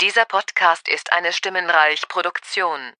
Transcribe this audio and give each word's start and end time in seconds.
Dieser 0.00 0.26
Podcast 0.26 0.88
ist 0.88 1.10
eine 1.12 1.32
Stimmenreich-Produktion. 1.32 2.92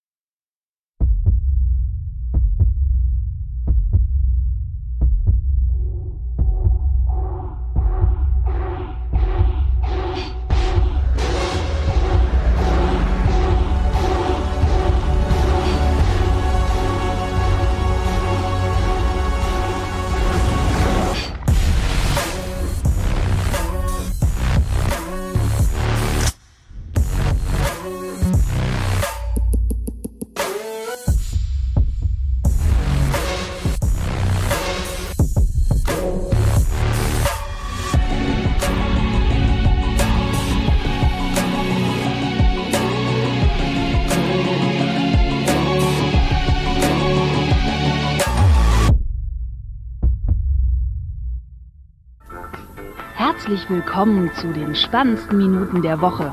Herzlich 53.57 53.71
willkommen 53.71 54.31
zu 54.35 54.53
den 54.53 54.75
spannendsten 54.75 55.39
Minuten 55.39 55.81
der 55.81 55.99
Woche. 56.03 56.31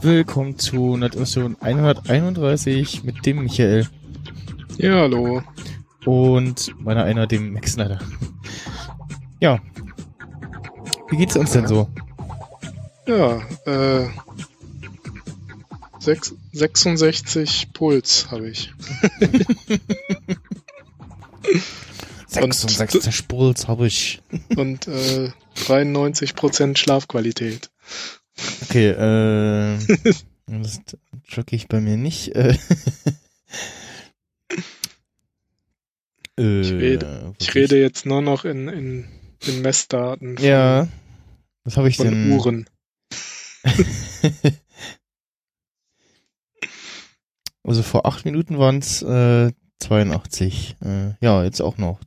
Willkommen 0.00 0.58
zu 0.58 0.96
Nordmission 0.96 1.58
131 1.60 3.04
mit 3.04 3.26
dem 3.26 3.42
Michael 3.42 3.86
Ja, 4.78 5.00
hallo. 5.00 5.42
und 6.06 6.74
meiner 6.80 7.04
einer, 7.04 7.26
dem 7.26 7.52
Max 7.52 7.74
Snyder. 7.74 7.98
Ja. 9.40 9.58
Wie 11.10 11.16
geht's 11.16 11.36
uns 11.36 11.52
denn 11.52 11.66
so? 11.66 11.88
Ja, 13.06 13.40
äh, 13.66 14.08
sechs, 15.98 16.34
66 16.52 17.72
Puls 17.72 18.30
habe 18.30 18.48
ich. 18.48 18.72
66 22.28 23.28
Puls 23.28 23.68
habe 23.68 23.86
ich. 23.86 24.20
Und 24.56 24.86
äh, 24.86 25.30
93% 25.56 26.76
Schlafqualität. 26.76 27.70
Okay, 28.62 28.88
äh, 28.90 29.78
das 30.46 30.80
drücke 31.32 31.56
ich 31.56 31.68
bei 31.68 31.80
mir 31.80 31.96
nicht. 31.96 32.34
Äh, 32.36 32.56
Ich 36.36 36.70
Äh, 36.70 36.76
rede, 36.76 37.34
ich 37.38 37.54
rede 37.54 37.78
jetzt 37.78 38.06
nur 38.06 38.22
noch 38.22 38.46
in, 38.46 38.68
in, 38.68 39.04
in 39.46 39.60
Messdaten 39.60 40.38
Ja. 40.38 40.88
Was 41.64 41.76
habe 41.76 41.88
ich 41.88 41.96
von 41.96 42.06
denn? 42.06 42.32
Uhren. 42.32 42.68
also 47.62 47.82
vor 47.82 48.06
acht 48.06 48.24
Minuten 48.24 48.58
waren 48.58 48.78
es 48.78 49.02
äh, 49.02 49.52
82. 49.80 50.76
Äh, 50.82 51.14
ja, 51.20 51.44
jetzt 51.44 51.60
auch 51.60 51.76
noch. 51.78 52.00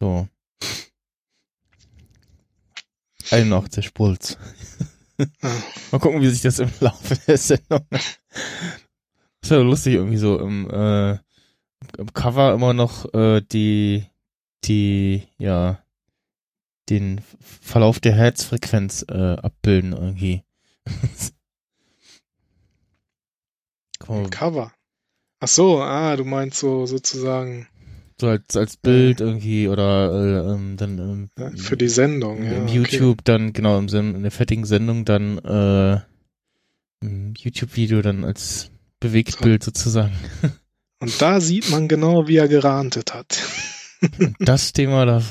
So. 0.00 0.28
81 3.30 3.94
Puls. 3.94 4.38
Ah. 5.18 5.26
Mal 5.92 5.98
gucken, 5.98 6.20
wie 6.20 6.28
sich 6.28 6.42
das 6.42 6.58
im 6.58 6.70
Laufe 6.80 7.16
der 7.26 7.38
Sendung. 7.38 7.86
Das 9.40 9.50
ist 9.50 9.56
ja 9.56 9.62
lustig, 9.62 9.94
irgendwie 9.94 10.18
so 10.18 10.38
im, 10.38 10.70
äh, 10.70 11.14
im 11.98 12.12
Cover 12.14 12.54
immer 12.54 12.74
noch 12.74 13.12
äh, 13.12 13.40
die, 13.40 14.06
die, 14.62 15.26
ja, 15.36 15.81
den 16.88 17.20
Verlauf 17.40 18.00
der 18.00 18.14
Herzfrequenz 18.14 19.04
äh, 19.08 19.36
abbilden 19.36 19.92
irgendwie. 19.92 20.42
Mal, 24.08 24.28
Cover. 24.30 24.72
Ach 25.40 25.48
so, 25.48 25.80
ah, 25.80 26.16
du 26.16 26.24
meinst 26.24 26.58
so 26.58 26.86
sozusagen 26.86 27.68
so 28.20 28.28
als, 28.28 28.56
als 28.56 28.76
Bild 28.76 29.20
irgendwie 29.20 29.68
oder 29.68 30.12
äh, 30.12 30.52
ähm, 30.52 30.76
dann 30.76 31.30
ähm, 31.36 31.56
für 31.56 31.76
die 31.76 31.88
Sendung. 31.88 32.44
Ja, 32.44 32.52
im 32.52 32.64
okay. 32.64 32.76
YouTube 32.76 33.24
dann, 33.24 33.52
genau, 33.52 33.78
im, 33.78 33.88
in 33.88 34.22
der 34.22 34.30
fertigen 34.30 34.64
Sendung 34.64 35.04
dann 35.04 35.38
äh, 35.38 36.00
im 37.00 37.34
YouTube-Video 37.36 38.00
dann 38.00 38.24
als 38.24 38.70
Bewegtbild 39.00 39.64
sozusagen. 39.64 40.12
Und 41.00 41.20
da 41.20 41.40
sieht 41.40 41.70
man 41.70 41.88
genau, 41.88 42.28
wie 42.28 42.36
er 42.36 42.46
gerantet 42.48 43.12
hat. 43.12 43.42
Das 44.38 44.72
Thema, 44.72 45.04
da 45.04 45.22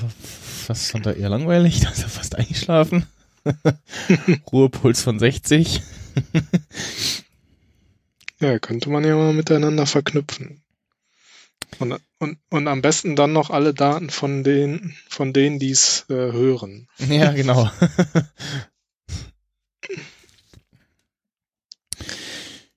fast 0.74 0.92
fand 0.92 1.06
er 1.06 1.18
eher 1.18 1.30
langweilig, 1.30 1.80
da 1.84 1.90
ist 1.90 2.04
er 2.04 2.10
fast 2.10 2.36
eingeschlafen. 2.36 3.06
Ruhepuls 4.52 5.02
von 5.02 5.18
60. 5.20 5.82
Ja, 8.40 8.60
könnte 8.60 8.90
man 8.90 9.04
ja 9.04 9.16
mal 9.16 9.34
miteinander 9.34 9.86
verknüpfen. 9.86 10.62
Und, 11.80 12.00
und, 12.20 12.38
und 12.50 12.68
am 12.68 12.82
besten 12.82 13.16
dann 13.16 13.34
noch 13.34 13.50
alle 13.50 13.74
Daten 13.74 14.10
von 14.10 14.44
denen, 14.44 14.96
von 15.10 15.34
denen, 15.34 15.58
die 15.58 15.72
es 15.72 16.06
äh, 16.10 16.14
hören. 16.14 16.88
ja, 17.00 17.32
genau. 17.32 17.70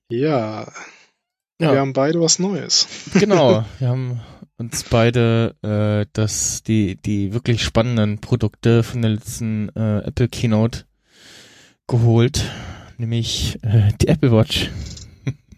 Ja, 0.09 0.61
Ja. 1.59 1.71
wir 1.71 1.79
haben 1.79 1.93
beide 1.93 2.19
was 2.21 2.39
Neues. 2.39 2.87
Genau, 3.13 3.65
wir 3.79 3.87
haben 3.87 4.21
uns 4.57 4.83
beide 4.83 5.55
äh, 5.61 6.09
das 6.13 6.63
die 6.63 6.95
die 6.95 7.33
wirklich 7.33 7.63
spannenden 7.63 8.19
Produkte 8.19 8.83
von 8.83 9.01
der 9.01 9.11
letzten 9.11 9.69
äh, 9.75 9.99
Apple 9.99 10.29
Keynote 10.29 10.85
geholt, 11.87 12.49
nämlich 12.97 13.59
äh, 13.63 13.91
die 14.01 14.07
Apple 14.07 14.31
Watch. 14.31 14.71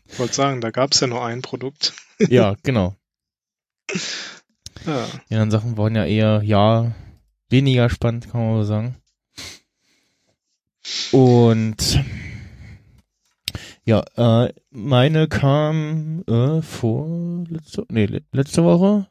Ich 0.09 0.19
wollte 0.19 0.33
sagen, 0.33 0.61
da 0.61 0.71
gab 0.71 0.93
es 0.93 0.99
ja 0.99 1.07
nur 1.07 1.23
ein 1.23 1.41
Produkt. 1.41 1.93
ja, 2.29 2.55
genau. 2.63 2.95
Ja, 4.85 5.07
Die 5.29 5.35
anderen 5.35 5.51
Sachen 5.51 5.77
waren 5.77 5.95
ja 5.95 6.05
eher 6.05 6.41
ja 6.43 6.95
weniger 7.49 7.89
spannend, 7.89 8.29
kann 8.31 8.41
man 8.41 8.61
so 8.61 8.63
sagen. 8.63 8.95
Und 11.11 12.03
ja, 13.87 14.03
äh, 14.45 14.53
meine 14.69 15.27
kam 15.27 16.23
äh, 16.27 16.61
vor 16.61 17.45
letzte, 17.49 17.85
nee, 17.89 18.05
le- 18.05 18.21
letzte 18.31 18.63
Woche 18.63 19.07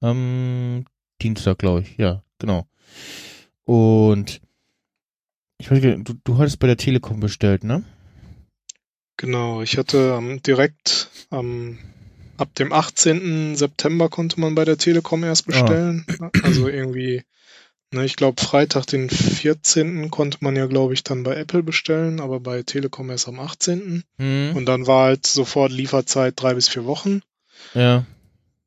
am 0.00 0.84
Dienstag, 1.20 1.58
glaube 1.58 1.82
ich. 1.82 1.96
Ja, 1.98 2.22
genau. 2.38 2.66
Und 3.64 4.40
ich 5.58 5.70
weiß 5.70 5.82
nicht, 5.82 6.08
du, 6.08 6.14
du 6.24 6.38
hattest 6.38 6.58
bei 6.58 6.66
der 6.66 6.76
Telekom 6.78 7.20
bestellt, 7.20 7.64
ne? 7.64 7.84
genau. 9.16 9.62
Ich 9.62 9.76
hatte 9.76 10.16
ähm, 10.16 10.40
direkt 10.42 11.10
am 11.30 11.78
ab 12.36 12.54
dem 12.54 12.72
18. 12.72 13.56
September 13.56 14.08
konnte 14.08 14.38
man 14.40 14.54
bei 14.54 14.64
der 14.64 14.78
Telekom 14.78 15.24
erst 15.24 15.44
bestellen. 15.46 16.06
Also 16.44 16.68
irgendwie, 16.68 17.24
ich 17.92 18.16
glaube 18.16 18.40
Freitag 18.42 18.86
den 18.86 19.08
14. 19.10 20.10
konnte 20.10 20.38
man 20.40 20.56
ja, 20.56 20.66
glaube 20.66 20.94
ich, 20.94 21.04
dann 21.04 21.22
bei 21.22 21.34
Apple 21.36 21.62
bestellen, 21.62 22.20
aber 22.20 22.38
bei 22.40 22.62
Telekom 22.62 23.10
erst 23.10 23.28
am 23.28 23.40
18. 23.40 24.04
Hm, 24.18 24.52
Und 24.54 24.66
dann 24.66 24.86
war 24.86 25.06
halt 25.06 25.26
sofort 25.26 25.72
Lieferzeit 25.72 26.34
drei 26.36 26.54
bis 26.54 26.68
vier 26.68 26.84
Wochen. 26.84 27.20
ja. 27.74 28.04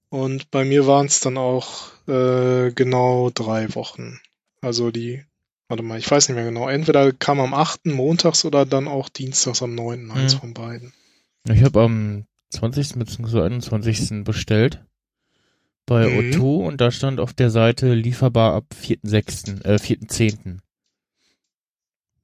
Und 0.09 0.51
bei 0.51 0.65
mir 0.65 0.87
waren 0.87 1.05
es 1.05 1.21
dann 1.21 1.37
auch 1.37 1.91
äh, 2.05 2.71
genau 2.73 3.29
drei 3.33 3.73
Wochen. 3.75 4.19
Also 4.59 4.91
die, 4.91 5.23
warte 5.69 5.83
mal, 5.83 5.97
ich 5.99 6.11
weiß 6.11 6.27
nicht 6.27 6.35
mehr 6.35 6.43
genau. 6.43 6.67
Entweder 6.67 7.13
kam 7.13 7.39
am 7.39 7.53
8. 7.53 7.85
montags 7.85 8.43
oder 8.43 8.65
dann 8.65 8.89
auch 8.89 9.07
dienstags 9.07 9.61
am 9.63 9.73
9. 9.73 10.11
Eins 10.11 10.35
Mhm. 10.35 10.39
von 10.39 10.53
beiden. 10.53 10.93
Ich 11.49 11.63
habe 11.63 11.79
am 11.81 12.25
20. 12.49 12.95
bzw. 12.99 13.39
21. 13.41 14.25
bestellt 14.25 14.83
bei 15.85 16.07
Mhm. 16.07 16.31
O2 16.31 16.65
und 16.67 16.81
da 16.81 16.91
stand 16.91 17.19
auf 17.19 17.33
der 17.33 17.49
Seite 17.49 17.93
lieferbar 17.93 18.53
ab 18.53 18.65
4.6., 18.73 19.63
äh, 19.63 19.77
4.10. 19.77 20.59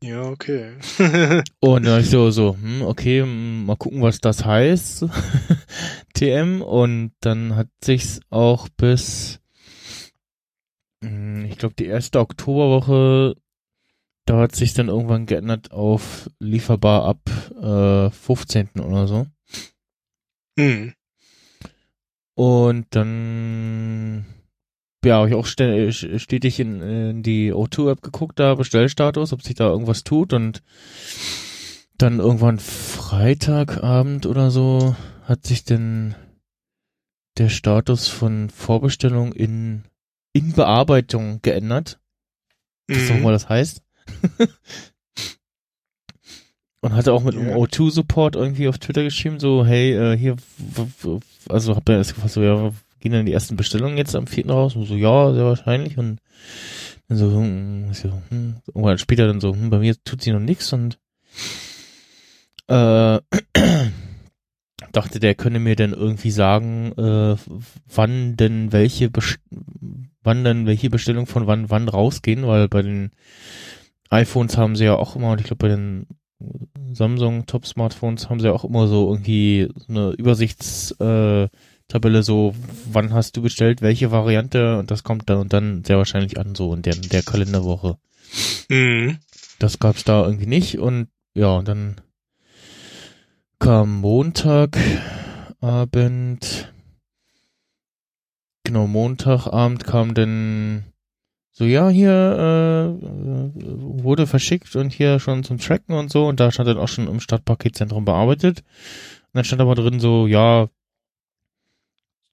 Ja, 0.03 0.21
okay. 0.29 0.73
Und 1.59 1.87
dann 1.87 2.01
ich 2.01 2.11
so, 2.11 2.29
so, 2.29 2.55
hm, 2.55 2.83
okay, 2.83 3.21
hm, 3.21 3.65
mal 3.65 3.77
gucken, 3.77 4.03
was 4.03 4.19
das 4.19 4.45
heißt. 4.45 5.05
TM. 6.13 6.61
Und 6.61 7.13
dann 7.21 7.55
hat 7.55 7.69
sich's 7.83 8.19
auch 8.29 8.69
bis, 8.69 9.39
hm, 11.03 11.45
ich 11.45 11.57
glaube, 11.57 11.73
die 11.73 11.87
erste 11.87 12.19
Oktoberwoche 12.19 13.37
da 14.27 14.39
hat 14.39 14.55
sich 14.55 14.73
dann 14.73 14.89
irgendwann 14.89 15.25
geändert 15.25 15.71
auf 15.71 16.29
lieferbar 16.39 17.05
ab 17.05 17.21
äh, 17.61 18.11
15. 18.11 18.71
oder 18.81 19.07
so. 19.07 19.25
Hm. 20.59 20.93
Und 22.37 22.85
dann 22.91 24.27
ja, 25.03 25.15
habe 25.15 25.29
ich 25.29 25.33
auch 25.33 25.47
stetig 25.47 26.59
in, 26.59 26.81
in 26.81 27.23
die 27.23 27.51
O2-App 27.51 28.03
geguckt, 28.03 28.39
da 28.39 28.53
Bestellstatus, 28.53 29.33
ob 29.33 29.41
sich 29.41 29.55
da 29.55 29.69
irgendwas 29.69 30.03
tut 30.03 30.33
und 30.33 30.61
dann 31.97 32.19
irgendwann 32.19 32.59
Freitagabend 32.59 34.27
oder 34.27 34.51
so 34.51 34.95
hat 35.23 35.47
sich 35.47 35.63
denn 35.63 36.13
der 37.39 37.49
Status 37.49 38.07
von 38.07 38.51
Vorbestellung 38.51 39.33
in, 39.33 39.85
in 40.31 40.53
Bearbeitung 40.53 41.39
geändert. 41.41 41.99
Was 42.87 43.09
mhm. 43.09 43.11
auch 43.11 43.15
immer 43.15 43.31
das 43.31 43.49
heißt. 43.49 43.81
Und 46.81 46.93
hatte 46.93 47.13
auch 47.13 47.23
mit 47.23 47.33
ja. 47.33 47.41
einem 47.41 47.55
O2-Support 47.55 48.35
irgendwie 48.35 48.67
auf 48.67 48.77
Twitter 48.77 49.03
geschrieben, 49.03 49.39
so, 49.39 49.65
hey, 49.65 49.93
äh, 49.93 50.15
hier, 50.15 50.35
also 51.49 51.75
hab 51.75 51.85
dann 51.85 51.97
erst 51.97 52.15
gefragt, 52.15 52.33
so, 52.33 52.41
ja, 52.41 52.71
gehen 52.99 53.11
dann 53.11 53.25
die 53.25 53.33
ersten 53.33 53.55
Bestellungen 53.55 53.97
jetzt 53.97 54.15
am 54.15 54.27
4. 54.27 54.49
raus? 54.49 54.75
Und 54.75 54.85
so, 54.85 54.95
ja, 54.95 55.33
sehr 55.33 55.45
wahrscheinlich. 55.45 55.97
Und 55.97 56.19
dann 57.07 57.17
so, 57.17 57.31
hm, 57.31 57.93
so 57.93 58.11
hm, 58.29 58.57
irgendwann 58.67 58.97
später 58.97 59.27
dann 59.27 59.41
so, 59.41 59.53
hm, 59.53 59.69
bei 59.69 59.79
mir 59.79 59.95
tut 60.03 60.21
sie 60.21 60.31
noch 60.31 60.39
nichts 60.39 60.71
und 60.73 60.99
äh, 62.67 63.19
dachte, 64.91 65.19
der 65.19 65.35
könne 65.35 65.59
mir 65.59 65.75
dann 65.75 65.93
irgendwie 65.93 66.31
sagen, 66.31 66.91
äh, 66.97 67.35
wann 67.93 68.35
denn 68.35 68.71
welche 68.71 69.09
Best 69.09 69.39
wann 70.23 70.43
denn 70.43 70.65
welche 70.65 70.89
Bestellung 70.89 71.25
von 71.25 71.47
wann 71.47 71.69
wann 71.69 71.87
rausgehen, 71.87 72.45
weil 72.45 72.67
bei 72.67 72.81
den 72.81 73.11
iPhones 74.09 74.57
haben 74.57 74.75
sie 74.75 74.85
ja 74.85 74.95
auch 74.95 75.15
immer, 75.15 75.31
und 75.31 75.39
ich 75.39 75.47
glaube 75.47 75.67
bei 75.67 75.69
den 75.69 76.07
Samsung 76.93 77.45
Top 77.45 77.65
Smartphones 77.65 78.29
haben 78.29 78.39
sie 78.39 78.47
ja 78.47 78.53
auch 78.53 78.63
immer 78.63 78.87
so 78.87 79.09
irgendwie 79.09 79.67
eine 79.89 80.11
Übersichtstabelle, 80.11 81.49
so 82.21 82.55
wann 82.91 83.13
hast 83.13 83.35
du 83.37 83.41
bestellt, 83.41 83.81
welche 83.81 84.11
Variante 84.11 84.77
und 84.77 84.91
das 84.91 85.03
kommt 85.03 85.29
dann 85.29 85.39
und 85.39 85.51
dann 85.53 85.83
sehr 85.83 85.97
wahrscheinlich 85.97 86.39
an, 86.39 86.53
so 86.55 86.73
in 86.73 86.83
der, 86.83 86.95
in 86.95 87.09
der 87.09 87.23
Kalenderwoche. 87.23 87.97
Mhm. 88.69 89.17
Das 89.59 89.79
gab's 89.79 90.03
da 90.03 90.23
irgendwie 90.25 90.45
nicht 90.45 90.77
und 90.77 91.07
ja, 91.33 91.55
und 91.55 91.67
dann 91.67 91.95
kam 93.59 94.01
Montagabend, 94.01 96.71
genau, 98.63 98.85
Montagabend 98.87 99.83
kam 99.83 100.13
dann 100.13 100.85
so, 101.57 101.65
ja, 101.65 101.89
hier 101.89 102.99
äh, 102.99 103.01
wurde 103.01 104.27
verschickt 104.27 104.75
und 104.75 104.93
hier 104.93 105.19
schon 105.19 105.43
zum 105.43 105.57
Tracken 105.57 105.95
und 105.95 106.11
so 106.11 106.27
und 106.27 106.39
da 106.39 106.51
stand 106.51 106.69
dann 106.69 106.77
auch 106.77 106.87
schon 106.87 107.07
im 107.07 107.19
Stadtpaketzentrum 107.19 108.05
bearbeitet. 108.05 108.59
Und 108.59 109.33
dann 109.33 109.43
stand 109.43 109.63
aber 109.63 109.73
drin 109.73 109.99
so, 109.99 110.27
ja, 110.27 110.67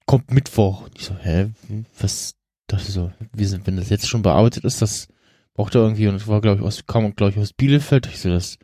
kommt 0.05 0.29
Mittwoch. 0.29 0.83
Und 0.83 0.91
ich 0.95 1.05
so, 1.05 1.15
hä, 1.19 1.49
was, 1.99 2.35
das 2.67 2.85
so, 2.85 3.11
wie 3.33 3.45
sind, 3.45 3.65
wenn 3.65 3.77
das 3.77 3.89
jetzt 3.89 4.07
schon 4.07 4.21
bearbeitet 4.21 4.63
ist, 4.63 4.83
das 4.83 5.07
braucht 5.55 5.73
er 5.73 5.81
irgendwie 5.81 6.07
und 6.07 6.13
es 6.13 6.27
war, 6.27 6.39
glaube 6.39 6.59
ich, 6.59 6.63
aus, 6.63 6.85
kam, 6.85 7.15
glaube 7.15 7.31
ich, 7.31 7.39
aus 7.39 7.51
Bielefeld. 7.51 8.05
Ich 8.05 8.19
so, 8.21 8.29
das 8.29 8.59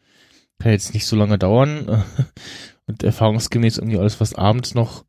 kann 0.59 0.73
jetzt 0.73 0.93
nicht 0.93 1.07
so 1.07 1.15
lange 1.15 1.39
dauern. 1.39 2.03
Und 2.85 3.03
erfahrungsgemäß 3.03 3.77
irgendwie 3.77 3.97
alles, 3.97 4.19
was 4.19 4.35
abends 4.35 4.75
noch, 4.75 5.05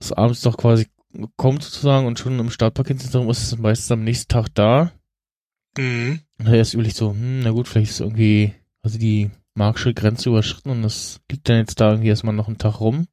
was 0.00 0.12
abends 0.12 0.42
noch 0.44 0.56
quasi 0.56 0.88
kommt 1.36 1.62
sozusagen 1.62 2.06
und 2.06 2.18
schon 2.18 2.38
im 2.38 2.50
Startpaketzentrum 2.50 3.28
ist 3.30 3.42
es 3.42 3.58
meistens 3.58 3.92
am 3.92 4.04
nächsten 4.04 4.28
Tag 4.28 4.48
da. 4.54 4.92
Mhm. 5.78 6.20
Und 6.38 6.46
er 6.46 6.60
ist 6.60 6.74
überlegt 6.74 6.96
so, 6.96 7.10
hm, 7.10 7.40
na 7.40 7.50
gut, 7.50 7.68
vielleicht 7.68 7.92
ist 7.92 8.00
irgendwie, 8.00 8.54
also 8.82 8.98
die 8.98 9.30
magische 9.54 9.94
Grenze 9.94 10.28
überschritten 10.28 10.70
und 10.70 10.82
das 10.82 11.20
liegt 11.30 11.48
dann 11.48 11.58
jetzt 11.58 11.80
da 11.80 11.90
irgendwie 11.90 12.08
erstmal 12.08 12.34
noch 12.34 12.48
einen 12.48 12.58
Tag 12.58 12.80
rum. 12.80 13.06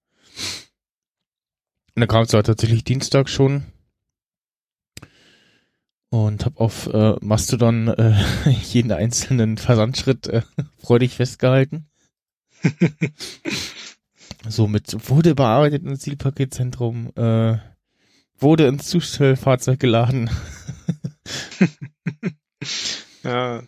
Und 1.96 2.00
dann 2.00 2.08
kam 2.08 2.24
es 2.24 2.34
aber 2.34 2.44
tatsächlich 2.44 2.84
Dienstag 2.84 3.30
schon 3.30 3.64
und 6.14 6.46
habe 6.46 6.60
auf 6.60 6.88
äh, 6.94 7.16
Mastodon 7.22 7.88
äh, 7.88 8.14
jeden 8.72 8.92
einzelnen 8.92 9.58
Versandschritt 9.58 10.28
äh, 10.28 10.44
freudig 10.78 11.16
festgehalten. 11.16 11.88
so 14.48 14.68
mit 14.68 14.96
wurde 15.10 15.34
bearbeitet 15.34 15.84
ins 15.84 16.02
Zielpaketzentrum, 16.02 17.12
äh, 17.16 17.58
wurde 18.44 18.68
ins 18.68 18.88
Zustellfahrzeug 18.88 19.80
geladen. 19.80 20.30
ja. 23.24 23.63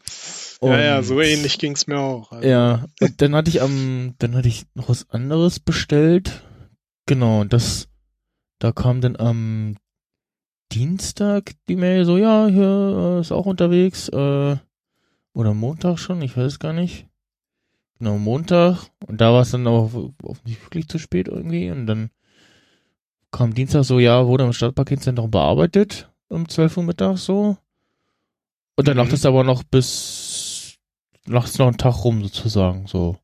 Und, 0.59 0.71
ja, 0.71 0.81
ja, 0.81 1.03
so 1.03 1.19
ähnlich 1.21 1.57
ging's 1.57 1.87
mir 1.87 1.99
auch. 1.99 2.31
Also. 2.31 2.47
Ja, 2.47 2.85
und 3.01 3.21
dann 3.21 3.35
hatte 3.35 3.49
ich 3.49 3.61
am, 3.61 4.15
dann 4.19 4.35
hatte 4.35 4.47
ich 4.47 4.65
noch 4.73 4.89
was 4.89 5.09
anderes 5.09 5.59
bestellt. 5.59 6.43
Genau, 7.07 7.43
das, 7.43 7.87
da 8.59 8.71
kam 8.71 9.01
dann 9.01 9.15
am 9.15 9.77
Dienstag 10.71 11.53
die 11.67 11.75
Mail 11.75 12.05
so, 12.05 12.17
ja, 12.17 12.47
hier 12.47 13.17
äh, 13.17 13.21
ist 13.21 13.31
auch 13.31 13.45
unterwegs, 13.45 14.09
äh, 14.09 14.57
oder 15.33 15.53
Montag 15.53 15.99
schon, 15.99 16.21
ich 16.21 16.35
weiß 16.37 16.59
gar 16.59 16.73
nicht. 16.73 17.07
Genau, 17.99 18.17
Montag. 18.17 18.89
Und 19.05 19.21
da 19.21 19.31
war 19.31 19.41
es 19.41 19.51
dann 19.51 19.67
auch 19.67 19.91
nicht 20.45 20.61
wirklich 20.63 20.87
zu 20.87 20.97
spät 20.97 21.27
irgendwie. 21.27 21.71
Und 21.71 21.87
dann 21.87 22.09
kam 23.35 23.53
Dienstag 23.53 23.83
so, 23.83 23.99
ja, 23.99 24.25
wurde 24.25 24.45
im 24.45 24.53
Stadtpaketzentrum 24.53 25.29
bearbeitet 25.29 26.09
um 26.29 26.47
12 26.47 26.77
Uhr 26.77 26.83
Mittag 26.83 27.17
so. 27.17 27.57
Und 28.77 28.87
dann 28.87 28.95
mhm. 28.95 29.03
lag 29.03 29.09
das 29.09 29.25
aber 29.25 29.43
noch 29.43 29.63
bis, 29.63 30.77
lag 31.25 31.45
es 31.45 31.57
noch 31.57 31.67
einen 31.67 31.77
Tag 31.77 32.03
rum 32.05 32.23
sozusagen, 32.23 32.87
so. 32.87 33.17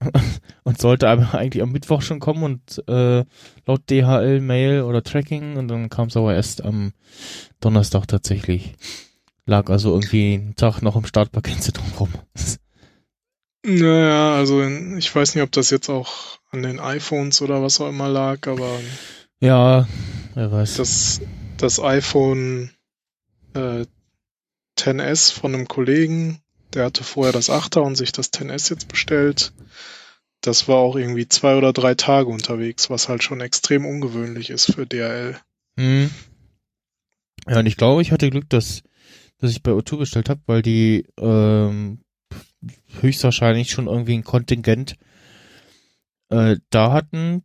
und 0.64 0.80
sollte 0.80 1.08
aber 1.08 1.34
eigentlich 1.34 1.62
am 1.62 1.70
Mittwoch 1.70 2.02
schon 2.02 2.18
kommen 2.18 2.42
und 2.42 2.82
äh, 2.88 3.24
laut 3.66 3.88
DHL 3.88 4.40
Mail 4.40 4.82
oder 4.82 5.04
Tracking 5.04 5.56
und 5.56 5.68
dann 5.68 5.88
kam 5.90 6.08
es 6.08 6.16
aber 6.16 6.34
erst 6.34 6.64
am 6.64 6.92
Donnerstag 7.60 8.08
tatsächlich. 8.08 8.74
Lag 9.46 9.70
also 9.70 9.90
irgendwie 9.90 10.34
einen 10.34 10.56
Tag 10.56 10.82
noch 10.82 10.96
im 10.96 11.06
Startpaketzentrum 11.06 11.92
rum. 11.98 12.12
Naja, 13.64 14.34
also 14.34 14.60
ich 14.60 15.14
weiß 15.14 15.36
nicht, 15.36 15.44
ob 15.44 15.52
das 15.52 15.70
jetzt 15.70 15.88
auch 15.88 16.40
an 16.50 16.64
den 16.64 16.80
iPhones 16.80 17.42
oder 17.42 17.62
was 17.62 17.80
auch 17.80 17.88
immer 17.88 18.08
lag, 18.08 18.48
aber 18.48 18.80
ja, 19.42 19.88
wer 20.34 20.52
weiß. 20.52 20.76
Das, 20.76 21.20
das 21.56 21.80
iPhone 21.80 22.70
äh, 23.54 23.86
10s 24.78 25.32
von 25.32 25.52
einem 25.52 25.66
Kollegen, 25.66 26.40
der 26.74 26.84
hatte 26.86 27.02
vorher 27.02 27.32
das 27.32 27.50
8er 27.50 27.80
und 27.80 27.96
sich 27.96 28.12
das 28.12 28.32
10s 28.32 28.70
jetzt 28.70 28.86
bestellt. 28.86 29.52
Das 30.42 30.68
war 30.68 30.76
auch 30.76 30.94
irgendwie 30.94 31.28
zwei 31.28 31.56
oder 31.56 31.72
drei 31.72 31.94
Tage 31.94 32.28
unterwegs, 32.28 32.88
was 32.88 33.08
halt 33.08 33.24
schon 33.24 33.40
extrem 33.40 33.84
ungewöhnlich 33.84 34.50
ist 34.50 34.72
für 34.72 34.86
DHL. 34.86 35.36
Hm. 35.76 36.10
Ja, 37.48 37.58
und 37.58 37.66
ich 37.66 37.76
glaube, 37.76 38.02
ich 38.02 38.12
hatte 38.12 38.30
Glück, 38.30 38.48
dass, 38.48 38.82
dass 39.38 39.50
ich 39.50 39.62
bei 39.62 39.72
O2 39.72 39.98
bestellt 39.98 40.28
habe, 40.28 40.40
weil 40.46 40.62
die 40.62 41.06
ähm, 41.18 42.00
höchstwahrscheinlich 43.00 43.70
schon 43.70 43.88
irgendwie 43.88 44.14
ein 44.14 44.24
Kontingent 44.24 44.96
äh, 46.28 46.56
da 46.70 46.92
hatten, 46.92 47.44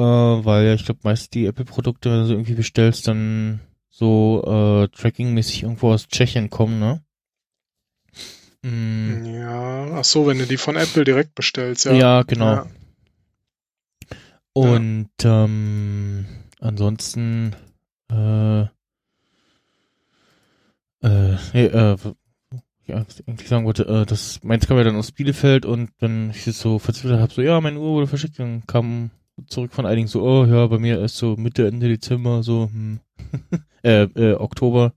äh, 0.00 0.44
weil 0.44 0.66
ja, 0.66 0.74
ich 0.74 0.84
glaube, 0.84 1.00
meist 1.04 1.34
die 1.34 1.46
Apple-Produkte, 1.46 2.10
wenn 2.10 2.26
du 2.26 2.32
irgendwie 2.32 2.54
bestellst, 2.54 3.06
dann 3.08 3.60
so 3.88 4.42
äh, 4.44 4.88
Tracking-mäßig 4.88 5.62
irgendwo 5.62 5.92
aus 5.92 6.08
Tschechien 6.08 6.50
kommen, 6.50 6.78
ne? 6.78 7.02
Mm. 8.62 9.24
Ja, 9.24 9.92
ach 9.94 10.04
so, 10.04 10.26
wenn 10.26 10.38
du 10.38 10.46
die 10.46 10.56
von 10.56 10.76
Apple 10.76 11.04
direkt 11.04 11.34
bestellst, 11.34 11.86
ja. 11.86 11.92
Ja, 11.92 12.22
genau. 12.22 12.54
Ja. 12.54 12.66
Und 14.52 15.10
ja. 15.22 15.44
Ähm, 15.44 16.26
ansonsten 16.60 17.54
äh, 18.10 18.62
äh, 21.02 21.36
nee, 21.54 21.66
äh, 21.66 21.96
ja, 22.86 23.04
eigentlich 23.26 23.48
sagen 23.48 23.64
wollte, 23.64 23.86
äh, 23.86 24.04
das 24.04 24.42
meins 24.42 24.66
kam 24.66 24.76
ja 24.76 24.84
dann 24.84 24.96
aus 24.96 25.12
Bielefeld 25.12 25.64
und 25.64 25.90
dann 25.98 26.30
ich 26.30 26.44
so 26.44 26.78
verzweifelt 26.78 27.20
habe, 27.20 27.32
so, 27.32 27.42
ja, 27.42 27.60
meine 27.60 27.78
Uhr 27.78 27.92
wurde 27.92 28.06
verschickt, 28.06 28.38
dann 28.38 28.66
kam 28.66 29.10
zurück 29.46 29.72
von 29.72 29.86
einigen 29.86 30.08
so, 30.08 30.22
oh 30.22 30.44
ja, 30.44 30.66
bei 30.66 30.78
mir 30.78 31.00
ist 31.00 31.16
so 31.16 31.36
Mitte, 31.36 31.66
Ende 31.66 31.88
Dezember, 31.88 32.42
so, 32.42 32.70
hm, 32.72 33.00
äh, 33.82 34.02
äh, 34.02 34.34
Oktober. 34.34 34.94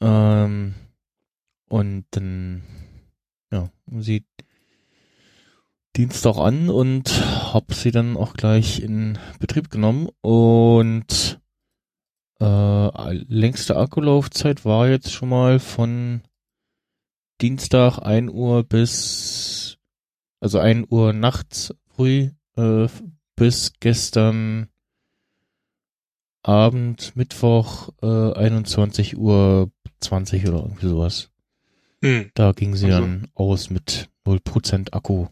Ähm, 0.00 0.74
und 1.68 2.04
dann, 2.10 2.62
ja, 3.50 3.70
sie 3.98 4.24
Dienstag 5.96 6.38
an 6.38 6.70
und 6.70 7.10
hab 7.52 7.74
sie 7.74 7.90
dann 7.90 8.16
auch 8.16 8.32
gleich 8.32 8.80
in 8.80 9.18
Betrieb 9.38 9.70
genommen 9.70 10.08
und 10.22 11.38
äh, 12.40 13.12
längste 13.28 13.76
Akkulaufzeit 13.76 14.64
war 14.64 14.88
jetzt 14.88 15.12
schon 15.12 15.28
mal 15.28 15.58
von 15.58 16.22
Dienstag 17.42 17.98
1 17.98 18.30
Uhr 18.32 18.62
bis, 18.64 19.76
also 20.40 20.58
1 20.58 20.86
Uhr 20.90 21.12
nachts 21.12 21.74
früh 21.94 22.30
äh, 22.56 22.88
bis 23.36 23.72
gestern 23.80 24.68
Abend, 26.42 27.14
Mittwoch 27.14 27.90
äh, 28.02 28.32
21 28.32 29.16
Uhr 29.16 29.70
20 30.00 30.48
oder 30.48 30.58
irgendwie 30.58 30.88
sowas. 30.88 31.30
Hm, 32.02 32.30
Da 32.34 32.52
ging 32.52 32.74
sie 32.74 32.86
Also- 32.86 33.00
dann 33.00 33.28
aus 33.34 33.70
mit 33.70 34.08
0% 34.24 34.92
Akku. 34.92 35.26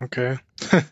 okay. 0.00 0.38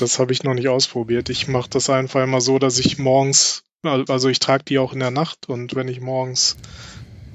das 0.00 0.18
habe 0.18 0.32
ich 0.32 0.42
noch 0.42 0.54
nicht 0.54 0.68
ausprobiert. 0.68 1.28
Ich 1.28 1.48
mache 1.48 1.68
das 1.70 1.90
einfach 1.90 2.22
immer 2.22 2.40
so, 2.40 2.58
dass 2.58 2.78
ich 2.78 2.98
morgens, 2.98 3.64
also 3.82 4.28
ich 4.30 4.38
trage 4.38 4.64
die 4.64 4.78
auch 4.78 4.92
in 4.94 5.00
der 5.00 5.10
Nacht 5.10 5.48
und 5.48 5.74
wenn 5.74 5.88
ich 5.88 6.00
morgens 6.00 6.56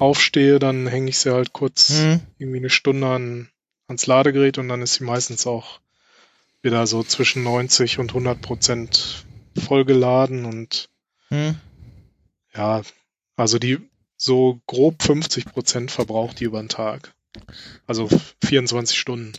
aufstehe, 0.00 0.58
dann 0.58 0.88
hänge 0.88 1.08
ich 1.10 1.18
sie 1.18 1.32
halt 1.32 1.52
kurz 1.52 1.90
Hm. 2.00 2.20
irgendwie 2.38 2.58
eine 2.58 2.70
Stunde 2.70 3.06
an, 3.06 3.48
ans 3.86 4.06
Ladegerät 4.06 4.58
und 4.58 4.68
dann 4.68 4.82
ist 4.82 4.94
sie 4.94 5.04
meistens 5.04 5.46
auch 5.46 5.78
wieder 6.62 6.86
so 6.86 7.02
zwischen 7.02 7.42
90 7.42 7.98
und 7.98 8.10
100 8.10 8.40
Prozent 8.40 9.26
vollgeladen 9.58 10.44
und 10.44 10.88
Hm. 11.28 11.56
ja, 12.54 12.82
also 13.36 13.58
die 13.58 13.78
so 14.16 14.60
grob 14.66 15.02
50 15.02 15.46
Prozent 15.46 15.90
verbraucht 15.90 16.40
die 16.40 16.44
über 16.44 16.60
den 16.62 16.68
Tag. 16.68 17.14
Also 17.86 18.08
24 18.44 18.98
Stunden. 18.98 19.32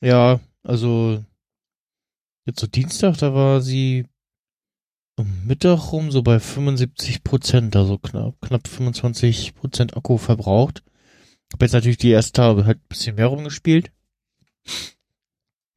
Ja, 0.00 0.40
also 0.62 1.24
jetzt 2.44 2.60
so 2.60 2.66
Dienstag, 2.66 3.16
da 3.18 3.32
war 3.32 3.62
sie 3.62 4.06
um 5.16 5.46
Mittag 5.46 5.92
rum 5.92 6.10
so 6.10 6.22
bei 6.22 6.38
75 6.38 7.24
Prozent, 7.24 7.74
also 7.76 7.98
knapp, 7.98 8.40
knapp 8.40 8.68
25 8.68 9.54
Prozent 9.54 9.96
Akku 9.96 10.18
verbraucht. 10.18 10.82
Hab 11.52 11.62
jetzt 11.62 11.72
natürlich 11.72 11.98
die 11.98 12.12
ersten 12.12 12.34
Tage 12.34 12.66
halt 12.66 12.78
ein 12.78 12.88
bisschen 12.88 13.16
mehr 13.16 13.26
rumgespielt, 13.26 13.90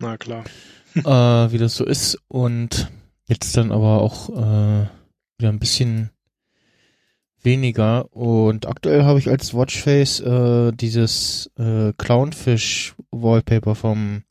Na 0.02 0.18
klar. 0.18 0.44
äh, 0.96 1.52
wie 1.52 1.58
das 1.58 1.76
so 1.76 1.86
ist. 1.86 2.18
Und 2.28 2.92
jetzt 3.28 3.56
dann 3.56 3.72
aber 3.72 4.02
auch 4.02 4.30
äh, 4.30 4.88
wieder 5.38 5.50
ein 5.50 5.60
bisschen 5.60 6.10
weniger. 7.42 8.14
Und 8.14 8.68
aktuell 8.68 9.04
habe 9.04 9.20
ich 9.20 9.30
als 9.30 9.54
Watchface 9.54 10.20
äh, 10.22 10.72
dieses 10.74 11.50
äh, 11.58 11.94
Clownfish 11.98 12.96
Wallpaper 13.12 13.76
vom 13.76 14.24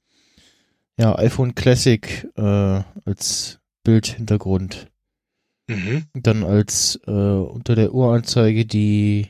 ja, 0.99 1.17
iPhone 1.17 1.55
Classic 1.55 2.29
äh, 2.37 2.83
als 3.05 3.61
Bildhintergrund. 3.85 4.89
Mhm. 5.69 6.05
Dann 6.15 6.45
als 6.45 7.01
äh, 7.07 7.11
unter 7.11 7.75
der 7.75 7.95
Uhranzeige 7.95 8.67
die 8.67 9.29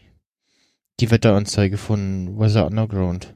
die 1.00 1.10
Wetteranzeige 1.10 1.78
von 1.78 2.38
Weather 2.38 2.66
Underground. 2.66 3.34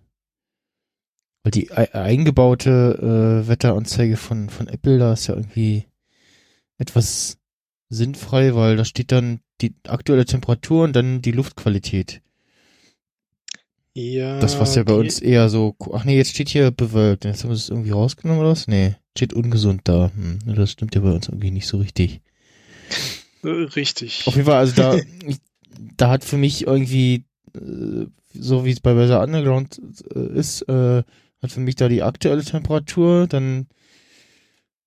Weil 1.45 1.53
die 1.53 1.71
ei- 1.71 1.95
eingebaute 1.95 3.43
äh, 3.45 3.49
Wetteranzeige 3.49 4.17
von 4.17 4.49
von 4.51 4.67
Apple 4.67 4.99
da 4.99 5.13
ist 5.13 5.29
ja 5.29 5.35
irgendwie 5.37 5.87
etwas 6.79 7.37
sinnfrei, 7.91 8.55
weil 8.57 8.77
da 8.77 8.85
steht 8.85 9.13
dann 9.13 9.41
die 9.61 9.75
aktuelle 9.87 10.25
Temperatur 10.25 10.83
und 10.85 10.97
dann 10.97 11.23
die 11.23 11.31
Luftqualität. 11.31 12.21
Ja. 13.97 14.41
Das 14.41 14.59
was 14.59 14.75
ja 14.75 14.83
bei 14.83 14.95
uns 14.95 15.21
eher 15.21 15.49
so, 15.49 15.77
ach 15.93 16.05
nee, 16.05 16.17
jetzt 16.17 16.31
steht 16.31 16.49
hier 16.49 16.73
bewölkt. 16.73 17.25
Jetzt 17.25 17.45
haben 17.45 17.51
wir 17.51 17.55
es 17.55 17.69
irgendwie 17.69 17.93
rausgenommen 17.93 18.41
oder 18.41 18.51
was? 18.51 18.67
Nee, 18.67 18.97
steht 19.17 19.33
ungesund 19.33 19.83
da. 19.85 20.11
Hm, 20.17 20.41
das 20.47 20.73
stimmt 20.73 20.97
ja 20.97 21.01
bei 21.01 21.13
uns 21.13 21.29
irgendwie 21.29 21.53
nicht 21.53 21.69
so 21.69 21.79
richtig. 21.79 22.21
äh, 23.45 23.49
Richtig. 23.49 24.27
Auf 24.27 24.35
jeden 24.35 24.47
Fall, 24.47 24.57
also 24.59 24.75
da, 24.75 24.99
da 25.97 26.11
hat 26.11 26.25
für 26.25 26.39
mich 26.39 26.67
irgendwie, 26.67 27.25
äh, 27.55 28.07
so 28.33 28.65
wie 28.65 28.73
es 28.73 28.81
bei 28.81 28.97
Weather 28.97 29.23
Underground 29.23 29.81
äh, 30.13 30.39
ist, 30.39 30.63
äh, 30.63 31.05
hat 31.45 31.53
für 31.53 31.61
mich 31.61 31.77
da 31.77 31.89
die 31.89 32.03
aktuelle 32.03 32.43
Temperatur, 32.43 33.27
dann 33.29 33.69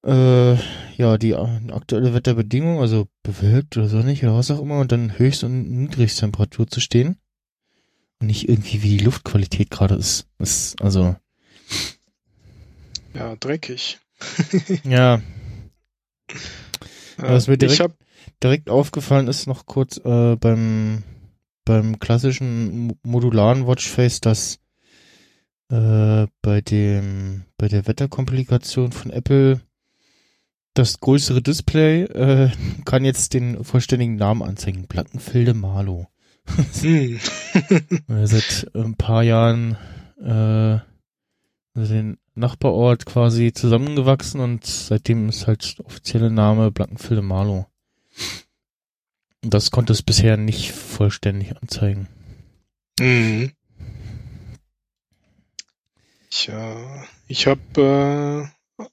äh, 0.06 0.56
ja, 0.96 1.18
die 1.18 1.32
äh, 1.32 1.72
aktuelle 1.72 2.14
Wetterbedingung, 2.14 2.80
also 2.80 3.08
bewölkt 3.24 3.78
oder 3.78 3.88
sonnig 3.90 4.24
oder 4.24 4.36
was 4.36 4.52
auch 4.52 4.62
immer, 4.62 4.80
und 4.80 4.92
dann 4.92 5.18
Höchst- 5.18 5.44
und 5.44 5.70
Niedrigstemperatur 5.70 6.68
zu 6.68 6.80
stehen. 6.80 7.18
Und 8.20 8.28
nicht 8.28 8.50
irgendwie, 8.50 8.82
wie 8.84 8.98
die 8.98 9.04
Luftqualität 9.04 9.70
gerade 9.70 9.96
ist. 9.96 10.28
Das, 10.40 10.76
also, 10.82 11.16
Ja, 13.14 13.36
dreckig. 13.36 14.00
ja, 14.84 15.22
was 17.18 17.48
mir 17.48 17.58
direkt- 17.58 17.98
direkt 18.44 18.70
aufgefallen 18.70 19.28
ist 19.28 19.46
noch 19.48 19.66
kurz 19.66 19.98
äh, 19.98 20.36
beim 20.36 21.04
beim 21.66 22.00
klassischen 22.00 22.88
mo- 22.88 22.98
modularen 23.04 23.68
Watchface, 23.68 24.22
dass 24.22 24.60
äh, 25.70 26.28
bei 26.42 26.62
dem 26.62 27.44
bei 27.58 27.68
der 27.68 27.88
Wetterkomplikation 27.88 28.92
von 28.92 29.12
Apple 29.12 29.62
das 30.74 31.00
größere 31.00 31.42
Display 31.42 32.04
äh, 32.04 32.52
kann 32.86 33.06
jetzt 33.06 33.34
den 33.34 33.64
vollständigen 33.64 34.16
Namen 34.16 34.44
anzeigen. 34.44 34.88
Blankenfelde 34.88 35.54
Marlow. 35.54 36.08
hm. 36.82 37.20
Äh, 38.08 38.28
Seit 38.28 38.70
ein 38.76 38.96
paar 38.96 39.24
Jahren 39.24 39.78
äh, 40.22 40.80
also 41.78 41.94
den 41.94 42.18
Nachbarort 42.34 43.06
quasi 43.06 43.54
zusammengewachsen 43.54 44.42
und 44.42 44.66
seitdem 44.66 45.30
ist 45.30 45.48
halt 45.48 45.78
der 45.78 45.86
offizielle 45.86 46.32
Name 46.32 46.72
Blankenfelde 46.72 47.22
Marlow. 47.22 47.68
Und 49.44 49.54
das 49.54 49.72
konnte 49.72 49.94
es 49.94 50.02
bisher 50.02 50.38
nicht 50.38 50.72
vollständig 50.72 51.56
anzeigen. 51.56 52.08
Mhm. 53.00 53.52
Tja, 56.29 57.05
ich 57.27 57.48
habe 57.48 58.50
äh, 58.79 58.86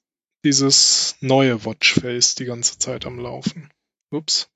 dieses 0.43 1.15
neue 1.21 1.65
Watchface 1.65 2.35
die 2.35 2.45
ganze 2.45 2.77
Zeit 2.79 3.05
am 3.05 3.19
Laufen. 3.19 3.69
Ups. 4.11 4.47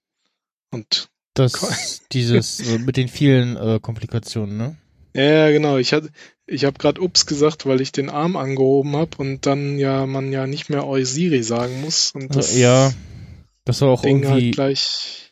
Und 0.72 1.10
Das, 1.34 2.02
dieses, 2.12 2.60
äh, 2.60 2.80
mit 2.80 2.98
den 2.98 3.08
vielen 3.08 3.58
äh, 3.58 3.80
Komplikationen, 3.82 4.58
ne? 4.58 4.78
ja, 5.14 5.50
genau, 5.50 5.78
ich 5.78 5.94
hatte 5.94 6.12
ich 6.46 6.66
habe 6.66 6.78
gerade 6.78 7.02
ups 7.02 7.26
gesagt, 7.26 7.66
weil 7.66 7.82
ich 7.82 7.92
den 7.92 8.10
Arm 8.10 8.36
angehoben 8.36 8.96
habe 8.96 9.18
und 9.18 9.46
dann 9.46 9.78
ja 9.78 10.06
man 10.06 10.32
ja 10.32 10.48
nicht 10.48 10.70
mehr 10.70 10.88
Oi 10.88 11.04
Siri 11.04 11.44
sagen 11.44 11.82
muss 11.82 12.12
und 12.12 12.36
das 12.36 12.56
Äh, 12.56 12.62
ja, 12.62 12.94
das 13.66 13.80
soll 13.80 13.90
auch 13.90 14.02
Ding 14.02 14.26
halt 14.26 14.36
irgendwie, 14.36 14.52
gleich 14.52 15.29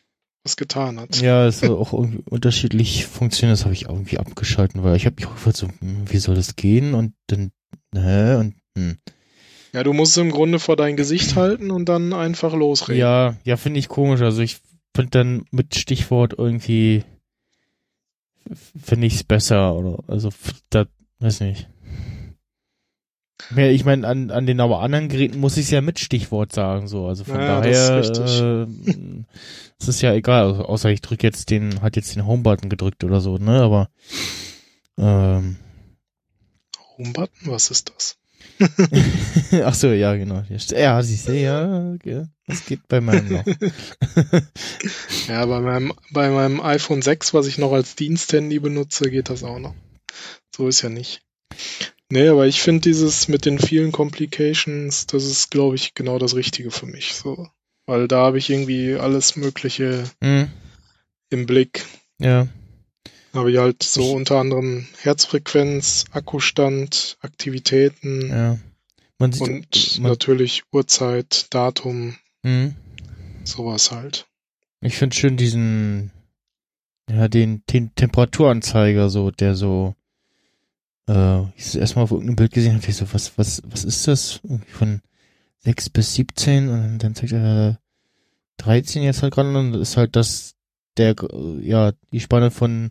was 0.48 0.56
getan 0.56 0.98
hat. 0.98 1.20
ja, 1.20 1.46
es 1.46 1.60
soll 1.60 1.76
auch 1.76 1.92
irgendwie 1.92 2.22
unterschiedlich 2.30 3.06
funktionieren. 3.06 3.52
Das 3.52 3.64
habe 3.64 3.74
ich 3.74 3.84
irgendwie 3.84 4.18
abgeschalten, 4.18 4.82
weil 4.82 4.96
ich 4.96 5.04
habe 5.04 5.16
mich 5.16 5.26
auch 5.26 5.34
gefragt, 5.34 5.58
so, 5.58 5.68
hm, 5.68 6.10
wie 6.10 6.18
soll 6.18 6.34
das 6.34 6.56
gehen? 6.56 6.94
Und 6.94 7.12
dann, 7.26 7.52
hä? 7.94 8.36
Und, 8.36 8.54
hm. 8.76 8.96
Ja, 9.74 9.82
du 9.82 9.92
musst 9.92 10.12
es 10.12 10.22
im 10.22 10.30
Grunde 10.30 10.58
vor 10.58 10.76
dein 10.76 10.96
Gesicht 10.96 11.36
halten 11.36 11.70
und 11.70 11.88
dann 11.90 12.14
einfach 12.14 12.54
losreden. 12.54 13.00
Ja, 13.00 13.36
ja, 13.44 13.56
finde 13.58 13.78
ich 13.78 13.88
komisch. 13.88 14.22
Also 14.22 14.40
ich 14.40 14.58
finde 14.96 15.10
dann 15.10 15.44
mit 15.50 15.74
Stichwort 15.74 16.34
irgendwie 16.38 17.04
finde 18.82 19.06
ich 19.06 19.16
es 19.16 19.24
besser 19.24 19.74
oder 19.74 20.02
also 20.08 20.30
da 20.70 20.86
weiß 21.20 21.40
nicht. 21.40 21.68
Mehr, 23.50 23.70
ich 23.70 23.84
meine, 23.84 24.06
an, 24.06 24.30
an 24.30 24.46
den 24.46 24.60
aber 24.60 24.80
anderen 24.80 25.08
Geräten 25.08 25.38
muss 25.38 25.56
ich 25.56 25.66
es 25.66 25.70
ja 25.70 25.80
mit 25.80 25.98
Stichwort 25.98 26.52
sagen, 26.52 26.88
so. 26.88 27.06
Also 27.06 27.24
von 27.24 27.40
Ja, 27.40 27.60
das 27.60 27.64
daher 27.64 27.98
ist 28.00 28.10
richtig. 28.10 28.40
äh, 28.40 29.24
es 29.80 29.88
ist 29.88 30.02
ja 30.02 30.12
egal, 30.12 30.60
außer 30.60 30.90
ich 30.90 31.00
drücke 31.00 31.26
jetzt 31.26 31.50
den, 31.50 31.80
hat 31.80 31.96
jetzt 31.96 32.14
den 32.14 32.26
Home-Button 32.26 32.68
gedrückt 32.68 33.04
oder 33.04 33.20
so, 33.20 33.38
ne? 33.38 33.62
Aber 33.62 33.90
ähm, 34.98 35.56
Home-Button, 36.98 37.52
was 37.52 37.70
ist 37.70 37.92
das? 37.94 38.16
ach 39.64 39.74
so, 39.74 39.88
ja, 39.88 40.14
genau. 40.16 40.42
Ja, 40.48 41.02
siehst 41.02 41.28
du, 41.28 41.38
ja, 41.38 41.94
ja, 42.04 42.28
das 42.46 42.66
geht 42.66 42.86
bei 42.88 43.00
meinem 43.00 43.28
noch. 43.28 43.44
Ja, 45.28 45.44
bei 45.44 45.60
meinem, 45.60 45.92
bei 46.10 46.30
meinem 46.30 46.60
iPhone 46.60 47.02
6, 47.02 47.34
was 47.34 47.46
ich 47.46 47.58
noch 47.58 47.72
als 47.72 47.94
Diensthandy 47.94 48.58
benutze, 48.58 49.10
geht 49.10 49.28
das 49.28 49.44
auch 49.44 49.58
noch. 49.58 49.74
So 50.54 50.66
ist 50.68 50.82
ja 50.82 50.88
nicht. 50.88 51.22
Nee, 52.10 52.28
aber 52.28 52.46
ich 52.46 52.62
finde 52.62 52.80
dieses 52.80 53.28
mit 53.28 53.44
den 53.44 53.58
vielen 53.58 53.92
Complications, 53.92 55.06
das 55.06 55.24
ist, 55.24 55.50
glaube 55.50 55.76
ich, 55.76 55.94
genau 55.94 56.18
das 56.18 56.34
Richtige 56.34 56.70
für 56.70 56.86
mich. 56.86 57.14
So. 57.14 57.48
Weil 57.86 58.08
da 58.08 58.26
habe 58.26 58.38
ich 58.38 58.48
irgendwie 58.50 58.94
alles 58.94 59.36
Mögliche 59.36 60.04
hm, 60.22 60.50
im 61.30 61.46
Blick. 61.46 61.84
ja. 62.18 62.48
Habe 63.34 63.52
ich 63.52 63.58
halt 63.58 63.82
so 63.82 64.12
unter 64.12 64.38
anderem 64.38 64.86
Herzfrequenz, 65.02 66.06
Akkustand, 66.12 67.18
Aktivitäten 67.20 68.30
Ja. 68.30 68.58
Man 69.18 69.32
sieht, 69.32 69.42
und 69.42 69.98
man- 70.00 70.12
natürlich 70.12 70.62
Uhrzeit, 70.72 71.46
Datum, 71.50 72.16
hm, 72.44 72.74
sowas 73.44 73.90
halt. 73.90 74.26
ich 74.80 74.96
finde 74.96 75.14
schön 75.14 75.36
diesen, 75.36 76.10
ja, 77.10 77.28
den, 77.28 77.62
den 77.70 77.94
Temperaturanzeiger 77.94 79.10
so, 79.10 79.30
der 79.30 79.54
so, 79.54 79.94
äh, 81.08 81.40
ich 81.56 81.66
es 81.66 81.74
erstmal 81.74 82.04
auf 82.04 82.10
irgendeinem 82.10 82.36
Bild 82.36 82.52
gesehen 82.52 82.74
habe, 82.74 82.86
ich 82.86 82.96
so, 82.96 83.06
was, 83.12 83.36
was, 83.36 83.62
was 83.66 83.84
ist 83.84 84.06
das? 84.06 84.40
Irgendwie 84.42 84.70
von 84.70 85.00
6 85.58 85.90
bis 85.90 86.14
17 86.14 86.68
und 86.68 86.98
dann 86.98 87.14
zeigt 87.14 87.32
er 87.32 87.78
13 88.58 89.02
jetzt 89.02 89.22
halt 89.22 89.34
gerade 89.34 89.56
und 89.56 89.72
das 89.72 89.82
ist 89.82 89.96
halt 89.96 90.16
das, 90.16 90.54
der, 90.96 91.14
äh, 91.20 91.66
ja, 91.66 91.92
die 92.12 92.20
Spanne 92.20 92.50
von 92.50 92.90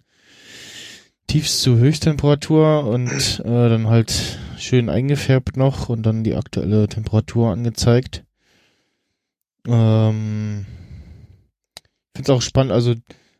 Tiefst 1.27 1.62
zu 1.62 1.77
Höchsttemperatur 1.77 2.86
und 2.86 3.41
äh, 3.43 3.69
dann 3.69 3.88
halt 3.88 4.39
schön 4.57 4.89
eingefärbt 4.89 5.57
noch 5.57 5.89
und 5.89 6.03
dann 6.03 6.24
die 6.24 6.36
aktuelle 6.36 6.88
Temperatur 6.88 7.51
angezeigt. 7.51 8.24
Ähm, 9.67 10.65
ich 11.75 11.83
finde 12.15 12.31
es 12.31 12.38
auch 12.38 12.41
spannend, 12.41 12.71
also 12.71 12.95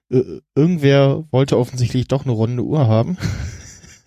äh, 0.10 0.41
irgendwer 0.53 1.24
wollte 1.31 1.57
offensichtlich 1.57 2.07
doch 2.07 2.25
eine 2.25 2.34
runde 2.34 2.63
Uhr 2.63 2.88
haben 2.88 3.17
Das 3.17 3.57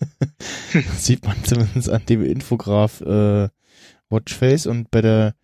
sieht 0.97 1.23
man 1.25 1.43
zumindest 1.43 1.89
an 1.89 2.05
dem 2.05 2.23
Infograph 2.23 3.01
äh, 3.01 3.49
Watchface 4.09 4.67
und 4.67 4.91
bei 4.91 5.01
der 5.01 5.35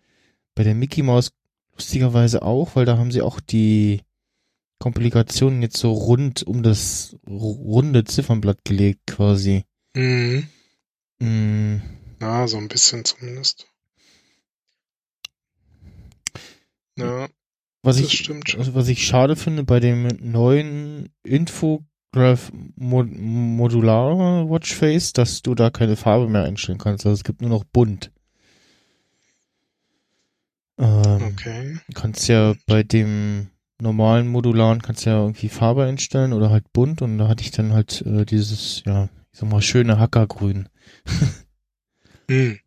bei 0.54 0.64
der 0.64 0.74
Mickey 0.74 1.02
Mouse 1.02 1.32
lustigerweise 1.74 2.42
auch, 2.42 2.74
weil 2.74 2.84
da 2.84 2.98
haben 2.98 3.12
sie 3.12 3.22
auch 3.22 3.40
die 3.40 4.02
Komplikationen 4.80 5.62
jetzt 5.62 5.76
so 5.76 5.92
rund 5.92 6.42
um 6.44 6.62
das 6.62 7.16
runde 7.26 8.04
Ziffernblatt 8.04 8.64
gelegt 8.64 9.06
quasi. 9.06 9.64
Mhm. 9.94 10.48
Mm, 11.20 11.76
Ja, 12.20 12.46
so 12.48 12.56
ein 12.58 12.68
bisschen 12.68 13.04
zumindest. 13.04 13.66
Ja, 16.96 17.28
was 17.82 17.96
das 17.96 18.06
ich 18.06 18.18
stimmt 18.18 18.50
schon. 18.50 18.60
also 18.60 18.74
was 18.74 18.88
ich 18.88 19.06
schade 19.06 19.36
finde 19.36 19.62
bei 19.64 19.78
dem 19.80 20.08
neuen 20.20 21.10
Infograph 22.18 22.50
Mo 22.76 23.04
Modular 23.04 24.48
Watchface, 24.48 25.12
dass 25.12 25.42
du 25.42 25.54
da 25.54 25.70
keine 25.70 25.96
Farbe 25.96 26.28
mehr 26.28 26.44
einstellen 26.44 26.78
kannst. 26.78 27.06
Also 27.06 27.14
es 27.14 27.24
gibt 27.24 27.40
nur 27.40 27.50
noch 27.50 27.64
bunt. 27.64 28.10
Ähm, 30.78 31.18
Okay. 31.32 31.78
Du 31.88 31.92
kannst 32.00 32.28
ja 32.28 32.54
bei 32.66 32.82
dem 32.82 33.48
normalen 33.80 34.26
Modularen 34.28 34.82
kannst 34.82 35.04
ja 35.04 35.20
irgendwie 35.20 35.48
Farbe 35.48 35.84
einstellen 35.84 36.32
oder 36.32 36.50
halt 36.50 36.72
bunt 36.72 37.00
und 37.02 37.18
da 37.18 37.28
hatte 37.28 37.44
ich 37.44 37.52
dann 37.52 37.72
halt 37.72 38.02
äh, 38.02 38.24
dieses, 38.24 38.82
ja, 38.84 39.08
ich 39.32 39.38
sag 39.38 39.48
mal, 39.50 39.62
schöne 39.62 39.98
Hackergrün. 39.98 40.68
Hm. 42.30 42.58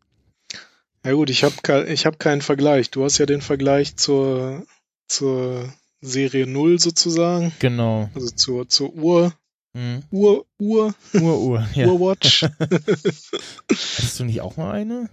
Ja 1.04 1.12
gut, 1.12 1.30
ich 1.30 1.44
habe 1.44 1.86
ich 1.88 2.04
hab 2.04 2.18
keinen 2.18 2.42
Vergleich. 2.42 2.90
Du 2.90 3.04
hast 3.04 3.18
ja 3.18 3.26
den 3.26 3.40
Vergleich 3.42 3.94
zur, 3.94 4.66
zur 5.06 5.72
Serie 6.00 6.48
0 6.48 6.80
sozusagen, 6.80 7.52
Genau. 7.60 8.10
also 8.12 8.28
zur, 8.30 8.68
zur 8.68 8.92
Uhr, 8.92 9.32
Mhm. 9.74 10.02
Uhr, 10.10 10.44
Uhr, 10.58 10.94
Uhr, 11.14 11.38
Uhr, 11.40 11.66
ja. 11.74 11.86
Uhrwatch. 11.86 12.42
Hattest 13.70 14.20
du 14.20 14.24
nicht 14.24 14.40
auch 14.40 14.56
mal 14.56 14.72
eine? 14.72 15.08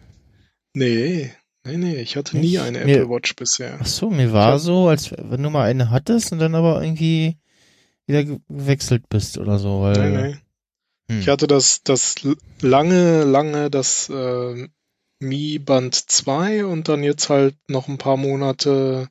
nee, 0.73 1.31
nee, 1.65 1.77
nee, 1.77 1.95
ich 2.01 2.15
hatte 2.15 2.37
Nicht? 2.37 2.49
nie 2.51 2.59
eine 2.59 2.85
Mir- 2.85 2.97
Apple 2.97 3.09
Watch 3.09 3.35
bisher. 3.35 3.77
Ach 3.81 3.85
so, 3.85 4.09
mir 4.09 4.31
war 4.33 4.59
so, 4.59 4.87
als 4.89 5.11
wenn 5.11 5.41
du 5.43 5.49
mal 5.49 5.63
eine 5.67 5.89
hattest 5.89 6.31
und 6.31 6.39
dann 6.39 6.55
aber 6.55 6.81
irgendwie 6.83 7.37
wieder 8.05 8.23
ge- 8.23 8.39
gewechselt 8.49 9.07
bist 9.09 9.37
oder 9.37 9.59
so, 9.59 9.81
weil. 9.81 10.11
Nee, 10.11 10.21
nee. 10.29 10.35
Hm. 11.11 11.19
Ich 11.21 11.27
hatte 11.27 11.47
das, 11.47 11.81
das 11.83 12.15
lange, 12.61 13.23
lange 13.23 13.69
das 13.71 14.09
äh, 14.09 14.67
Mi 15.19 15.57
Band 15.59 15.95
2 15.95 16.65
und 16.65 16.87
dann 16.87 17.01
jetzt 17.03 17.29
halt 17.29 17.55
noch 17.67 17.87
ein 17.87 17.97
paar 17.97 18.15
Monate, 18.17 19.09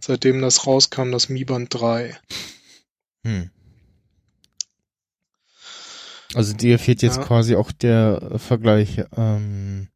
seitdem 0.00 0.40
das 0.42 0.66
rauskam, 0.66 1.12
das 1.12 1.28
Mi 1.28 1.44
Band 1.44 1.72
3. 1.72 2.16
Hm. 3.26 3.50
Also 6.34 6.54
dir 6.54 6.78
fehlt 6.78 7.02
jetzt 7.02 7.16
Ja. 7.18 7.24
quasi 7.24 7.56
auch 7.56 7.72
der 7.72 8.38
Vergleich. 8.38 9.02
Ähm, 9.16 9.88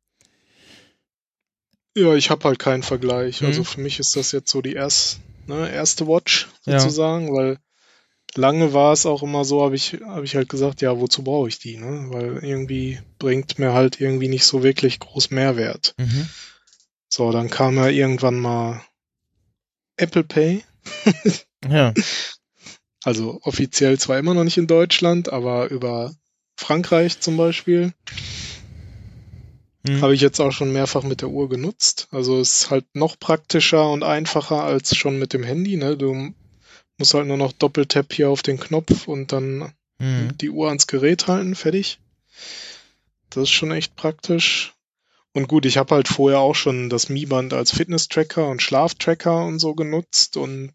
Ja, 1.95 2.15
ich 2.15 2.31
habe 2.31 2.45
halt 2.45 2.59
keinen 2.59 2.83
Vergleich. 2.83 3.43
Mhm. 3.43 3.49
Also 3.49 3.65
für 3.65 3.81
mich 3.81 3.99
ist 4.01 4.17
das 4.17 4.33
jetzt 4.33 4.51
so 4.51 4.63
die 4.63 4.73
erst, 4.73 5.21
ne, 5.47 5.71
erste 5.71 6.07
Watch 6.07 6.49
Ja. 6.65 6.81
sozusagen, 6.81 7.35
weil 7.35 7.59
lange 8.35 8.73
war 8.73 8.95
es 8.95 9.05
auch 9.05 9.23
immer 9.23 9.45
so, 9.45 9.63
habe 9.63 9.77
ich, 9.77 9.99
hab 10.07 10.23
ich 10.25 10.35
halt 10.35 10.49
gesagt, 10.49 10.81
ja, 10.81 10.99
wozu 10.99 11.23
brauche 11.23 11.49
ich 11.49 11.59
die, 11.59 11.77
ne? 11.77 12.07
Weil 12.09 12.43
irgendwie 12.43 12.99
bringt 13.19 13.59
mir 13.59 13.75
halt 13.75 14.01
irgendwie 14.01 14.29
nicht 14.29 14.45
so 14.47 14.63
wirklich 14.63 15.01
groß 15.01 15.31
Mehrwert. 15.31 15.95
mhm. 15.99 16.29
So, 17.11 17.31
dann 17.31 17.51
kam 17.51 17.77
ja 17.77 17.89
irgendwann 17.89 18.41
mal 18.41 18.83
Apple 19.97 20.25
Pay. 20.25 20.65
Ja. 21.69 21.93
Also 23.05 23.41
offiziell 23.43 23.99
zwar 23.99 24.17
immer 24.19 24.33
noch 24.33 24.45
nicht 24.45 24.59
in 24.59 24.69
Deutschland, 24.69 25.33
aber 25.33 25.71
über 25.71 26.15
Frankreich 26.57 27.21
zum 27.21 27.37
Beispiel 27.37 27.93
Hm. 29.87 30.01
habe 30.01 30.15
ich 30.15 30.21
jetzt 30.21 30.41
auch 30.41 30.53
schon 30.53 30.73
mehrfach 30.73 31.03
mit 31.03 31.23
der 31.23 31.29
Uhr 31.31 31.49
genutzt. 31.49 32.07
Also 32.13 32.41
ist 32.41 32.71
halt 32.71 32.85
noch 32.95 33.19
praktischer 33.19 33.91
und 33.91 34.05
einfacher 34.05 34.63
als 34.63 34.97
schon 34.97 35.19
mit 35.19 35.33
dem 35.33 35.43
Handy. 35.43 35.77
Ne? 35.77 35.97
Du 35.97 36.33
musst 36.99 37.15
halt 37.15 37.27
nur 37.27 37.37
noch 37.37 37.53
Doppeltap 37.53 38.13
hier 38.13 38.31
auf 38.31 38.43
den 38.43 38.61
Knopf 38.61 39.09
und 39.09 39.33
dann 39.33 39.73
Hm. 39.99 40.37
die 40.39 40.51
Uhr 40.51 40.69
ans 40.69 40.87
Gerät 40.87 41.27
halten, 41.27 41.55
fertig. 41.55 41.99
Das 43.31 43.45
ist 43.45 43.51
schon 43.51 43.73
echt 43.73 43.97
praktisch. 43.97 44.75
Und 45.33 45.49
gut, 45.49 45.65
ich 45.65 45.79
habe 45.79 45.95
halt 45.95 46.09
vorher 46.09 46.41
auch 46.41 46.55
schon 46.55 46.91
das 46.91 47.09
Mi-Band 47.09 47.55
als 47.55 47.73
Fitness-Tracker 47.73 48.49
und 48.49 48.63
Schlaftracker 48.63 49.45
und 49.47 49.59
so 49.59 49.75
genutzt 49.75 50.37
und 50.37 50.73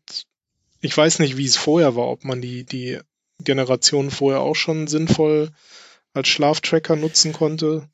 ich 0.82 0.96
weiß 0.96 1.20
nicht, 1.20 1.38
wie 1.38 1.46
es 1.46 1.58
vorher 1.58 1.96
war, 1.96 2.08
ob 2.08 2.24
man 2.24 2.42
die, 2.42 2.64
die 2.64 3.00
Generation 3.44 4.10
vorher 4.12 4.42
auch 4.42 4.56
schon 4.56 4.88
sinnvoll 4.88 5.52
als 6.18 6.28
Schlaftracker 6.28 6.96
nutzen 6.98 7.32
konnte. 7.34 7.88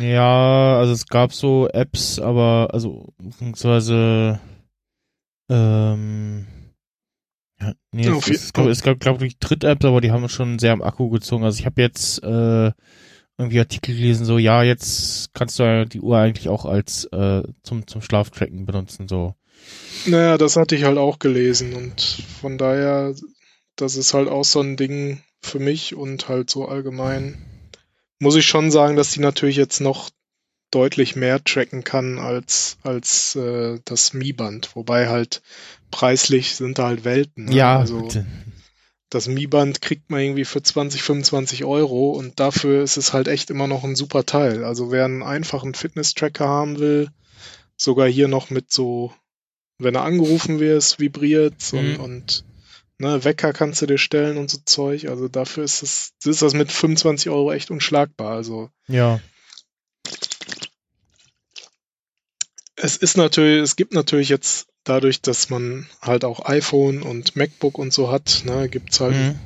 Ja, 0.00 0.76
also 0.78 0.92
es 0.92 1.06
gab 1.06 1.32
so 1.32 1.68
Apps, 1.68 2.18
aber 2.18 2.68
also 2.72 3.12
beziehungsweise 3.18 4.40
ähm, 5.48 6.46
ja, 7.60 7.72
nee, 7.92 8.04
Ja, 8.06 8.16
es, 8.16 8.26
je- 8.26 8.34
es, 8.34 8.52
gab, 8.52 8.66
es 8.66 8.82
gab 8.82 9.00
glaube 9.00 9.26
ich 9.26 9.38
Tritt-Apps, 9.38 9.84
aber 9.84 10.00
die 10.00 10.10
haben 10.10 10.28
schon 10.28 10.58
sehr 10.58 10.72
am 10.72 10.82
Akku 10.82 11.10
gezogen. 11.10 11.44
Also 11.44 11.58
ich 11.60 11.66
habe 11.66 11.80
jetzt 11.80 12.22
äh, 12.22 12.72
irgendwie 13.38 13.58
Artikel 13.58 13.94
gelesen, 13.94 14.24
so 14.26 14.38
ja, 14.38 14.62
jetzt 14.62 15.32
kannst 15.34 15.58
du 15.58 15.62
ja 15.64 15.84
die 15.84 16.00
Uhr 16.00 16.18
eigentlich 16.18 16.48
auch 16.48 16.64
als 16.64 17.04
äh, 17.12 17.42
zum 17.62 17.86
zum 17.86 18.02
Schlaftracken 18.02 18.66
benutzen, 18.66 19.08
so. 19.08 19.34
Naja, 20.06 20.38
das 20.38 20.56
hatte 20.56 20.74
ich 20.74 20.84
halt 20.84 20.98
auch 20.98 21.18
gelesen 21.18 21.74
und 21.74 22.00
von 22.40 22.58
daher, 22.58 23.14
das 23.76 23.96
ist 23.96 24.14
halt 24.14 24.28
auch 24.28 24.44
so 24.44 24.60
ein 24.60 24.76
Ding 24.76 25.22
für 25.40 25.58
mich 25.60 25.94
und 25.94 26.28
halt 26.28 26.50
so 26.50 26.66
allgemein 26.66 27.36
muss 28.22 28.36
ich 28.36 28.46
schon 28.46 28.70
sagen, 28.70 28.94
dass 28.96 29.10
die 29.10 29.20
natürlich 29.20 29.56
jetzt 29.56 29.80
noch 29.80 30.08
deutlich 30.70 31.16
mehr 31.16 31.42
tracken 31.42 31.82
kann 31.82 32.18
als, 32.18 32.78
als 32.84 33.34
äh, 33.34 33.80
das 33.84 34.12
Mi-Band. 34.14 34.76
Wobei 34.76 35.08
halt 35.08 35.42
preislich 35.90 36.54
sind 36.54 36.78
da 36.78 36.86
halt 36.86 37.04
Welten. 37.04 37.46
Ne? 37.46 37.56
Ja, 37.56 37.80
also 37.80 38.00
gut. 38.00 38.24
das 39.10 39.26
Mi-Band 39.26 39.82
kriegt 39.82 40.08
man 40.08 40.20
irgendwie 40.20 40.44
für 40.44 40.62
20, 40.62 41.02
25 41.02 41.64
Euro 41.64 42.12
und 42.12 42.38
dafür 42.38 42.82
ist 42.84 42.96
es 42.96 43.12
halt 43.12 43.26
echt 43.26 43.50
immer 43.50 43.66
noch 43.66 43.82
ein 43.82 43.96
super 43.96 44.24
Teil. 44.24 44.64
Also 44.64 44.92
wer 44.92 45.04
einen 45.04 45.24
einfachen 45.24 45.74
Fitness-Tracker 45.74 46.46
haben 46.46 46.78
will, 46.78 47.10
sogar 47.76 48.08
hier 48.08 48.28
noch 48.28 48.50
mit 48.50 48.70
so, 48.72 49.12
wenn 49.78 49.96
er 49.96 50.04
angerufen 50.04 50.60
wird, 50.60 50.98
vibriert 51.00 51.72
und, 51.72 51.94
Mhm. 51.94 52.00
und 52.00 52.44
ne, 53.02 53.24
Wecker 53.24 53.52
kannst 53.52 53.82
du 53.82 53.86
dir 53.86 53.98
stellen 53.98 54.38
und 54.38 54.50
so 54.50 54.58
Zeug. 54.64 55.08
Also 55.08 55.28
dafür 55.28 55.64
ist 55.64 55.82
es, 55.82 56.12
ist 56.24 56.40
das 56.40 56.54
mit 56.54 56.72
25 56.72 57.28
Euro 57.30 57.52
echt 57.52 57.70
unschlagbar. 57.70 58.34
Also 58.34 58.70
ja. 58.88 59.20
es 62.76 62.96
ist 62.96 63.16
natürlich, 63.16 63.62
es 63.62 63.76
gibt 63.76 63.92
natürlich 63.92 64.28
jetzt 64.28 64.68
dadurch, 64.84 65.20
dass 65.20 65.50
man 65.50 65.86
halt 66.00 66.24
auch 66.24 66.44
iPhone 66.46 67.02
und 67.02 67.36
MacBook 67.36 67.78
und 67.78 67.92
so 67.92 68.10
hat, 68.10 68.42
ne, 68.44 68.68
gibt's 68.68 69.00
halt 69.00 69.14
Mhm. 69.14 69.38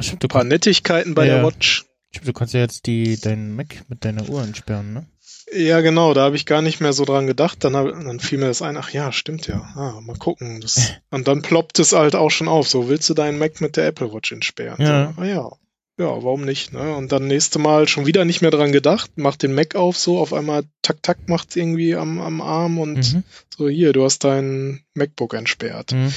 Stimmt, 0.00 0.24
ein 0.24 0.28
paar 0.28 0.44
Nettigkeiten 0.44 1.14
bei 1.14 1.26
Ja. 1.26 1.34
der 1.36 1.44
Watch. 1.44 1.84
stimmt, 2.10 2.28
du 2.28 2.32
kannst 2.32 2.54
ja 2.54 2.60
jetzt 2.60 2.86
die 2.86 3.20
deinen 3.20 3.54
Mac 3.54 3.84
mit 3.88 4.04
deiner 4.06 4.26
Uhr 4.28 4.42
entsperren, 4.42 4.92
ne? 4.94 5.06
Ja, 5.54 5.80
genau, 5.80 6.14
da 6.14 6.22
habe 6.22 6.36
ich 6.36 6.46
gar 6.46 6.62
nicht 6.62 6.80
mehr 6.80 6.92
so 6.92 7.04
dran 7.04 7.26
gedacht. 7.26 7.62
Dann, 7.64 7.76
hab, 7.76 7.86
dann 7.88 8.20
fiel 8.20 8.38
mir 8.38 8.46
das 8.46 8.62
ein, 8.62 8.76
ach 8.76 8.90
ja, 8.90 9.12
stimmt 9.12 9.46
ja. 9.46 9.60
Ah, 9.74 10.00
mal 10.00 10.16
gucken. 10.16 10.60
Das, 10.60 10.92
und 11.10 11.28
dann 11.28 11.42
ploppt 11.42 11.78
es 11.78 11.92
halt 11.92 12.14
auch 12.14 12.30
schon 12.30 12.48
auf. 12.48 12.68
So, 12.68 12.88
willst 12.88 13.08
du 13.10 13.14
deinen 13.14 13.38
Mac 13.38 13.60
mit 13.60 13.76
der 13.76 13.86
Apple 13.86 14.12
Watch 14.12 14.32
entsperren? 14.32 14.80
Ja. 14.84 15.12
So, 15.14 15.20
ah 15.20 15.24
ja. 15.26 15.50
Ja, 15.98 16.06
warum 16.06 16.44
nicht? 16.44 16.72
Ne? 16.72 16.96
Und 16.96 17.12
dann 17.12 17.26
nächste 17.26 17.58
Mal 17.58 17.86
schon 17.86 18.06
wieder 18.06 18.24
nicht 18.24 18.40
mehr 18.40 18.50
dran 18.50 18.72
gedacht, 18.72 19.10
macht 19.18 19.42
den 19.42 19.54
Mac 19.54 19.74
auf, 19.74 19.98
so 19.98 20.18
auf 20.18 20.32
einmal 20.32 20.64
tak 20.80 21.02
tak 21.02 21.28
macht's 21.28 21.54
irgendwie 21.54 21.94
am, 21.94 22.18
am 22.18 22.40
Arm 22.40 22.78
und 22.78 23.12
Mhm. 23.12 23.22
so 23.54 23.68
hier, 23.68 23.92
du 23.92 24.02
hast 24.04 24.24
dein 24.24 24.80
MacBook 24.94 25.34
entsperrt. 25.34 25.92
Mhm. 25.92 26.12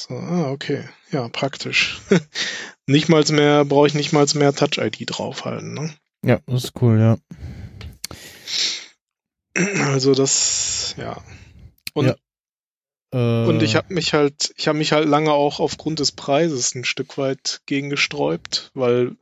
So, 0.00 0.14
ah, 0.14 0.50
okay. 0.50 0.88
Ja, 1.10 1.28
praktisch. 1.28 2.00
nicht 2.86 3.10
mal 3.10 3.22
mehr, 3.30 3.66
brauche 3.66 3.86
ich 3.86 3.94
nicht 3.94 4.12
mal 4.12 4.26
mehr 4.34 4.54
Touch-ID 4.54 5.04
draufhalten, 5.06 5.74
ne? 5.74 5.92
Ja, 6.24 6.40
das 6.46 6.64
ist 6.64 6.72
cool, 6.80 6.98
ja. 6.98 7.18
Also 9.92 10.14
das, 10.14 10.94
ja. 10.98 11.20
Und 11.94 12.06
Ja. 12.06 12.14
Äh, 13.12 13.48
Und 13.48 13.62
ich 13.62 13.74
habe 13.76 13.94
mich 13.94 14.14
halt, 14.14 14.52
ich 14.56 14.68
habe 14.68 14.78
mich 14.78 14.92
halt 14.92 15.08
lange 15.08 15.32
auch 15.32 15.60
aufgrund 15.60 15.98
des 15.98 16.12
Preises 16.12 16.74
ein 16.74 16.84
Stück 16.84 17.18
weit 17.18 17.60
gegen 17.66 17.88
gesträubt, 17.90 18.70
weil 18.74 19.16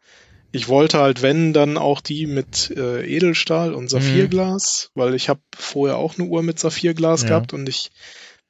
ich 0.53 0.69
wollte 0.69 0.99
halt, 0.99 1.23
wenn, 1.23 1.53
dann 1.53 1.77
auch 1.77 2.01
die 2.01 2.27
mit 2.27 2.71
äh, 2.77 3.05
Edelstahl 3.07 3.75
und 3.75 3.89
Saphirglas, 3.91 4.91
weil 4.95 5.15
ich 5.15 5.29
habe 5.29 5.41
vorher 5.55 5.99
auch 5.99 6.19
eine 6.19 6.29
Uhr 6.29 6.43
mit 6.43 6.59
Saphirglas 6.59 7.23
Ja. 7.23 7.29
gehabt 7.29 7.53
und 7.53 7.69
ich 7.69 7.91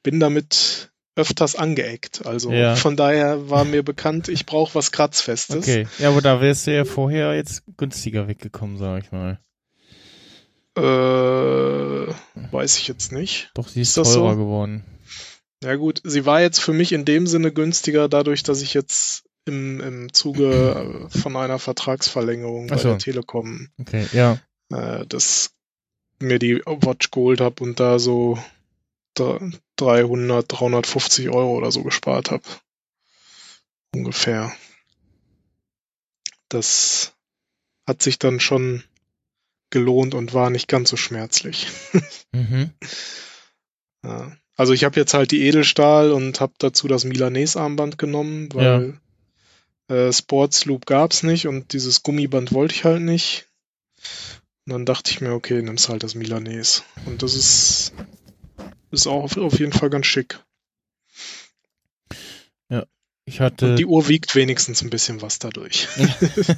bin 0.03 0.19
damit 0.19 0.91
öfters 1.15 1.55
angeeckt. 1.55 2.25
Also 2.25 2.51
Ja. 2.51 2.75
von 2.75 2.95
daher 2.95 3.49
war 3.49 3.65
mir 3.65 3.83
bekannt, 3.83 4.29
ich 4.29 4.45
brauche 4.45 4.75
was 4.75 4.91
Kratzfestes. 4.91 5.57
Okay, 5.57 5.87
ja, 5.99 6.09
aber 6.09 6.21
da 6.21 6.39
wärst 6.39 6.67
du 6.67 6.75
ja 6.75 6.85
vorher 6.85 7.35
jetzt 7.35 7.63
günstiger 7.77 8.27
weggekommen, 8.27 8.77
sag 8.77 9.03
ich 9.03 9.11
mal. 9.11 9.39
Äh, 10.77 12.13
weiß 12.51 12.77
ich 12.77 12.87
jetzt 12.87 13.11
nicht. 13.11 13.51
Doch, 13.55 13.67
sie 13.67 13.81
ist, 13.81 13.89
Ist 13.89 13.97
das 13.97 14.13
teurer 14.13 14.33
so? 14.33 14.39
geworden. 14.41 14.83
Ja 15.63 15.75
gut, 15.75 16.01
sie 16.03 16.25
war 16.25 16.39
jetzt 16.41 16.59
für 16.59 16.73
mich 16.73 16.91
in 16.91 17.03
dem 17.03 17.25
Sinne 17.25 17.51
günstiger, 17.51 18.07
dadurch, 18.07 18.43
dass 18.43 18.61
ich 18.61 18.73
jetzt 18.75 19.23
im, 19.45 19.79
im 19.81 20.13
Zuge 20.13 21.07
äh, 21.11 21.17
von 21.17 21.35
einer 21.35 21.57
Vertragsverlängerung 21.57 22.67
bei 22.67 22.77
so. 22.77 22.89
der 22.89 22.97
Telekom, 22.99 23.69
Okay, 23.79 24.05
ja. 24.11 24.39
äh, 24.71 25.05
dass 25.07 25.51
mir 26.19 26.37
die 26.37 26.57
Watch 26.65 27.09
geholt 27.11 27.41
habe 27.41 27.63
und 27.63 27.79
da 27.79 27.97
so 27.97 28.37
dr- 29.15 29.51
300, 29.77 30.45
350 30.47 31.29
Euro 31.29 31.55
oder 31.57 31.71
so 31.71 31.81
gespart 31.83 32.29
habe. 32.29 32.43
Ungefähr. 33.95 34.51
Das 36.49 37.13
hat 37.87 38.01
sich 38.01 38.19
dann 38.19 38.39
schon 38.39 38.83
gelohnt 39.69 40.13
und 40.13 40.33
war 40.33 40.49
nicht 40.49 40.67
ganz 40.67 40.89
so 40.89 40.97
schmerzlich. 40.97 41.67
Mhm. 42.33 42.71
Ja. 44.03 44.31
Also 44.55 44.73
ich 44.73 44.83
habe 44.85 44.97
jetzt 44.97 45.15
halt 45.15 45.31
die 45.31 45.41
Edelstahl 45.41 46.11
und 46.11 46.39
habe 46.39 46.53
dazu 46.59 46.87
das 46.87 47.03
Milanese-Armband 47.03 47.97
genommen, 47.97 48.47
weil 48.53 49.01
äh, 49.89 50.13
Sports 50.13 50.65
Loop 50.65 50.85
gab's 50.85 51.23
nicht 51.23 51.47
und 51.47 51.73
dieses 51.73 52.03
Gummiband 52.03 52.53
wollte 52.53 52.75
ich 52.75 52.85
halt 52.85 53.01
nicht. 53.01 53.47
Und 54.65 54.73
dann 54.73 54.85
dachte 54.85 55.11
ich 55.11 55.19
mir, 55.19 55.33
okay, 55.33 55.61
nimmst 55.61 55.89
halt 55.89 56.03
das 56.03 56.15
Milanese. 56.15 56.83
Und 57.05 57.21
das 57.23 57.33
ist, 57.33 57.91
ist 58.91 59.07
auch 59.07 59.23
auf, 59.23 59.35
auf 59.35 59.59
jeden 59.59 59.73
Fall 59.73 59.89
ganz 59.89 60.05
schick. 60.05 60.39
Ich 63.27 63.41
hatte. 63.41 63.71
Und 63.71 63.75
die 63.75 63.85
Uhr 63.85 64.07
wiegt 64.07 64.35
wenigstens 64.35 64.81
ein 64.81 64.89
bisschen 64.89 65.21
was 65.21 65.37
dadurch. 65.37 65.89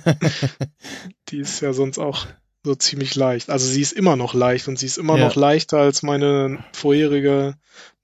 Die 1.30 1.40
ist 1.40 1.62
ja 1.62 1.74
sonst 1.74 1.98
auch 1.98 2.28
so 2.66 2.76
ziemlich 2.76 3.16
leicht. 3.16 3.50
Also 3.50 3.66
sie 3.68 3.82
ist 3.82 3.94
immer 3.94 4.16
noch 4.16 4.34
leicht 4.34 4.68
und 4.68 4.78
sie 4.78 4.86
ist 4.86 4.98
immer 4.98 5.18
Ja. 5.18 5.26
noch 5.26 5.36
leichter 5.36 5.78
als 5.80 6.04
meine 6.04 6.64
vorherige 6.74 7.56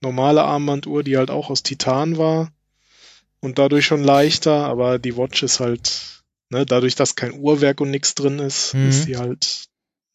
normale 0.01 0.43
Armbanduhr, 0.43 1.03
die 1.03 1.17
halt 1.17 1.29
auch 1.29 1.49
aus 1.49 1.63
Titan 1.63 2.17
war 2.17 2.51
und 3.41 3.59
dadurch 3.59 3.85
schon 3.85 4.03
leichter, 4.03 4.65
aber 4.65 4.97
die 4.99 5.17
Watch 5.17 5.43
ist 5.43 5.59
halt, 5.59 6.23
ne, 6.49 6.65
dadurch, 6.65 6.95
dass 6.95 7.15
kein 7.15 7.33
Uhrwerk 7.37 7.81
und 7.81 7.91
nichts 7.91 8.15
drin 8.15 8.39
ist, 8.39 8.73
Mhm. 8.73 8.87
ist 8.89 9.03
sie 9.03 9.17
halt 9.17 9.65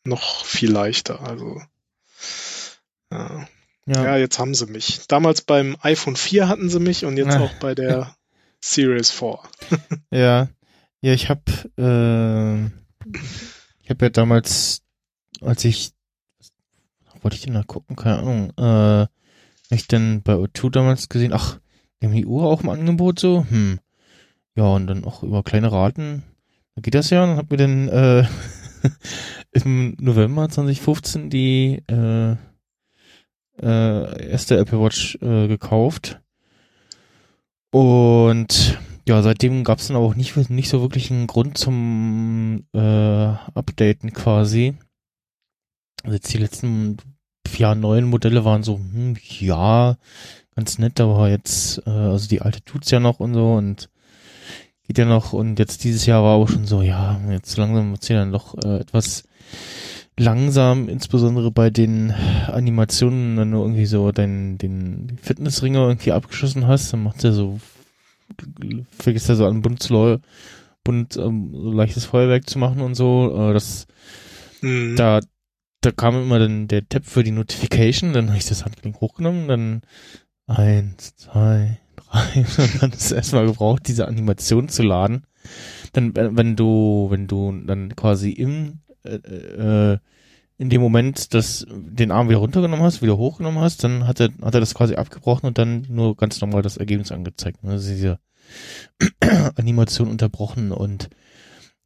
noch 0.04 0.44
viel 0.46 0.70
leichter. 0.72 1.20
Also 1.20 1.60
ja. 3.12 3.46
ja. 3.86 4.04
ja, 4.04 4.16
jetzt 4.16 4.38
haben 4.38 4.54
sie 4.54 4.66
mich. 4.66 5.00
Damals 5.08 5.42
beim 5.42 5.76
iPhone 5.82 6.16
4 6.16 6.48
hatten 6.48 6.70
sie 6.70 6.80
mich 6.80 7.04
und 7.04 7.16
jetzt 7.16 7.36
Ah. 7.36 7.40
auch 7.40 7.52
bei 7.54 7.74
der 7.74 8.14
Series 8.60 9.10
4. 9.10 9.38
Ja, 10.10 10.48
ja, 11.02 11.12
ich 11.12 11.28
habe, 11.28 11.42
äh, 11.76 12.70
habe 13.90 14.06
ja 14.06 14.10
damals, 14.10 14.82
als 15.40 15.64
ich, 15.64 15.92
wollte 17.22 17.36
ich 17.36 17.42
denn 17.42 17.54
da 17.54 17.62
gucken? 17.62 17.96
Keine 17.96 18.18
Ahnung. 18.18 18.52
Äh, 18.56 19.06
ich 19.74 19.86
dann 19.86 20.22
bei 20.22 20.34
O2 20.34 20.70
damals 20.70 21.08
gesehen, 21.08 21.32
ach, 21.32 21.58
die 22.00 22.06
haben 22.06 22.14
die 22.14 22.26
Uhr 22.26 22.44
auch 22.44 22.62
im 22.62 22.70
Angebot 22.70 23.18
so, 23.18 23.46
hm, 23.48 23.78
ja 24.56 24.64
und 24.64 24.86
dann 24.86 25.04
auch 25.04 25.22
über 25.22 25.42
kleine 25.42 25.70
Raten, 25.70 26.24
da 26.74 26.82
geht 26.82 26.94
das 26.94 27.10
ja. 27.10 27.24
Und 27.24 27.36
hab 27.36 27.50
mir 27.50 27.56
dann 27.56 27.88
äh, 27.88 28.26
im 29.52 29.96
November 30.00 30.48
2015 30.48 31.30
die 31.30 31.82
äh, 31.88 32.36
äh, 33.62 34.30
erste 34.30 34.56
Apple 34.58 34.80
Watch 34.80 35.16
äh, 35.20 35.48
gekauft. 35.48 36.20
Und 37.70 38.78
ja, 39.10 39.22
seitdem 39.22 39.64
gab 39.64 39.80
es 39.80 39.88
dann 39.88 39.96
auch 39.96 40.14
nicht, 40.14 40.36
nicht 40.50 40.68
so 40.68 40.80
wirklich 40.80 41.10
einen 41.10 41.26
Grund 41.26 41.58
zum 41.58 42.64
äh, 42.72 42.78
Updaten 42.78 44.12
quasi. 44.12 44.74
Also 46.04 46.14
jetzt 46.14 46.32
die 46.32 46.38
letzten 46.38 46.96
ja, 47.56 47.74
neuen 47.74 48.04
Modelle 48.04 48.44
waren 48.44 48.62
so, 48.62 48.76
hm, 48.76 49.16
ja, 49.40 49.96
ganz 50.54 50.78
nett, 50.78 51.00
aber 51.00 51.28
jetzt, 51.28 51.82
äh, 51.86 51.90
also 51.90 52.28
die 52.28 52.40
alte 52.40 52.62
tut's 52.62 52.92
ja 52.92 53.00
noch 53.00 53.18
und 53.18 53.34
so 53.34 53.54
und 53.54 53.90
geht 54.86 54.98
ja 54.98 55.04
noch 55.04 55.32
und 55.32 55.58
jetzt 55.58 55.82
dieses 55.82 56.06
Jahr 56.06 56.22
war 56.22 56.36
auch 56.36 56.48
schon 56.48 56.66
so, 56.66 56.80
ja, 56.80 57.20
jetzt 57.30 57.56
langsam 57.56 57.90
wird's 57.90 58.06
ja 58.06 58.20
dann 58.20 58.30
doch 58.30 58.54
äh, 58.64 58.78
etwas 58.78 59.24
langsam, 60.16 60.88
insbesondere 60.88 61.50
bei 61.50 61.70
den 61.70 62.12
Animationen, 62.46 63.36
wenn 63.36 63.50
du 63.50 63.58
irgendwie 63.58 63.86
so 63.86 64.12
deinen 64.12 64.56
den 64.56 65.18
Fitnessringer 65.20 65.80
irgendwie 65.80 66.12
abgeschossen 66.12 66.68
hast, 66.68 66.92
dann 66.92 67.02
macht 67.02 67.24
er 67.24 67.32
so, 67.32 67.58
vergisst 68.98 69.28
er 69.28 69.36
so 69.36 69.46
an 69.46 69.62
bunt, 69.62 69.82
zu 69.82 69.92
lau- 69.92 70.18
bunt 70.84 71.16
ähm, 71.16 71.50
so 71.52 71.72
leichtes 71.72 72.04
Feuerwerk 72.06 72.48
zu 72.48 72.58
machen 72.58 72.80
und 72.80 72.94
so. 72.94 73.50
Äh, 73.50 73.52
das, 73.54 73.86
Mhm. 74.62 74.96
da, 74.96 75.20
da 75.80 75.90
kam 75.90 76.14
immer 76.22 76.38
dann 76.38 76.68
der 76.68 76.86
Tab 76.88 77.06
für 77.06 77.24
die 77.24 77.30
Notification, 77.30 78.12
dann 78.12 78.28
habe 78.28 78.38
ich 78.38 78.46
das 78.46 78.64
Handgelenk 78.64 79.00
hochgenommen, 79.00 79.48
dann 79.48 79.80
eins, 80.46 81.16
zwei, 81.16 81.78
drei, 81.96 82.44
und 82.58 82.82
dann 82.82 82.92
ist 82.92 83.10
erstmal 83.12 83.46
gebraucht, 83.46 83.88
diese 83.88 84.06
Animation 84.06 84.68
zu 84.68 84.82
laden. 84.82 85.24
Dann, 85.94 86.14
wenn 86.14 86.36
wenn 86.36 86.56
du, 86.56 87.06
wenn 87.10 87.26
du 87.26 87.52
dann 87.66 87.96
quasi 87.96 88.30
im, 88.30 88.80
äh, 89.04 89.14
äh, 89.14 89.98
in 90.60 90.68
dem 90.68 90.82
Moment 90.82 91.32
das, 91.32 91.66
den 91.70 92.10
Arm 92.10 92.28
wieder 92.28 92.38
runtergenommen 92.38 92.84
hast, 92.84 93.00
wieder 93.00 93.16
hochgenommen 93.16 93.60
hast, 93.60 93.82
dann 93.82 94.06
hat 94.06 94.20
er, 94.20 94.28
hat 94.42 94.52
er 94.52 94.60
das 94.60 94.74
quasi 94.74 94.94
abgebrochen 94.94 95.46
und 95.46 95.56
dann 95.56 95.86
nur 95.88 96.16
ganz 96.16 96.38
normal 96.42 96.60
das 96.60 96.76
Ergebnis 96.76 97.10
angezeigt. 97.12 97.60
Also 97.64 97.88
diese 97.88 98.18
Animation 99.56 100.08
unterbrochen 100.08 100.70
und 100.70 101.08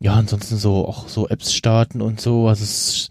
ja, 0.01 0.15
ansonsten 0.15 0.57
so 0.57 0.89
auch 0.89 1.09
so 1.09 1.29
Apps 1.29 1.55
starten 1.55 2.03
und 2.03 2.21
so. 2.21 2.49
Also 2.49 2.65
es 2.65 3.09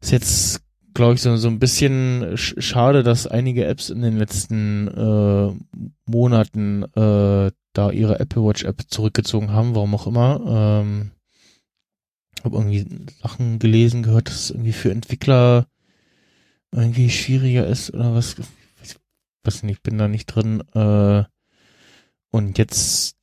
ist 0.00 0.12
jetzt, 0.12 0.60
glaube 0.92 1.14
ich, 1.14 1.22
so, 1.22 1.36
so 1.38 1.48
ein 1.48 1.58
bisschen 1.58 2.34
sch- 2.34 2.60
schade, 2.60 3.02
dass 3.02 3.26
einige 3.26 3.64
Apps 3.64 3.88
in 3.88 4.02
den 4.02 4.18
letzten 4.18 4.88
äh, 4.88 5.80
Monaten 6.04 6.82
äh, 6.94 7.50
da 7.72 7.90
ihre 7.90 8.20
Apple 8.20 8.44
Watch 8.44 8.64
App 8.64 8.82
zurückgezogen 8.88 9.52
haben, 9.52 9.74
warum 9.74 9.94
auch 9.94 10.06
immer. 10.06 10.40
Ähm, 10.84 11.12
habe 12.46 12.56
irgendwie 12.56 12.86
Sachen 13.22 13.58
gelesen, 13.58 14.02
gehört, 14.02 14.28
dass 14.28 14.44
es 14.44 14.50
irgendwie 14.50 14.72
für 14.72 14.90
Entwickler 14.90 15.66
irgendwie 16.72 17.10
schwieriger 17.10 17.66
ist 17.66 17.92
oder 17.92 18.14
was. 18.14 18.36
Ich 18.82 18.96
weiß 19.44 19.62
nicht, 19.62 19.76
ich 19.76 19.82
bin 19.82 19.98
da 19.98 20.08
nicht 20.08 20.26
drin. 20.26 20.62
Äh, 20.74 21.24
und 22.30 22.58
jetzt, 22.58 23.16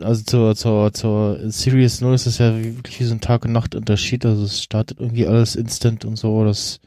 also 0.00 0.22
zur, 0.22 0.56
zur, 0.56 0.92
zur 0.92 1.50
Series 1.50 2.00
0 2.00 2.14
ist 2.14 2.26
das 2.26 2.38
ja 2.38 2.56
wirklich 2.56 3.00
wie 3.00 3.04
so 3.04 3.14
ein 3.14 3.20
Tag- 3.20 3.44
und 3.44 3.52
Nacht-Unterschied. 3.52 4.24
Also 4.26 4.44
es 4.44 4.62
startet 4.62 5.00
irgendwie 5.00 5.26
alles 5.26 5.56
instant 5.56 6.04
und 6.04 6.16
so. 6.16 6.44
Das, 6.44 6.80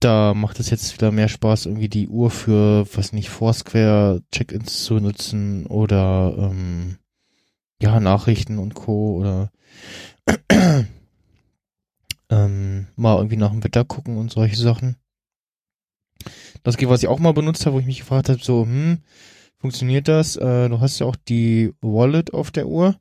da 0.00 0.34
macht 0.34 0.60
es 0.60 0.70
jetzt 0.70 0.94
wieder 0.94 1.12
mehr 1.12 1.28
Spaß, 1.28 1.66
irgendwie 1.66 1.88
die 1.88 2.08
Uhr 2.08 2.30
für, 2.30 2.86
weiß 2.94 3.12
nicht, 3.12 3.30
Foursquare 3.30 4.22
Check-ins 4.32 4.84
zu 4.84 4.94
nutzen 4.94 5.66
oder 5.66 6.34
ähm, 6.38 6.96
ja, 7.80 8.00
Nachrichten 8.00 8.58
und 8.58 8.74
Co. 8.74 9.16
oder 9.16 9.50
ähm, 12.30 12.86
mal 12.96 13.16
irgendwie 13.16 13.36
nach 13.36 13.50
dem 13.50 13.64
Wetter 13.64 13.84
gucken 13.84 14.16
und 14.16 14.30
solche 14.32 14.56
Sachen. 14.56 14.96
Das, 16.62 16.76
was 16.80 17.02
ich 17.02 17.08
auch 17.08 17.18
mal 17.20 17.32
benutzt 17.32 17.64
habe, 17.66 17.76
wo 17.76 17.80
ich 17.80 17.86
mich 17.86 18.00
gefragt 18.00 18.28
habe, 18.28 18.42
so, 18.42 18.62
hm, 18.64 18.98
funktioniert 19.58 20.08
das? 20.08 20.36
Äh, 20.36 20.68
du 20.68 20.80
hast 20.80 20.98
ja 20.98 21.06
auch 21.06 21.16
die 21.16 21.72
Wallet 21.80 22.34
auf 22.34 22.50
der 22.50 22.66
Uhr 22.66 22.98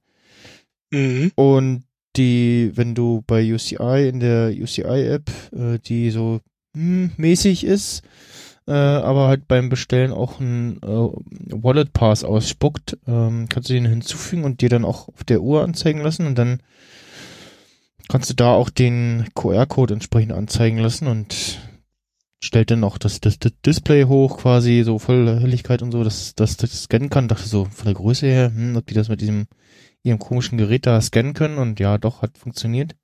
Mhm. 0.91 1.31
und 1.35 1.83
die, 2.15 2.71
wenn 2.75 2.95
du 2.95 3.23
bei 3.27 3.53
UCI 3.53 4.07
in 4.07 4.19
der 4.19 4.49
UCI-App, 4.49 5.29
äh, 5.51 5.79
die 5.79 6.11
so 6.11 6.39
hm, 6.75 7.11
mäßig 7.17 7.63
ist, 7.65 8.03
äh, 8.67 8.71
aber 8.71 9.27
halt 9.27 9.47
beim 9.47 9.69
Bestellen 9.69 10.11
auch 10.11 10.39
ein 10.39 10.77
äh, 10.81 10.87
Wallet 10.87 11.93
Pass 11.93 12.23
ausspuckt, 12.23 12.97
ähm, 13.07 13.47
kannst 13.49 13.69
du 13.69 13.73
den 13.73 13.85
hinzufügen 13.85 14.43
und 14.43 14.61
dir 14.61 14.69
dann 14.69 14.85
auch 14.85 15.07
auf 15.09 15.23
der 15.23 15.41
Uhr 15.41 15.63
anzeigen 15.63 16.01
lassen 16.01 16.25
und 16.27 16.35
dann 16.37 16.61
kannst 18.07 18.29
du 18.29 18.33
da 18.33 18.53
auch 18.53 18.69
den 18.69 19.25
QR-Code 19.35 19.93
entsprechend 19.93 20.31
anzeigen 20.31 20.77
lassen 20.77 21.07
und 21.07 21.59
stellt 22.43 22.69
dann 22.71 22.83
auch 22.83 22.97
das, 22.97 23.21
das, 23.21 23.39
das 23.39 23.53
Display 23.65 24.03
hoch 24.03 24.37
quasi, 24.37 24.83
so 24.83 24.99
voll 24.99 25.39
Helligkeit 25.39 25.81
und 25.81 25.91
so, 25.91 26.03
dass 26.03 26.35
dass 26.35 26.57
das 26.57 26.83
scannen 26.83 27.09
kann. 27.09 27.27
Dachte 27.27 27.47
so 27.47 27.65
von 27.65 27.85
der 27.85 27.95
Größe 27.95 28.27
her, 28.27 28.51
hm, 28.53 28.75
ob 28.75 28.85
die 28.85 28.93
das 28.93 29.09
mit 29.09 29.21
diesem 29.21 29.47
ihrem 30.03 30.19
komischen 30.19 30.57
Gerät 30.59 30.85
da 30.85 31.01
scannen 31.01 31.33
können 31.33 31.57
und 31.57 31.79
ja, 31.79 31.97
doch, 31.97 32.21
hat 32.21 32.37
funktioniert 32.37 32.95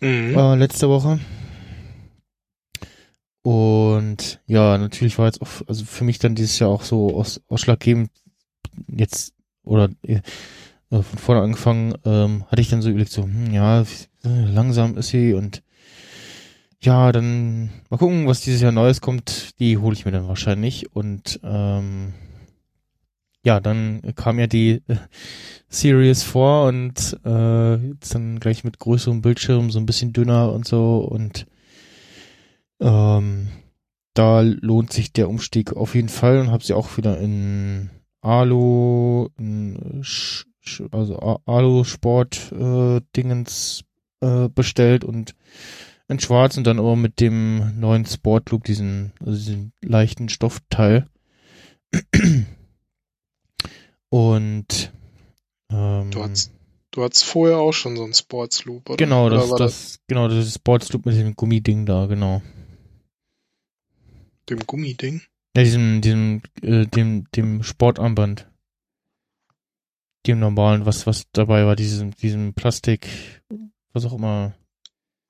Mhm. 0.00 0.36
äh, 0.36 0.56
letzte 0.56 0.88
Woche. 0.88 1.20
Und 3.42 4.40
ja, 4.46 4.78
natürlich 4.78 5.18
war 5.18 5.26
jetzt 5.26 5.42
auch, 5.42 5.48
also 5.66 5.84
für 5.84 6.04
mich 6.04 6.18
dann 6.18 6.34
dieses 6.34 6.58
Jahr 6.58 6.70
auch 6.70 6.82
so 6.82 7.16
aus, 7.16 7.40
ausschlaggebend 7.48 8.10
jetzt 8.88 9.34
oder 9.64 9.90
äh, 10.02 10.20
von 10.90 11.18
vorne 11.18 11.42
angefangen, 11.42 11.94
ähm, 12.04 12.44
hatte 12.48 12.62
ich 12.62 12.68
dann 12.68 12.82
so 12.82 12.90
überlegt, 12.90 13.10
so, 13.10 13.24
hm, 13.24 13.52
ja, 13.52 13.82
äh, 13.82 13.84
langsam 14.24 14.96
ist 14.96 15.08
sie 15.08 15.34
und 15.34 15.62
ja, 16.82 17.12
dann 17.12 17.70
mal 17.90 17.96
gucken, 17.96 18.26
was 18.26 18.40
dieses 18.40 18.60
Jahr 18.60 18.72
Neues 18.72 19.00
kommt. 19.00 19.58
Die 19.60 19.78
hole 19.78 19.94
ich 19.94 20.04
mir 20.04 20.10
dann 20.10 20.26
wahrscheinlich. 20.26 20.94
Und 20.94 21.38
ähm, 21.44 22.12
ja, 23.44 23.60
dann 23.60 24.02
kam 24.16 24.40
ja 24.40 24.48
die 24.48 24.82
äh, 24.88 24.96
Series 25.68 26.24
vor 26.24 26.66
und 26.66 27.18
äh, 27.24 27.76
jetzt 27.76 28.14
dann 28.14 28.40
gleich 28.40 28.64
mit 28.64 28.80
größerem 28.80 29.22
Bildschirm, 29.22 29.70
so 29.70 29.78
ein 29.78 29.86
bisschen 29.86 30.12
dünner 30.12 30.52
und 30.52 30.66
so. 30.66 30.96
Und 30.98 31.46
ähm, 32.82 33.48
da 34.14 34.40
lohnt 34.40 34.92
sich 34.92 35.12
der 35.12 35.28
Umstieg 35.28 35.74
auf 35.74 35.94
jeden 35.94 36.08
Fall 36.08 36.38
und 36.38 36.50
habe 36.50 36.64
sie 36.64 36.72
auch 36.74 36.96
wieder 36.96 37.18
in 37.18 37.90
Alu, 38.20 39.28
ein 39.38 40.00
Sch, 40.02 40.46
also 40.90 41.40
Alu-Sport-Dingens 41.46 43.84
äh, 44.20 44.48
bestellt 44.48 45.04
und 45.04 45.34
in 46.08 46.18
schwarz 46.20 46.56
und 46.56 46.66
dann 46.66 46.78
aber 46.78 46.96
mit 46.96 47.20
dem 47.20 47.78
neuen 47.80 48.04
Sportloop, 48.04 48.64
diesen, 48.64 49.12
also 49.20 49.32
diesen 49.32 49.72
leichten 49.82 50.28
Stoffteil. 50.28 51.06
und 54.10 54.92
ähm, 55.70 56.10
Du 56.10 56.22
hattest, 56.22 56.52
du 56.90 57.02
hattest 57.02 57.24
vorher 57.24 57.56
auch 57.58 57.72
schon 57.72 57.96
so 57.96 58.04
einen 58.04 58.14
Sportsloop, 58.14 58.90
oder? 58.90 58.98
genau, 58.98 59.26
oder 59.26 59.38
das, 59.38 59.54
das, 59.56 59.98
genau, 60.06 60.28
das 60.28 60.54
Sportsloop 60.54 61.06
mit 61.06 61.16
dem 61.16 61.34
Gummiding 61.34 61.86
da, 61.86 62.06
genau. 62.06 62.42
Dem 64.54 64.66
Gummiding? 64.66 65.22
Ja, 65.56 65.62
diesem, 65.64 66.00
diesem, 66.00 66.42
äh, 66.62 66.86
dem, 66.86 67.26
dem 67.32 67.62
Sportarmband. 67.62 68.48
Dem 70.26 70.38
normalen, 70.38 70.86
was, 70.86 71.06
was 71.06 71.24
dabei 71.32 71.66
war, 71.66 71.74
diesem, 71.76 72.12
diesem 72.12 72.54
Plastik, 72.54 73.08
was 73.92 74.04
auch 74.04 74.12
immer. 74.12 74.54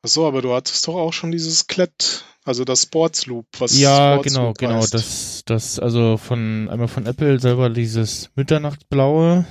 Ach 0.05 0.09
so, 0.09 0.27
aber 0.27 0.43
du 0.43 0.53
hattest 0.53 0.87
doch 0.87 0.97
auch 0.97 1.13
schon 1.13 1.33
dieses 1.33 1.67
Klett, 1.67 2.25
also 2.45 2.65
das 2.65 2.83
Sportsloop, 2.83 3.47
was 3.59 3.79
ja, 3.79 4.15
Sportsloop 4.15 4.59
genau, 4.59 4.75
genau, 4.75 4.83
heißt. 4.83 4.95
das, 4.95 5.43
das, 5.47 5.79
also 5.79 6.17
von, 6.19 6.69
einmal 6.69 6.89
von 6.89 7.07
Apple 7.07 7.39
selber 7.41 7.71
dieses 7.71 8.31
Mitternachtsblaue, 8.35 9.47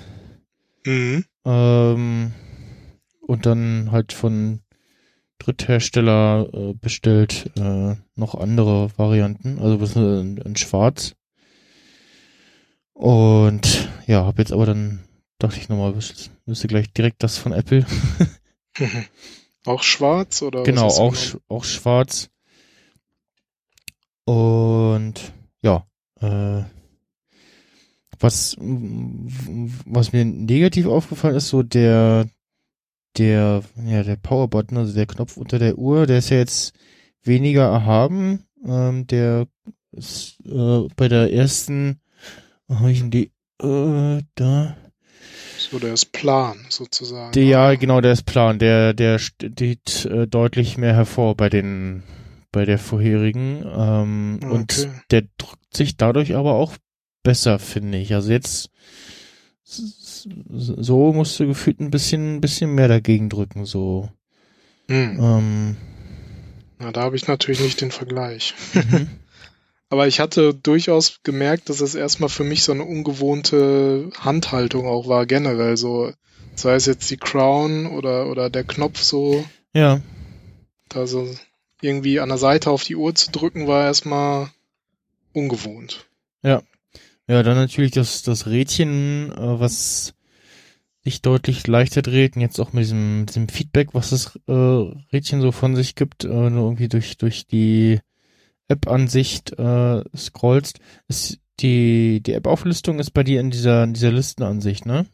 Mhm. 0.86 1.26
ähm, 1.46 2.34
und 3.22 3.46
dann 3.46 3.92
halt 3.92 4.14
von 4.14 4.62
Dritthersteller 5.44 6.48
äh, 6.54 6.74
bestellt, 6.74 7.52
äh, 7.58 7.96
noch 8.16 8.36
andere 8.36 8.90
Varianten, 8.98 9.60
also 9.60 9.82
was 9.82 9.96
äh, 9.96 10.20
in, 10.20 10.38
in 10.38 10.56
schwarz. 10.56 11.16
Und 12.94 13.90
ja, 14.06 14.26
hab 14.26 14.38
jetzt 14.38 14.54
aber 14.54 14.66
dann, 14.66 15.00
dachte 15.40 15.58
ich 15.58 15.70
nochmal, 15.70 15.94
müsste 16.46 16.68
gleich 16.68 16.94
direkt 16.94 17.24
das 17.24 17.38
von 17.38 17.52
Apple. 17.52 17.86
Auch 19.66 19.84
schwarz 19.84 20.42
oder? 20.42 20.64
genau, 20.64 20.88
auch, 20.88 20.98
genommen? 20.98 21.16
sch 21.16 21.38
auch 21.48 21.64
schwarz. 21.64 22.30
Und 24.26 25.34
ja, 25.62 25.86
äh, 26.20 26.64
was, 28.20 28.56
was 28.60 30.14
mir 30.14 30.26
negativ 30.26 30.88
aufgefallen 30.88 31.36
ist, 31.36 31.50
so 31.50 31.64
der, 31.64 32.28
der, 33.18 33.64
ja, 33.86 34.04
der 34.04 34.16
Power-Button, 34.16 34.78
also 34.78 34.94
der 34.94 35.06
Knopf 35.06 35.38
unter 35.38 35.60
der 35.60 35.78
Uhr, 35.78 36.08
der 36.08 36.20
ist 36.20 36.30
ja 36.30 36.38
jetzt 36.38 36.74
weniger 37.24 37.64
erhaben. 37.66 38.46
Ähm, 38.66 39.08
der 39.08 39.48
ist 39.92 40.38
äh, 40.46 40.88
bei 40.96 41.08
der 41.08 41.34
ersten, 41.34 42.00
wo 42.68 42.80
hab 42.80 42.88
ich 42.88 43.00
denn 43.00 43.12
die, 43.12 43.32
äh, 43.62 44.22
da, 44.36 44.78
So, 45.58 45.80
der 45.80 45.94
ist 45.94 46.12
plan, 46.14 46.66
sozusagen. 46.70 47.34
der, 47.34 47.44
ja, 47.44 47.76
genau, 47.76 48.02
der 48.02 48.14
ist 48.14 48.26
plan. 48.26 48.60
Der, 48.60 48.94
der 48.94 49.20
steht 49.20 50.06
äh, 50.06 50.28
deutlich 50.28 50.78
mehr 50.78 50.94
hervor 50.96 51.36
bei 51.36 51.50
den, 51.50 52.04
bei 52.52 52.66
der 52.66 52.78
vorherigen. 52.80 53.66
Ähm, 53.66 54.40
Und 54.44 54.72
Okay. 54.72 54.92
der 55.12 55.24
drückt 55.38 55.76
sich 55.76 55.98
dadurch 55.98 56.36
aber 56.36 56.54
auch 56.56 56.76
besser, 57.24 57.60
finde 57.60 57.98
ich. 57.98 58.14
Also 58.14 58.32
jetzt 58.32 58.70
so 60.50 61.14
musst 61.14 61.40
du 61.40 61.48
gefühlt 61.48 61.80
ein 61.80 61.92
bisschen, 61.92 62.36
ein 62.36 62.42
bisschen 62.42 62.74
mehr 62.74 62.88
dagegen 62.88 63.30
drücken, 63.30 63.66
so. 63.66 64.10
Hm. 64.88 65.20
Ähm, 65.20 65.78
Na, 66.80 66.92
da 66.92 67.02
habe 67.02 67.16
ich 67.16 67.28
natürlich 67.28 67.62
nicht 67.62 67.82
den 67.82 67.92
Vergleich. 67.92 68.54
mhm. 68.74 69.08
Aber 69.90 70.08
ich 70.08 70.22
hatte 70.22 70.54
durchaus 70.54 71.20
gemerkt, 71.24 71.68
dass 71.68 71.82
es 71.82 71.96
erstmal 71.96 72.30
für 72.30 72.46
mich 72.46 72.64
so 72.64 72.72
eine 72.72 72.86
ungewohnte 72.86 74.10
Handhaltung 74.18 74.88
auch 74.88 75.10
war, 75.10 75.26
generell 75.26 75.76
so. 75.76 76.14
Sei 76.56 76.76
es 76.76 76.86
jetzt 76.86 77.12
die 77.12 77.18
Crown 77.18 77.88
oder, 77.88 78.28
oder 78.28 78.50
der 78.50 78.64
Knopf 78.64 79.02
so, 79.02 79.44
ja, 79.74 80.00
da 80.88 81.08
so 81.08 81.30
irgendwie 81.82 82.20
an 82.22 82.30
der 82.30 82.38
Seite 82.38 82.72
auf 82.72 82.84
die 82.84 82.96
Uhr 82.96 83.14
zu 83.16 83.32
drücken, 83.32 83.68
war 83.68 83.84
erstmal 83.84 84.50
ungewohnt. 85.34 86.08
ja, 86.42 86.62
dann 87.28 87.56
natürlich 87.56 87.92
das, 87.92 88.24
das 88.24 88.48
Rädchen, 88.48 89.32
äh, 89.32 89.60
was 89.60 90.14
sich 91.04 91.22
deutlich 91.22 91.66
leichter 91.68 92.02
dreht 92.02 92.36
und 92.36 92.42
jetzt 92.42 92.60
auch 92.60 92.74
mit 92.74 92.84
diesem, 92.84 93.26
diesem 93.26 93.50
Feedback, 93.50 93.94
was 93.94 94.12
das 94.12 94.40
äh, 94.48 94.52
Rädchen 94.52 95.42
so 95.42 95.52
von 95.52 95.76
sich 95.76 95.96
gibt, 95.96 96.24
äh, 96.24 96.28
du 96.28 96.34
irgendwie 96.34 96.90
durch, 96.90 97.18
durch 97.18 97.48
die 97.48 98.00
App-Ansicht 98.68 99.58
äh, 99.58 100.04
scrollst. 100.16 100.80
Ist 101.08 101.40
die, 101.60 102.22
die 102.22 102.34
App-Auflistung 102.34 103.00
ist 103.00 103.12
bei 103.12 103.24
dir 103.24 103.40
in 103.40 103.52
dieser, 103.52 103.84
in 103.84 103.94
dieser 103.94 104.12
Listenansicht, 104.12 104.86
ne? 104.86 105.08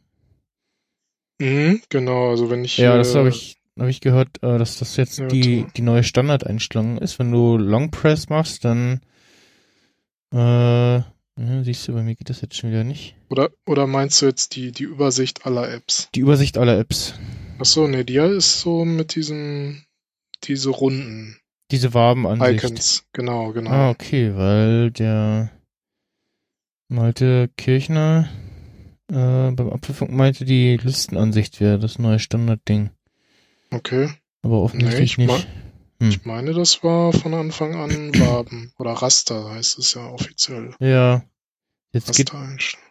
Mhm, 1.40 1.82
genau, 1.90 2.32
also 2.32 2.50
wenn 2.50 2.64
ich. 2.66 2.78
Ja, 2.78 2.98
das 2.98 3.14
äh, 3.14 3.20
habe 3.20 3.30
ich, 3.30 3.58
hab 3.78 3.88
ich 3.88 4.02
gehört, 4.02 4.42
äh, 4.44 4.58
dass 4.58 4.80
das 4.80 4.98
jetzt 4.98 5.20
Ja, 5.20 5.28
die, 5.28 5.66
die 5.76 5.82
neue 5.82 6.04
Standardeinstellung 6.04 6.98
ist. 6.98 7.20
Wenn 7.20 7.32
du 7.32 7.58
Long 7.58 7.92
Press 7.92 8.30
machst, 8.30 8.66
dann 8.66 9.02
äh, 10.34 11.02
ja, 11.38 11.64
siehst 11.64 11.88
du, 11.88 11.94
bei 11.94 12.04
mir 12.04 12.16
geht 12.16 12.30
das 12.30 12.42
jetzt 12.42 12.56
schon 12.56 12.72
wieder 12.72 12.84
nicht. 12.84 13.16
Oder, 13.30 13.52
oder 13.66 13.88
meinst 13.88 14.22
du 14.22 14.26
jetzt 14.26 14.56
die, 14.56 14.72
die 14.72 14.84
Übersicht 14.84 15.46
aller 15.46 15.72
Apps? 15.72 16.10
Die 16.16 16.22
Übersicht 16.22 16.58
aller 16.58 16.78
Apps. 16.78 17.14
Ach 17.60 17.66
so, 17.66 17.88
nee, 17.88 18.04
die 18.04 18.18
ist 18.18 18.60
so 18.62 18.86
mit 18.86 19.16
diesen, 19.16 19.86
diese 20.44 20.70
runden 20.70 21.38
Diese 21.72 21.94
Wabenansicht. 21.94 22.64
Icons. 22.64 23.04
Genau, 23.14 23.52
genau. 23.52 23.72
Ah, 23.72 23.90
okay, 23.90 24.36
weil 24.36 24.92
der 24.92 25.52
Malte 26.90 27.50
Kirchner 27.58 28.30
äh, 29.10 29.52
beim 29.52 29.70
Apfelfunk 29.70 30.12
meinte, 30.12 30.46
die 30.46 30.78
Listenansicht 30.78 31.60
wäre 31.60 31.80
das 31.80 32.00
neue 32.00 32.20
Standardding. 32.20 32.92
Okay. 33.72 34.10
Aber 34.42 34.62
offensichtlich 34.62 35.18
Nee, 35.18 35.26
ich 35.26 35.32
nicht. 35.32 35.48
Ich 36.00 36.26
meine, 36.26 36.54
das 36.54 36.84
war 36.84 37.12
von 37.12 37.34
Anfang 37.34 37.76
an 37.76 37.90
Waben. 38.20 38.72
Oder 38.78 38.92
Raster 38.94 39.50
heißt 39.50 39.80
es 39.80 39.94
ja 39.96 40.08
offiziell. 40.12 40.76
Ja. 40.80 41.24
Jetzt 41.92 42.16
geht 42.16 42.34
Raster 42.34 42.48
einstellen. 42.48 42.84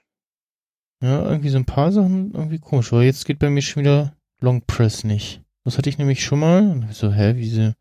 Ja, 1.03 1.23
irgendwie 1.29 1.51
so 1.51 1.59
ein 1.59 1.66
paar 1.66 1.92
Sachen 1.92 2.33
irgendwie 2.33 2.59
komisch, 2.59 2.92
aber 2.92 3.03
jetzt 3.05 3.27
geht 3.27 3.38
bei 3.38 3.51
mir 3.51 3.62
schon 3.62 3.83
wieder 3.83 4.16
Long 4.40 4.62
Press 4.66 5.05
nicht. 5.05 5.42
Das 5.64 5.79
hatte 5.79 5.88
ich 5.90 5.99
nämlich 5.99 6.25
schon 6.25 6.40
mal. 6.40 6.71
Und 6.71 6.92
so, 6.95 7.12
hä, 7.12 7.37
wie 7.37 7.49
sie, 7.49 7.75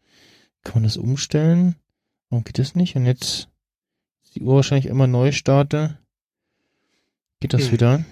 kann 0.63 0.75
man 0.75 0.83
das 0.83 0.97
umstellen? 0.97 1.75
Warum 2.29 2.43
geht 2.43 2.59
das 2.59 2.75
nicht? 2.75 2.95
Und 2.95 3.05
jetzt 3.05 3.47
ist 4.23 4.35
die 4.35 4.41
Uhr 4.41 4.55
wahrscheinlich 4.55 4.87
immer 4.87 5.07
neu 5.07 5.31
starte. 5.31 5.97
Geht 7.39 7.53
das 7.53 7.65
Hm. 7.65 7.71
wieder? 7.71 8.05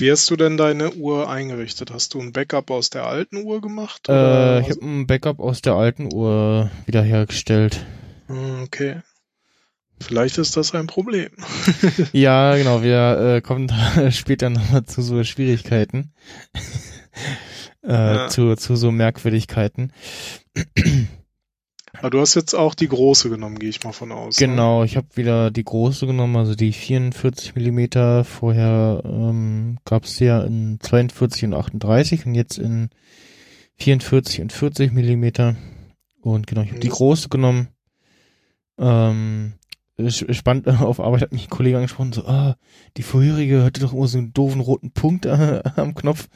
Wie 0.00 0.10
hast 0.10 0.30
du 0.30 0.36
denn 0.36 0.56
deine 0.56 0.94
Uhr 0.94 1.28
eingerichtet? 1.28 1.90
Hast 1.90 2.14
du 2.14 2.20
ein 2.20 2.32
Backup 2.32 2.70
aus 2.70 2.88
der 2.88 3.04
alten 3.04 3.36
Uhr 3.44 3.60
gemacht? 3.60 4.08
Äh, 4.08 4.60
ich 4.60 4.70
habe 4.70 4.80
ein 4.80 5.06
Backup 5.06 5.40
aus 5.40 5.60
der 5.60 5.74
alten 5.74 6.10
Uhr 6.10 6.70
wiederhergestellt. 6.86 7.84
Hm, 8.28 8.62
okay. 8.62 9.02
Vielleicht 10.00 10.38
ist 10.38 10.56
das 10.56 10.74
ein 10.74 10.86
Problem. 10.86 11.28
Ja, 12.12 12.56
genau, 12.56 12.82
wir 12.82 13.36
äh, 13.36 13.40
kommen 13.42 13.68
da 13.68 14.10
später 14.10 14.48
nochmal 14.48 14.86
zu 14.86 15.02
so 15.02 15.22
Schwierigkeiten. 15.22 16.14
äh, 17.82 17.92
Ja. 17.92 18.28
zu, 18.28 18.56
zu 18.56 18.76
so 18.76 18.90
Merkwürdigkeiten. 18.90 19.92
Aber 22.00 22.10
du 22.10 22.20
hast 22.20 22.34
jetzt 22.34 22.54
auch 22.54 22.74
die 22.74 22.88
große 22.88 23.28
genommen, 23.30 23.58
gehe 23.58 23.68
ich 23.70 23.82
mal 23.84 23.92
von 23.92 24.10
aus. 24.12 24.40
ne? 24.40 24.46
Genau, 24.46 24.84
ich 24.84 24.96
habe 24.96 25.06
wieder 25.14 25.50
die 25.50 25.64
große 25.64 26.06
genommen, 26.06 26.36
also 26.36 26.54
die 26.54 26.72
44 26.72 27.54
Millimeter. 27.54 28.24
Vorher 28.24 29.02
ähm, 29.04 29.78
gab 29.84 30.04
es 30.04 30.18
ja 30.18 30.42
in 30.42 30.78
42 30.80 31.44
und 31.44 31.54
38 31.54 32.26
und 32.26 32.34
jetzt 32.34 32.58
in 32.58 32.90
44 33.78 34.40
und 34.42 34.52
40 34.52 34.92
Millimeter. 34.92 35.56
Und 36.22 36.46
genau, 36.46 36.62
ich 36.62 36.70
habe 36.70 36.80
die 36.80 36.88
Das- 36.88 36.96
große 36.96 37.28
genommen. 37.28 37.68
Ähm, 38.78 39.54
spannend 40.08 40.66
auf 40.80 41.00
Arbeit 41.00 41.22
hat 41.22 41.32
mich 41.32 41.46
ein 41.46 41.50
Kollege 41.50 41.76
angesprochen, 41.76 42.12
so, 42.12 42.24
ah, 42.26 42.56
die 42.96 43.02
vorherige 43.02 43.62
hatte 43.64 43.80
doch 43.80 43.92
immer 43.92 44.06
so 44.06 44.18
einen 44.18 44.32
doofen 44.32 44.60
roten 44.60 44.92
Punkt 44.92 45.26
äh, 45.26 45.62
am 45.76 45.94
Knopf. 45.94 46.28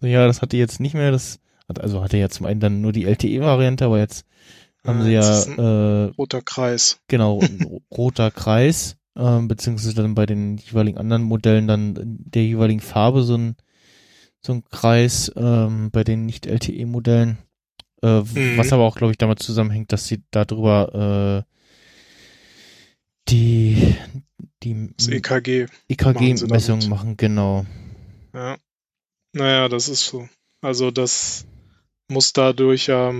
So, 0.00 0.06
ja, 0.06 0.26
das 0.26 0.42
hatte 0.42 0.56
jetzt 0.56 0.80
nicht 0.80 0.94
mehr. 0.94 1.10
Das 1.12 1.38
hat, 1.68 1.80
also 1.80 2.02
hatte 2.02 2.16
ja 2.16 2.28
zum 2.28 2.46
einen 2.46 2.60
dann 2.60 2.80
nur 2.80 2.92
die 2.92 3.04
LTE-Variante, 3.04 3.84
aber 3.84 3.98
jetzt 3.98 4.24
haben 4.84 5.00
Ah, 5.00 5.04
sie 5.04 5.12
ja 5.12 6.06
äh, 6.06 6.12
Roter 6.18 6.42
Kreis. 6.42 6.98
Genau, 7.08 7.40
roter 7.90 8.30
Kreis, 8.30 8.96
ähm, 9.16 9.48
beziehungsweise 9.48 9.94
dann 9.94 10.14
bei 10.14 10.26
den 10.26 10.56
jeweiligen 10.58 10.98
anderen 10.98 11.22
Modellen 11.22 11.66
dann 11.68 11.96
in 11.96 12.18
der 12.30 12.44
jeweiligen 12.44 12.80
Farbe 12.80 13.22
so 13.22 13.36
ein, 13.36 13.56
so 14.40 14.52
ein 14.54 14.64
Kreis, 14.70 15.30
ähm, 15.36 15.90
bei 15.90 16.04
den 16.04 16.26
nicht-LTE-Modellen, 16.26 17.38
äh, 18.02 18.06
w- 18.08 18.54
Mhm. 18.54 18.58
was 18.58 18.72
aber 18.72 18.84
auch, 18.84 18.96
glaube 18.96 19.12
ich, 19.12 19.18
damit 19.18 19.38
zusammenhängt, 19.40 19.92
dass 19.92 20.06
sie 20.06 20.22
darüber 20.30 21.44
äh, 21.46 21.52
die, 23.28 23.94
die 24.62 24.90
Das 24.96 25.08
EKG. 25.08 25.66
machen 25.66 26.36
sie 26.36 26.46
EKG-Messung 26.48 26.78
damit. 26.80 26.88
machen, 26.90 27.16
genau. 27.16 27.66
Ja. 28.34 28.56
Naja, 29.34 29.68
das 29.68 29.88
ist 29.88 30.04
so. 30.06 30.28
Also 30.60 30.90
das 30.90 31.46
muss 32.08 32.32
dadurch 32.32 32.88
ja 32.88 33.14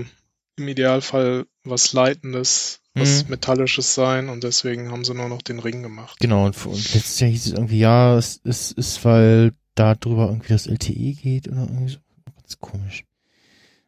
im 0.57 0.67
Idealfall 0.67 1.45
was 1.63 1.93
Leitendes, 1.93 2.79
was 2.93 3.23
Mhm. 3.23 3.29
Metallisches 3.31 3.93
sein 3.95 4.29
und 4.29 4.43
deswegen 4.43 4.91
haben 4.91 5.03
sie 5.03 5.13
nur 5.13 5.29
noch 5.29 5.41
den 5.41 5.59
Ring 5.59 5.81
gemacht. 5.81 6.17
Genau, 6.19 6.45
und, 6.45 6.65
und 6.65 6.93
letztes 6.93 7.19
Jahr 7.19 7.29
hieß 7.29 7.45
es 7.47 7.51
irgendwie, 7.53 7.79
ja, 7.79 8.17
es, 8.17 8.39
es 8.43 8.71
ist, 8.71 9.03
weil 9.05 9.53
da 9.75 9.95
drüber 9.95 10.27
irgendwie 10.27 10.53
das 10.53 10.67
LTE 10.67 11.13
geht 11.13 11.47
oder 11.47 11.61
irgendwie 11.61 11.93
so. 11.93 11.99
Ganz 12.35 12.59
komisch. 12.59 13.05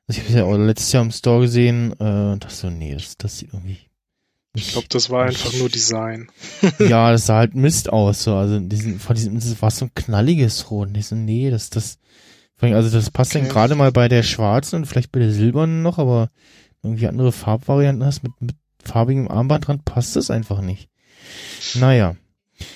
Also 0.07 0.21
ich 0.21 0.27
habe 0.29 0.39
ja 0.39 0.45
auch 0.45 0.57
letztes 0.57 0.91
Jahr 0.91 1.03
im 1.03 1.11
Store 1.11 1.41
gesehen 1.41 1.93
äh, 1.99 2.03
und 2.33 2.43
dachte 2.43 2.55
so, 2.55 2.69
nee, 2.69 2.93
das, 2.93 3.17
das 3.17 3.39
sieht 3.39 3.53
irgendwie. 3.53 3.79
Ich 4.55 4.71
glaube, 4.71 4.87
das 4.89 5.09
war 5.09 5.25
einfach 5.25 5.51
nur 5.53 5.67
Design. 5.67 6.29
ja, 6.79 7.11
das 7.11 7.25
sah 7.25 7.37
halt 7.37 7.55
Mist 7.55 7.91
aus. 7.91 8.23
So. 8.23 8.35
Also 8.35 8.59
diesen, 8.59 8.99
von 8.99 9.15
diesem, 9.15 9.35
das 9.35 9.61
war 9.61 9.69
so 9.69 9.85
ein 9.85 9.91
knalliges 9.93 10.71
Rot. 10.71 10.87
Und 10.89 10.97
ich 10.97 11.07
so, 11.07 11.15
nee, 11.15 11.49
das, 11.49 11.69
das, 11.69 11.97
also 12.61 12.89
das 12.89 13.11
passt 13.11 13.35
dann 13.35 13.43
Okay. 13.43 13.51
gerade 13.51 13.75
mal 13.75 13.91
bei 13.91 14.07
der 14.07 14.23
schwarzen 14.23 14.77
und 14.77 14.85
vielleicht 14.85 15.11
bei 15.11 15.19
der 15.19 15.31
silbernen 15.31 15.81
noch, 15.81 15.97
aber 15.99 16.29
irgendwie 16.83 17.07
andere 17.07 17.31
Farbvarianten 17.31 18.05
hast 18.05 18.23
mit, 18.23 18.31
mit 18.41 18.55
farbigem 18.83 19.27
Armband 19.27 19.67
dran, 19.67 19.83
passt 19.83 20.15
das 20.15 20.29
einfach 20.31 20.61
nicht. 20.61 20.89
Naja. 21.75 22.15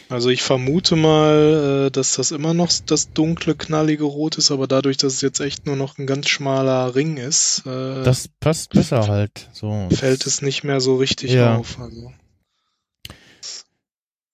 Also 0.10 0.30
ich 0.30 0.42
vermute 0.42 0.96
mal, 0.98 1.86
äh, 1.88 1.92
dass 1.92 2.16
das 2.16 2.32
immer 2.32 2.54
noch 2.54 2.70
das 2.86 3.14
dunkle, 3.14 3.56
knallige 3.56 4.04
Rot 4.04 4.38
ist, 4.38 4.52
aber 4.52 4.68
dadurch, 4.68 4.98
dass 4.98 5.14
es 5.14 5.22
jetzt 5.22 5.40
echt 5.40 5.66
nur 5.66 5.78
noch 5.78 5.98
ein 5.98 6.06
ganz 6.08 6.28
schmaler 6.28 6.96
Ring 6.96 7.16
ist, 7.18 7.64
äh, 7.66 8.04
Das 8.04 8.28
passt 8.28 8.72
besser 8.72 9.08
halt. 9.08 9.50
So. 9.54 9.88
fällt 9.90 10.26
es 10.26 10.42
nicht 10.42 10.64
mehr 10.66 10.82
so 10.82 10.98
richtig 10.98 11.32
Ja. 11.32 11.56
auf. 11.56 11.80
Also, 11.80 12.12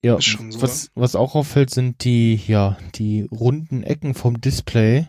Ja, 0.03 0.19
so, 0.19 0.61
was, 0.61 0.89
was 0.95 1.15
auch 1.15 1.35
auffällt, 1.35 1.69
sind 1.69 2.03
die, 2.03 2.35
ja, 2.47 2.77
die 2.95 3.27
runden 3.31 3.83
Ecken 3.83 4.13
vom 4.13 4.39
Display, 4.41 5.07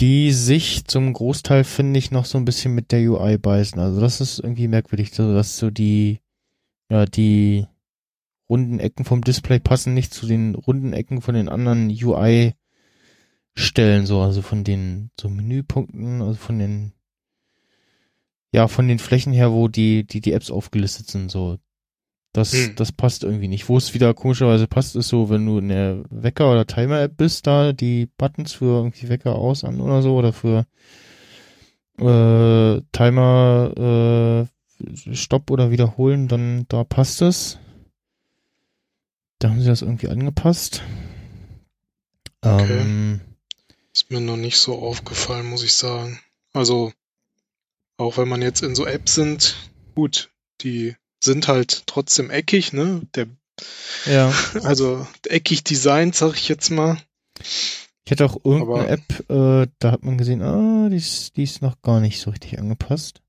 die 0.00 0.32
sich 0.32 0.86
zum 0.86 1.12
Großteil, 1.12 1.62
finde 1.64 1.98
ich, 1.98 2.10
noch 2.10 2.24
so 2.24 2.38
ein 2.38 2.46
bisschen 2.46 2.74
mit 2.74 2.90
der 2.90 3.00
UI 3.10 3.36
beißen. 3.36 3.78
Also 3.78 4.00
das 4.00 4.22
ist 4.22 4.38
irgendwie 4.38 4.66
merkwürdig, 4.66 5.10
dass 5.10 5.58
so 5.58 5.70
die, 5.70 6.20
ja, 6.90 7.04
die 7.04 7.66
runden 8.48 8.80
Ecken 8.80 9.04
vom 9.04 9.22
Display 9.22 9.60
passen 9.60 9.92
nicht 9.92 10.14
zu 10.14 10.26
den 10.26 10.54
runden 10.54 10.94
Ecken 10.94 11.20
von 11.20 11.34
den 11.34 11.50
anderen 11.50 11.90
UI-Stellen, 11.90 12.56
so, 14.06 14.22
also 14.22 14.40
von 14.40 14.64
den, 14.64 15.10
so 15.20 15.28
Menüpunkten, 15.28 16.22
also 16.22 16.34
von 16.34 16.58
den, 16.58 16.92
ja, 18.52 18.68
von 18.68 18.88
den 18.88 18.98
Flächen 18.98 19.34
her, 19.34 19.52
wo 19.52 19.68
die, 19.68 20.04
die, 20.04 20.22
die 20.22 20.32
Apps 20.32 20.50
aufgelistet 20.50 21.08
sind, 21.08 21.30
so. 21.30 21.58
Das, 22.32 22.52
Hm. 22.52 22.76
das 22.76 22.92
passt 22.92 23.24
irgendwie 23.24 23.48
nicht. 23.48 23.68
Wo 23.68 23.76
es 23.76 23.92
wieder 23.92 24.14
komischerweise 24.14 24.68
passt, 24.68 24.94
ist 24.94 25.08
so, 25.08 25.30
wenn 25.30 25.44
du 25.46 25.58
in 25.58 25.68
der 25.68 26.04
Wecker- 26.10 26.50
oder 26.50 26.66
Timer-App 26.66 27.16
bist, 27.16 27.46
da 27.46 27.72
die 27.72 28.06
Buttons 28.18 28.52
für 28.52 28.66
irgendwie 28.82 29.08
Wecker 29.08 29.34
aus, 29.34 29.64
an 29.64 29.80
oder 29.80 30.00
so, 30.02 30.14
oder 30.16 30.32
für 30.32 30.66
äh, 31.98 32.80
Timer 32.92 34.46
äh, 34.46 35.14
Stopp 35.14 35.50
oder 35.50 35.70
wiederholen, 35.70 36.28
dann 36.28 36.66
da 36.68 36.84
passt 36.84 37.20
es. 37.20 37.58
Da 39.38 39.50
haben 39.50 39.60
sie 39.60 39.66
das 39.66 39.82
irgendwie 39.82 40.08
angepasst. 40.08 40.82
Okay. 42.42 42.80
Ähm, 42.80 43.20
ist 43.92 44.10
mir 44.10 44.20
noch 44.20 44.36
nicht 44.36 44.58
so 44.58 44.78
aufgefallen, 44.78 45.46
muss 45.46 45.64
ich 45.64 45.72
sagen. 45.74 46.20
Also, 46.52 46.92
auch 47.96 48.16
wenn 48.16 48.28
man 48.28 48.40
jetzt 48.40 48.62
in 48.62 48.74
so 48.74 48.86
Apps 48.86 49.14
sind, 49.14 49.56
gut, 49.94 50.30
die 50.62 50.96
sind 51.20 51.48
halt 51.48 51.86
trotzdem 51.86 52.30
eckig, 52.30 52.72
ne? 52.72 53.02
Der, 53.14 53.26
ja. 54.06 54.32
also 54.62 55.06
eckig 55.28 55.64
designt, 55.64 56.14
sag 56.14 56.34
ich 56.34 56.48
jetzt 56.48 56.70
mal. 56.70 56.98
Ich 58.04 58.12
hatte 58.12 58.24
auch 58.24 58.44
irgendeine 58.44 58.80
Aber- 58.80 58.88
App, 58.88 59.30
äh, 59.30 59.70
da 59.78 59.92
hat 59.92 60.02
man 60.02 60.18
gesehen, 60.18 60.42
ah, 60.42 60.88
die 60.88 60.96
ist, 60.96 61.36
die 61.36 61.44
ist 61.44 61.62
noch 61.62 61.80
gar 61.82 62.00
nicht 62.00 62.20
so 62.20 62.30
richtig 62.30 62.58
angepasst. 62.58 63.22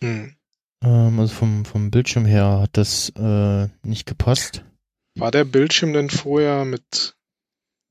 Hm. 0.00 0.34
Ähm, 0.82 1.20
also 1.20 1.34
vom, 1.34 1.64
vom 1.64 1.90
Bildschirm 1.90 2.24
her 2.24 2.60
hat 2.60 2.76
das 2.76 3.10
äh, 3.16 3.68
nicht 3.82 4.06
gepasst. 4.06 4.64
War 5.16 5.30
der 5.30 5.44
Bildschirm 5.44 5.92
denn 5.92 6.10
vorher 6.10 6.64
mit, 6.64 7.14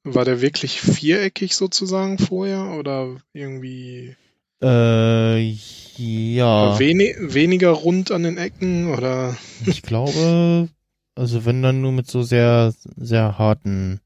war 0.04 0.26
der 0.26 0.42
wirklich 0.42 0.82
viereckig 0.82 1.56
sozusagen 1.56 2.18
vorher 2.18 2.78
oder 2.78 3.18
irgendwie 3.34 4.16
Äh, 4.62 5.56
ja, 5.98 6.80
wenig, 6.80 7.16
weniger 7.20 7.72
rund 7.72 8.12
an 8.12 8.24
den 8.24 8.38
Ecken 8.38 8.92
oder? 8.92 9.38
ich 9.66 9.82
glaube, 9.82 10.70
also 11.16 11.46
wenn 11.46 11.62
dann 11.62 11.82
nur 11.82 11.92
mit 11.92 12.10
so 12.10 12.24
sehr, 12.24 12.74
sehr 12.96 13.38
harten 13.38 14.02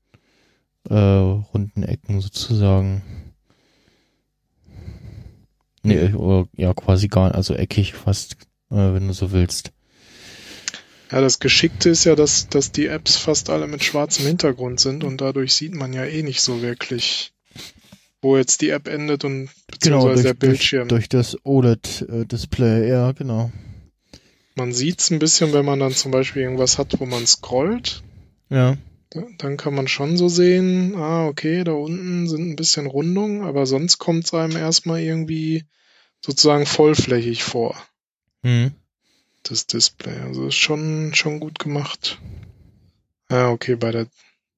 äh, 0.89 0.95
runden 0.95 1.83
Ecken 1.83 2.21
sozusagen. 2.21 3.01
Nee, 5.83 6.13
oder, 6.13 6.47
ja, 6.55 6.73
quasi 6.73 7.09
gar, 7.09 7.35
also 7.35 7.53
eckig 7.55 7.93
fast, 7.93 8.37
äh, 8.71 8.75
wenn 8.75 9.07
du 9.07 9.13
so 9.13 9.31
willst. 9.31 9.71
Ja, 11.11 11.21
das 11.21 11.39
Geschickte 11.39 11.89
ist 11.89 12.05
ja, 12.05 12.15
dass, 12.15 12.47
dass 12.47 12.71
die 12.71 12.87
Apps 12.87 13.17
fast 13.17 13.49
alle 13.49 13.67
mit 13.67 13.83
schwarzem 13.83 14.25
Hintergrund 14.25 14.79
sind 14.79 15.03
und 15.03 15.19
dadurch 15.21 15.53
sieht 15.53 15.75
man 15.75 15.93
ja 15.93 16.05
eh 16.05 16.23
nicht 16.23 16.41
so 16.41 16.61
wirklich, 16.61 17.33
wo 18.23 18.38
jetzt 18.38 18.62
die 18.62 18.69
App 18.69 18.88
endet 18.88 19.23
und 19.25 19.49
beziehungsweise 19.67 20.23
der 20.23 20.33
Bildschirm. 20.33 20.88
Durch, 20.88 21.09
durch 21.09 21.23
das 21.33 21.38
OLED-Display, 21.45 22.88
ja, 22.89 23.12
genau. 23.12 23.51
Man 24.55 24.71
sieht's 24.73 25.09
ein 25.12 25.19
bisschen, 25.19 25.51
wenn 25.53 25.65
man 25.65 25.79
dann 25.79 25.91
zum 25.93 26.12
Beispiel 26.12 26.43
irgendwas 26.43 26.77
hat, 26.77 26.99
wo 26.99 27.05
man 27.05 27.25
scrollt. 27.27 28.03
Ja, 28.49 28.77
Da- 29.09 29.25
Dann 29.39 29.57
kann 29.57 29.73
man 29.75 29.88
schon 29.88 30.15
so 30.17 30.27
sehen, 30.29 30.95
ah, 30.95 31.27
okay, 31.27 31.63
da 31.63 31.73
unten 31.73 32.27
sind 32.27 32.49
ein 32.49 32.55
bisschen 32.55 32.86
Rundungen, 32.88 33.43
aber 33.43 33.65
sonst 33.65 33.97
kommt 33.99 34.25
es 34.25 34.33
einem 34.33 34.55
erstmal 34.57 35.01
irgendwie 35.01 35.65
sozusagen 36.21 36.65
vollflächig 36.65 37.43
vor, 37.43 37.75
hm. 38.43 38.71
das 39.43 39.67
Display. 39.67 40.19
Also 40.19 40.47
ist 40.47 40.55
schon, 40.55 41.13
schon 41.13 41.39
gut 41.39 41.59
gemacht. 41.59 42.19
Ja, 43.29 43.49
okay, 43.49 43.75
bei 43.75 43.91
der 43.91 44.07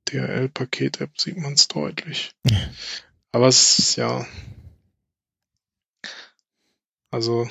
DHL-Paket-App 0.09 1.19
sieht 1.19 1.37
man 1.37 1.53
es 1.53 1.67
deutlich. 1.67 2.31
Aber 3.35 3.49
es 3.49 3.79
ist 3.79 3.97
ja. 3.97 4.25
Also. 7.11 7.49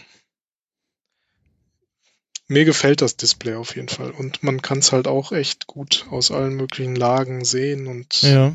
Mir 2.48 2.64
gefällt 2.64 3.02
das 3.02 3.18
Display 3.18 3.56
auf 3.56 3.76
jeden 3.76 3.90
Fall. 3.90 4.10
Und 4.10 4.42
man 4.42 4.62
kann 4.62 4.78
es 4.78 4.92
halt 4.92 5.06
auch 5.06 5.32
echt 5.32 5.66
gut 5.66 6.06
aus 6.10 6.30
allen 6.30 6.54
möglichen 6.54 6.96
Lagen 6.96 7.44
sehen 7.44 7.86
und 7.86 8.22
ja. 8.22 8.54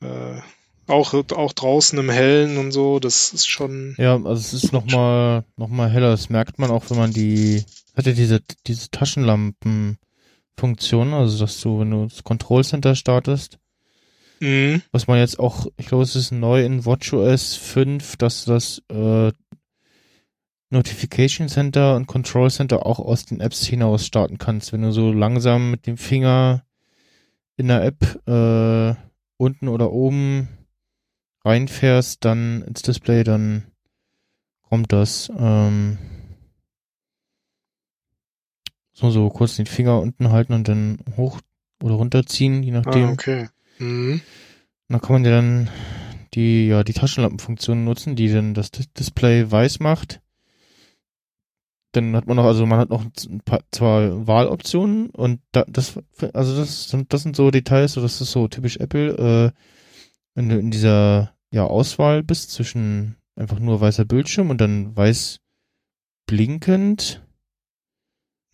äh, 0.00 0.40
auch, 0.88 1.14
auch 1.14 1.52
draußen 1.52 1.96
im 2.00 2.10
Hellen 2.10 2.58
und 2.58 2.72
so. 2.72 2.98
Das 2.98 3.32
ist 3.32 3.48
schon. 3.48 3.94
Ja, 3.96 4.16
also 4.16 4.32
es 4.32 4.54
ist 4.54 4.72
nochmal 4.72 5.44
noch 5.56 5.68
mal 5.68 5.88
heller. 5.88 6.10
Das 6.10 6.30
merkt 6.30 6.58
man 6.58 6.72
auch, 6.72 6.90
wenn 6.90 6.98
man 6.98 7.12
die, 7.12 7.64
hat 7.94 8.06
ja 8.06 8.12
diese, 8.12 8.40
diese 8.66 8.90
Taschenlampen-Funktion, 8.90 11.14
also 11.14 11.38
dass 11.38 11.60
du, 11.60 11.78
wenn 11.78 11.92
du 11.92 12.06
das 12.06 12.24
Control 12.24 12.64
Center 12.64 12.96
startest, 12.96 13.60
Mhm. 14.42 14.82
was 14.90 15.06
man 15.06 15.18
jetzt 15.18 15.38
auch, 15.38 15.68
ich 15.76 15.86
glaube, 15.86 16.02
es 16.02 16.16
ist 16.16 16.32
neu 16.32 16.64
in 16.64 16.84
WatchOS 16.84 17.54
5, 17.54 18.16
dass 18.16 18.44
du 18.44 18.50
das 18.50 18.82
äh, 18.90 19.30
Notification 20.70 21.48
Center 21.48 21.94
und 21.94 22.08
Control 22.08 22.50
Center 22.50 22.84
auch 22.84 22.98
aus 22.98 23.24
den 23.24 23.40
Apps 23.40 23.64
hinaus 23.64 24.04
starten 24.04 24.38
kannst. 24.38 24.72
Wenn 24.72 24.82
du 24.82 24.90
so 24.90 25.12
langsam 25.12 25.70
mit 25.70 25.86
dem 25.86 25.96
Finger 25.96 26.64
in 27.56 27.68
der 27.68 27.84
App 27.84 28.02
äh, 28.26 28.96
unten 29.36 29.68
oder 29.68 29.92
oben 29.92 30.48
reinfährst, 31.44 32.24
dann 32.24 32.62
ins 32.62 32.82
Display, 32.82 33.22
dann 33.22 33.66
kommt 34.62 34.92
das. 34.92 35.30
Ähm, 35.38 35.98
so, 38.92 39.10
so 39.10 39.30
kurz 39.30 39.54
den 39.54 39.66
Finger 39.66 40.00
unten 40.00 40.32
halten 40.32 40.52
und 40.52 40.66
dann 40.66 40.98
hoch 41.16 41.40
oder 41.80 41.94
runterziehen, 41.94 42.64
je 42.64 42.72
nachdem. 42.72 43.10
Ah, 43.10 43.12
okay. 43.12 43.48
Mhm. 43.82 44.20
Dann 44.88 45.00
kann 45.00 45.12
man 45.12 45.24
ja 45.24 45.30
dann 45.30 45.70
die, 46.34 46.66
ja, 46.68 46.84
die 46.84 46.92
Taschenlampenfunktion 46.92 47.84
nutzen, 47.84 48.16
die 48.16 48.30
dann 48.32 48.54
das 48.54 48.70
Dis- 48.72 48.92
Display 48.92 49.50
weiß 49.50 49.80
macht. 49.80 50.20
Dann 51.92 52.16
hat 52.16 52.26
man 52.26 52.36
noch, 52.36 52.44
also 52.44 52.64
man 52.64 52.78
hat 52.78 52.88
noch 52.88 53.04
ein 53.04 53.40
paar, 53.44 53.60
zwei 53.70 54.10
Wahloptionen 54.26 55.10
und 55.10 55.40
da, 55.52 55.64
das, 55.68 55.98
also 56.32 56.56
das 56.56 56.88
sind, 56.88 57.12
das 57.12 57.22
sind 57.22 57.36
so 57.36 57.50
Details, 57.50 57.92
so 57.92 58.00
das 58.00 58.20
ist 58.20 58.32
so 58.32 58.48
typisch 58.48 58.78
Apple, 58.78 59.52
äh, 59.54 59.58
wenn 60.34 60.48
du 60.48 60.58
in 60.58 60.70
dieser, 60.70 61.34
ja, 61.52 61.64
Auswahl 61.66 62.22
bist 62.22 62.50
zwischen 62.50 63.16
einfach 63.36 63.58
nur 63.58 63.80
weißer 63.80 64.06
Bildschirm 64.06 64.48
und 64.48 64.60
dann 64.60 64.96
weiß 64.96 65.40
blinkend, 66.26 67.22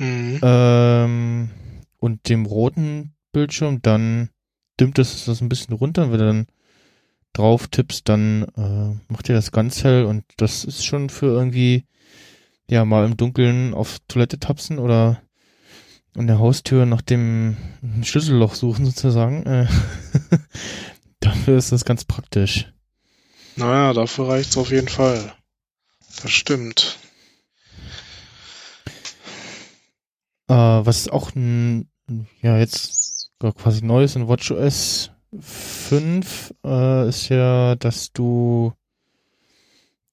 Mhm. 0.00 0.38
ähm, 0.42 1.50
und 1.98 2.28
dem 2.28 2.46
roten 2.46 3.14
Bildschirm, 3.32 3.82
dann 3.82 4.30
dimmt 4.80 4.98
es 4.98 5.24
das 5.24 5.40
ein 5.40 5.48
bisschen 5.48 5.74
runter. 5.74 6.04
Und 6.04 6.12
wenn 6.12 6.18
du 6.18 6.26
dann 6.26 6.46
drauf 7.32 7.68
tippst, 7.68 8.08
dann 8.08 8.44
äh, 8.56 9.12
macht 9.12 9.28
dir 9.28 9.34
das 9.34 9.52
ganz 9.52 9.84
hell 9.84 10.04
und 10.04 10.24
das 10.36 10.64
ist 10.64 10.84
schon 10.84 11.10
für 11.10 11.26
irgendwie, 11.26 11.84
ja, 12.68 12.84
mal 12.84 13.04
im 13.04 13.16
Dunkeln 13.16 13.74
auf 13.74 13.98
Toilette 14.08 14.38
tapsen 14.38 14.78
oder 14.78 15.22
an 16.16 16.26
der 16.26 16.38
Haustür 16.38 16.84
nach 16.84 17.02
dem 17.02 17.56
Schlüsselloch 18.02 18.54
suchen 18.54 18.84
sozusagen. 18.86 19.44
Äh, 19.44 19.66
dafür 21.20 21.58
ist 21.58 21.72
das 21.72 21.84
ganz 21.84 22.04
praktisch. 22.04 22.72
Naja, 23.56 23.92
dafür 23.92 24.28
reicht's 24.28 24.56
auf 24.56 24.70
jeden 24.70 24.88
Fall. 24.88 25.32
das 26.22 26.30
stimmt. 26.30 26.98
Äh, 30.48 30.54
was 30.54 31.08
auch 31.08 31.34
ein, 31.34 31.88
ja, 32.40 32.58
jetzt 32.58 33.17
quasi 33.40 33.84
Neues 33.84 34.16
in 34.16 34.28
WatchOS 34.28 35.10
5 35.40 36.54
äh, 36.64 37.08
ist 37.08 37.28
ja, 37.28 37.76
dass 37.76 38.12
du 38.12 38.72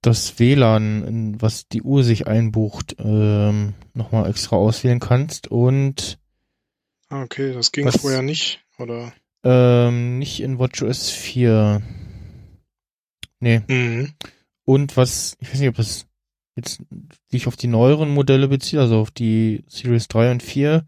das 0.02 0.38
WLAN, 0.40 1.42
was 1.42 1.68
die 1.68 1.82
Uhr 1.82 2.04
sich 2.04 2.28
einbucht, 2.28 2.96
ähm, 3.00 3.74
nochmal 3.94 4.30
extra 4.30 4.56
auswählen 4.56 5.00
kannst 5.00 5.48
und 5.48 6.20
Ah, 7.10 7.24
okay, 7.24 7.54
das 7.54 7.72
ging 7.72 7.86
Was- 7.86 7.98
vorher 8.02 8.22
nicht, 8.22 8.64
oder? 8.78 9.14
ähm, 9.44 10.18
nicht 10.20 10.42
in 10.42 10.58
WatchOS 10.60 11.10
4. 11.12 11.82
Nee. 13.40 13.62
Mhm. 13.68 14.14
Und 14.64 14.98
was, 14.98 15.38
ich 15.40 15.52
weiß 15.52 15.60
nicht, 15.60 15.70
ob 15.70 15.76
das 15.76 16.08
jetzt 16.56 16.82
sich 17.30 17.46
auf 17.48 17.56
die 17.56 17.68
neueren 17.68 18.10
Modelle 18.10 18.48
bezieht, 18.48 18.80
also 18.80 19.00
auf 19.00 19.12
die 19.12 19.64
Series 19.68 20.08
3 20.08 20.32
und 20.32 20.42
4, 20.44 20.88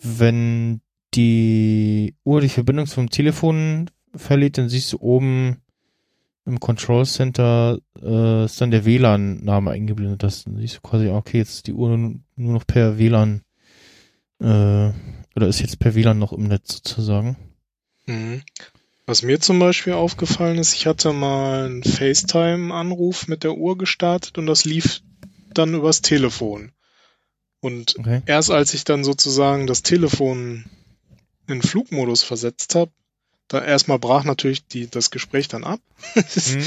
wenn 0.00 0.80
die 1.14 2.14
Uhr 2.24 2.40
die 2.40 2.48
Verbindung 2.48 2.86
zum 2.86 3.10
Telefon 3.10 3.90
verliert, 4.14 4.58
dann 4.58 4.68
siehst 4.68 4.92
du 4.92 4.98
oben 5.00 5.62
im 6.44 6.60
Control 6.60 7.04
Center 7.04 7.78
äh, 8.00 8.44
ist 8.44 8.60
dann 8.60 8.70
der 8.70 8.84
WLAN-Name 8.84 9.70
eingeblendet. 9.70 10.22
Das 10.22 10.44
dann 10.44 10.56
siehst 10.58 10.76
du 10.76 10.80
quasi, 10.80 11.08
ah, 11.08 11.16
okay, 11.16 11.38
jetzt 11.38 11.54
ist 11.54 11.66
die 11.66 11.72
Uhr 11.72 11.96
nur 11.96 12.14
nur 12.36 12.52
noch 12.52 12.66
per 12.66 12.98
WLAN 12.98 13.42
äh, 14.40 14.44
oder 14.44 15.48
ist 15.48 15.60
jetzt 15.60 15.78
per 15.78 15.94
WLAN 15.94 16.18
noch 16.18 16.32
im 16.32 16.44
Netz 16.44 16.74
sozusagen. 16.74 17.36
Mhm. 18.06 18.42
Was 19.06 19.22
mir 19.22 19.40
zum 19.40 19.58
Beispiel 19.58 19.92
aufgefallen 19.92 20.58
ist, 20.58 20.74
ich 20.74 20.86
hatte 20.86 21.12
mal 21.12 21.66
einen 21.66 21.84
FaceTime-Anruf 21.84 23.28
mit 23.28 23.44
der 23.44 23.54
Uhr 23.54 23.78
gestartet 23.78 24.36
und 24.38 24.46
das 24.46 24.64
lief 24.64 25.00
dann 25.54 25.74
übers 25.74 26.02
Telefon. 26.02 26.72
Und 27.60 27.96
Okay. 27.98 28.22
erst 28.26 28.50
als 28.50 28.74
ich 28.74 28.84
dann 28.84 29.04
sozusagen 29.04 29.66
das 29.66 29.82
Telefon 29.82 30.64
in 31.48 31.62
Flugmodus 31.62 32.22
versetzt 32.22 32.74
habe, 32.74 32.90
da 33.48 33.62
erstmal 33.62 33.98
brach 33.98 34.24
natürlich 34.24 34.66
die, 34.66 34.88
das 34.88 35.10
Gespräch 35.10 35.48
dann 35.48 35.64
ab. 35.64 35.80
Mhm. 36.14 36.64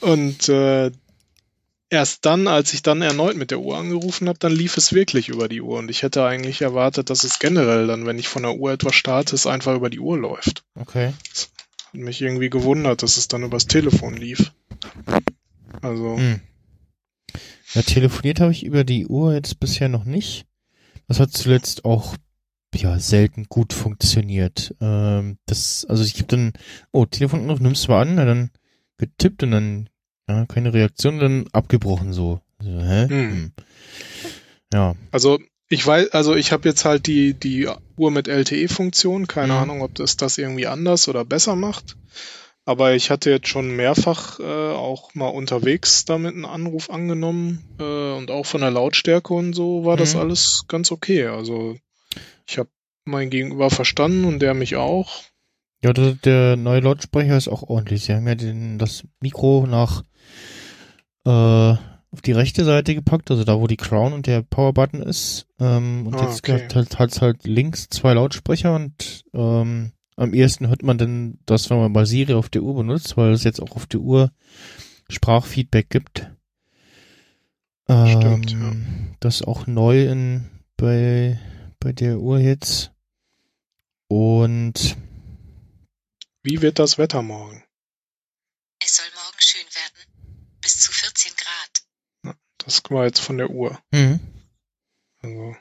Und 0.00 0.48
äh, 0.48 0.90
erst 1.90 2.24
dann, 2.24 2.48
als 2.48 2.72
ich 2.72 2.82
dann 2.82 3.02
erneut 3.02 3.36
mit 3.36 3.50
der 3.50 3.60
Uhr 3.60 3.76
angerufen 3.76 4.28
habe, 4.28 4.38
dann 4.38 4.52
lief 4.52 4.76
es 4.76 4.92
wirklich 4.92 5.28
über 5.28 5.48
die 5.48 5.60
Uhr. 5.60 5.78
Und 5.78 5.90
ich 5.90 6.02
hätte 6.02 6.24
eigentlich 6.24 6.62
erwartet, 6.62 7.10
dass 7.10 7.24
es 7.24 7.38
generell 7.38 7.86
dann, 7.86 8.06
wenn 8.06 8.18
ich 8.18 8.28
von 8.28 8.42
der 8.42 8.54
Uhr 8.54 8.72
etwas 8.72 8.94
starte, 8.94 9.34
es 9.34 9.46
einfach 9.46 9.74
über 9.74 9.90
die 9.90 10.00
Uhr 10.00 10.16
läuft. 10.16 10.64
Okay. 10.74 11.08
Hat 11.08 11.50
mich 11.92 12.22
irgendwie 12.22 12.50
gewundert, 12.50 13.02
dass 13.02 13.18
es 13.18 13.28
dann 13.28 13.42
übers 13.42 13.66
Telefon 13.66 14.16
lief. 14.16 14.52
Also, 15.82 16.16
Hm. 16.16 16.40
Ja, 17.74 17.82
telefoniert 17.82 18.40
habe 18.40 18.52
ich 18.52 18.64
über 18.64 18.84
die 18.84 19.06
Uhr 19.06 19.34
jetzt 19.34 19.58
bisher 19.58 19.88
noch 19.88 20.04
nicht. 20.04 20.46
Das 21.08 21.20
hat 21.20 21.32
zuletzt 21.32 21.84
auch 21.84 22.16
ja 22.74 22.98
selten 22.98 23.44
gut 23.48 23.72
funktioniert. 23.72 24.74
Ähm, 24.80 25.38
das, 25.46 25.86
also 25.88 26.04
ich 26.04 26.14
habe 26.14 26.26
dann, 26.26 26.52
oh, 26.92 27.04
Telefonanruf 27.06 27.60
nimmst 27.60 27.86
du 27.86 27.92
mal 27.92 28.02
an, 28.02 28.14
na, 28.14 28.24
dann 28.24 28.50
getippt 28.98 29.42
und 29.42 29.50
dann 29.50 29.88
ja, 30.28 30.46
keine 30.46 30.72
Reaktion, 30.72 31.18
dann 31.18 31.46
abgebrochen 31.52 32.12
so. 32.12 32.40
so 32.60 32.70
hä? 32.70 33.08
Hm. 33.08 33.30
Hm. 33.30 33.52
Ja, 34.72 34.94
also 35.10 35.38
ich 35.68 35.86
weiß, 35.86 36.10
also 36.12 36.34
ich 36.34 36.52
habe 36.52 36.68
jetzt 36.68 36.84
halt 36.84 37.06
die, 37.06 37.34
die 37.34 37.68
Uhr 37.96 38.10
mit 38.10 38.28
LTE-Funktion, 38.28 39.26
keine 39.26 39.54
Mhm. 39.54 39.58
Ahnung, 39.58 39.82
ob 39.82 39.94
das 39.94 40.16
das 40.16 40.38
irgendwie 40.38 40.66
anders 40.66 41.08
oder 41.08 41.24
besser 41.24 41.56
macht. 41.56 41.96
Aber 42.64 42.94
ich 42.94 43.10
hatte 43.10 43.30
jetzt 43.30 43.48
schon 43.48 43.74
mehrfach 43.74 44.38
äh, 44.38 44.42
auch 44.44 45.14
mal 45.14 45.28
unterwegs 45.28 46.04
damit 46.04 46.34
einen 46.34 46.44
Anruf 46.44 46.90
angenommen 46.90 47.64
äh, 47.80 48.12
und 48.12 48.30
auch 48.30 48.46
von 48.46 48.60
der 48.60 48.70
Lautstärke 48.70 49.34
und 49.34 49.52
so 49.54 49.84
war 49.84 49.96
das 49.96 50.14
Mhm. 50.14 50.20
alles 50.20 50.64
ganz 50.68 50.92
okay. 50.92 51.26
Also 51.26 51.76
ich 52.46 52.58
habe 52.58 52.70
mein 53.04 53.30
Gegenüber 53.30 53.70
verstanden 53.70 54.24
und 54.24 54.40
der 54.40 54.54
mich 54.54 54.76
auch. 54.76 55.22
ja, 55.82 55.92
der, 55.92 56.12
der 56.14 56.56
neue 56.56 56.80
Lautsprecher 56.80 57.36
ist 57.36 57.48
auch 57.48 57.62
ordentlich. 57.64 58.04
Sie 58.04 58.14
haben 58.14 58.26
ja 58.28 58.34
den, 58.34 58.78
das 58.78 59.04
Mikro 59.20 59.66
nach 59.68 60.02
äh, 61.24 61.30
auf 62.10 62.20
die 62.24 62.32
rechte 62.32 62.64
Seite 62.64 62.94
gepackt, 62.94 63.30
also 63.30 63.42
da, 63.44 63.58
wo 63.58 63.66
die 63.66 63.76
Crown 63.76 64.12
und 64.12 64.26
der 64.26 64.42
Power-Button 64.42 65.02
ist. 65.02 65.46
Ähm, 65.58 66.06
und 66.06 66.14
Ah, 66.14 66.24
jetzt 66.28 66.40
okay. 66.48 66.68
hat 66.74 66.98
hat's 66.98 67.20
halt 67.20 67.44
links 67.46 67.88
zwei 67.88 68.12
Lautsprecher 68.14 68.74
und 68.74 69.24
ähm, 69.32 69.92
am 70.16 70.34
ehesten 70.34 70.68
hört 70.68 70.82
man 70.82 70.98
dann 70.98 71.38
das, 71.46 71.70
wenn 71.70 71.78
man 71.78 71.90
mal 71.90 72.04
Siri 72.06 72.34
auf 72.34 72.50
der 72.50 72.62
Uhr 72.62 72.74
benutzt, 72.76 73.16
weil 73.16 73.32
es 73.32 73.44
jetzt 73.44 73.60
auch 73.62 73.74
auf 73.76 73.86
der 73.86 74.00
Uhr 74.00 74.30
Sprachfeedback 75.08 75.88
gibt. 75.90 76.30
Ähm, 77.88 78.06
Stimmt, 78.06 78.52
ja. 78.52 78.72
Das 79.20 79.36
ist 79.36 79.48
auch 79.48 79.66
neu 79.66 80.04
in, 80.06 80.48
bei, 80.76 81.38
bei 81.82 81.92
der 81.92 82.18
Uhr 82.18 82.38
jetzt. 82.38 82.92
Und 84.08 84.96
Wie 86.42 86.62
wird 86.62 86.78
das 86.78 86.98
Wetter 86.98 87.22
morgen? 87.22 87.64
Es 88.84 88.96
soll 88.96 89.06
morgen 89.14 89.38
schön 89.38 89.66
werden. 89.74 90.12
Bis 90.60 90.80
zu 90.80 90.92
14 90.92 91.32
Grad. 91.36 92.34
Das 92.58 92.82
war 92.90 93.06
jetzt 93.06 93.20
von 93.20 93.38
der 93.38 93.50
Uhr. 93.50 93.78
mhm. 93.92 94.20
Also, 95.22 95.56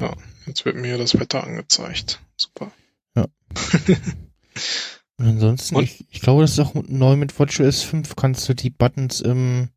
ja, 0.00 0.16
jetzt 0.46 0.64
wird 0.64 0.76
mir 0.76 0.98
das 0.98 1.18
Wetter 1.18 1.42
angezeigt. 1.44 2.20
Super. 2.36 2.72
Und 5.18 5.26
ansonsten, 5.26 5.76
Und? 5.76 5.84
ich, 5.84 6.04
ich 6.10 6.20
glaube, 6.20 6.42
das 6.42 6.52
ist 6.52 6.58
auch 6.58 6.74
neu 6.74 7.16
mit 7.16 7.38
WatchOS 7.38 7.82
5, 7.82 8.16
kannst 8.16 8.46
du 8.48 8.54
die 8.54 8.68
Buttons 8.68 9.22
im 9.22 9.70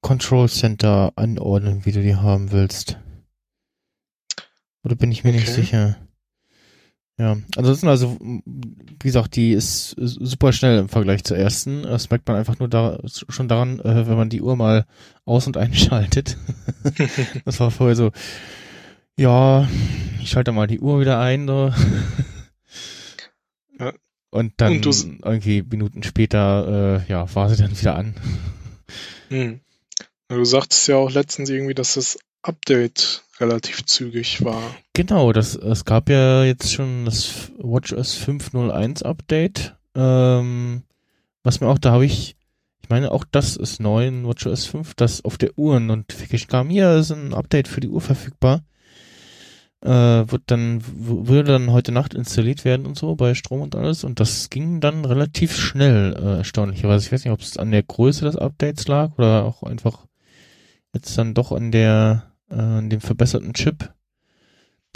Control 0.00 0.48
Center 0.48 1.12
anordnen, 1.16 1.84
wie 1.84 1.90
du 1.90 2.02
die 2.02 2.14
haben 2.14 2.52
willst. 2.52 2.98
Oder 4.86 4.94
bin 4.94 5.10
ich 5.10 5.24
mir 5.24 5.32
nicht 5.32 5.48
Okay. 5.48 5.62
sicher? 5.62 5.96
Ja, 7.18 7.36
ansonsten, 7.56 7.88
also, 7.88 8.16
wie 8.20 8.96
gesagt, 9.02 9.34
die 9.34 9.50
ist 9.50 9.96
super 9.98 10.52
schnell 10.52 10.78
im 10.78 10.88
Vergleich 10.88 11.24
zur 11.24 11.36
ersten. 11.36 11.82
Das 11.82 12.08
merkt 12.08 12.28
man 12.28 12.36
einfach 12.36 12.60
nur 12.60 12.68
da, 12.68 13.00
schon 13.04 13.48
daran, 13.48 13.80
äh, 13.80 14.06
wenn 14.06 14.16
man 14.16 14.28
die 14.28 14.42
Uhr 14.42 14.54
mal 14.54 14.86
aus- 15.24 15.48
und 15.48 15.56
einschaltet. 15.56 16.36
das 17.44 17.58
war 17.58 17.72
vorher 17.72 17.96
so, 17.96 18.12
ja, 19.18 19.68
ich 20.22 20.30
schalte 20.30 20.52
mal 20.52 20.68
die 20.68 20.78
Uhr 20.78 21.00
wieder 21.00 21.18
ein, 21.18 21.48
so. 21.48 21.74
Ja. 23.80 23.92
Und 24.30 24.52
dann 24.58 24.74
Und 24.74 24.86
irgendwie 24.86 25.62
Minuten 25.62 26.04
später, 26.04 27.02
äh, 27.04 27.10
ja, 27.10 27.34
war 27.34 27.50
sie 27.50 27.60
dann 27.60 27.78
wieder 27.78 27.96
an. 27.96 28.14
Hm. 29.30 29.60
Du 30.28 30.44
sagtest 30.44 30.86
ja 30.86 30.94
auch 30.94 31.10
letztens 31.10 31.50
irgendwie, 31.50 31.74
dass 31.74 31.94
das 31.94 32.18
Update 32.42 33.24
relativ 33.40 33.84
zügig 33.84 34.44
war. 34.44 34.62
Genau, 34.92 35.32
das, 35.32 35.54
es 35.54 35.84
gab 35.84 36.08
ja 36.08 36.44
jetzt 36.44 36.72
schon 36.72 37.04
das 37.04 37.52
WatchOS 37.58 38.16
5.01 38.16 39.02
Update, 39.04 39.76
ähm, 39.94 40.82
was 41.42 41.60
mir 41.60 41.68
auch, 41.68 41.78
da 41.78 41.92
habe 41.92 42.06
ich, 42.06 42.36
ich 42.82 42.88
meine, 42.88 43.12
auch 43.12 43.24
das 43.30 43.56
ist 43.56 43.80
neu 43.80 44.06
in 44.06 44.26
WatchOS 44.26 44.66
5, 44.66 44.94
das 44.94 45.24
auf 45.24 45.38
der 45.38 45.58
Uhr 45.58 45.80
Notification 45.80 46.48
kam, 46.48 46.70
hier 46.70 46.94
ist 46.94 47.10
ein 47.10 47.34
Update 47.34 47.68
für 47.68 47.80
die 47.80 47.88
Uhr 47.88 48.00
verfügbar, 48.00 48.62
äh, 49.82 49.88
wird 49.88 50.42
dann, 50.46 50.82
würde 50.86 51.52
dann 51.52 51.72
heute 51.72 51.92
Nacht 51.92 52.14
installiert 52.14 52.64
werden 52.64 52.86
und 52.86 52.96
so, 52.96 53.14
bei 53.14 53.34
Strom 53.34 53.60
und 53.60 53.74
alles, 53.74 54.04
und 54.04 54.20
das 54.20 54.50
ging 54.50 54.80
dann 54.80 55.04
relativ 55.04 55.56
schnell, 55.56 56.14
äh, 56.14 56.38
erstaunlicherweise. 56.38 57.06
Ich 57.06 57.12
weiß 57.12 57.24
nicht, 57.24 57.32
ob 57.32 57.40
es 57.40 57.56
an 57.56 57.70
der 57.70 57.82
Größe 57.82 58.24
des 58.24 58.36
Updates 58.36 58.88
lag 58.88 59.18
oder 59.18 59.44
auch 59.44 59.62
einfach 59.62 60.06
jetzt 60.92 61.16
dann 61.18 61.34
doch 61.34 61.52
an 61.52 61.70
der, 61.70 62.35
äh, 62.50 62.54
an 62.54 62.90
dem 62.90 63.00
verbesserten 63.00 63.54
Chip, 63.54 63.92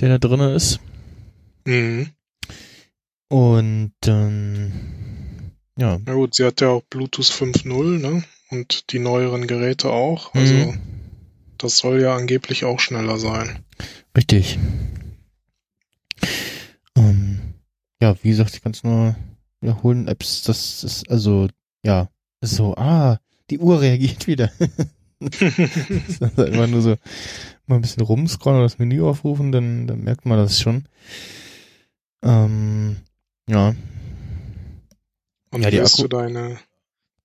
der 0.01 0.09
da 0.09 0.18
drinne 0.18 0.55
ist. 0.55 0.80
Mhm. 1.64 2.09
Und 3.28 3.92
ähm, 4.07 4.72
ja. 5.76 5.98
Na 6.05 6.14
gut, 6.14 6.34
sie 6.34 6.44
hat 6.44 6.61
ja 6.61 6.68
auch 6.68 6.82
Bluetooth 6.90 7.26
5.0, 7.26 7.98
ne? 8.01 8.24
Und 8.51 8.90
die 8.92 8.98
neueren 8.98 9.46
Geräte 9.46 9.90
auch. 9.90 10.34
Also 10.34 10.55
Mhm. 10.55 10.80
das 11.59 11.78
soll 11.78 12.01
ja 12.03 12.16
angeblich 12.16 12.64
auch 12.64 12.80
schneller 12.80 13.18
sein. 13.18 13.64
Richtig. 14.16 14.59
Ähm, 16.96 17.55
ja, 18.03 18.16
wie 18.22 18.30
gesagt, 18.30 18.55
ich 18.55 18.62
kann 18.62 18.72
es 18.72 18.82
nur 18.82 19.14
wiederholen. 19.61 20.09
Apps, 20.09 20.42
das 20.42 20.82
ist 20.82 21.09
also, 21.11 21.48
ja, 21.84 22.09
so, 22.40 22.74
ah, 22.76 23.20
die 23.51 23.59
Uhr 23.59 23.80
reagiert 23.80 24.26
wieder. 24.26 24.51
also 25.20 26.24
einfach 26.44 26.66
nur 26.66 26.82
so 26.82 26.96
mal 27.66 27.76
ein 27.76 27.82
bisschen 27.82 28.02
rumscrollen 28.02 28.58
oder 28.58 28.66
das 28.66 28.78
Menü 28.78 29.02
aufrufen, 29.02 29.52
dann, 29.52 29.86
dann 29.86 30.00
merkt 30.02 30.26
man 30.26 30.38
das 30.38 30.60
schon. 30.60 30.84
Ähm, 32.22 32.96
ja, 33.48 33.74
Und 35.52 35.62
Ja, 35.62 35.70
die 35.70 35.78
wirst 35.78 35.96
Akku- 35.98 36.02
du 36.02 36.08
deine, 36.08 36.58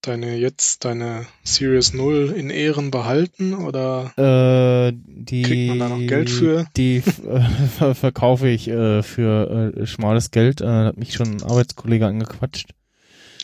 deine 0.02 0.36
jetzt 0.38 0.86
deine 0.86 1.26
Series 1.44 1.94
0 1.94 2.34
in 2.36 2.50
Ehren 2.50 2.92
behalten 2.92 3.54
oder 3.54 4.12
Äh, 4.18 4.94
die, 4.96 5.44
Kriegt 5.44 5.70
man 5.70 5.80
da 5.80 5.90
noch 5.90 6.08
Geld 6.08 6.30
für? 6.30 6.66
Die 6.78 6.98
äh, 7.28 7.42
ver 7.78 7.96
verkaufe 7.96 8.48
ich 8.48 8.68
äh, 8.68 9.04
für 9.04 9.74
äh, 9.78 9.86
schmales 9.86 10.32
Geld. 10.32 10.62
Äh, 10.62 10.68
hat 10.68 10.98
mich 10.98 11.14
schon 11.14 11.38
ein 11.38 11.44
Arbeitskollege 11.44 12.06
angequatscht. 12.08 12.70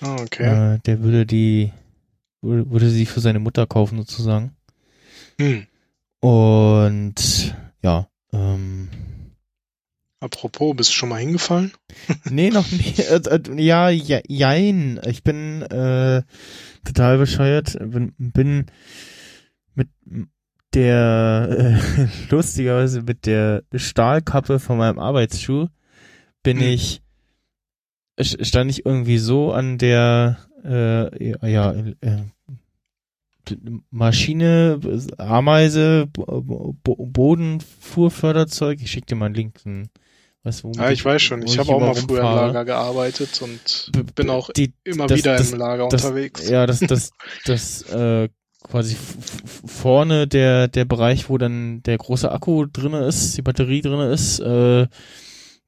ah, 0.01 0.15
okay. 0.21 0.75
Äh, 0.75 0.79
der 0.85 1.01
würde 1.03 1.25
die 1.25 1.71
würde 2.41 2.89
sie 2.89 3.05
für 3.05 3.19
seine 3.19 3.39
Mutter 3.39 3.67
kaufen 3.67 3.97
sozusagen. 3.97 4.55
Hm. 5.39 5.67
Und 6.19 7.55
ja, 7.81 8.07
ähm, 8.33 8.89
Apropos, 10.19 10.75
bist 10.75 10.91
du 10.91 10.93
schon 10.93 11.09
mal 11.09 11.19
hingefallen? 11.19 11.71
nee, 12.29 12.51
noch 12.51 12.71
nie. 12.71 12.93
Äh, 12.97 13.21
äh, 13.27 13.61
ja, 13.61 13.89
ja, 13.89 14.19
jein. 14.27 14.99
Ich 15.05 15.23
bin 15.23 15.63
äh, 15.63 16.21
total 16.85 17.17
bescheuert. 17.17 17.77
Bin, 17.79 18.13
bin 18.17 18.67
mit 19.73 19.89
der 20.73 21.79
äh, 21.99 22.07
lustigerweise 22.29 23.01
mit 23.01 23.25
der 23.25 23.63
Stahlkappe 23.73 24.59
von 24.59 24.77
meinem 24.77 24.99
Arbeitsschuh 24.99 25.67
bin 26.43 26.59
Hm. 26.59 26.67
ich 26.67 27.01
stand 28.19 28.69
ich 28.69 28.85
irgendwie 28.85 29.17
so 29.17 29.51
an 29.51 29.77
der 29.77 30.37
äh, 30.63 31.49
ja, 31.51 31.71
äh, 31.71 32.23
Maschine, 33.89 34.79
Ameise, 35.17 36.07
Bo 36.13 36.75
Bo 36.83 36.95
Bodenfuhrförderzeug. 37.05 38.79
Ich 38.81 38.91
schick 38.91 39.07
dir 39.07 39.15
mal 39.15 39.25
einen 39.27 39.35
Link. 39.35 39.61
Was, 40.43 40.63
Ja, 40.75 40.89
ich 40.91 41.03
weiß 41.03 41.21
schon. 41.21 41.41
Ich 41.43 41.57
habe 41.59 41.69
auch 41.73 41.79
mal 41.79 41.95
früher 41.95 42.19
im. 42.19 42.23
Lager 42.25 42.65
gearbeitet 42.65 43.41
und 43.41 43.89
B- 43.93 44.03
bin 44.15 44.29
auch 44.29 44.49
die, 44.51 44.73
immer 44.83 45.07
das- 45.07 45.17
wieder 45.19 45.37
das- 45.37 45.51
im 45.51 45.59
Lager 45.59 45.87
das, 45.89 46.03
unterwegs. 46.05 46.49
Ja, 46.49 46.65
das, 46.65 46.79
das, 46.79 47.11
das, 47.45 47.81
äh, 47.91 48.29
quasi 48.63 48.95
vorne 49.65 50.27
der, 50.27 50.67
der 50.67 50.85
Bereich, 50.85 51.29
wo 51.29 51.37
dann 51.37 51.81
der 51.83 51.97
große 51.97 52.31
Akku 52.31 52.65
drinne 52.67 53.05
ist, 53.05 53.37
die 53.37 53.41
Batterie 53.41 53.81
drinne 53.81 54.11
ist, 54.11 54.39
äh, 54.39 54.87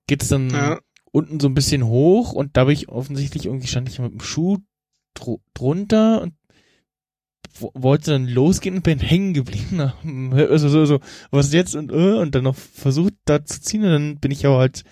geht 0.08 0.22
es 0.24 0.30
dann 0.30 0.50
Ja. 0.52 0.80
unten 1.12 1.40
so 1.40 1.48
ein 1.48 1.54
bisschen 1.56 1.86
hoch 1.88 2.34
und 2.34 2.56
da 2.56 2.66
bin 2.66 2.74
ich 2.74 2.90
offensichtlich 2.90 3.46
irgendwie 3.48 3.68
stand 3.68 3.90
ich 3.90 4.00
mit 4.00 4.12
dem 4.12 4.22
Schuh 4.22 4.58
dr 5.14 5.40
drunter 5.54 6.22
und 6.22 6.34
wo- 7.60 7.72
wollte 7.76 8.12
dann 8.12 8.28
losgehen 8.28 8.76
und 8.78 8.84
bin 8.84 9.00
hängen 9.00 9.34
geblieben. 9.34 9.92
Also 10.34 10.70
so, 10.70 10.86
so, 10.86 11.00
was 11.32 11.54
jetzt 11.54 11.76
und 11.76 11.92
äh, 11.92 12.14
und 12.20 12.34
dann 12.36 12.44
noch 12.44 12.56
versucht 12.56 13.14
da 13.26 13.44
zu 13.46 13.62
ziehen 13.62 13.84
und 13.84 13.92
dann 13.92 14.18
bin 14.18 14.32
ich 14.32 14.46
aber 14.46 14.58
halt 14.60 14.84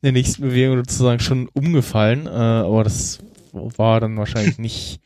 in 0.00 0.06
der 0.06 0.12
nächsten 0.12 0.42
Bewegung 0.42 0.78
sozusagen 0.78 1.20
schon 1.20 1.48
umgefallen. 1.48 2.26
Äh, 2.26 2.30
aber 2.30 2.84
das 2.84 3.20
war 3.52 4.00
dann 4.00 4.16
wahrscheinlich 4.16 4.58
nicht 4.58 5.00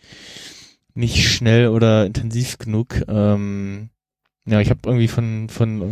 nicht 0.95 1.29
schnell 1.29 1.69
oder 1.69 2.07
intensiv 2.07 2.57
genug. 2.59 3.03
Ähm, 3.09 3.91
ja, 4.47 4.61
ich 4.61 4.71
habe 4.71 4.81
irgendwie 4.87 5.09
von 5.09 5.49
von 5.51 5.83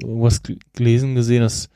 irgendwas 0.00 0.42
gel- 0.42 0.58
gelesen 0.72 1.14
gesehen, 1.14 1.42
dass 1.42 1.68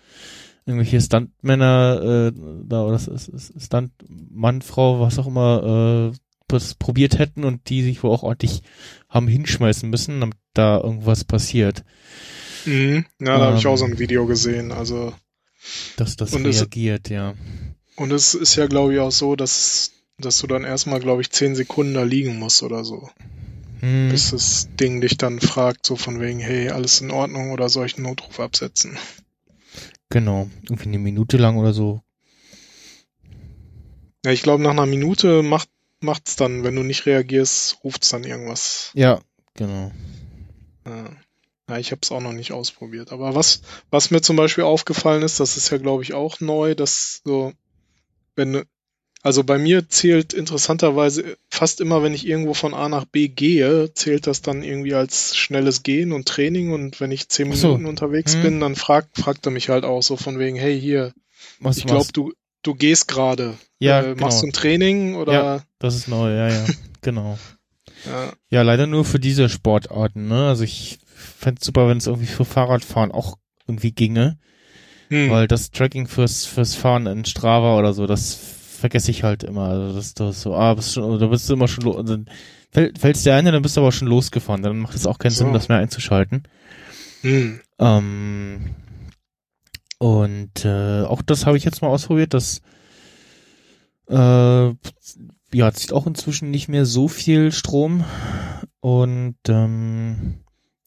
irgendwelche 0.65 1.01
Stuntmänner 1.01 2.31
äh, 2.33 2.41
da 2.67 2.85
oder 2.85 2.99
Stuntmann, 2.99 4.63
Frau, 4.63 5.01
was 5.01 5.19
auch 5.19 5.27
immer, 5.27 6.13
äh, 6.15 6.17
das 6.51 6.75
probiert 6.75 7.19
hätten 7.19 7.45
und 7.45 7.69
die 7.69 7.83
sich 7.83 8.03
wohl 8.03 8.11
auch 8.11 8.23
ordentlich 8.23 8.63
haben 9.09 9.29
hinschmeißen 9.29 9.89
müssen, 9.89 10.21
damit 10.21 10.37
da 10.55 10.79
irgendwas 10.81 11.25
passiert, 11.25 11.85
Mhm. 12.67 13.07
Ja, 13.21 13.39
da 13.39 13.47
habe 13.47 13.57
ich 13.57 13.65
Ähm. 13.65 13.71
auch 13.71 13.77
so 13.77 13.87
ein 13.87 13.99
Video 13.99 14.27
gesehen. 14.27 14.71
Also 14.71 15.15
dass 15.97 16.17
das 16.17 16.35
Und 16.35 16.47
es- 16.47 16.59
reagiert, 16.61 17.09
ja. 17.09 17.35
und 17.97 18.13
es 18.13 18.35
ist 18.35 18.57
ja, 18.57 18.67
glaube 18.67 18.93
ich, 18.95 19.01
auch 19.01 19.13
so, 19.13 19.35
dass 19.37 19.93
dass 20.19 20.39
du 20.41 20.47
dann 20.47 20.65
erstmal, 20.65 21.01
glaube 21.01 21.23
ich, 21.23 21.31
zehn 21.31 21.55
Sekunden 21.55 21.95
da 21.95 22.03
liegen 22.03 22.39
musst 22.39 22.63
oder 22.63 22.85
so, 22.85 23.09
Hm. 23.81 24.11
bis 24.11 24.31
das 24.33 24.69
Ding 24.79 25.01
dich 25.01 25.17
dann 25.17 25.41
fragt, 25.41 25.87
so 25.87 25.97
von 25.97 26.21
wegen, 26.21 26.39
hey, 26.41 26.69
alles 26.69 27.01
in 27.01 27.11
Ordnung 27.11 27.53
oder 27.53 27.71
soll 27.71 27.87
ich 27.87 27.97
einen 27.97 28.05
Notruf 28.07 28.39
absetzen? 28.39 28.99
Genau, 30.11 30.51
irgendwie 30.65 30.89
eine 30.89 30.99
Minute 30.99 31.39
lang 31.39 31.57
oder 31.57 31.73
so. 31.73 32.03
Ja, 34.25 34.33
ich 34.33 34.43
glaube, 34.43 34.63
nach 34.63 34.73
einer 34.73 34.85
Minute 34.85 35.43
macht 35.43 35.70
macht's 36.03 36.37
dann, 36.37 36.65
wenn 36.65 36.77
du 36.77 36.83
nicht 36.83 37.07
reagierst, 37.07 37.79
ruft's 37.85 38.09
dann 38.11 38.25
irgendwas. 38.25 38.91
Ja, 38.95 39.21
genau. 39.55 39.93
Ja, 40.87 41.11
ja 41.69 41.79
ich 41.79 41.93
habe 41.93 42.01
es 42.03 42.13
auch 42.13 42.21
noch 42.21 42.33
nicht 42.33 42.53
ausprobiert. 42.53 43.13
Aber 43.13 43.35
was, 43.35 43.63
was 43.91 44.11
mir 44.11 44.21
zum 44.21 44.37
Beispiel 44.37 44.65
aufgefallen 44.65 45.23
ist, 45.23 45.41
das 45.41 45.57
ist 45.57 45.71
ja, 45.71 45.79
glaube 45.79 46.03
ich, 46.03 46.15
auch 46.15 46.41
neu, 46.41 46.75
dass 46.75 47.21
so, 47.25 47.53
wenn, 48.35 48.65
also 49.23 49.45
bei 49.45 49.59
mir 49.59 49.89
zählt 49.89 50.33
interessanterweise 50.33 51.37
fast 51.51 51.81
immer, 51.81 52.03
wenn 52.03 52.15
ich 52.15 52.27
irgendwo 52.27 52.55
von 52.55 52.73
A 52.73 52.89
nach 52.89 53.05
B 53.05 53.29
gehe, 53.29 53.93
zählt 53.93 54.27
das 54.27 54.41
dann 54.41 54.63
irgendwie 54.63 54.95
als 54.95 55.37
schnelles 55.37 55.83
Gehen 55.83 56.13
und 56.13 56.27
Training 56.27 56.73
und 56.73 57.01
wenn 57.01 57.11
ich 57.11 57.29
zehn 57.29 57.53
so. 57.53 57.69
Minuten 57.69 57.87
unterwegs 57.87 58.35
Hm. 58.35 58.43
bin, 58.43 58.61
dann 58.61 58.77
fragt, 58.77 59.19
fragt 59.19 59.47
er 59.47 59.53
mich 59.53 59.69
halt 59.69 59.85
auch 59.85 60.03
so 60.03 60.17
von 60.17 60.39
wegen, 60.39 60.57
hey, 60.57 60.81
hier, 60.81 61.13
Was 61.59 61.77
ich 61.77 61.87
glaube, 61.87 62.11
du, 62.13 62.33
du 62.63 62.75
gehst 62.75 63.09
gerade. 63.09 63.57
Ja, 63.79 64.01
äh, 64.01 64.15
genau. 64.15 64.27
Machst 64.27 64.43
du 64.43 64.47
ein 64.47 64.53
Training 64.53 65.15
oder, 65.17 65.65
Das 65.79 65.95
ist 65.95 66.09
neu, 66.09 66.35
ja, 66.35 66.49
ja, 66.49 66.67
genau. 67.01 67.39
ja, 68.05 68.33
Ja, 68.51 68.63
leider 68.63 68.87
nur 68.87 69.05
für 69.05 69.19
diese 69.21 69.49
Sportarten, 69.49 70.29
ne? 70.29 70.49
Also 70.49 70.65
ich 70.65 70.99
fänd's 71.15 71.65
super, 71.67 71.89
wenn 71.89 71.99
es 71.99 72.07
irgendwie 72.07 72.27
für 72.27 72.45
Fahrradfahren 72.45 73.13
auch 73.13 73.37
irgendwie 73.67 73.93
ginge, 73.93 74.39
hm. 75.09 75.31
weil 75.31 75.47
das 75.49 75.71
Tracking 75.71 76.07
fürs 76.07 76.45
fürs 76.47 76.75
Fahren 76.75 77.07
in 77.07 77.25
Strava 77.25 77.79
oder 77.79 77.93
so, 77.93 78.07
das 78.07 78.35
vergesse 78.81 79.11
ich 79.11 79.23
halt 79.23 79.45
immer. 79.45 79.69
Also 79.69 79.95
das, 79.95 80.15
das 80.15 80.37
ist 80.37 80.43
so, 80.43 80.55
ah, 80.55 80.75
bist 80.75 80.95
schon, 80.95 81.19
da 81.19 81.27
bist 81.27 81.49
du 81.49 81.53
immer 81.55 81.69
schon, 81.69 81.85
lo- 81.85 81.97
und 81.97 82.09
dann 82.09 82.27
fällt, 82.71 82.99
fällst 82.99 83.27
dir 83.27 83.35
ein, 83.35 83.45
dann 83.45 83.63
bist 83.63 83.77
du 83.77 83.81
aber 83.83 83.93
schon 83.93 84.09
losgefahren. 84.09 84.63
Dann 84.63 84.79
macht 84.79 84.95
es 84.97 85.07
auch 85.07 85.19
keinen 85.19 85.33
So. 85.33 85.45
Sinn, 85.45 85.53
das 85.53 85.69
mehr 85.69 85.79
einzuschalten. 85.79 86.45
hm. 87.23 87.61
Ähm, 87.79 88.71
und 90.01 90.65
äh, 90.65 91.03
auch 91.03 91.21
das 91.21 91.45
habe 91.45 91.59
ich 91.59 91.65
jetzt 91.65 91.83
mal 91.83 91.89
ausprobiert. 91.89 92.33
Das 92.33 92.63
äh, 94.09 94.15
ja 95.53 95.73
zieht 95.73 95.93
auch 95.93 96.07
inzwischen 96.07 96.51
nicht 96.51 96.69
mehr 96.69 96.87
so 96.87 97.07
viel 97.07 97.53
Strom. 97.53 98.05
Und 98.81 99.37
ähm, 99.47 100.41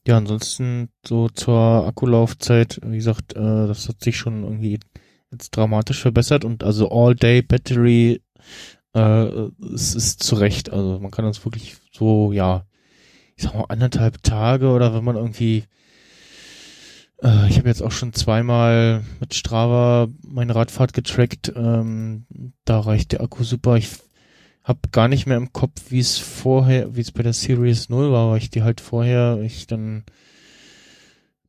ja, 0.04 0.16
ansonsten 0.16 0.88
so 1.06 1.28
zur 1.28 1.86
Akkulaufzeit, 1.86 2.80
wie 2.84 2.96
gesagt, 2.96 3.36
äh, 3.36 3.68
das 3.68 3.88
hat 3.88 4.02
sich 4.02 4.16
schon 4.16 4.42
irgendwie 4.42 4.80
jetzt 5.30 5.56
dramatisch 5.56 6.02
verbessert 6.02 6.44
und 6.44 6.64
also 6.64 6.90
All-Day 6.90 7.42
Battery 7.42 8.20
äh, 8.94 9.26
es 9.72 9.94
ist 9.94 10.24
zurecht. 10.24 10.72
Also 10.72 10.98
man 10.98 11.12
kann 11.12 11.24
das 11.24 11.44
wirklich 11.44 11.76
so, 11.92 12.32
ja, 12.32 12.66
ich 13.36 13.44
sag 13.44 13.54
mal 13.54 13.66
anderthalb 13.68 14.24
Tage 14.24 14.70
oder 14.70 14.92
wenn 14.92 15.04
man 15.04 15.14
irgendwie 15.14 15.66
äh, 17.24 17.48
ich 17.48 17.58
habe 17.58 17.68
jetzt 17.68 17.82
auch 17.82 17.90
schon 17.90 18.12
zweimal 18.12 19.02
mit 19.20 19.34
Strava 19.34 20.08
meine 20.26 20.54
Radfahrt 20.54 20.92
getrackt. 20.92 21.52
Ähm, 21.56 22.26
da 22.64 22.80
reicht 22.80 23.12
der 23.12 23.22
Akku 23.22 23.42
super. 23.42 23.76
Ich 23.76 23.88
habe 24.62 24.80
gar 24.92 25.08
nicht 25.08 25.26
mehr 25.26 25.36
im 25.36 25.52
Kopf, 25.52 25.90
wie 25.90 25.98
es 25.98 26.18
vorher, 26.18 26.94
wie 26.96 27.00
es 27.00 27.12
bei 27.12 27.22
der 27.22 27.32
Series 27.32 27.88
0 27.88 28.12
war, 28.12 28.30
weil 28.30 28.38
ich 28.38 28.50
die 28.50 28.62
halt 28.62 28.80
vorher, 28.80 29.40
ich 29.42 29.66
dann 29.66 30.04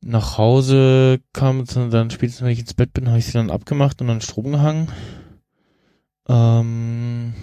nach 0.02 0.38
Hause 0.38 1.20
kam, 1.32 1.60
und 1.60 1.92
dann 1.92 2.10
spätestens, 2.10 2.44
wenn 2.44 2.52
ich 2.52 2.60
ins 2.60 2.74
Bett 2.74 2.92
bin, 2.92 3.08
habe 3.08 3.18
ich 3.18 3.26
sie 3.26 3.32
dann 3.32 3.50
abgemacht 3.50 4.00
und 4.00 4.08
dann 4.08 4.20
Strom 4.20 4.52
gehangen. 4.52 4.88
Ähm, 6.28 7.34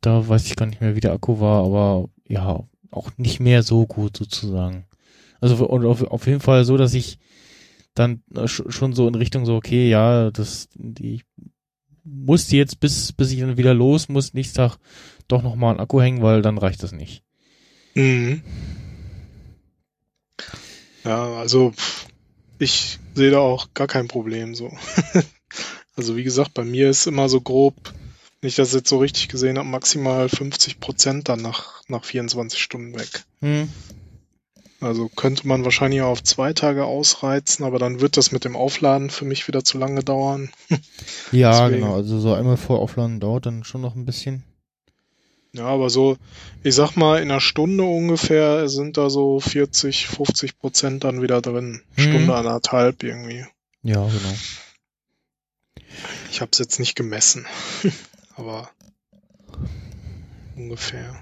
da 0.00 0.26
weiß 0.26 0.46
ich 0.46 0.56
gar 0.56 0.66
nicht 0.66 0.80
mehr, 0.80 0.96
wie 0.96 1.00
der 1.00 1.12
Akku 1.12 1.40
war, 1.40 1.64
aber 1.64 2.08
ja, 2.26 2.64
auch 2.90 3.10
nicht 3.18 3.40
mehr 3.40 3.62
so 3.62 3.86
gut 3.86 4.16
sozusagen. 4.16 4.86
Also 5.40 5.66
und 5.66 5.84
auf, 5.84 6.02
auf 6.02 6.26
jeden 6.26 6.40
Fall 6.40 6.64
so, 6.64 6.76
dass 6.76 6.94
ich 6.94 7.18
dann 7.98 8.22
äh, 8.34 8.40
sch- 8.44 8.70
schon 8.70 8.92
so 8.92 9.08
in 9.08 9.14
Richtung 9.14 9.44
so, 9.46 9.56
okay, 9.56 9.88
ja, 9.88 10.30
das, 10.30 10.68
die, 10.74 11.16
ich 11.16 11.24
muss 12.04 12.50
jetzt 12.52 12.78
bis, 12.80 13.12
bis 13.12 13.32
ich 13.32 13.40
dann 13.40 13.56
wieder 13.56 13.74
los 13.74 14.08
muss, 14.08 14.32
nächsten 14.34 14.56
Tag 14.56 14.78
doch 15.28 15.42
nochmal 15.42 15.70
einen 15.70 15.80
Akku 15.80 16.00
hängen, 16.00 16.22
weil 16.22 16.42
dann 16.42 16.58
reicht 16.58 16.82
das 16.82 16.92
nicht. 16.92 17.22
Mhm. 17.94 18.42
Ja, 21.04 21.34
also 21.36 21.72
ich 22.58 22.98
sehe 23.14 23.30
da 23.30 23.38
auch 23.38 23.68
gar 23.74 23.86
kein 23.86 24.08
Problem 24.08 24.54
so. 24.54 24.72
also 25.96 26.16
wie 26.16 26.24
gesagt, 26.24 26.54
bei 26.54 26.64
mir 26.64 26.90
ist 26.90 27.06
immer 27.06 27.28
so 27.28 27.40
grob, 27.40 27.74
wenn 28.40 28.48
ich 28.48 28.56
das 28.56 28.72
jetzt 28.72 28.88
so 28.88 28.98
richtig 28.98 29.28
gesehen 29.28 29.58
habe, 29.58 29.68
maximal 29.68 30.28
50 30.28 30.80
Prozent 30.80 31.28
dann 31.28 31.42
nach, 31.42 31.82
nach 31.88 32.04
24 32.04 32.60
Stunden 32.60 32.94
weg. 32.98 33.24
Hm. 33.40 33.68
Also 34.80 35.08
könnte 35.08 35.48
man 35.48 35.64
wahrscheinlich 35.64 36.02
auch 36.02 36.10
auf 36.10 36.22
zwei 36.22 36.52
Tage 36.52 36.84
ausreizen, 36.84 37.64
aber 37.64 37.78
dann 37.78 38.00
wird 38.00 38.16
das 38.16 38.30
mit 38.30 38.44
dem 38.44 38.56
Aufladen 38.56 39.08
für 39.08 39.24
mich 39.24 39.48
wieder 39.48 39.64
zu 39.64 39.78
lange 39.78 40.02
dauern. 40.02 40.50
Ja, 41.32 41.66
Deswegen. 41.68 41.82
genau. 41.82 41.96
Also 41.96 42.20
so 42.20 42.34
einmal 42.34 42.56
vor 42.56 42.78
Aufladen 42.80 43.20
dauert 43.20 43.46
dann 43.46 43.64
schon 43.64 43.80
noch 43.80 43.96
ein 43.96 44.04
bisschen. 44.04 44.44
Ja, 45.52 45.66
aber 45.66 45.88
so, 45.90 46.16
ich 46.62 46.74
sag 46.74 46.96
mal, 46.96 47.22
in 47.22 47.30
einer 47.30 47.40
Stunde 47.40 47.84
ungefähr 47.84 48.68
sind 48.68 48.96
da 48.96 49.08
so 49.08 49.40
40, 49.40 50.06
50 50.06 50.58
Prozent 50.58 51.04
dann 51.04 51.22
wieder 51.22 51.40
drin. 51.40 51.82
Mhm. 51.96 52.00
Stunde, 52.00 52.34
anderthalb 52.34 53.02
irgendwie. 53.02 53.46
Ja, 53.82 54.06
genau. 54.06 54.34
Ich 56.30 56.40
habe 56.40 56.50
es 56.52 56.58
jetzt 56.58 56.78
nicht 56.78 56.94
gemessen, 56.94 57.46
aber 58.36 58.68
ungefähr. 60.56 61.16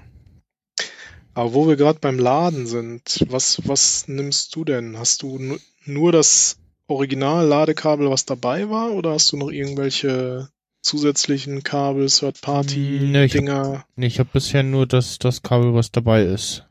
Aber 1.35 1.53
wo 1.55 1.67
wir 1.69 1.77
gerade 1.77 1.99
beim 1.99 2.19
Laden 2.19 2.67
sind, 2.67 3.25
was, 3.29 3.67
was 3.67 4.07
nimmst 4.09 4.55
du 4.55 4.65
denn? 4.65 4.99
Hast 4.99 5.23
du 5.23 5.39
nu 5.39 5.59
nur 5.87 6.13
das 6.13 6.57
Original-Ladekabel, 6.87 8.09
was 8.09 8.25
dabei 8.25 8.71
war, 8.71 8.93
oder 8.93 9.13
hast 9.13 9.33
du 9.33 9.37
noch 9.37 9.51
irgendwelche 9.51 10.49
zusätzlichen 10.81 11.63
Kabel, 11.63 12.07
hab- 12.07 12.13
Third-Party-Dinger? 12.13 13.85
Nee, 13.97 14.07
ich 14.07 14.19
habe 14.19 14.31
bisher 14.33 14.63
nur 14.63 14.87
das, 14.87 15.19
das 15.19 15.43
Kabel, 15.43 15.75
was 15.75 15.91
dabei 15.93 16.23
ist. 16.25 16.65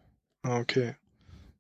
Ah, 0.43 0.59
okay. 0.59 0.95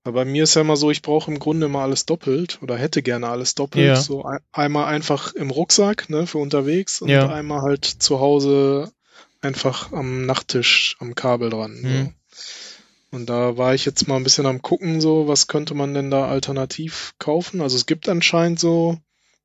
Aber 0.03 0.23
bei 0.23 0.25
mir 0.25 0.43
ist 0.43 0.55
ja 0.55 0.61
immer 0.61 0.75
so, 0.75 0.91
ich 0.91 1.01
brauche 1.01 1.31
im 1.31 1.39
Grunde 1.39 1.67
immer 1.67 1.79
alles 1.79 2.05
doppelt 2.05 2.59
oder 2.61 2.77
hätte 2.77 3.01
gerne 3.01 3.29
alles 3.29 3.55
doppelt. 3.55 3.85
Ja. 3.85 3.95
So 3.95 4.23
ein, 4.25 4.39
einmal 4.51 4.85
einfach 4.85 5.33
im 5.33 5.49
Rucksack, 5.49 6.09
ne, 6.09 6.27
für 6.27 6.39
unterwegs 6.39 7.01
und 7.01 7.09
Ja. 7.09 7.29
einmal 7.29 7.61
halt 7.61 7.85
zu 7.85 8.19
Hause 8.19 8.91
einfach 9.41 9.91
am 9.93 10.25
Nachttisch 10.25 10.97
am 10.99 11.15
Kabel 11.15 11.49
dran. 11.49 11.77
So. 11.81 12.13
Und 13.13 13.27
da 13.29 13.57
war 13.57 13.75
ich 13.75 13.85
jetzt 13.85 14.07
mal 14.07 14.15
ein 14.17 14.23
bisschen 14.23 14.47
am 14.47 14.61
gucken, 14.63 14.99
so, 14.99 15.27
was 15.27 15.47
könnte 15.47 15.75
man 15.75 15.93
denn 15.93 16.09
da 16.09 16.27
alternativ 16.27 17.13
kaufen? 17.19 17.61
Also 17.61 17.77
es 17.77 17.85
gibt 17.85 18.09
anscheinend 18.09 18.59
so 18.59 18.97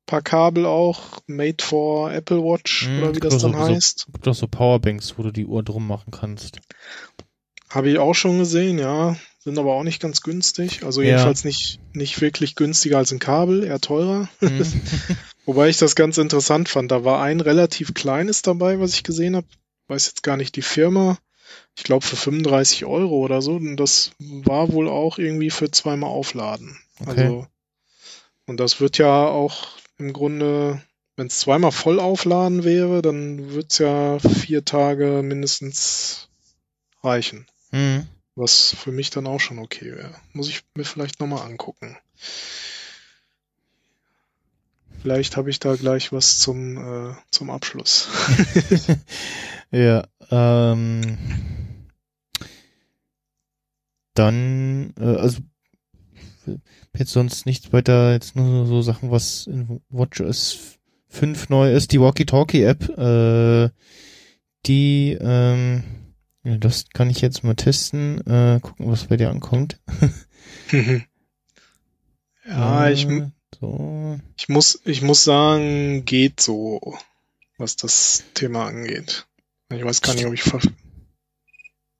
paar 0.07 0.23
Kabel 0.23 0.65
auch, 0.65 1.19
made 1.27 1.63
for 1.63 2.11
Apple 2.11 2.39
Watch 2.39 2.87
Mhm, 2.87 2.97
oder 3.03 3.15
wie 3.15 3.19
das 3.19 3.33
so- 3.35 3.47
dann 3.47 3.51
so- 3.53 3.67
heißt. 3.73 4.07
Gibt 4.11 4.27
auch 4.27 4.33
so 4.33 4.47
Powerbanks, 4.47 5.17
wo 5.17 5.23
du 5.23 5.31
die 5.31 5.45
Uhr 5.45 5.61
drum 5.61 5.85
machen 5.87 6.09
kannst. 6.11 6.57
Habe 7.69 7.91
ich 7.91 7.99
auch 7.99 8.15
schon 8.15 8.39
gesehen, 8.39 8.79
ja. 8.79 9.15
Sind 9.37 9.59
aber 9.59 9.73
auch 9.75 9.83
nicht 9.83 10.01
ganz 10.01 10.21
günstig. 10.21 10.83
Also 10.83 11.01
Ja. 11.01 11.09
jedenfalls 11.09 11.43
nicht, 11.43 11.79
nicht 11.93 12.19
wirklich 12.21 12.55
günstiger 12.55 12.97
als 12.97 13.11
ein 13.11 13.19
Kabel, 13.19 13.63
eher 13.63 13.79
teurer. 13.79 14.27
Mhm. 14.41 14.63
Wobei 15.45 15.69
ich 15.69 15.77
das 15.77 15.95
ganz 15.95 16.17
interessant 16.17 16.69
fand. 16.69 16.89
Da 16.91 17.05
war 17.05 17.21
ein 17.21 17.39
relativ 17.39 17.93
kleines 17.93 18.41
dabei, 18.41 18.79
was 18.79 18.93
ich 18.95 19.03
gesehen 19.03 19.35
habe. 19.35 19.47
Weiß 19.87 20.07
jetzt 20.07 20.23
gar 20.23 20.37
nicht 20.37 20.55
die 20.55 20.63
Firma. 20.63 21.19
Ich 21.79 21.83
glaube 21.83 22.05
für 22.05 22.17
35 22.17 22.83
Euro 22.83 23.19
oder 23.19 23.41
so. 23.41 23.53
Und 23.53 23.77
das 23.77 24.11
war 24.19 24.73
wohl 24.73 24.89
auch 24.89 25.17
irgendwie 25.17 25.49
für 25.49 25.71
zweimal 25.71 26.09
aufladen. 26.09 26.77
Okay. 26.99 27.09
Also, 27.09 27.47
und 28.45 28.59
das 28.59 28.81
wird 28.81 28.97
ja 28.97 29.27
auch 29.27 29.69
im 29.97 30.11
Grunde, 30.11 30.81
wenn 31.15 31.27
es 31.27 31.39
zweimal 31.39 31.71
voll 31.71 32.01
aufladen 32.01 32.65
wäre, 32.65 33.01
dann 33.01 33.53
wird's 33.53 33.77
ja 33.77 34.19
vier 34.19 34.65
Tage 34.65 35.21
mindestens 35.23 36.27
reichen. 37.01 37.47
Mhm. 37.71 38.07
Was 38.35 38.75
für 38.77 38.91
mich 38.91 39.09
dann 39.09 39.25
auch 39.25 39.39
schon 39.39 39.59
okay 39.59 39.95
wäre. 39.95 40.15
Muss 40.33 40.49
ich 40.49 40.63
mir 40.75 40.83
vielleicht 40.83 41.21
nochmal 41.21 41.49
angucken. 41.49 41.97
Vielleicht 45.01 45.37
habe 45.37 45.49
ich 45.49 45.61
da 45.61 45.77
gleich 45.77 46.11
was 46.11 46.39
zum, 46.39 47.11
äh, 47.11 47.13
zum 47.31 47.49
Abschluss. 47.49 48.09
ja, 49.71 50.05
ähm, 50.29 51.17
dann, 54.19 54.93
äh, 54.99 55.15
also 55.15 55.39
jetzt 56.97 57.11
sonst 57.11 57.45
nichts 57.45 57.71
weiter, 57.71 58.11
jetzt 58.11 58.35
nur 58.35 58.65
so 58.65 58.81
Sachen, 58.81 59.11
was 59.11 59.47
in 59.47 59.81
WatchOS 59.89 60.77
5 61.07 61.49
neu 61.49 61.73
ist, 61.73 61.91
die 61.93 62.01
Walkie-Talkie-App, 62.01 62.89
äh, 62.97 63.69
die, 64.65 65.17
ähm, 65.19 65.83
das 66.43 66.89
kann 66.93 67.09
ich 67.09 67.21
jetzt 67.21 67.43
mal 67.43 67.55
testen, 67.55 68.19
äh, 68.27 68.59
gucken, 68.61 68.91
was 68.91 69.05
bei 69.05 69.15
dir 69.17 69.29
ankommt. 69.29 69.79
ja, 72.45 72.89
ich, 72.89 73.05
Äh, 73.05 73.29
so, 73.59 74.19
ich 74.37 74.49
muss, 74.49 74.81
ich 74.85 75.01
muss 75.01 75.23
sagen, 75.23 76.03
geht 76.05 76.41
so, 76.41 76.97
was 77.57 77.77
das 77.77 78.25
Thema 78.33 78.67
angeht. 78.67 79.27
Ich 79.71 79.83
weiß 79.83 80.01
gar 80.01 80.13
nicht, 80.13 80.25
ob 80.25 80.33
ich 80.33 80.43
ver... 80.43 80.59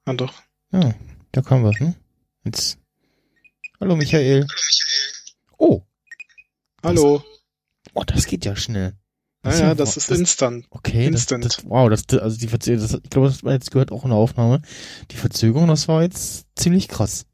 Ah, 0.06 0.14
doch. 0.14 0.34
ja, 0.72 0.94
da 1.32 1.42
kam 1.42 1.64
was, 1.64 1.80
ne? 1.80 1.96
Jetzt. 2.46 2.78
Hallo 3.80 3.96
Michael. 3.96 4.46
Oh, 5.58 5.82
Hallo. 6.84 7.24
oh, 7.94 8.04
das 8.06 8.26
geht 8.26 8.46
ja 8.46 8.56
schnell. 8.56 8.94
Naja, 9.44 9.74
das 9.74 9.96
ist 9.96 10.12
instant. 10.12 10.66
Okay, 10.70 11.06
das, 11.10 11.22
Instant. 11.22 11.46
das, 11.46 11.66
wow, 11.66 11.90
das, 11.90 12.04
also 12.20 12.38
die 12.38 12.48
Verzögerung, 12.50 12.88
das, 12.90 13.00
ich 13.04 13.10
glaube, 13.10 13.28
das 13.30 13.38
hat 13.38 13.44
man 13.44 13.54
jetzt 13.54 13.72
gehört 13.72 13.92
auch 13.92 14.04
in 14.04 14.10
der 14.10 14.18
Aufnahme. 14.18 14.62
Die 15.12 15.16
Verzögerung, 15.16 15.68
das 15.70 15.88
war 15.88 16.02
jetzt 16.04 16.46
ziemlich 16.56 16.90
krass. 16.90 17.26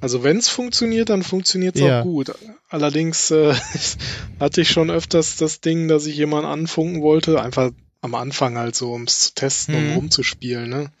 Also 0.00 0.22
wenn 0.22 0.36
es 0.36 0.48
funktioniert, 0.48 1.08
dann 1.08 1.22
funktioniert 1.22 1.74
es 1.76 1.80
Ja. 1.82 2.00
auch 2.00 2.04
gut. 2.04 2.32
Allerdings 2.68 3.30
äh, 3.30 3.54
hatte 4.40 4.60
ich 4.60 4.70
schon 4.70 4.90
öfters 4.90 5.36
das 5.36 5.60
Ding, 5.60 5.88
dass 5.88 6.04
ich 6.06 6.16
jemanden 6.16 6.48
anfunken 6.50 7.00
wollte, 7.02 7.40
einfach 7.42 7.70
am 8.02 8.14
Anfang 8.14 8.58
halt 8.58 8.76
so, 8.76 8.92
um 8.92 9.04
es 9.04 9.20
zu 9.20 9.34
testen, 9.34 9.74
Mhm. 9.74 9.90
um 9.90 9.96
rumzuspielen, 9.96 10.68
ne? 10.68 10.92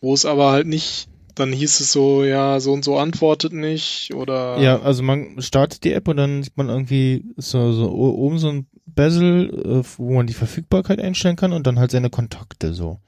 Wo 0.00 0.12
es 0.14 0.24
aber 0.26 0.52
halt 0.52 0.66
nicht, 0.66 1.08
dann 1.38 1.52
hieß 1.52 1.80
es 1.80 1.92
so, 1.92 2.24
ja, 2.24 2.60
so 2.60 2.72
und 2.72 2.84
so 2.84 2.98
antwortet 2.98 3.52
nicht 3.52 4.14
oder 4.14 4.58
Ja, 4.58 4.80
also 4.80 5.02
man 5.02 5.40
startet 5.40 5.84
die 5.84 5.92
App 5.92 6.08
und 6.08 6.16
dann 6.16 6.42
sieht 6.42 6.56
man 6.56 6.68
irgendwie 6.68 7.24
so, 7.36 7.72
so 7.72 7.90
oben 7.90 8.38
so 8.38 8.48
ein 8.48 8.66
Bezel, 8.86 9.50
äh, 9.50 9.88
wo 9.96 10.14
man 10.14 10.26
die 10.26 10.34
Verfügbarkeit 10.34 11.00
einstellen 11.00 11.36
kann 11.36 11.52
und 11.52 11.66
dann 11.66 11.78
halt 11.78 11.90
seine 11.90 12.10
Kontakte 12.10 12.74
so. 12.74 13.00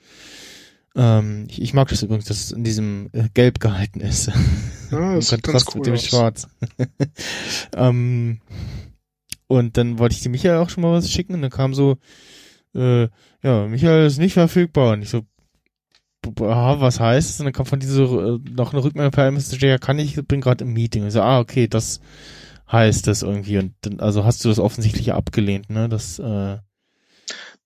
Ähm, 0.96 1.46
ich, 1.48 1.62
ich 1.62 1.74
mag 1.74 1.88
das 1.88 2.02
übrigens, 2.02 2.26
dass 2.26 2.44
es 2.44 2.52
in 2.52 2.64
diesem 2.64 3.10
äh, 3.12 3.28
Gelb 3.32 3.60
gehalten 3.60 4.00
ist. 4.00 4.30
ja, 4.90 5.10
Im 5.12 5.14
das 5.16 5.28
sieht 5.28 5.42
ganz 5.42 5.64
Kontrast 5.64 5.68
cool 5.74 5.78
mit 5.80 5.86
dem 5.86 5.94
aus. 5.94 6.04
Schwarz. 6.04 6.48
ähm, 7.76 8.40
und 9.46 9.76
dann 9.76 9.98
wollte 9.98 10.14
ich 10.14 10.22
dem 10.22 10.32
Michael 10.32 10.58
auch 10.58 10.70
schon 10.70 10.82
mal 10.82 10.92
was 10.92 11.10
schicken 11.10 11.34
und 11.34 11.42
dann 11.42 11.50
kam 11.50 11.74
so, 11.74 11.96
äh, 12.74 13.08
ja, 13.42 13.66
Michael 13.66 14.06
ist 14.06 14.18
nicht 14.18 14.34
verfügbar. 14.34 14.92
Und 14.92 15.02
ich 15.02 15.10
so, 15.10 15.22
aha, 16.40 16.80
was 16.80 17.00
heißt 17.00 17.30
es? 17.30 17.40
Und 17.40 17.46
dann 17.46 17.52
kam 17.52 17.66
von 17.66 17.80
dieser 17.80 18.02
äh, 18.04 18.38
noch 18.50 18.72
eine 18.72 18.82
Rückmeldung 18.84 19.10
per 19.12 19.30
Messenger, 19.30 19.66
ja, 19.68 19.78
kann 19.78 19.98
ich, 19.98 20.16
bin 20.26 20.40
gerade 20.40 20.64
im 20.64 20.72
Meeting. 20.72 21.02
Und 21.02 21.08
ich 21.08 21.14
so, 21.14 21.22
ah, 21.22 21.40
okay, 21.40 21.68
das 21.68 22.00
heißt 22.70 23.06
das 23.06 23.22
irgendwie. 23.22 23.58
Und 23.58 23.74
dann, 23.82 24.00
also 24.00 24.24
hast 24.24 24.44
du 24.44 24.48
das 24.48 24.58
offensichtlich 24.58 25.12
abgelehnt, 25.12 25.70
ne? 25.70 25.88
Das, 25.88 26.18
äh, 26.18 26.58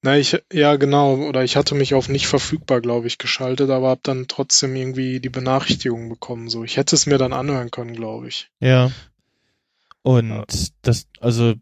Na, 0.03 0.19
ich, 0.19 0.39
ja, 0.53 0.77
genau. 0.77 1.17
Oder 1.17 1.45
ich 1.45 1.57
hatte 1.57 1.75
mich 1.75 1.95
auf 1.95 2.09
nicht 2.09 2.27
verfügbar, 2.27 2.81
glaube 2.81 3.07
ich, 3.07 3.19
geschaltet, 3.19 3.71
aber 3.71 3.89
habe 3.89 4.01
dann 4.03 4.27
trotzdem 4.29 4.77
irgendwie 4.77 5.21
die 5.21 5.31
Benachrichtigung 5.31 6.09
bekommen. 6.09 6.49
So, 6.49 6.65
ich 6.65 6.77
hätte 6.77 6.95
es 6.97 7.07
mir 7.07 7.19
dann 7.19 7.33
anhören 7.33 7.71
können, 7.71 7.95
glaube 7.95 8.29
ich. 8.29 8.51
Ja. 8.61 8.91
Und 10.03 10.29
Ja. 10.29 10.45
das, 10.83 11.07
also, 11.21 11.55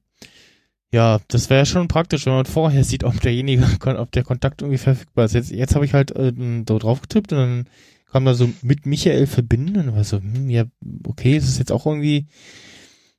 ja, 0.93 1.20
das 1.28 1.49
wäre 1.49 1.64
schon 1.66 1.88
praktisch, 1.88 2.26
wenn 2.26 2.34
man 2.34 2.45
vorher 2.45 2.84
sieht, 2.84 3.03
ob 3.05 3.20
derjenige, 3.20 3.66
ob 3.99 4.12
der 4.12 4.24
Kontakt 4.24 4.62
irgendwie 4.62 4.78
verfügbar 4.78 5.24
ist. 5.24 5.34
Jetzt, 5.34 5.51
jetzt 5.51 5.74
habe 5.74 5.84
ich 5.84 5.95
halt 5.95 6.11
äh, 6.12 6.32
da 6.64 6.78
drauf 6.78 7.01
getippt 7.01 7.32
und 7.32 7.38
dann 7.38 7.64
kam 8.11 8.26
da 8.26 8.34
so 8.34 8.51
mit 8.61 8.84
Michael 8.84 9.26
verbinden 9.26 9.88
und 9.88 9.97
war 9.97 10.05
so, 10.05 10.18
hm, 10.18 10.51
ja, 10.51 10.64
okay, 11.07 11.36
das 11.36 11.49
ist 11.49 11.59
jetzt 11.59 11.72
auch 11.72 11.86
irgendwie, 11.86 12.26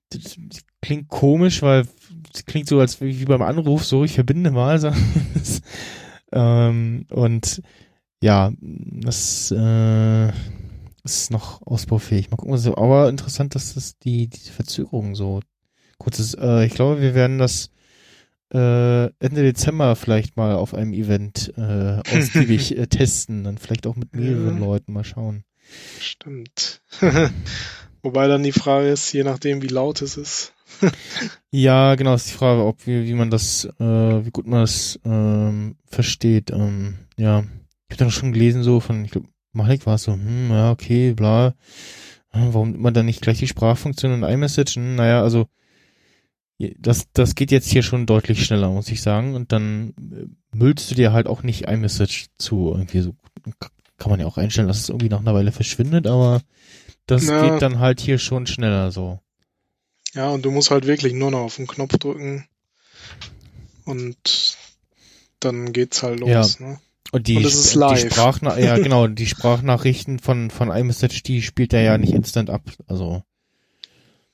das 0.10 0.38
klingt 0.82 1.08
komisch, 1.10 1.64
weil 1.64 1.88
es 2.32 2.46
klingt 2.46 2.68
so, 2.68 2.80
als 2.80 3.02
wie 3.02 3.26
beim 3.26 3.42
Anruf, 3.42 3.86
so, 3.86 4.04
ich 4.04 4.14
verbinde 4.14 4.52
mal, 4.52 4.80
so. 4.80 4.92
ähm, 6.32 7.08
und 7.10 7.64
ja, 8.22 8.54
das, 8.62 9.52
äh, 9.52 10.32
ist 11.04 11.32
noch 11.32 11.62
ausbaufähig. 11.64 12.32
Mal 12.32 12.38
gucken, 12.38 12.74
aber 12.76 13.10
interessant, 13.10 13.56
dass 13.56 13.74
das 13.74 13.98
die, 13.98 14.30
die 14.30 14.50
Verzögerung 14.50 15.16
so 15.16 15.42
kurz 16.04 16.20
ist. 16.20 16.36
Äh, 16.36 16.66
ich 16.66 16.74
glaube, 16.74 17.02
wir 17.02 17.16
werden 17.16 17.38
das 17.40 17.70
äh, 18.54 19.06
Ende 19.06 19.42
Dezember 19.42 19.96
vielleicht 19.96 20.38
mal 20.38 20.56
auf 20.56 20.74
einem 20.74 20.94
Event 20.94 21.54
äh, 21.58 22.02
ausgiebig 22.18 22.78
äh, 22.78 22.88
testen. 22.88 23.44
Dann 23.44 23.58
vielleicht 23.58 23.88
auch 23.88 23.96
mit 23.96 24.16
mehreren 24.16 24.58
Ja. 24.60 24.66
Leuten 24.66 24.94
mal 24.94 25.04
schauen. 25.04 25.44
Stimmt. 26.00 26.82
Wobei 28.04 28.28
dann 28.28 28.44
die 28.44 28.52
Frage 28.52 28.90
ist, 28.90 29.12
je 29.14 29.24
nachdem, 29.24 29.62
wie 29.62 29.68
laut 29.68 30.02
es 30.02 30.18
ist. 30.18 30.54
Ja, 31.52 31.94
genau, 31.94 32.16
ist 32.16 32.30
die 32.30 32.34
Frage, 32.34 32.66
ob 32.66 32.88
wie, 32.88 33.06
wie 33.06 33.14
man 33.14 33.30
das, 33.30 33.66
äh, 33.80 34.26
wie 34.26 34.32
gut 34.32 34.48
man 34.48 34.62
das 34.62 35.00
ähm, 35.06 35.76
versteht. 35.86 36.50
Ähm, 36.50 36.96
ja, 37.16 37.42
ich 37.42 37.92
habe 37.92 37.98
dann 37.98 38.10
schon 38.12 38.34
gelesen 38.34 38.64
so 38.64 38.80
von, 38.80 39.06
ich 39.06 39.12
glaube, 39.12 39.28
Malik 39.52 39.86
war 39.86 39.96
es 39.96 40.04
so, 40.04 40.14
hm, 40.14 40.50
ja, 40.50 40.72
okay, 40.72 41.14
bla. 41.14 41.50
Äh, 42.32 42.40
Warum 42.52 42.72
nimmt 42.72 42.82
man 42.82 42.96
dann 42.96 43.06
nicht 43.06 43.22
gleich 43.22 43.38
die 43.38 43.48
Sprachfunktion 43.48 44.14
und 44.14 44.24
iMessage? 44.24 44.78
Hm, 44.78 44.96
naja, 44.96 45.22
also 45.22 45.46
das, 46.78 47.08
das 47.14 47.36
geht 47.36 47.52
jetzt 47.52 47.68
hier 47.70 47.84
schon 47.84 48.06
deutlich 48.06 48.46
schneller, 48.46 48.70
muss 48.70 48.88
ich 48.90 49.02
sagen. 49.02 49.36
Und 49.36 49.52
dann 49.52 49.94
äh, 50.12 50.56
müllst 50.56 50.90
du 50.92 50.96
dir 50.96 51.12
halt 51.12 51.28
auch 51.28 51.44
nicht 51.44 51.68
iMessage 51.68 52.28
zu. 52.38 52.70
Irgendwie 52.72 53.02
so 53.02 53.16
kann 53.98 54.10
man 54.12 54.20
ja 54.20 54.26
auch 54.26 54.38
einstellen, 54.38 54.68
dass 54.68 54.80
es 54.80 54.90
irgendwie 54.90 55.10
nach 55.10 55.20
einer 55.20 55.34
Weile 55.34 55.52
verschwindet, 55.52 56.08
aber 56.08 56.42
das 57.06 57.28
Ja. 57.28 57.50
geht 57.50 57.62
dann 57.62 57.80
halt 57.80 58.00
hier 58.00 58.18
schon 58.18 58.48
schneller 58.48 58.92
so. 58.92 59.20
Ja, 60.14 60.30
und 60.30 60.44
du 60.46 60.52
musst 60.52 60.72
halt 60.72 60.86
wirklich 60.88 61.14
nur 61.14 61.32
noch 61.32 61.40
auf 61.42 61.56
den 61.58 61.68
Knopf 61.68 61.98
drücken 61.98 62.48
und 63.86 64.58
dann 65.40 65.74
geht's 65.74 66.04
halt 66.04 66.20
los. 66.20 66.60
Ne? 66.60 66.80
Und 67.12 67.28
die, 67.28 67.38
Und 67.38 67.46
ist 67.46 67.74
die 67.74 67.80
live. 67.80 68.00
Sprachna 68.14 68.58
ja 68.60 68.78
genau, 68.80 69.08
die 69.08 69.26
Sprachnachrichten 69.28 70.20
von, 70.20 70.50
von 70.50 70.70
iMessage, 70.72 71.24
die 71.24 71.42
spielt 71.42 71.74
er 71.74 71.82
ja 71.82 71.98
nicht 71.98 72.14
instant 72.14 72.50
ab. 72.50 72.62
Also, 72.88 73.24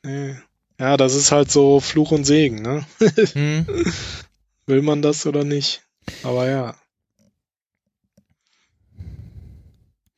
Nee. 0.04 0.36
Ja, 0.80 0.96
das 0.96 1.14
ist 1.14 1.34
halt 1.34 1.52
so 1.52 1.82
Fluch 1.82 2.12
und 2.12 2.24
Segen, 2.24 2.62
ne? 2.62 2.86
hm, 3.34 3.66
Will 4.66 4.82
man 4.82 5.02
das 5.02 5.26
oder 5.26 5.44
nicht? 5.44 5.84
Aber 6.24 6.50
ja. 6.50 6.76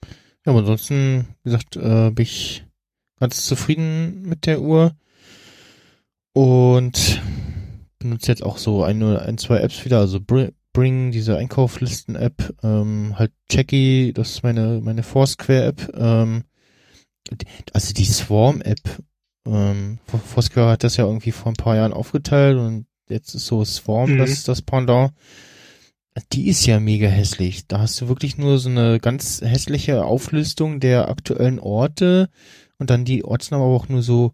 ja, 0.04 0.52
aber 0.52 0.60
ansonsten, 0.60 1.28
wie 1.44 1.50
gesagt, 1.50 1.76
äh, 1.78 2.12
bin 2.12 2.24
ich 2.24 2.64
ganz 3.20 3.46
zufrieden 3.46 4.22
mit 4.22 4.46
der 4.46 4.62
Uhr. 4.62 4.96
Und 6.34 7.22
benutze 7.98 8.32
jetzt 8.32 8.44
auch 8.44 8.58
so 8.58 8.84
ein, 8.84 9.02
ein 9.02 9.38
zwei 9.40 9.58
Apps 9.58 9.84
wieder, 9.84 10.00
also 10.00 10.20
Bri 10.22 10.54
Bring, 10.74 11.12
diese 11.12 11.38
Einkaufslisten-App, 11.38 12.56
ähm, 12.64 13.20
halt 13.20 13.34
Checky, 13.52 14.14
das 14.14 14.30
ist 14.30 14.44
meine, 14.44 14.80
meine 14.82 15.04
Foursquare-App, 15.04 15.92
ähm, 15.96 16.46
also 17.74 17.94
die 17.94 18.06
Swarm-App, 18.06 18.80
ähm, 19.46 19.98
Foursquare 20.34 20.70
hat 20.72 20.84
das 20.84 20.98
ja 20.98 21.06
irgendwie 21.06 21.32
vor 21.32 21.52
ein 21.52 21.56
paar 21.56 21.76
Jahren 21.76 21.94
aufgeteilt 21.94 22.58
und 22.58 22.86
jetzt 23.10 23.34
ist 23.36 23.46
so 23.46 23.64
Swarm, 23.66 24.14
Mhm. 24.14 24.18
das 24.20 24.44
das 24.44 24.62
Pendant. 24.62 25.12
Die 26.34 26.50
ist 26.50 26.66
ja 26.66 26.80
mega 26.82 27.08
hässlich. 27.08 27.68
Da 27.68 27.80
hast 27.80 28.00
du 28.02 28.10
wirklich 28.10 28.38
nur 28.38 28.60
so 28.60 28.70
eine 28.70 29.00
ganz 29.00 29.42
hässliche 29.42 30.04
Auflistung 30.04 30.80
der 30.82 31.08
aktuellen 31.08 31.58
Orte 31.60 32.30
und 32.78 32.90
dann 32.90 33.06
die 33.06 33.24
Ortsnamen 33.24 33.66
aber 33.66 33.76
auch 33.76 33.88
nur 33.88 34.02
so 34.04 34.34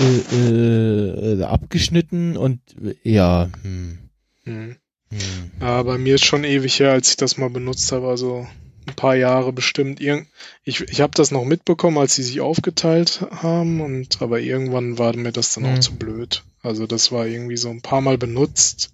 äh, 0.00 1.34
äh, 1.38 1.42
abgeschnitten 1.42 2.36
und 2.36 2.60
ja, 3.02 3.48
hm, 3.62 3.98
Hm. 4.44 4.76
hm. 5.10 5.18
Ja, 5.60 5.82
bei 5.82 5.96
mir 5.96 6.16
ist 6.16 6.24
schon 6.26 6.44
ewig 6.44 6.80
her, 6.80 6.92
als 6.92 7.08
ich 7.10 7.16
das 7.16 7.38
mal 7.38 7.48
benutzt 7.50 7.90
habe, 7.92 8.08
also 8.08 8.46
ein 8.86 8.94
paar 8.94 9.16
Jahre 9.16 9.52
bestimmt. 9.52 10.00
Irgend 10.00 10.28
ich 10.64 10.80
ich 10.82 11.00
habe 11.00 11.12
das 11.14 11.30
noch 11.30 11.44
mitbekommen, 11.44 11.98
als 11.98 12.14
sie 12.14 12.22
sich 12.22 12.40
aufgeteilt 12.40 13.20
haben, 13.30 13.80
und 13.80 14.20
aber 14.22 14.40
irgendwann 14.40 14.98
war 14.98 15.16
mir 15.16 15.32
das 15.32 15.54
dann 15.54 15.64
Hm. 15.64 15.74
auch 15.74 15.78
zu 15.80 15.96
blöd. 15.96 16.44
Also 16.62 16.86
das 16.86 17.12
war 17.12 17.26
irgendwie 17.26 17.56
so 17.56 17.70
ein 17.70 17.82
paar 17.82 18.00
Mal 18.00 18.18
benutzt, 18.18 18.92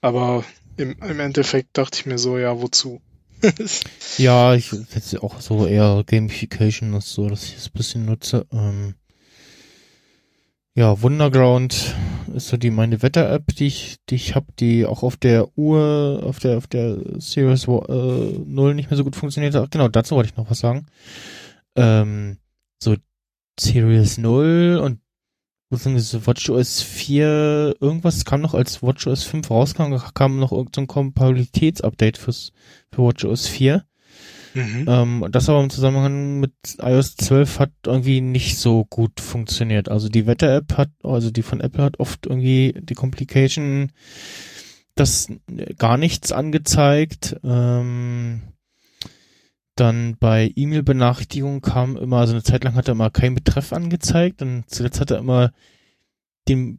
aber 0.00 0.44
im, 0.76 0.96
im 1.00 1.20
Endeffekt 1.20 1.76
dachte 1.78 1.98
ich 2.00 2.06
mir 2.06 2.18
so, 2.18 2.38
ja, 2.38 2.60
wozu? 2.60 3.00
Ja, 4.18 4.54
ich 4.54 4.72
jetzt 4.72 5.14
auch 5.22 5.40
so 5.42 5.66
eher 5.66 6.02
Gamification 6.06 6.94
ist 6.94 7.12
so, 7.12 7.28
dass 7.28 7.44
ich 7.44 7.56
es 7.56 7.66
ein 7.66 7.72
bisschen 7.74 8.06
nutze. 8.06 8.46
Ähm, 8.50 8.94
ja, 10.76 11.00
Wunderground 11.00 11.96
ist 12.34 12.48
so 12.48 12.58
die 12.58 12.70
meine 12.70 13.02
Wetter-App, 13.02 13.46
die 13.56 13.66
ich, 13.66 13.96
die 14.10 14.16
ich 14.16 14.34
habe, 14.34 14.46
die 14.60 14.84
auch 14.84 15.02
auf 15.02 15.16
der 15.16 15.56
Uhr, 15.56 16.22
auf 16.22 16.38
der, 16.38 16.58
auf 16.58 16.66
der 16.66 16.98
Series 17.18 17.66
äh, 17.66 18.38
0 18.46 18.74
nicht 18.74 18.90
mehr 18.90 18.96
so 18.98 19.04
gut 19.04 19.16
funktioniert 19.16 19.54
hat. 19.54 19.70
Genau, 19.70 19.88
dazu 19.88 20.14
wollte 20.14 20.28
ich 20.28 20.36
noch 20.36 20.50
was 20.50 20.58
sagen. 20.58 20.86
Ähm, 21.76 22.36
so 22.78 22.94
Series 23.58 24.18
0 24.18 24.78
und 24.82 25.00
WatchOS 25.70 26.82
4, 26.82 27.76
irgendwas 27.80 28.26
kam 28.26 28.42
noch, 28.42 28.52
als 28.52 28.82
WatchOS 28.82 29.24
5 29.24 29.50
rauskam, 29.50 29.96
kam 30.12 30.38
noch 30.38 30.52
irgendein 30.52 30.84
so 30.84 30.88
Kompatibilitätsupdate 30.88 32.18
für 32.18 32.32
WatchOS 32.94 33.48
4. 33.48 33.82
Mhm. 34.56 34.86
Ähm, 34.88 35.26
das 35.30 35.50
aber 35.50 35.62
im 35.62 35.68
Zusammenhang 35.68 36.40
mit 36.40 36.52
iOS 36.78 37.16
12 37.16 37.58
hat 37.58 37.72
irgendwie 37.84 38.22
nicht 38.22 38.56
so 38.58 38.86
gut 38.86 39.20
funktioniert. 39.20 39.90
Also 39.90 40.08
die 40.08 40.26
Wetter-App 40.26 40.78
hat, 40.78 40.88
also 41.02 41.30
die 41.30 41.42
von 41.42 41.60
Apple 41.60 41.84
hat 41.84 42.00
oft 42.00 42.24
irgendwie 42.24 42.74
die 42.80 42.94
Complication, 42.94 43.92
das 44.94 45.28
gar 45.76 45.98
nichts 45.98 46.32
angezeigt. 46.32 47.36
Ähm, 47.44 48.40
dann 49.74 50.16
bei 50.18 50.50
E-Mail-Benachrichtigungen 50.56 51.60
kam 51.60 51.98
immer, 51.98 52.20
also 52.20 52.32
eine 52.32 52.42
Zeit 52.42 52.64
lang 52.64 52.76
hat 52.76 52.88
er 52.88 52.92
immer 52.92 53.10
kein 53.10 53.34
Betreff 53.34 53.74
angezeigt 53.74 54.40
und 54.40 54.64
zuletzt 54.68 55.02
hat 55.02 55.10
er 55.10 55.18
immer 55.18 55.52
den 56.48 56.78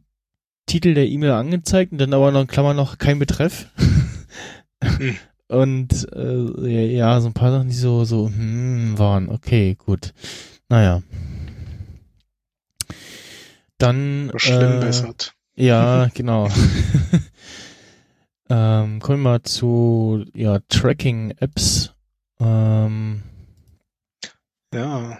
Titel 0.66 0.94
der 0.94 1.06
E-Mail 1.06 1.30
angezeigt 1.30 1.92
und 1.92 1.98
dann 1.98 2.12
aber 2.12 2.32
noch 2.32 2.40
in 2.40 2.48
Klammern 2.48 2.76
noch 2.76 2.98
kein 2.98 3.20
Betreff. 3.20 3.68
Hm. 4.82 5.16
Und 5.48 6.06
äh, 6.14 6.94
ja, 6.94 7.20
so 7.20 7.28
ein 7.28 7.34
paar 7.34 7.50
Sachen, 7.50 7.68
die 7.68 7.74
so, 7.74 8.04
so 8.04 8.28
hm, 8.28 8.98
waren. 8.98 9.28
Okay, 9.30 9.74
gut. 9.74 10.12
Naja. 10.68 11.02
Dann. 13.78 14.32
Schlimm 14.36 14.78
äh, 14.78 14.80
bessert. 14.80 15.34
Ja, 15.56 16.08
genau. 16.14 16.48
ähm, 18.50 19.00
kommen 19.00 19.22
wir 19.22 19.30
mal 19.30 19.42
zu 19.42 20.24
ja, 20.34 20.60
Tracking-Apps. 20.68 21.94
Ähm, 22.40 23.22
Ja, 24.72 25.18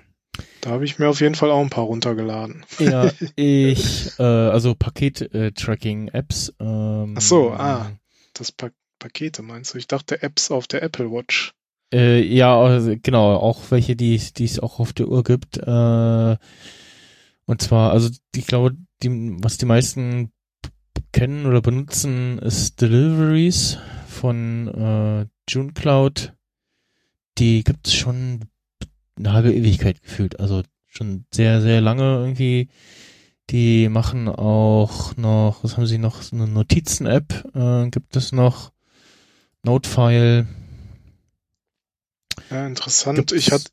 da 0.60 0.70
habe 0.70 0.84
ich 0.84 0.98
mir 0.98 1.08
auf 1.08 1.20
jeden 1.20 1.34
Fall 1.34 1.50
auch 1.50 1.60
ein 1.60 1.70
paar 1.70 1.84
runtergeladen. 1.84 2.64
ja, 2.78 3.10
ich, 3.36 4.18
äh, 4.18 4.22
also 4.22 4.74
Paket-Tracking-Apps. 4.74 6.54
Ähm, 6.60 7.14
Ach 7.16 7.22
so, 7.22 7.50
ah. 7.50 7.90
Das 8.34 8.52
pa 8.52 8.70
Pakete 8.98 9.42
meinst 9.42 9.74
du? 9.74 9.78
Ich 9.78 9.86
dachte 9.86 10.22
Apps 10.22 10.50
auf 10.50 10.66
der 10.66 10.82
Apple 10.82 11.10
Watch. 11.10 11.52
Äh, 11.92 12.22
ja, 12.22 12.58
also, 12.60 12.94
genau, 13.02 13.36
auch 13.36 13.70
welche, 13.70 13.96
die 13.96 14.14
es 14.14 14.32
es 14.38 14.60
auch 14.60 14.78
auf 14.78 14.92
der 14.92 15.08
Uhr 15.08 15.24
gibt. 15.24 15.56
Äh, 15.58 16.36
und 17.46 17.62
zwar, 17.62 17.92
also 17.92 18.10
ich 18.34 18.46
glaube, 18.46 18.76
die, 19.02 19.10
was 19.42 19.56
die 19.56 19.66
meisten 19.66 20.32
kennen 21.12 21.46
oder 21.46 21.62
benutzen, 21.62 22.38
ist 22.38 22.80
Deliveries 22.80 23.78
von 24.06 24.68
äh, 24.68 25.26
JuneCloud. 25.50 26.34
Die 27.38 27.64
gibt's 27.64 27.94
schon 27.94 28.40
eine 29.16 29.32
halbe 29.32 29.54
Ewigkeit 29.54 30.02
gefühlt. 30.02 30.40
Also 30.40 30.62
schon 30.86 31.24
sehr, 31.32 31.62
sehr 31.62 31.80
lange 31.80 32.02
irgendwie. 32.02 32.68
Die 33.50 33.88
machen 33.88 34.28
auch 34.28 35.16
noch, 35.16 35.64
was 35.64 35.76
haben 35.76 35.86
sie 35.86 35.98
noch? 35.98 36.20
So 36.20 36.36
eine 36.36 36.46
Notizen-App 36.46 37.54
äh, 37.54 37.88
gibt 37.88 38.14
es 38.16 38.32
noch. 38.32 38.72
Notefile. 39.64 40.46
Ja, 42.50 42.66
interessant. 42.66 43.16
Gibt's- 43.18 43.32
Ich 43.34 43.52
hatte, 43.52 43.70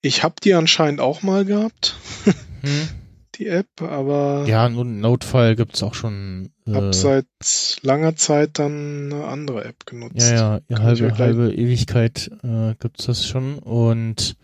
ich 0.00 0.22
habe 0.22 0.36
die 0.42 0.54
anscheinend 0.54 1.00
auch 1.00 1.22
mal 1.22 1.44
gehabt, 1.44 1.96
Hm? 2.62 2.88
die 3.36 3.46
App, 3.46 3.68
aber 3.80 4.44
Ja, 4.46 4.68
nun 4.68 5.00
Notefile 5.00 5.56
gibt's 5.56 5.82
auch 5.82 5.94
schon. 5.94 6.50
Äh, 6.66 6.72
habe 6.74 6.92
seit 6.92 7.26
langer 7.82 8.16
Zeit 8.16 8.58
dann 8.58 9.12
eine 9.12 9.24
andere 9.26 9.64
App 9.64 9.86
genutzt. 9.86 10.30
ja, 10.30 10.60
ja, 10.68 10.78
halbe, 10.80 11.16
halbe 11.18 11.52
Ewigkeit 11.54 12.30
äh, 12.42 12.74
gibt's 12.78 13.06
das 13.06 13.26
schon. 13.26 13.58
Und 13.58 14.36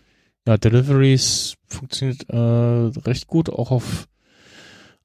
ja, 0.47 0.57
Deliveries 0.57 1.55
funktioniert 1.67 2.29
äh, 2.29 2.35
recht 2.37 3.27
gut, 3.27 3.49
auch 3.49 3.71
auf 3.71 4.07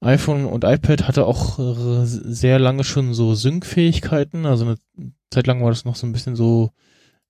iPhone 0.03 0.47
und 0.47 0.65
iPad 0.65 1.07
hatte 1.07 1.27
auch 1.27 1.59
äh, 1.59 2.05
sehr 2.05 2.59
lange 2.59 2.85
schon 2.85 3.15
so 3.15 3.35
Sync-Fähigkeiten. 3.35 4.47
Also 4.47 4.65
eine 4.65 4.77
Zeit 5.31 5.47
lang 5.47 5.63
war 5.63 5.71
das 5.71 5.85
noch 5.85 5.97
so 5.97 6.07
ein 6.07 6.13
bisschen 6.13 6.37
so, 6.37 6.71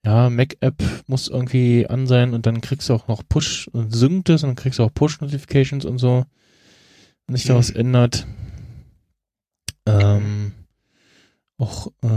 ja, 0.04 0.30
Mac-App 0.30 0.82
muss 1.06 1.28
irgendwie 1.28 1.86
an 1.86 2.06
sein 2.06 2.34
und 2.34 2.46
dann 2.46 2.60
kriegst 2.60 2.88
du 2.88 2.94
auch 2.94 3.08
noch 3.08 3.22
Push 3.28 3.68
und 3.68 3.94
synkt 3.94 4.30
es 4.30 4.42
und 4.42 4.50
dann 4.50 4.56
kriegst 4.56 4.78
du 4.78 4.84
auch 4.84 4.94
Push-Notifications 4.94 5.84
und 5.84 5.98
so. 5.98 6.24
Wenn 7.26 7.36
sich 7.36 7.46
da 7.46 7.54
Mhm. 7.54 7.58
was 7.58 7.70
ändert. 7.70 8.26
Ähm, 9.86 10.52
auch, 11.58 11.88
äh, 12.02 12.08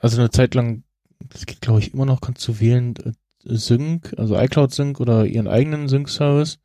also 0.00 0.18
eine 0.20 0.30
Zeit 0.30 0.54
lang, 0.54 0.84
das 1.30 1.46
geht 1.46 1.60
glaube 1.60 1.80
ich 1.80 1.94
immer 1.94 2.06
noch, 2.06 2.20
kannst 2.20 2.46
du 2.46 2.60
wählen, 2.60 2.94
äh, 2.96 3.12
Sync, 3.44 4.14
also 4.18 4.36
iCloud 4.36 4.72
Sync 4.74 5.00
oder 5.00 5.24
ihren 5.24 5.48
eigenen 5.48 5.88
Sync-Service. 5.88 6.58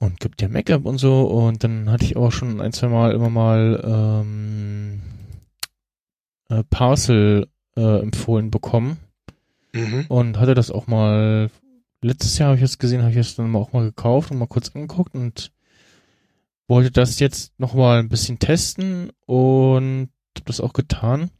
Und 0.00 0.20
gibt 0.20 0.40
ja 0.42 0.48
Mac-App 0.48 0.84
und 0.84 0.98
so. 0.98 1.22
Und 1.22 1.64
dann 1.64 1.90
hatte 1.90 2.04
ich 2.04 2.16
auch 2.16 2.30
schon 2.30 2.60
ein, 2.60 2.72
zwei 2.72 2.88
Mal 2.88 3.12
immer 3.12 3.30
mal 3.30 3.82
ähm, 3.84 5.02
äh, 6.48 6.62
Parcel 6.70 7.48
äh, 7.76 8.00
empfohlen 8.00 8.50
bekommen. 8.50 8.98
Mhm. 9.72 10.06
Und 10.08 10.38
hatte 10.38 10.54
das 10.54 10.70
auch 10.70 10.86
mal, 10.86 11.50
letztes 12.00 12.38
Jahr 12.38 12.50
habe 12.50 12.58
ich 12.58 12.64
es 12.64 12.78
gesehen, 12.78 13.02
habe 13.02 13.10
ich 13.10 13.18
es 13.18 13.34
dann 13.34 13.54
auch 13.56 13.72
mal 13.72 13.84
gekauft 13.84 14.30
und 14.30 14.38
mal 14.38 14.46
kurz 14.46 14.74
angeguckt 14.74 15.14
und 15.14 15.52
wollte 16.68 16.90
das 16.90 17.18
jetzt 17.18 17.58
noch 17.58 17.74
mal 17.74 17.98
ein 17.98 18.08
bisschen 18.08 18.38
testen 18.38 19.10
und 19.26 20.10
habe 20.36 20.44
das 20.46 20.60
auch 20.60 20.74
getan. 20.74 21.30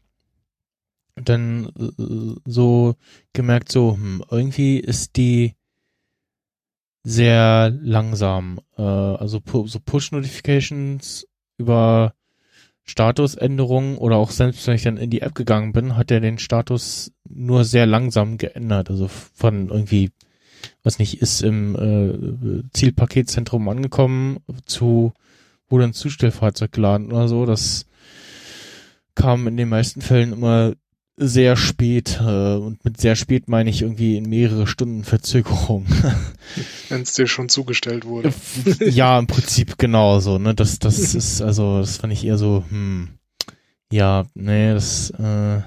Und 1.16 1.28
dann 1.28 1.66
äh, 1.78 2.40
so 2.44 2.94
gemerkt, 3.32 3.70
so, 3.70 3.94
hm, 3.94 4.24
irgendwie 4.30 4.78
ist 4.78 5.16
die 5.16 5.54
sehr 7.08 7.70
langsam. 7.70 8.60
Äh, 8.76 8.82
also 8.82 9.40
pu 9.40 9.66
so 9.66 9.80
Push-Notifications 9.80 11.26
über 11.56 12.12
Statusänderungen 12.84 13.96
oder 13.96 14.16
auch 14.16 14.30
selbst 14.30 14.66
wenn 14.66 14.74
ich 14.74 14.82
dann 14.82 14.98
in 14.98 15.10
die 15.10 15.22
App 15.22 15.34
gegangen 15.34 15.72
bin, 15.72 15.96
hat 15.96 16.10
er 16.10 16.20
den 16.20 16.38
Status 16.38 17.12
nur 17.28 17.64
sehr 17.64 17.86
langsam 17.86 18.36
geändert. 18.36 18.90
Also 18.90 19.08
von 19.08 19.68
irgendwie, 19.70 20.10
was 20.82 20.98
nicht, 20.98 21.22
ist 21.22 21.42
im 21.42 21.76
äh, 21.76 22.62
Zielpaketzentrum 22.72 23.68
angekommen 23.68 24.38
zu 24.66 25.12
wurde 25.70 25.84
ein 25.84 25.92
Zustellfahrzeug 25.92 26.72
geladen 26.72 27.12
oder 27.12 27.28
so. 27.28 27.46
Das 27.46 27.86
kam 29.14 29.46
in 29.48 29.56
den 29.56 29.68
meisten 29.68 30.02
Fällen 30.02 30.32
immer 30.32 30.74
sehr 31.20 31.56
spät 31.56 32.18
äh, 32.20 32.54
und 32.54 32.84
mit 32.84 33.00
sehr 33.00 33.16
spät 33.16 33.48
meine 33.48 33.70
ich 33.70 33.82
irgendwie 33.82 34.16
in 34.16 34.28
mehrere 34.28 34.66
Stunden 34.66 35.04
Verzögerung. 35.04 35.86
Wenn 36.88 37.02
es 37.02 37.14
dir 37.14 37.26
schon 37.26 37.48
zugestellt 37.48 38.04
wurde. 38.04 38.32
ja, 38.80 39.18
im 39.18 39.26
Prinzip 39.26 39.78
genauso, 39.78 40.38
ne? 40.38 40.54
Das, 40.54 40.78
das 40.78 40.98
ist, 41.14 41.42
also, 41.42 41.80
das 41.80 41.96
fand 41.98 42.12
ich 42.12 42.24
eher 42.24 42.38
so, 42.38 42.64
hm, 42.68 43.08
ja, 43.92 44.26
nee, 44.34 44.72
das, 44.72 45.10
äh, 45.10 45.60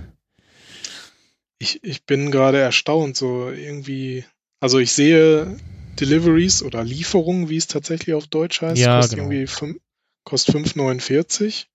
Ich, 1.59 1.83
ich 1.83 2.05
bin 2.05 2.31
gerade 2.31 2.57
erstaunt, 2.59 3.17
so 3.17 3.49
irgendwie, 3.49 4.23
also 4.59 4.79
ich 4.79 4.91
sehe 4.93 5.57
Deliveries 5.99 6.63
oder 6.63 6.83
Lieferungen, 6.83 7.49
wie 7.49 7.57
es 7.57 7.67
tatsächlich 7.67 8.15
auf 8.15 8.27
Deutsch 8.27 8.61
heißt, 8.61 8.81
Ja, 8.81 8.97
kostet 8.97 9.17
genau. 9.19 9.29
irgendwie 9.29 9.47
fünf, 9.47 9.77
kostet 10.23 10.55
5,49. 10.55 11.65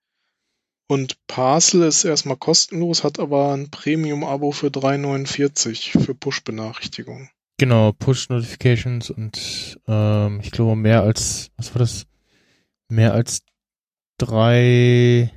Und 0.88 1.16
Parcel 1.26 1.82
ist 1.82 2.04
erstmal 2.04 2.36
kostenlos, 2.36 3.02
hat 3.02 3.18
aber 3.18 3.52
ein 3.52 3.70
Premium-Abo 3.70 4.52
für 4.52 4.68
3,49 4.68 5.98
für 5.98 6.14
Push-Benachrichtigungen. 6.14 7.30
Genau, 7.58 7.92
Push-Notifications 7.92 9.10
und 9.10 9.80
ähm, 9.88 10.40
ich 10.42 10.50
glaube 10.50 10.76
mehr 10.76 11.02
als, 11.02 11.50
was 11.56 11.74
war 11.74 11.80
das? 11.80 12.06
Mehr 12.88 13.14
als 13.14 13.42
drei 14.18 15.32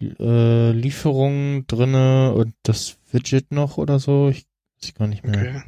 äh, 0.00 0.70
Lieferungen 0.70 1.66
drinne 1.66 2.32
und 2.34 2.54
das 2.62 2.98
Widget 3.12 3.52
noch 3.52 3.76
oder 3.76 3.98
so. 3.98 4.30
Ich 4.30 4.46
weiß 4.82 4.94
gar 4.94 5.06
nicht 5.06 5.24
mehr. 5.24 5.38
Okay. 5.38 5.62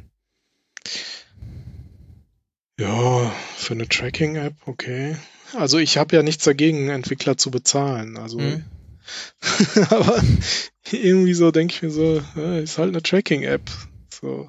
Ja, 2.79 3.29
für 3.55 3.73
eine 3.73 3.87
Tracking-App, 3.87 4.55
okay. 4.65 5.15
Also 5.53 5.77
ich 5.77 5.97
habe 5.97 6.15
ja 6.15 6.23
nichts 6.23 6.43
dagegen, 6.43 6.89
Entwickler 6.89 7.37
zu 7.37 7.51
bezahlen. 7.51 8.17
Also, 8.17 8.39
Hm. 8.39 8.63
aber 9.89 10.21
irgendwie 10.91 11.33
so 11.33 11.51
denke 11.51 11.73
ich 11.73 11.81
mir 11.81 11.91
so, 11.91 12.21
ist 12.61 12.77
halt 12.77 12.89
eine 12.89 13.01
Tracking-App. 13.01 13.69
So. 14.11 14.47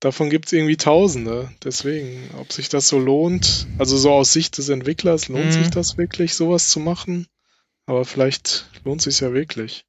Davon 0.00 0.30
gibt's 0.30 0.52
irgendwie 0.52 0.76
Tausende. 0.76 1.48
Deswegen, 1.62 2.30
ob 2.38 2.52
sich 2.52 2.68
das 2.68 2.88
so 2.88 2.98
lohnt, 2.98 3.66
also 3.78 3.96
so 3.96 4.10
aus 4.10 4.32
Sicht 4.32 4.58
des 4.58 4.68
Entwicklers, 4.68 5.28
lohnt 5.28 5.46
Mhm. 5.46 5.52
sich 5.52 5.70
das 5.70 5.96
wirklich, 5.96 6.34
sowas 6.34 6.68
zu 6.68 6.80
machen? 6.80 7.28
Aber 7.86 8.04
vielleicht 8.04 8.66
lohnt 8.84 9.02
sich's 9.02 9.20
ja 9.20 9.32
wirklich. 9.32 9.84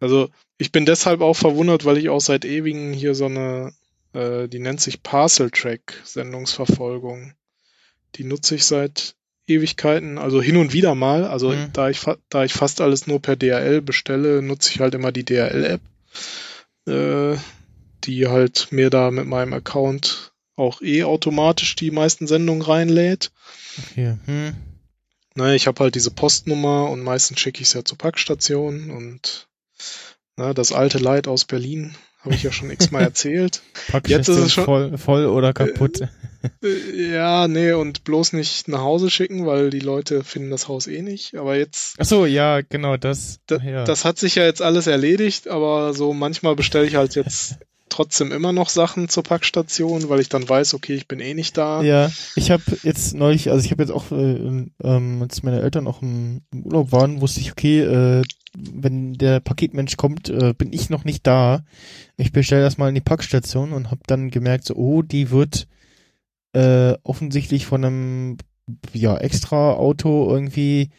Also 0.00 0.30
ich 0.58 0.72
bin 0.72 0.86
deshalb 0.86 1.20
auch 1.20 1.36
verwundert, 1.36 1.84
weil 1.84 1.98
ich 1.98 2.08
auch 2.08 2.20
seit 2.20 2.44
ewigen 2.46 2.92
hier 2.94 3.14
so 3.14 3.26
eine, 3.26 3.74
äh, 4.14 4.48
die 4.48 4.58
nennt 4.58 4.80
sich 4.80 5.02
Parcel 5.02 5.50
Track 5.50 6.00
Sendungsverfolgung. 6.04 7.34
Die 8.14 8.24
nutze 8.24 8.54
ich 8.54 8.64
seit 8.64 9.16
Ewigkeiten, 9.46 10.18
also 10.18 10.42
hin 10.42 10.56
und 10.56 10.72
wieder 10.72 10.94
mal. 10.94 11.24
Also 11.24 11.50
Mhm. 11.50 11.72
da 11.72 11.88
ich 11.88 12.00
da 12.30 12.44
ich 12.44 12.52
fast 12.52 12.80
alles 12.80 13.06
nur 13.06 13.20
per 13.20 13.36
DRL 13.36 13.80
bestelle, 13.80 14.42
nutze 14.42 14.70
ich 14.72 14.80
halt 14.80 14.94
immer 14.94 15.12
die 15.12 15.24
DRL-App, 15.24 15.80
äh, 16.86 17.36
die 18.04 18.26
halt 18.26 18.68
mir 18.70 18.90
da 18.90 19.10
mit 19.10 19.26
meinem 19.26 19.52
Account 19.52 20.32
auch 20.56 20.80
eh 20.80 21.04
automatisch 21.04 21.76
die 21.76 21.90
meisten 21.90 22.26
Sendungen 22.26 22.62
reinlädt. 22.62 23.30
Okay. 23.90 24.16
Hm. 24.24 24.56
Ne, 25.34 25.54
ich 25.54 25.66
habe 25.66 25.84
halt 25.84 25.94
diese 25.94 26.10
Postnummer 26.10 26.88
und 26.88 27.02
meistens 27.02 27.40
schicke 27.40 27.60
ich 27.60 27.68
es 27.68 27.74
ja 27.74 27.84
zur 27.84 27.98
Packstation 27.98 28.90
und 28.90 29.48
ne, 30.36 30.54
das 30.54 30.72
alte 30.72 30.98
Leid 30.98 31.28
aus 31.28 31.44
Berlin 31.44 31.94
habe 32.26 32.34
ich 32.34 32.42
ja 32.42 32.52
schon 32.52 32.70
x-mal 32.70 33.02
erzählt. 33.04 33.62
Jetzt 34.06 34.28
ist 34.28 34.36
es 34.36 34.52
schon- 34.52 34.64
voll, 34.64 34.98
voll 34.98 35.24
oder 35.26 35.52
kaputt. 35.52 36.00
Äh, 36.62 37.12
ja, 37.12 37.48
nee, 37.48 37.72
und 37.72 38.04
bloß 38.04 38.32
nicht 38.34 38.68
nach 38.68 38.80
Hause 38.80 39.10
schicken, 39.10 39.46
weil 39.46 39.70
die 39.70 39.80
Leute 39.80 40.22
finden 40.22 40.50
das 40.50 40.68
Haus 40.68 40.86
eh 40.86 41.02
nicht. 41.02 41.34
Aber 41.36 41.56
jetzt, 41.56 41.96
Ach 41.98 42.04
so, 42.04 42.26
ja, 42.26 42.60
genau, 42.60 42.96
das. 42.96 43.38
da, 43.46 43.56
ja. 43.56 43.84
das 43.84 44.04
hat 44.04 44.18
sich 44.18 44.34
ja 44.36 44.44
jetzt 44.44 44.62
alles 44.62 44.86
erledigt, 44.86 45.48
aber 45.48 45.92
so 45.94 46.12
manchmal 46.12 46.54
bestelle 46.54 46.86
ich 46.86 46.94
halt 46.96 47.14
jetzt 47.16 47.56
trotzdem 47.88 48.30
immer 48.32 48.52
noch 48.52 48.68
Sachen 48.68 49.08
zur 49.08 49.22
Packstation, 49.22 50.08
weil 50.08 50.20
ich 50.20 50.28
dann 50.28 50.48
weiß, 50.48 50.74
okay, 50.74 50.94
ich 50.94 51.08
bin 51.08 51.18
eh 51.20 51.34
nicht 51.34 51.56
da. 51.56 51.82
Ja, 51.82 52.10
ich 52.36 52.50
habe 52.50 52.62
jetzt 52.82 53.14
neulich, 53.14 53.50
also 53.50 53.64
ich 53.64 53.70
habe 53.70 53.82
jetzt 53.82 53.92
auch, 53.92 54.10
äh, 54.12 54.66
ähm, 54.84 55.22
als 55.22 55.42
meine 55.42 55.62
Eltern 55.62 55.86
auch 55.86 56.02
im, 56.02 56.42
im 56.52 56.62
Urlaub 56.66 56.92
waren, 56.92 57.20
wusste 57.20 57.40
ich, 57.40 57.50
okay, 57.52 57.80
äh, 57.80 58.22
wenn 58.56 59.14
der 59.14 59.40
Paketmensch 59.40 59.96
kommt, 59.96 60.28
äh, 60.28 60.54
bin 60.56 60.72
ich 60.72 60.90
noch 60.90 61.04
nicht 61.04 61.26
da. 61.26 61.64
Ich 62.16 62.32
bestelle 62.32 62.62
das 62.62 62.78
mal 62.78 62.88
in 62.88 62.94
die 62.94 63.00
Packstation 63.00 63.72
und 63.72 63.90
habe 63.90 64.00
dann 64.06 64.30
gemerkt, 64.30 64.64
so, 64.64 64.74
oh, 64.74 65.02
die 65.02 65.30
wird 65.30 65.68
äh, 66.52 66.94
offensichtlich 67.02 67.66
von 67.66 67.84
einem 67.84 68.36
ja 68.92 69.16
extra 69.18 69.74
Auto 69.74 70.28
irgendwie 70.30 70.90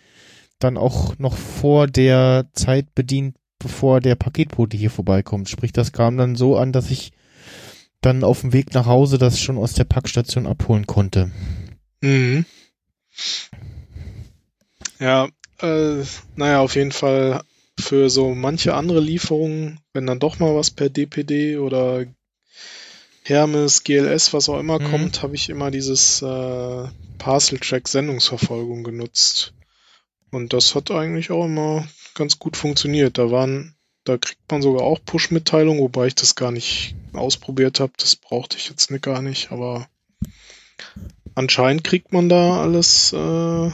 dann 0.60 0.78
auch 0.78 1.18
noch 1.20 1.36
vor 1.36 1.88
der 1.88 2.47
Zeit 2.53 2.95
bedient, 2.95 3.36
bevor 3.60 3.99
der 3.99 4.16
Paketbote 4.16 4.78
hier 4.78 4.91
vorbeikommt. 4.91 5.49
Sprich, 5.49 5.72
das 5.72 5.91
kam 5.91 6.18
dann 6.18 6.36
so 6.36 6.58
an, 6.58 6.72
dass 6.72 6.91
ich 6.91 7.12
dann 8.01 8.24
auf 8.24 8.41
dem 8.41 8.53
Weg 8.53 8.74
nach 8.74 8.86
Hause 8.86 9.18
das 9.18 9.39
schon 9.39 9.58
aus 9.58 9.74
der 9.74 9.84
Packstation 9.84 10.47
abholen 10.47 10.86
konnte. 10.86 11.32
Mhm. 12.01 12.45
Ja, 14.99 15.28
äh, 15.62 16.03
naja, 16.36 16.60
auf 16.60 16.76
jeden 16.76 16.91
Fall 16.91 17.41
für 17.80 18.10
so 18.10 18.34
manche 18.34 18.74
andere 18.74 18.99
Lieferungen, 18.99 19.80
wenn 19.93 20.08
dann 20.08 20.20
doch 20.20 20.39
mal 20.39 20.55
was 20.55 20.72
per 20.72 20.89
DPD 20.89 21.58
oder 21.58 22.05
Hermes, 23.24 23.84
GLS, 23.84 24.34
was 24.34 24.49
auch 24.49 24.60
immer 24.60 24.80
Mhm. 24.80 24.84
kommt, 24.86 25.22
habe 25.24 25.36
ich 25.36 25.49
immer 25.49 25.70
dieses 25.70 26.22
äh, 26.22 26.84
Parcel-Track 27.18 27.88
Sendungsverfolgung 27.88 28.84
genutzt. 28.84 29.53
Und 30.32 30.53
das 30.53 30.76
hat 30.76 30.91
eigentlich 30.91 31.32
auch 31.32 31.45
immer 31.45 31.88
ganz 32.16 32.39
gut 32.39 32.58
funktioniert. 32.58 33.18
Da 33.18 33.32
waren, 33.32 33.76
da 34.05 34.18
kriegt 34.18 34.41
man 34.49 34.62
sogar 34.62 34.84
auch 34.84 34.99
Push-Mitteilungen, 35.05 35.82
wobei 35.82 36.08
ich 36.08 36.16
das 36.16 36.36
gar 36.36 36.51
nicht 36.51 36.95
ausprobiert 37.14 37.80
habe. 37.80 37.93
Das 37.97 38.16
brauchte 38.16 38.58
ich 38.58 38.70
jetzt 38.70 38.91
nicht 38.91 39.03
gar 39.03 39.22
nicht, 39.22 39.51
aber 39.51 39.88
anscheinend 41.36 41.84
kriegt 41.84 42.14
man 42.14 42.30
da 42.30 42.62
alles. 42.62 43.14
Äh, 43.14 43.72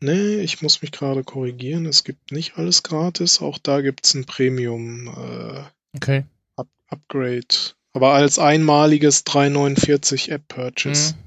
nee, 0.00 0.36
ich 0.36 0.62
muss 0.62 0.82
mich 0.82 0.92
gerade 0.92 1.24
korrigieren. 1.24 1.86
Es 1.86 2.04
gibt 2.04 2.32
nicht 2.32 2.56
alles 2.56 2.82
gratis. 2.82 3.40
Auch 3.40 3.58
da 3.58 3.80
gibt's 3.80 4.14
ein 4.14 4.24
Premium 4.24 5.08
äh, 5.08 5.62
Okay. 5.96 6.24
Up 6.56 6.68
Upgrade. 6.88 7.74
Aber 7.92 8.12
als 8.12 8.38
einmaliges 8.38 9.24
349 9.24 10.30
App 10.30 10.46
Purchase. 10.48 11.14
Mhm. 11.14 11.18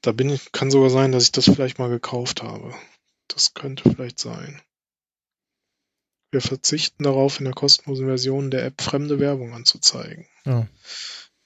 Da 0.00 0.12
bin 0.12 0.30
ich, 0.30 0.52
kann 0.52 0.70
sogar 0.70 0.90
sein, 0.90 1.12
dass 1.12 1.24
ich 1.24 1.32
das 1.32 1.44
vielleicht 1.44 1.78
mal 1.78 1.88
gekauft 1.88 2.42
habe. 2.42 2.74
Das 3.28 3.54
könnte 3.54 3.88
vielleicht 3.88 4.18
sein. 4.18 4.60
Wir 6.30 6.40
verzichten 6.40 7.04
darauf, 7.04 7.38
in 7.38 7.44
der 7.44 7.54
kostenlosen 7.54 8.06
Version 8.06 8.50
der 8.50 8.64
App 8.64 8.80
fremde 8.80 9.20
Werbung 9.20 9.52
anzuzeigen. 9.52 10.26
Ja. 10.44 10.66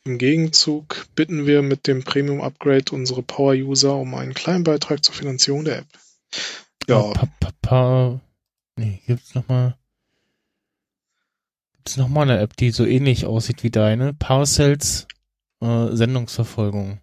Im 0.04 0.16
Gegenzug 0.16 1.06
bitten 1.14 1.46
wir 1.46 1.60
mit 1.62 1.86
dem 1.86 2.04
Premium 2.04 2.40
Upgrade 2.40 2.92
unsere 2.92 3.22
Power-User 3.22 3.94
um 3.96 4.14
einen 4.14 4.32
kleinen 4.32 4.64
Beitrag 4.64 5.04
zur 5.04 5.14
Finanzierung 5.14 5.64
der 5.64 5.78
App. 5.80 5.86
Ja, 6.88 7.02
Pa, 7.12 7.28
pa, 7.38 7.50
pa, 7.60 8.20
nee, 8.76 9.02
gibt's 9.06 9.34
noch 9.34 9.46
mal 9.48 9.76
gibt's 11.76 11.96
noch 11.98 12.08
mal 12.08 12.22
eine 12.22 12.38
App, 12.38 12.56
die 12.56 12.70
so 12.70 12.86
ähnlich 12.86 13.26
aussieht 13.26 13.62
wie 13.62 13.70
deine? 13.70 14.14
Parcels 14.14 15.06
äh, 15.60 15.88
Sendungsverfolgung. 15.92 17.00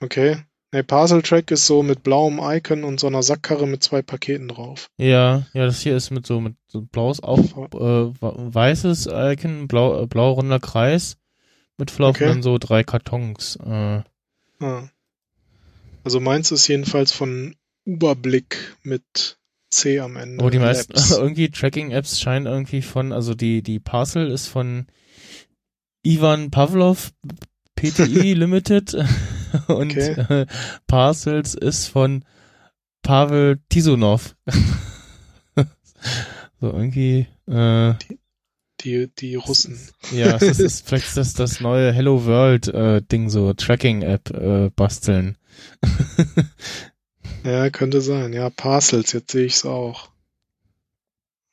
okay. 0.00 0.38
Nee, 0.70 0.82
Parcel 0.82 1.22
Track 1.22 1.50
ist 1.50 1.66
so 1.66 1.82
mit 1.82 2.02
blauem 2.02 2.40
Icon 2.42 2.84
und 2.84 3.00
so 3.00 3.06
einer 3.06 3.22
Sackkarre 3.22 3.66
mit 3.66 3.82
zwei 3.82 4.02
Paketen 4.02 4.48
drauf. 4.48 4.90
Ja, 4.98 5.46
ja, 5.54 5.64
das 5.64 5.80
hier 5.80 5.96
ist 5.96 6.10
mit 6.10 6.26
so 6.26 6.42
mit 6.42 6.56
so 6.66 6.82
blaues 6.82 7.22
auch 7.22 7.38
äh, 7.72 8.12
weißes 8.20 9.08
Icon, 9.10 9.66
blau 9.66 10.02
äh, 10.02 10.06
blau 10.06 10.32
runder 10.32 10.60
Kreis 10.60 11.16
mit 11.78 11.90
Verlauf 11.90 12.16
Okay. 12.16 12.24
und 12.24 12.30
dann 12.30 12.42
so 12.42 12.58
drei 12.58 12.84
Kartons. 12.84 13.56
Äh, 13.64 14.02
Ah. 14.60 14.88
Also 16.04 16.18
meins 16.20 16.50
ist 16.50 16.66
jedenfalls 16.68 17.12
von 17.12 17.54
Überblick 17.84 18.76
mit 18.82 19.38
C 19.70 20.00
am 20.00 20.16
Ende. 20.16 20.40
aber 20.42 20.50
die 20.50 20.58
meisten 20.58 20.92
irgendwie 21.16 21.48
Tracking 21.50 21.90
Apps 21.92 22.20
scheinen 22.20 22.46
irgendwie 22.46 22.82
von 22.82 23.12
also 23.12 23.34
die 23.34 23.62
die 23.62 23.78
Parcel 23.78 24.30
ist 24.30 24.48
von 24.48 24.86
Ivan 26.02 26.50
Pavlov 26.50 27.12
PTI 27.76 28.32
Limited 28.34 28.94
und 29.68 29.92
Okay. 29.92 30.20
äh, 30.42 30.46
Parcels 30.86 31.54
ist 31.54 31.86
von 31.86 32.24
Pavel 33.02 33.60
Tisonov. 33.68 34.34
so 36.60 36.66
irgendwie 36.72 37.26
äh, 37.46 37.94
die, 38.08 38.18
die 38.84 39.34
Russen. 39.34 39.78
Ja, 40.12 40.36
es 40.36 40.58
ist, 40.58 40.88
vielleicht 40.88 41.06
ist 41.08 41.16
das 41.16 41.34
das 41.34 41.60
neue 41.60 41.92
Hello 41.92 42.24
World 42.24 42.68
äh, 42.68 43.02
Ding 43.02 43.28
so 43.28 43.52
Tracking 43.52 44.02
App 44.02 44.30
äh, 44.30 44.70
basteln. 44.70 45.36
Ja, 47.44 47.70
könnte 47.70 48.00
sein. 48.00 48.32
Ja, 48.32 48.50
Parcels, 48.50 49.12
jetzt 49.12 49.30
sehe 49.30 49.46
ich 49.46 49.54
es 49.54 49.64
auch. 49.64 50.10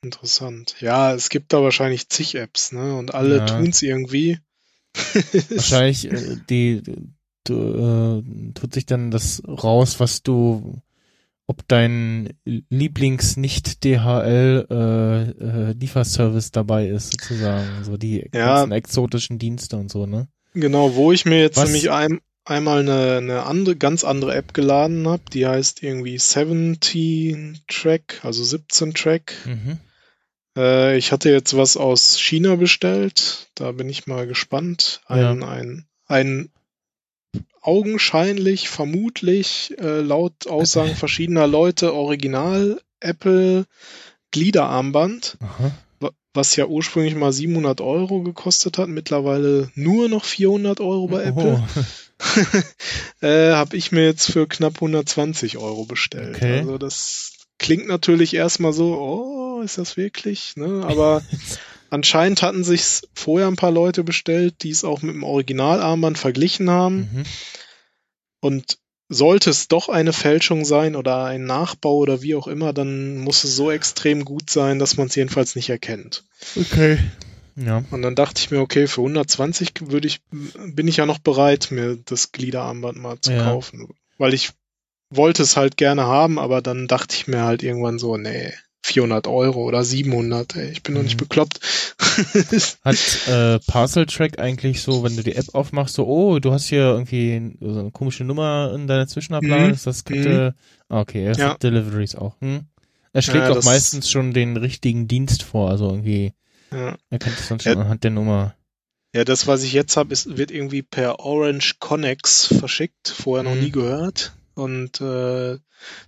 Interessant. 0.02 0.76
Ja, 0.80 1.14
es 1.14 1.28
gibt 1.28 1.52
da 1.52 1.62
wahrscheinlich 1.62 2.08
zig 2.08 2.34
Apps, 2.34 2.72
ne? 2.72 2.96
Und 2.96 3.14
alle 3.14 3.38
Ja. 3.38 3.44
tun's 3.46 3.82
irgendwie. 3.82 4.38
Wahrscheinlich 5.50 6.10
äh, 6.10 6.36
die 6.48 6.82
du, 7.44 8.22
äh, 8.24 8.52
tut 8.54 8.74
sich 8.74 8.86
dann 8.86 9.10
das 9.10 9.42
raus, 9.46 10.00
was 10.00 10.22
du 10.22 10.80
ob 11.48 11.66
dein 11.68 12.32
Lieblings 12.44 13.36
nicht 13.36 13.84
DHL 13.84 14.66
äh, 14.70 15.44
äh, 15.70 15.72
Lieferservice 15.72 16.50
dabei 16.50 16.88
ist 16.88 17.12
sozusagen, 17.12 17.84
so 17.84 17.96
die 17.96 18.28
Ja. 18.34 18.56
ganzen 18.56 18.72
exotischen 18.72 19.38
Dienste 19.38 19.76
und 19.76 19.90
so, 19.90 20.06
ne? 20.06 20.28
Genau, 20.54 20.94
wo 20.94 21.12
ich 21.12 21.24
mir 21.24 21.40
jetzt 21.40 21.56
Was- 21.58 21.64
nämlich 21.66 21.90
ein, 21.90 22.20
einmal 22.44 22.80
eine, 22.80 23.16
eine 23.18 23.42
andere, 23.44 23.76
ganz 23.76 24.02
andere 24.04 24.34
App 24.34 24.54
geladen 24.54 25.06
habe, 25.06 25.22
die 25.32 25.46
heißt 25.46 25.82
irgendwie 25.82 26.18
17 26.18 27.58
Track, 27.68 28.20
also 28.24 28.42
17 28.42 28.94
Track. 28.94 29.34
Mhm. 29.44 29.78
Äh, 30.56 30.96
ich 30.96 31.12
hatte 31.12 31.30
jetzt 31.30 31.56
was 31.56 31.76
aus 31.76 32.18
China 32.18 32.56
bestellt. 32.56 33.48
Da 33.54 33.72
bin 33.72 33.88
ich 33.88 34.06
mal 34.06 34.26
gespannt. 34.26 35.00
Ein, 35.06 35.40
Ja. 35.40 35.48
ein, 35.48 35.86
ein 36.06 36.48
augenscheinlich, 37.60 38.68
vermutlich, 38.68 39.74
äh, 39.78 40.00
laut 40.00 40.46
Aussagen 40.46 40.94
verschiedener 40.96 41.46
Leute, 41.46 41.94
Original 41.94 42.80
Apple 43.00 43.66
Gliederarmband, 44.30 45.36
Aha. 45.40 45.72
was 46.34 46.56
ja 46.56 46.66
ursprünglich 46.66 47.14
mal 47.14 47.32
700 47.32 47.80
Euro 47.80 48.22
gekostet 48.22 48.78
hat, 48.78 48.88
mittlerweile 48.88 49.70
nur 49.74 50.08
noch 50.08 50.24
400 50.24 50.80
Euro 50.80 51.08
bei 51.08 51.24
Apple, 51.24 51.62
äh, 53.20 53.52
habe 53.52 53.76
ich 53.76 53.92
mir 53.92 54.04
jetzt 54.04 54.30
für 54.30 54.46
knapp 54.46 54.74
120 54.76 55.58
Euro 55.58 55.84
bestellt. 55.84 56.36
Okay. 56.36 56.58
Also 56.60 56.78
das 56.78 57.32
klingt 57.58 57.88
natürlich 57.88 58.34
erstmal 58.34 58.72
so, 58.72 58.94
oh, 58.96 59.62
ist 59.62 59.78
das 59.78 59.96
wirklich? 59.96 60.56
Ne? 60.56 60.84
Aber 60.86 61.22
anscheinend 61.90 62.42
hatten 62.42 62.64
sich's 62.64 63.08
vorher 63.14 63.48
ein 63.48 63.56
paar 63.56 63.70
Leute 63.70 64.04
bestellt, 64.04 64.62
die 64.62 64.70
es 64.70 64.84
auch 64.84 65.02
mit 65.02 65.14
dem 65.14 65.24
Originalarmband 65.24 66.18
verglichen 66.18 66.70
haben. 66.70 67.10
Mhm. 67.12 67.22
Und 68.40 68.78
sollte 69.08 69.50
es 69.50 69.68
doch 69.68 69.88
eine 69.88 70.12
Fälschung 70.12 70.64
sein 70.64 70.96
oder 70.96 71.24
ein 71.24 71.44
Nachbau 71.44 71.96
oder 71.96 72.22
wie 72.22 72.34
auch 72.34 72.48
immer, 72.48 72.72
dann 72.72 73.18
muss 73.18 73.44
es 73.44 73.54
so 73.54 73.70
extrem 73.70 74.24
gut 74.24 74.50
sein, 74.50 74.78
dass 74.78 74.96
man 74.96 75.06
es 75.06 75.14
jedenfalls 75.14 75.54
nicht 75.54 75.70
erkennt. 75.70 76.24
Okay. 76.56 76.98
Ja. 77.54 77.84
Und 77.90 78.02
dann 78.02 78.14
dachte 78.14 78.40
ich 78.40 78.50
mir, 78.50 78.60
okay, 78.60 78.86
für 78.86 79.00
120 79.00 79.72
würde 79.90 80.08
ich, 80.08 80.20
bin 80.30 80.88
ich 80.88 80.98
ja 80.98 81.06
noch 81.06 81.18
bereit, 81.18 81.68
mir 81.70 81.96
das 81.96 82.32
Gliederarmband 82.32 82.98
mal 82.98 83.20
zu 83.20 83.32
Ja. 83.32 83.44
kaufen. 83.44 83.88
Weil 84.18 84.34
ich 84.34 84.50
wollte 85.08 85.42
es 85.42 85.56
halt 85.56 85.76
gerne 85.76 86.04
haben, 86.04 86.38
aber 86.38 86.60
dann 86.60 86.88
dachte 86.88 87.14
ich 87.14 87.28
mir 87.28 87.42
halt 87.42 87.62
irgendwann 87.62 87.98
so, 87.98 88.16
nee, 88.16 88.52
400 88.86 89.26
Euro 89.26 89.64
oder 89.64 89.82
700, 89.82 90.54
ey, 90.56 90.70
ich 90.70 90.82
bin 90.82 90.94
doch 90.94 91.02
nicht 91.02 91.14
Mhm. 91.16 91.24
bekloppt. 91.24 91.60
Hat 92.84 93.26
äh, 93.26 93.58
Parcel 93.66 94.06
Track 94.06 94.38
eigentlich 94.38 94.80
so, 94.80 95.02
wenn 95.02 95.16
du 95.16 95.22
die 95.22 95.34
App 95.34 95.54
aufmachst, 95.54 95.94
so, 95.96 96.06
oh, 96.06 96.38
du 96.38 96.52
hast 96.52 96.66
hier 96.66 96.82
irgendwie 96.82 97.56
so 97.60 97.80
eine 97.80 97.90
komische 97.90 98.24
Nummer 98.24 98.72
in 98.74 98.86
deiner 98.86 99.06
Zwischenablage, 99.08 99.66
Mhm. 99.68 99.72
ist 99.74 99.86
das 99.86 100.04
könnte, 100.04 100.54
ah, 100.88 101.00
okay, 101.00 101.24
er 101.24 101.34
Ja. 101.36 101.50
hat 101.50 101.62
Deliveries 101.62 102.14
auch. 102.14 102.40
Hm? 102.40 102.66
Er 103.12 103.22
schlägt 103.22 103.48
Ja, 103.48 103.50
auch 103.58 103.64
meistens 103.64 104.10
schon 104.10 104.32
den 104.32 104.56
richtigen 104.56 105.08
Dienst 105.08 105.42
vor, 105.42 105.68
also 105.70 105.90
irgendwie, 105.90 106.32
ja. 106.72 106.96
er 107.10 107.18
kennt 107.18 107.38
es 107.40 107.48
dann 107.48 107.58
schon 107.60 107.72
Ja. 107.72 107.80
anhand 107.80 108.04
der 108.04 108.10
Nummer. 108.12 108.54
ja, 109.14 109.24
das, 109.24 109.46
was 109.46 109.62
ich 109.64 109.72
jetzt 109.72 109.96
habe, 109.96 110.14
wird 110.26 110.50
irgendwie 110.50 110.82
per 110.82 111.20
Orange 111.20 111.74
Connex 111.80 112.46
verschickt, 112.46 113.08
vorher 113.08 113.42
noch 113.42 113.54
Mhm. 113.54 113.60
nie 113.60 113.70
gehört. 113.72 114.32
Und 114.56 115.02
äh, 115.02 115.58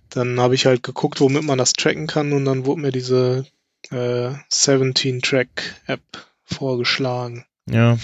dann 0.09 0.39
habe 0.39 0.55
ich 0.55 0.65
halt 0.65 0.81
geguckt, 0.81 1.21
womit 1.21 1.43
man 1.43 1.59
das 1.59 1.73
tracken 1.73 2.07
kann 2.07 2.33
und 2.33 2.45
dann 2.45 2.65
wurde 2.65 2.81
mir 2.81 2.91
diese 2.91 3.45
äh, 3.91 4.31
17 4.49 5.21
Track 5.21 5.75
App 5.85 6.01
vorgeschlagen. 6.43 7.45
Ja, 7.69 7.99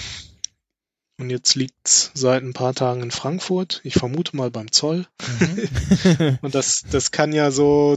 Und 1.18 1.30
jetzt 1.30 1.56
liegt's 1.56 2.12
seit 2.14 2.44
ein 2.44 2.52
paar 2.52 2.74
Tagen 2.74 3.02
in 3.02 3.10
Frankfurt. 3.10 3.80
Ich 3.82 3.94
vermute 3.94 4.36
mal 4.36 4.52
beim 4.52 4.70
Zoll. 4.70 5.08
mhm. 5.40 6.38
Und 6.42 6.54
das, 6.54 6.84
das 6.90 7.10
kann 7.10 7.32
ja 7.32 7.50
so 7.50 7.96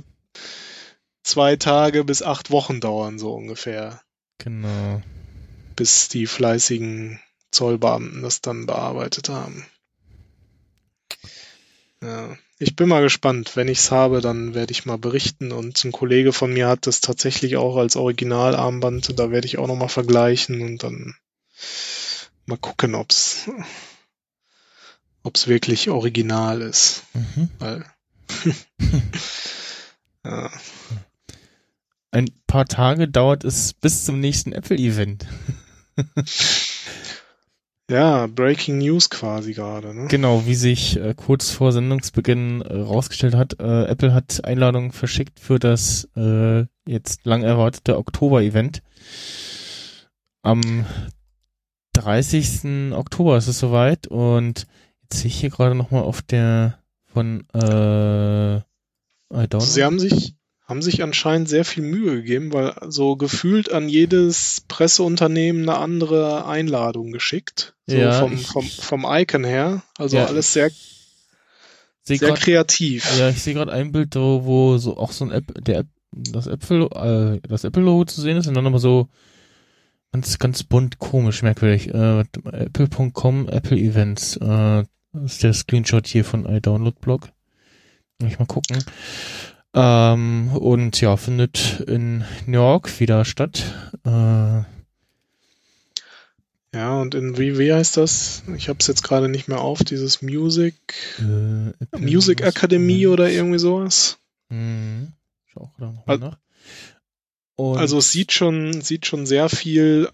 zwei 1.24 1.56
Tage 1.56 2.04
bis 2.04 2.24
acht 2.24 2.50
Wochen 2.50 2.80
dauern, 2.82 3.20
so 3.20 3.34
ungefähr, 3.34 4.02
genau. 4.40 5.04
bis 5.76 6.08
die 6.08 6.26
fleißigen 6.26 7.20
Zollbeamten 7.52 8.24
das 8.24 8.42
dann 8.42 8.66
bearbeitet 8.66 9.30
haben. 9.30 9.68
Ja, 12.02 12.38
ich 12.60 12.76
bin 12.76 12.88
mal 12.88 13.02
gespannt. 13.02 13.56
Wenn 13.56 13.68
ich's 13.68 13.92
habe, 13.92 14.22
dann 14.22 14.54
werde 14.54 14.72
ich 14.72 14.86
mal 14.86 14.98
berichten. 14.98 15.52
Und 15.52 15.84
ein 15.84 15.92
Kollege 15.92 16.34
von 16.34 16.54
mir 16.54 16.68
hat 16.68 16.88
das 16.88 17.02
tatsächlich 17.02 17.58
auch 17.58 17.78
als 17.78 17.96
Originalarmband. 17.96 19.20
Da 19.20 19.32
werde 19.32 19.48
ich 19.48 19.58
auch 19.58 19.68
noch 19.68 19.76
mal 19.76 19.90
vergleichen 19.90 20.62
und 20.62 20.84
dann 20.84 21.16
mal 22.46 22.58
gucken, 22.58 22.96
ob's 22.96 23.50
ob's 25.24 25.48
wirklich 25.48 25.90
original 25.90 26.62
ist. 26.62 27.04
Mhm. 27.14 27.50
Weil 27.60 27.86
ja, 30.26 30.52
Ein 32.12 32.30
paar 32.48 32.66
Tage 32.66 33.08
dauert 33.08 33.44
es 33.44 33.74
bis 33.74 34.06
zum 34.06 34.20
nächsten 34.20 34.54
Apple-Event. 34.54 35.28
ja, 37.90 38.28
Breaking 38.28 38.78
News 38.78 39.10
quasi 39.10 39.54
gerade. 39.54 39.94
Ne? 39.94 40.08
Genau, 40.08 40.46
wie 40.46 40.56
sich 40.56 40.98
äh, 40.98 41.14
kurz 41.16 41.52
vor 41.52 41.72
Sendungsbeginn 41.72 42.62
äh, 42.62 42.78
rausgestellt 42.78 43.36
hat, 43.36 43.60
äh, 43.60 43.86
Apple 43.86 44.14
hat 44.14 44.46
Einladungen 44.46 44.92
verschickt 44.92 45.40
für 45.40 45.60
das 45.60 46.08
äh, 46.16 46.66
jetzt 46.88 47.26
lang 47.26 47.44
erwartete 47.44 47.98
Oktober-Event. 47.98 48.82
Am 50.42 50.86
30. 51.94 52.94
Oktober 52.94 53.38
ist 53.38 53.48
es 53.48 53.60
soweit 53.60 54.08
und 54.08 54.68
jetzt 55.02 55.22
sehe 55.22 55.28
ich 55.28 55.40
hier 55.40 55.50
gerade 55.50 55.76
nochmal 55.76 56.04
auf 56.04 56.22
der 56.22 56.80
von 57.12 57.46
äh, 57.54 58.58
I 59.32 59.46
don't 59.46 59.62
Sie 59.62 59.84
haben 59.84 60.00
sich, 60.00 60.36
haben 60.70 60.82
sich 60.84 61.02
anscheinend 61.04 61.50
sehr 61.50 61.66
viel 61.66 61.84
Mühe 61.84 62.18
gegeben, 62.18 62.54
weil 62.54 62.74
so 62.90 63.16
gefühlt 63.16 63.72
an 63.72 63.90
jedes 63.90 64.62
Presseunternehmen 64.68 65.68
eine 65.68 65.78
andere 65.80 66.46
Einladung 66.46 67.12
geschickt. 67.12 67.74
So 67.88 67.96
Ja, 67.98 68.14
vom, 68.20 68.34
ich- 68.34 68.48
vom, 68.48 68.64
vom 68.66 69.06
Icon 69.10 69.44
her. 69.44 69.82
Also 69.98 70.18
Ja, 70.18 70.26
alles 70.28 70.54
sehr, 70.54 70.70
sehr 72.04 72.18
grad- 72.20 72.40
kreativ. 72.40 73.18
Ja, 73.18 73.30
ich 73.30 73.42
sehe 73.42 73.56
gerade 73.56 73.72
ein 73.74 73.92
Bild, 73.92 74.16
wo, 74.16 74.46
wo 74.46 74.78
so 74.78 74.96
auch 74.98 75.12
so 75.12 75.26
ein 75.26 75.32
App, 75.32 75.52
der 75.66 75.80
App, 75.80 75.88
das 76.12 76.48
Apple, 76.48 76.86
äh, 77.42 77.48
das 77.48 77.64
Apple 77.64 77.82
Logo 77.84 78.06
zu 78.06 78.22
sehen 78.22 78.38
ist 78.38 78.48
und 78.48 78.54
dann 78.54 78.68
aber 78.68 78.80
so 78.80 79.08
ganz, 80.12 80.38
ganz 80.40 80.64
bunt, 80.64 81.00
komisch, 81.00 81.42
merkwürdig. 81.44 81.88
Äh, 81.94 82.24
Apple.com, 82.52 83.48
Apple 83.50 83.78
Events. 83.78 84.38
Äh, 84.38 84.84
das 85.14 85.34
ist 85.34 85.44
der 85.44 85.54
Screenshot 85.54 86.06
hier 86.08 86.24
von 86.26 86.46
iDownload-Blog. 86.46 87.30
Mal 88.22 88.46
gucken. 88.48 88.84
Ähm, 89.74 90.50
und 90.56 91.00
ja, 91.00 91.16
findet 91.18 91.82
in 91.82 92.24
New 92.46 92.58
York 92.58 93.00
wieder 93.00 93.24
statt. 93.26 93.64
Äh, 94.06 94.64
Ja, 96.74 97.00
und 97.02 97.16
in 97.16 97.38
wie, 97.38 97.58
wie 97.58 97.74
heißt 97.74 97.98
das? 97.98 98.44
Ich 98.56 98.70
habe 98.70 98.78
es 98.80 98.88
jetzt 98.88 99.04
gerade 99.04 99.28
nicht 99.28 99.48
mehr 99.48 99.60
auf, 99.62 99.84
dieses 99.84 100.22
Music, 100.22 100.76
äh, 101.20 101.98
Music 101.98 102.44
Akademie 102.44 103.08
oder 103.08 103.30
irgendwie 103.30 103.58
sowas. 103.60 104.18
Mhm. 104.50 105.14
Schau 105.48 105.62
auch 105.62 105.74
gerade 105.78 105.94
nochmal 105.96 106.16
Al- 106.16 106.30
nach. 106.30 106.38
Und 107.56 107.78
Also 107.78 107.98
es 107.98 108.12
sieht 108.12 108.32
schon, 108.32 108.82
sieht 108.82 109.06
schon 109.06 109.26
sehr 109.26 109.50
viel 109.50 110.10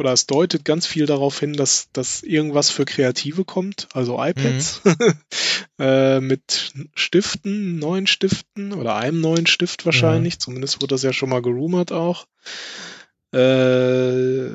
oder 0.00 0.12
es 0.12 0.26
deutet 0.26 0.64
ganz 0.64 0.86
viel 0.86 1.04
darauf 1.04 1.38
hin, 1.38 1.52
dass, 1.52 1.90
dass 1.92 2.22
irgendwas 2.22 2.70
für 2.70 2.86
Kreative 2.86 3.44
kommt, 3.44 3.86
also 3.92 4.14
iPads 4.18 4.80
äh, 5.78 6.20
mit 6.20 6.72
Stiften, 6.94 7.78
neuen 7.78 8.06
Stiften 8.06 8.72
oder 8.72 8.96
einem 8.96 9.20
neuen 9.20 9.46
Stift 9.46 9.84
wahrscheinlich. 9.84 10.38
Zumindest 10.40 10.80
wurde 10.80 10.94
das 10.94 11.02
ja 11.02 11.12
schon 11.12 11.28
mal 11.28 11.42
gerumort 11.42 11.92
auch. 11.92 12.26
Äh, 13.32 14.48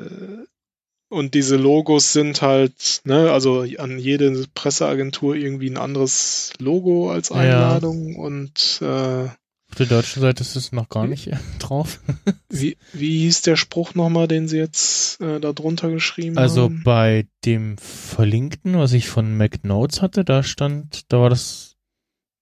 und 1.08 1.34
diese 1.34 1.56
Logos 1.56 2.12
sind 2.12 2.42
halt, 2.42 3.02
ne, 3.04 3.30
also 3.30 3.64
an 3.78 4.00
jede 4.00 4.44
Presseagentur 4.52 5.36
irgendwie 5.36 5.70
ein 5.70 5.78
anderes 5.78 6.52
Logo 6.58 7.12
als 7.12 7.28
Ja. 7.28 7.36
Einladung 7.36 8.16
und 8.16 8.80
äh, 8.82 9.28
auf 9.68 9.74
der 9.76 9.86
deutschen 9.86 10.22
Seite 10.22 10.42
ist 10.42 10.56
es 10.56 10.72
noch 10.72 10.88
gar 10.88 11.06
nicht 11.06 11.30
drauf. 11.58 12.00
Wie, 12.48 12.76
wie 12.92 13.20
hieß 13.20 13.42
der 13.42 13.56
Spruch 13.56 13.94
nochmal, 13.94 14.28
den 14.28 14.48
sie 14.48 14.58
jetzt 14.58 15.20
äh, 15.20 15.40
da 15.40 15.52
drunter 15.52 15.90
geschrieben 15.90 16.38
Also 16.38 16.64
haben? 16.64 16.82
bei 16.84 17.26
dem 17.44 17.76
Verlinkten, 17.78 18.78
was 18.78 18.92
ich 18.92 19.08
von 19.08 19.36
MacNotes 19.36 20.02
hatte, 20.02 20.24
da 20.24 20.42
stand, 20.42 21.12
da 21.12 21.20
war 21.20 21.30
das, 21.30 21.76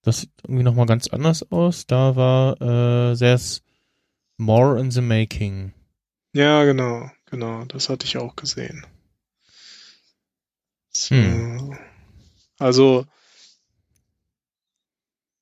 das 0.03 0.21
sieht 0.21 0.31
irgendwie 0.45 0.63
nochmal 0.65 0.87
ganz 0.87 1.09
anders 1.09 1.51
aus. 1.51 1.87
Da 1.87 2.15
war 2.17 2.61
äh, 2.61 3.17
there's 3.17 3.63
more 4.37 4.79
in 4.79 4.91
the 4.91 5.01
making. 5.01 5.73
Ja, 6.35 6.65
genau, 6.65 7.11
genau, 7.27 7.65
das 7.65 7.89
hatte 7.89 8.05
ich 8.07 8.19
auch 8.19 8.37
gesehen. 8.37 8.85
So. 10.91 11.15
Hm. 11.15 11.79
Also, 12.59 13.07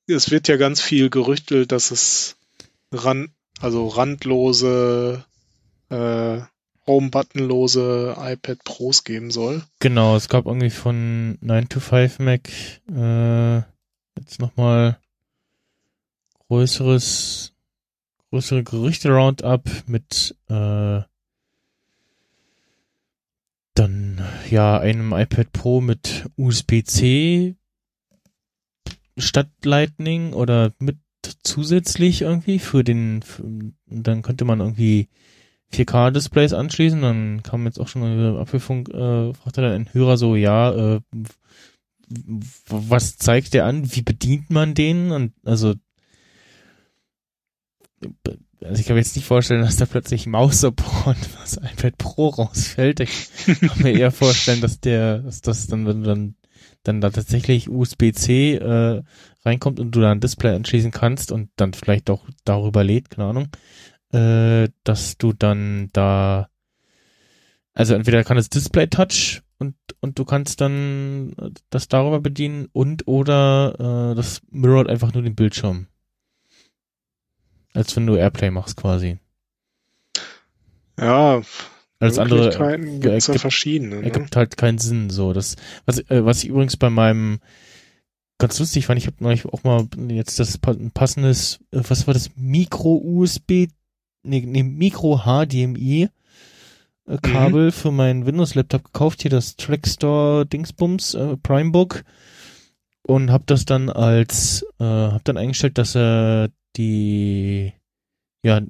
es 0.07 0.31
wird 0.31 0.47
ja 0.47 0.57
ganz 0.57 0.81
viel 0.81 1.09
gerüchtelt, 1.09 1.71
dass 1.71 1.91
es 1.91 2.35
ran, 2.91 3.29
also 3.59 3.87
randlose, 3.87 5.23
äh, 5.89 6.41
Home-Buttonlose 6.85 8.15
iPad 8.19 8.63
Pros 8.65 9.03
geben 9.03 9.31
soll. 9.31 9.63
Genau, 9.79 10.17
es 10.17 10.27
gab 10.27 10.45
irgendwie 10.45 10.69
von 10.69 11.37
9 11.39 11.69
to 11.69 11.79
5 11.79 12.19
Mac 12.19 12.49
äh, 12.91 13.57
jetzt 14.17 14.39
nochmal 14.39 14.99
größeres, 16.49 17.53
größere 18.29 18.63
Gerüchte 18.63 19.09
Roundup 19.09 19.69
mit 19.87 20.35
äh, 20.49 21.01
dann 23.75 24.21
ja 24.49 24.77
einem 24.77 25.13
iPad 25.13 25.51
Pro 25.51 25.81
mit 25.81 26.25
USB-C 26.35 27.55
statt 29.17 29.49
Lightning 29.63 30.33
oder 30.33 30.73
mit 30.79 30.97
zusätzlich 31.43 32.21
irgendwie 32.21 32.59
für 32.59 32.83
den 32.83 33.21
für, 33.21 33.43
dann 33.87 34.21
könnte 34.21 34.45
man 34.45 34.59
irgendwie 34.59 35.07
4K-Displays 35.73 36.53
anschließen, 36.53 37.01
dann 37.01 37.41
kam 37.43 37.65
jetzt 37.65 37.79
auch 37.79 37.87
schon 37.87 38.03
eine 38.03 38.39
Apfelfunk, 38.39 38.89
äh, 38.89 39.33
fragte 39.33 39.61
dann 39.61 39.71
ein 39.71 39.93
Hörer 39.93 40.17
so, 40.17 40.35
ja, 40.35 40.95
äh, 40.95 41.01
was 42.67 43.17
zeigt 43.17 43.53
der 43.53 43.65
an, 43.65 43.95
wie 43.95 44.03
bedient 44.03 44.49
man 44.49 44.75
den? 44.75 45.11
Und 45.11 45.33
also 45.45 45.73
also 48.63 48.79
ich 48.79 48.85
kann 48.85 48.95
mir 48.95 49.01
jetzt 49.01 49.15
nicht 49.15 49.25
vorstellen, 49.25 49.61
dass 49.61 49.77
da 49.77 49.85
plötzlich 49.85 50.25
Maus-Support 50.25 51.17
was 51.41 51.57
iPad 51.57 51.97
Pro 51.97 52.29
rausfällt. 52.29 52.99
Ich 52.99 53.29
kann 53.45 53.81
mir 53.81 53.91
eher 53.91 54.11
vorstellen, 54.11 54.61
dass 54.61 54.79
der, 54.79 55.19
dass 55.19 55.41
das 55.41 55.67
dann, 55.67 55.85
wenn 55.85 56.03
du 56.03 56.07
dann, 56.07 56.35
dann 56.83 57.01
da 57.01 57.09
tatsächlich 57.09 57.69
USB-C 57.69 58.55
äh, 58.55 59.03
reinkommt 59.45 59.79
und 59.79 59.91
du 59.91 60.01
da 60.01 60.11
ein 60.11 60.19
Display 60.19 60.55
anschließen 60.55 60.91
kannst 60.91 61.31
und 61.31 61.49
dann 61.55 61.73
vielleicht 61.73 62.09
auch 62.09 62.25
darüber 62.45 62.83
lädt, 62.83 63.09
keine 63.09 63.29
Ahnung, 63.29 63.47
äh, 64.11 64.69
dass 64.83 65.17
du 65.17 65.33
dann 65.33 65.89
da, 65.93 66.49
also 67.73 67.95
entweder 67.95 68.23
kann 68.23 68.37
es 68.37 68.49
Display 68.49 68.87
Touch 68.87 69.41
und, 69.57 69.75
und 70.01 70.19
du 70.19 70.25
kannst 70.25 70.61
dann 70.61 71.33
das 71.69 71.87
darüber 71.87 72.19
bedienen 72.19 72.67
und 72.73 73.07
oder 73.07 74.11
äh, 74.11 74.15
das 74.15 74.41
mirrort 74.51 74.89
einfach 74.89 75.13
nur 75.13 75.23
den 75.23 75.35
Bildschirm. 75.35 75.87
Als 77.73 77.95
wenn 77.95 78.05
du 78.05 78.15
Airplay 78.15 78.51
machst 78.51 78.77
quasi. 78.77 79.17
Ja, 80.99 81.41
Alles 82.03 82.19
andere 82.19 82.77
gibt's 82.99 83.27
ja 83.27 83.33
verschiedene. 83.35 83.97
Ne? 83.97 84.03
ergibt 84.03 84.35
halt 84.35 84.57
keinen 84.57 84.77
Sinn. 84.77 85.09
So, 85.09 85.33
das, 85.33 85.55
was, 85.85 85.99
äh, 86.09 86.25
was 86.25 86.43
ich 86.43 86.49
übrigens 86.49 86.77
bei 86.77 86.89
meinem 86.89 87.39
ganz 88.37 88.59
lustig 88.59 88.85
fand, 88.85 88.97
ich 88.99 89.07
habe 89.07 89.17
neulich 89.19 89.45
auch 89.45 89.63
mal 89.63 89.87
jetzt 90.09 90.39
das 90.39 90.59
passendes, 90.93 91.59
äh, 91.71 91.79
was 91.87 92.07
war 92.07 92.13
das, 92.13 92.31
Micro-USB, 92.35 93.67
nee, 94.23 94.43
nee 94.45 94.63
Micro-HDMI 94.63 96.09
äh, 97.07 97.17
Kabel 97.21 97.71
für 97.71 97.91
meinen 97.91 98.25
Windows-Laptop 98.25 98.85
gekauft, 98.85 99.21
hier 99.21 99.31
das 99.31 99.55
Trackstore 99.55 100.45
Dingsbums 100.45 101.13
äh, 101.13 101.37
Primebook 101.37 102.03
und 103.03 103.31
habe 103.31 103.43
das 103.45 103.65
dann 103.65 103.89
als, 103.89 104.65
äh, 104.79 104.83
habe 104.83 105.21
dann 105.23 105.37
eingestellt, 105.37 105.77
dass 105.77 105.95
er 105.95 106.49
die 106.75 107.73
ja 108.43 108.61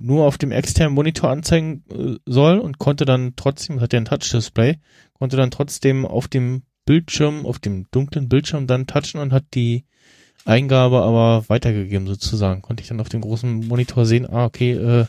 nur 0.00 0.26
auf 0.26 0.38
dem 0.38 0.52
externen 0.52 0.94
Monitor 0.94 1.30
anzeigen 1.30 1.82
äh, 1.90 2.16
soll 2.26 2.58
und 2.58 2.78
konnte 2.78 3.04
dann 3.04 3.34
trotzdem, 3.36 3.80
hat 3.80 3.92
ja 3.92 4.00
ein 4.00 4.04
Touch-Display, 4.04 4.78
konnte 5.14 5.36
dann 5.36 5.50
trotzdem 5.50 6.06
auf 6.06 6.28
dem 6.28 6.62
Bildschirm, 6.84 7.44
auf 7.44 7.58
dem 7.58 7.86
dunklen 7.90 8.28
Bildschirm 8.28 8.66
dann 8.66 8.86
touchen 8.86 9.20
und 9.20 9.32
hat 9.32 9.44
die 9.54 9.84
Eingabe 10.44 11.02
aber 11.02 11.44
weitergegeben 11.48 12.06
sozusagen. 12.06 12.62
Konnte 12.62 12.82
ich 12.82 12.88
dann 12.88 13.00
auf 13.00 13.08
dem 13.08 13.20
großen 13.20 13.66
Monitor 13.66 14.06
sehen, 14.06 14.26
ah, 14.28 14.44
okay, 14.44 14.72
äh, 14.72 15.06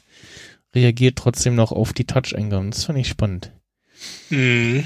reagiert 0.74 1.18
trotzdem 1.18 1.56
noch 1.56 1.72
auf 1.72 1.94
die 1.94 2.06
Touch-Eingaben. 2.06 2.72
Das 2.72 2.86
fand 2.86 3.00
ich 3.00 3.08
spannend. 3.08 3.52
Mhm. 4.30 4.86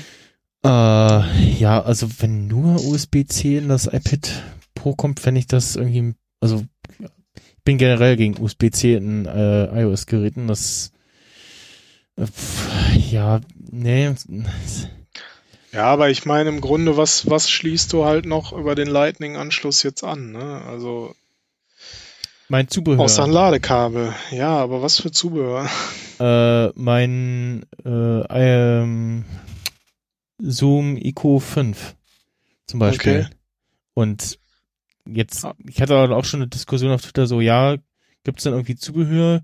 Äh, 0.64 0.70
ja, 0.70 1.82
also 1.82 2.07
wenn 2.20 2.47
nur 2.47 2.84
USB-C 2.84 3.57
in 3.57 3.70
das 3.70 3.88
iPad 3.88 4.43
Pro 4.76 4.93
kommt, 4.93 5.20
fände 5.20 5.39
ich 5.39 5.47
das 5.47 5.76
irgendwie, 5.76 6.14
also 6.39 6.64
bin 7.64 7.78
generell 7.78 8.18
gegen 8.18 8.41
USB-C 8.41 8.95
in 8.95 9.26
äh, 9.26 9.82
iOS-Geräten. 9.82 10.47
Das 10.47 10.91
äh, 12.18 12.26
pf, 12.26 12.95
ja, 13.11 13.41
nee, 13.72 14.14
Ja, 15.72 15.86
aber 15.86 16.09
ich 16.09 16.26
meine 16.26 16.49
im 16.49 16.61
Grunde, 16.61 16.97
was, 16.97 17.30
was 17.30 17.49
schließt 17.49 17.91
du 17.93 18.05
halt 18.05 18.26
noch 18.26 18.53
über 18.53 18.76
den 18.76 18.88
Lightning-Anschluss 18.88 19.84
jetzt 19.84 20.03
an? 20.03 20.32
Ne? 20.32 20.61
Also 20.68 21.16
mein 22.49 22.68
Zubehör. 22.68 22.99
außer 22.99 23.24
ein 23.24 23.32
Ladekabel. 23.32 24.14
Ja, 24.32 24.57
aber 24.57 24.82
was 24.82 24.99
für 24.99 25.11
Zubehör? 25.11 25.68
äh, 26.20 26.68
mein 26.76 27.66
äh, 27.84 27.89
ähm, 28.30 29.26
Zoom 30.39 30.97
Eco 30.97 31.39
5 31.39 31.95
zum 32.68 32.80
Beispiel. 32.80 33.22
Okay. 33.26 33.36
Und 33.93 34.39
jetzt, 35.07 35.45
ich 35.67 35.81
hatte 35.81 35.95
aber 35.95 36.15
auch 36.15 36.25
schon 36.25 36.41
eine 36.41 36.49
Diskussion 36.49 36.91
auf 36.91 37.01
Twitter 37.01 37.27
so, 37.27 37.41
ja, 37.41 37.75
gibt's 38.23 38.43
dann 38.43 38.53
irgendwie 38.53 38.75
Zubehör? 38.75 39.41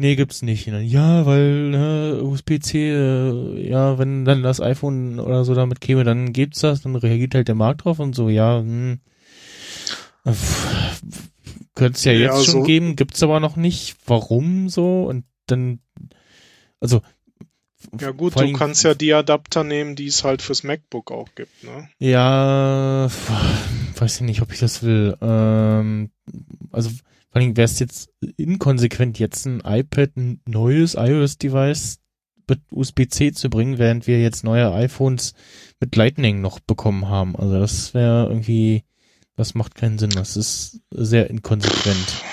Nee, 0.00 0.14
gibt's 0.14 0.42
nicht. 0.42 0.68
Dann, 0.68 0.84
ja, 0.84 1.26
weil 1.26 1.70
ne, 1.70 2.20
USB-C, 2.22 2.90
äh, 2.92 3.68
ja, 3.68 3.98
wenn 3.98 4.24
dann 4.24 4.44
das 4.44 4.60
iPhone 4.60 5.18
oder 5.18 5.44
so 5.44 5.54
damit 5.54 5.80
käme, 5.80 6.04
dann 6.04 6.32
gibt's 6.32 6.60
das, 6.60 6.82
dann 6.82 6.94
reagiert 6.94 7.34
halt 7.34 7.48
der 7.48 7.56
Markt 7.56 7.84
drauf 7.84 7.98
und 7.98 8.14
so, 8.14 8.28
ja, 8.28 8.58
hm, 8.60 9.00
könnte 11.74 11.96
es 11.96 12.04
ja 12.04 12.12
Ja, 12.12 12.34
jetzt 12.36 12.44
schon 12.46 12.60
so- 12.60 12.62
geben, 12.62 12.96
gibt's 12.96 13.22
aber 13.22 13.40
noch 13.40 13.56
nicht. 13.56 13.96
Warum 14.06 14.68
so? 14.68 15.04
Und 15.04 15.24
dann, 15.46 15.80
also 16.80 17.00
Ja 18.00 18.10
gut, 18.10 18.38
du 18.38 18.52
kannst 18.52 18.84
ja 18.84 18.94
die 18.94 19.12
Adapter 19.12 19.64
nehmen, 19.64 19.96
die 19.96 20.06
es 20.06 20.24
halt 20.24 20.42
fürs 20.42 20.62
MacBook 20.62 21.10
auch 21.10 21.28
gibt. 21.34 21.64
Ne? 21.64 21.88
Ja, 21.98 23.08
weiß 23.96 24.16
ich 24.16 24.20
nicht, 24.22 24.42
ob 24.42 24.52
ich 24.52 24.60
das 24.60 24.82
will. 24.82 25.16
Ähm, 25.20 26.10
also 26.72 26.90
vor 26.90 27.40
allem 27.40 27.56
wäre 27.56 27.64
es 27.66 27.78
jetzt 27.78 28.10
inkonsequent, 28.36 29.18
jetzt 29.18 29.46
ein 29.46 29.60
iPad, 29.64 30.16
ein 30.16 30.40
neues 30.46 30.94
iOS-Device 30.94 31.98
mit 32.48 32.60
USB-C 32.70 33.32
zu 33.32 33.50
bringen, 33.50 33.78
während 33.78 34.06
wir 34.06 34.20
jetzt 34.20 34.44
neue 34.44 34.72
iPhones 34.72 35.34
mit 35.80 35.94
Lightning 35.94 36.40
noch 36.40 36.60
bekommen 36.60 37.08
haben. 37.08 37.36
Also 37.36 37.58
das 37.58 37.94
wäre 37.94 38.28
irgendwie, 38.28 38.84
das 39.36 39.54
macht 39.54 39.74
keinen 39.74 39.98
Sinn. 39.98 40.10
Das 40.10 40.36
ist 40.36 40.80
sehr 40.90 41.28
inkonsequent. 41.28 42.24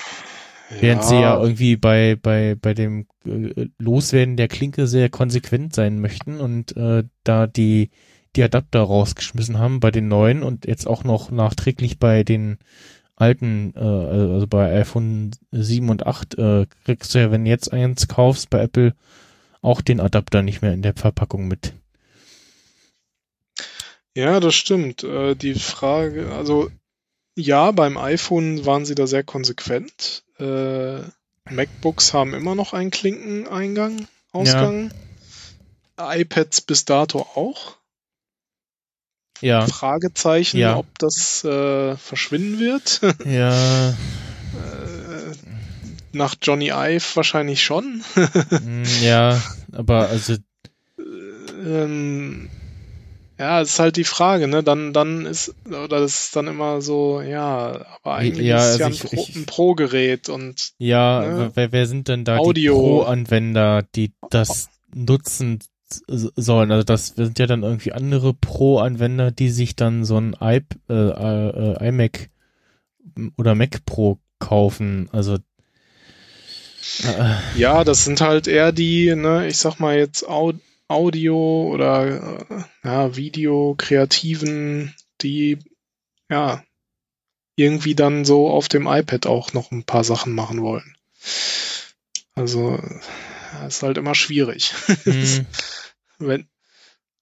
Während 0.68 1.04
sie 1.04 1.14
ja 1.14 1.40
irgendwie 1.40 1.76
bei, 1.76 2.16
bei, 2.20 2.56
bei 2.60 2.74
dem 2.74 3.06
äh, 3.24 3.68
Loswerden 3.78 4.36
der 4.36 4.48
Klinke 4.48 4.86
sehr 4.86 5.08
konsequent 5.08 5.74
sein 5.74 6.00
möchten 6.00 6.40
und 6.40 6.76
äh, 6.76 7.04
da 7.24 7.46
die, 7.46 7.90
die 8.34 8.42
Adapter 8.42 8.80
rausgeschmissen 8.80 9.58
haben 9.58 9.80
bei 9.80 9.90
den 9.90 10.08
neuen 10.08 10.42
und 10.42 10.66
jetzt 10.66 10.86
auch 10.86 11.04
noch 11.04 11.30
nachträglich 11.30 11.98
bei 11.98 12.24
den 12.24 12.58
alten, 13.14 13.74
äh, 13.76 13.80
also 13.80 14.46
bei 14.46 14.72
iPhone 14.80 15.30
7 15.52 15.88
und 15.88 16.06
8, 16.06 16.38
äh, 16.38 16.66
kriegst 16.84 17.14
du 17.14 17.20
ja, 17.20 17.30
wenn 17.30 17.44
du 17.44 17.50
jetzt 17.50 17.72
eins 17.72 18.08
kaufst 18.08 18.50
bei 18.50 18.60
Apple, 18.60 18.94
auch 19.62 19.80
den 19.80 20.00
Adapter 20.00 20.42
nicht 20.42 20.62
mehr 20.62 20.72
in 20.72 20.82
der 20.82 20.94
Verpackung 20.94 21.48
mit. 21.48 21.74
Ja, 24.14 24.40
das 24.40 24.54
stimmt. 24.54 25.04
Äh, 25.04 25.34
die 25.34 25.54
Frage, 25.54 26.32
also 26.32 26.70
ja, 27.36 27.70
beim 27.70 27.96
iPhone 27.98 28.66
waren 28.66 28.84
sie 28.84 28.94
da 28.94 29.06
sehr 29.06 29.22
konsequent. 29.22 30.24
Äh, 30.40 31.00
MacBooks 31.50 32.12
haben 32.12 32.34
immer 32.34 32.54
noch 32.56 32.72
einen 32.72 32.90
Klinkeneingang, 32.90 34.08
Ausgang. 34.32 34.90
iPads 35.98 36.62
bis 36.62 36.84
dato 36.84 37.20
auch. 37.20 37.76
Ja, 39.42 39.66
Fragezeichen, 39.66 40.58
Ja. 40.58 40.76
ob 40.76 40.86
das 40.98 41.44
äh, 41.44 41.96
verschwinden 41.96 42.58
wird. 42.58 43.00
ja, 43.26 43.90
Äh, 43.90 43.94
Nach 46.12 46.34
Johnny 46.40 46.70
Ive 46.70 47.04
wahrscheinlich 47.16 47.62
schon. 47.62 48.02
mm, 48.50 48.84
ja, 49.02 49.40
aber 49.72 50.08
also 50.08 50.36
ähm, 50.98 52.48
ja, 53.38 53.60
es 53.60 53.70
ist 53.70 53.78
halt 53.78 53.96
die 53.96 54.04
Frage, 54.04 54.48
ne? 54.48 54.62
Dann, 54.62 54.92
dann 54.92 55.26
ist, 55.26 55.54
oder 55.66 56.00
das 56.00 56.24
ist 56.24 56.36
dann 56.36 56.46
immer 56.46 56.80
so, 56.80 57.20
ja, 57.20 57.84
aber 58.02 58.14
eigentlich 58.16 58.46
Ja, 58.46 58.56
ist 58.58 58.80
es 58.80 58.80
also 58.80 58.80
ja 58.80 58.86
ein, 58.86 58.92
ich- 59.18 59.32
Pro, 59.34 59.40
ein 59.40 59.46
Pro-Gerät 59.46 60.28
und 60.28 60.72
Ja, 60.78 61.20
Ne? 61.26 61.50
wer, 61.54 61.72
wer 61.72 61.86
sind 61.86 62.08
denn 62.08 62.24
da 62.24 62.36
die 62.36 62.40
Audio. 62.40 62.80
Pro-Anwender, 62.80 63.82
die 63.94 64.12
das 64.30 64.68
nutzen 64.94 65.58
sollen? 66.08 66.72
Also 66.72 66.82
das 66.84 67.08
sind 67.08 67.38
ja 67.38 67.46
dann 67.46 67.62
irgendwie 67.62 67.92
andere 67.92 68.34
Pro-Anwender, 68.34 69.30
die 69.30 69.50
sich 69.50 69.76
dann 69.76 70.04
so 70.04 70.16
ein 70.18 70.34
I, 70.40 70.60
äh, 70.88 70.94
äh, 70.94 71.88
iMac 71.88 72.30
oder 73.36 73.54
Mac 73.54 73.84
Pro 73.86 74.18
kaufen. 74.38 75.08
Also 75.12 75.36
äh, 77.04 77.58
ja, 77.58 77.84
das 77.84 78.04
sind 78.04 78.20
halt 78.20 78.46
eher 78.48 78.72
die, 78.72 79.14
ne, 79.14 79.46
ich 79.46 79.58
sag 79.58 79.78
mal 79.80 79.96
jetzt 79.96 80.28
Au 80.28 80.52
Audio 80.88 81.68
oder 81.72 82.40
äh, 82.48 82.64
ja, 82.84 83.16
Video-Kreativen, 83.16 84.94
die 85.22 85.58
ja 86.30 86.62
irgendwie 87.56 87.94
dann 87.94 88.24
so 88.24 88.48
auf 88.48 88.68
dem 88.68 88.86
iPad 88.86 89.26
auch 89.26 89.52
noch 89.52 89.70
ein 89.70 89.84
paar 89.84 90.04
Sachen 90.04 90.34
machen 90.34 90.62
wollen. 90.62 90.96
Also 92.34 92.78
ist 93.66 93.82
halt 93.82 93.98
immer 93.98 94.14
schwierig. 94.14 94.74
hm, 95.04 95.46
Wenn, 96.18 96.48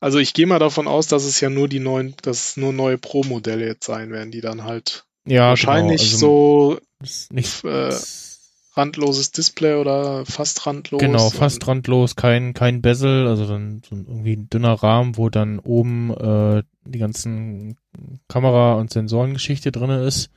also 0.01 0.19
ich 0.19 0.35
gehe 0.35 0.47
mal 0.47 0.59
davon 0.59 0.89
aus, 0.89 1.07
dass 1.07 1.25
es 1.25 1.41
ja 1.41 1.51
nur 1.51 1.69
die 1.69 1.81
neuen, 1.81 2.15
dass 2.23 2.49
es 2.51 2.57
nur 2.57 2.73
neue 2.73 2.99
Pro-Modelle 2.99 3.67
jetzt 3.67 3.87
sein 3.87 4.11
werden, 4.11 4.31
die 4.31 4.41
dann 4.41 4.65
halt 4.65 5.07
ja, 5.25 5.49
wahrscheinlich 5.49 6.13
genau, 6.13 6.13
also 6.13 6.81
so 7.01 7.27
nicht 7.31 7.65
äh, 7.65 7.97
randloses 8.77 9.31
Display 9.33 9.75
oder 9.75 10.25
fast 10.27 10.67
randlos. 10.67 11.01
Genau, 11.01 11.31
fast 11.31 11.67
randlos, 11.67 12.17
kein, 12.17 12.55
kein 12.55 12.83
Bezel, 12.83 13.27
also 13.27 13.47
dann 13.47 13.83
so 13.89 13.95
ein- 13.95 14.07
irgendwie 14.09 14.35
ein 14.37 14.49
dünner 14.51 14.75
Rahmen, 14.75 15.17
wo 15.17 15.29
dann 15.31 15.59
oben 15.59 16.11
äh, 16.13 16.63
die 16.85 16.99
ganzen 16.99 17.77
Kamera- 18.29 18.75
und 18.75 18.93
Sensorengeschichte 18.93 19.73
drinne 19.73 20.03
ist. 20.05 20.31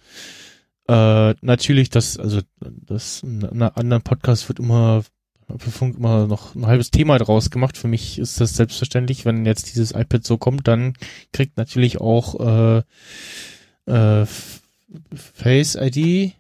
Äh, 0.87 1.33
natürlich, 1.41 1.89
das, 1.89 2.17
also 2.17 2.41
das 2.59 3.23
in 3.23 3.43
einem 3.43 3.71
anderen 3.75 4.03
Podcast 4.03 4.47
wird 4.47 4.59
immer 4.59 5.03
für 5.57 5.71
Funk 5.71 5.97
immer 5.97 6.27
noch 6.27 6.55
ein 6.55 6.65
halbes 6.65 6.91
Thema 6.91 7.17
draus 7.17 7.49
gemacht. 7.49 7.77
Für 7.77 7.87
mich 7.87 8.19
ist 8.19 8.39
das 8.41 8.55
selbstverständlich, 8.55 9.23
wenn 9.25 9.45
jetzt 9.45 9.69
dieses 9.69 9.91
iPad 9.91 10.25
so 10.25 10.37
kommt, 10.37 10.67
dann 10.67 10.93
kriegt 11.31 11.57
natürlich 11.57 12.01
auch 12.01 12.39
äh, 13.85 13.91
äh, 13.91 14.25
Face 15.13 15.75
ID 15.79 16.33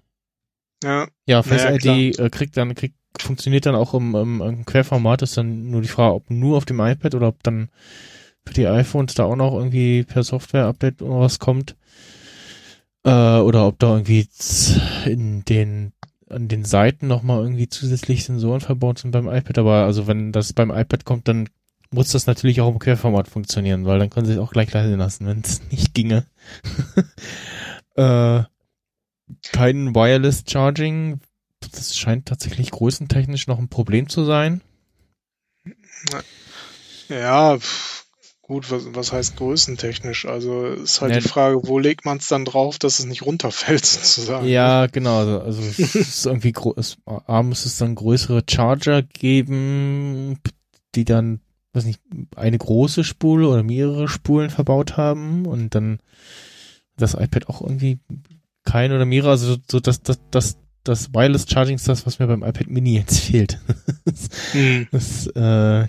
Ja, 0.87 1.07
Ja, 1.25 1.43
Face 1.43 1.65
Naja, 1.65 1.75
ID 1.75 2.17
äh, 2.17 2.29
kriegt 2.29 2.55
dann, 2.55 2.73
kriegt, 2.73 2.95
funktioniert 3.19 3.65
dann 3.65 3.75
auch 3.75 3.93
im, 3.93 4.15
im, 4.15 4.41
im 4.41 4.65
Querformat, 4.65 5.21
ist 5.21 5.37
dann 5.37 5.69
nur 5.69 5.81
die 5.81 5.87
Frage, 5.89 6.15
ob 6.15 6.29
nur 6.29 6.55
auf 6.57 6.65
dem 6.65 6.79
iPad 6.79 7.13
oder 7.15 7.27
ob 7.27 7.43
dann 7.43 7.69
für 8.45 8.53
die 8.53 8.67
iPhones 8.67 9.13
da 9.13 9.25
auch 9.25 9.35
noch 9.35 9.53
irgendwie 9.53 10.03
per 10.03 10.23
Software-Update 10.23 11.01
oder 11.01 11.19
was 11.19 11.39
kommt. 11.39 11.75
Äh, 13.03 13.09
oder 13.09 13.67
ob 13.67 13.79
da 13.79 13.97
irgendwie 13.97 14.29
in 15.05 15.43
den 15.43 15.91
an 16.29 16.47
den 16.47 16.65
Seiten 16.65 17.07
nochmal 17.07 17.41
irgendwie 17.41 17.69
zusätzlich 17.69 18.25
Sensoren 18.25 18.59
verbaut 18.59 18.99
sind 18.99 19.11
beim 19.11 19.29
iPad, 19.29 19.59
aber 19.59 19.85
also 19.85 20.07
wenn 20.07 20.33
das 20.33 20.51
beim 20.51 20.71
iPad 20.71 21.05
kommt, 21.05 21.27
dann 21.27 21.47
muss 21.89 22.11
das 22.11 22.27
natürlich 22.27 22.59
auch 22.59 22.69
im 22.69 22.79
Querformat 22.79 23.27
funktionieren, 23.29 23.85
weil 23.85 23.99
dann 23.99 24.09
können 24.09 24.25
sie 24.25 24.33
es 24.33 24.39
auch 24.39 24.51
gleich 24.51 24.71
leise 24.73 24.95
lassen, 24.95 25.25
wenn 25.25 25.39
es 25.39 25.61
nicht 25.71 25.93
ginge. 25.93 26.25
äh, 27.95 28.43
kein 29.51 29.93
Wireless 29.95 30.43
Charging, 30.47 31.19
das 31.71 31.97
scheint 31.97 32.27
tatsächlich 32.27 32.71
größentechnisch 32.71 33.47
noch 33.47 33.59
ein 33.59 33.69
Problem 33.69 34.09
zu 34.09 34.23
sein. 34.25 34.61
ja, 37.09 37.57
gut, 38.41 38.71
was, 38.71 38.93
was 38.95 39.11
heißt 39.11 39.35
größentechnisch? 39.37 40.25
Also 40.25 40.65
ist 40.65 41.01
halt 41.01 41.15
Ja, 41.15 41.19
die 41.19 41.27
Frage, 41.27 41.67
wo 41.67 41.79
legt 41.79 42.05
man 42.05 42.17
es 42.17 42.27
dann 42.27 42.45
drauf, 42.45 42.79
dass 42.79 42.99
es 42.99 43.05
nicht 43.05 43.25
runterfällt 43.25 43.85
sozusagen. 43.85 44.47
Ja, 44.47 44.87
genau. 44.87 45.17
Also, 45.19 45.39
also 45.41 45.61
es 45.61 45.79
ist 45.95 46.25
irgendwie 46.25 46.51
gro- 46.51 46.73
es, 46.77 46.97
A 47.05 47.43
muss 47.43 47.65
es 47.65 47.77
dann 47.77 47.95
größere 47.95 48.43
Charger 48.49 49.01
geben, 49.03 50.39
die 50.95 51.05
dann, 51.05 51.41
weiß 51.73 51.85
nicht, 51.85 52.01
eine 52.35 52.57
große 52.57 53.03
Spule 53.03 53.47
oder 53.49 53.63
mehrere 53.63 54.07
Spulen 54.07 54.49
verbaut 54.49 54.97
haben 54.97 55.45
und 55.45 55.75
dann 55.75 55.99
das 56.95 57.13
iPad 57.13 57.47
auch 57.49 57.61
irgendwie 57.61 57.99
kein 58.67 58.91
oder 58.91 59.05
mehrere, 59.05 59.31
also 59.31 59.55
so, 59.71 59.79
das, 59.79 60.01
das, 60.03 60.19
das, 60.31 60.57
das 60.83 61.13
Wireless 61.13 61.45
Charging 61.49 61.75
ist 61.75 61.87
das, 61.87 62.05
was 62.05 62.19
mir 62.19 62.27
beim 62.27 62.43
iPad 62.43 62.67
Mini 62.67 62.95
jetzt 62.97 63.19
fehlt. 63.25 63.59
Hm. 64.51 64.87
Das, 64.91 65.27
äh, 65.27 65.87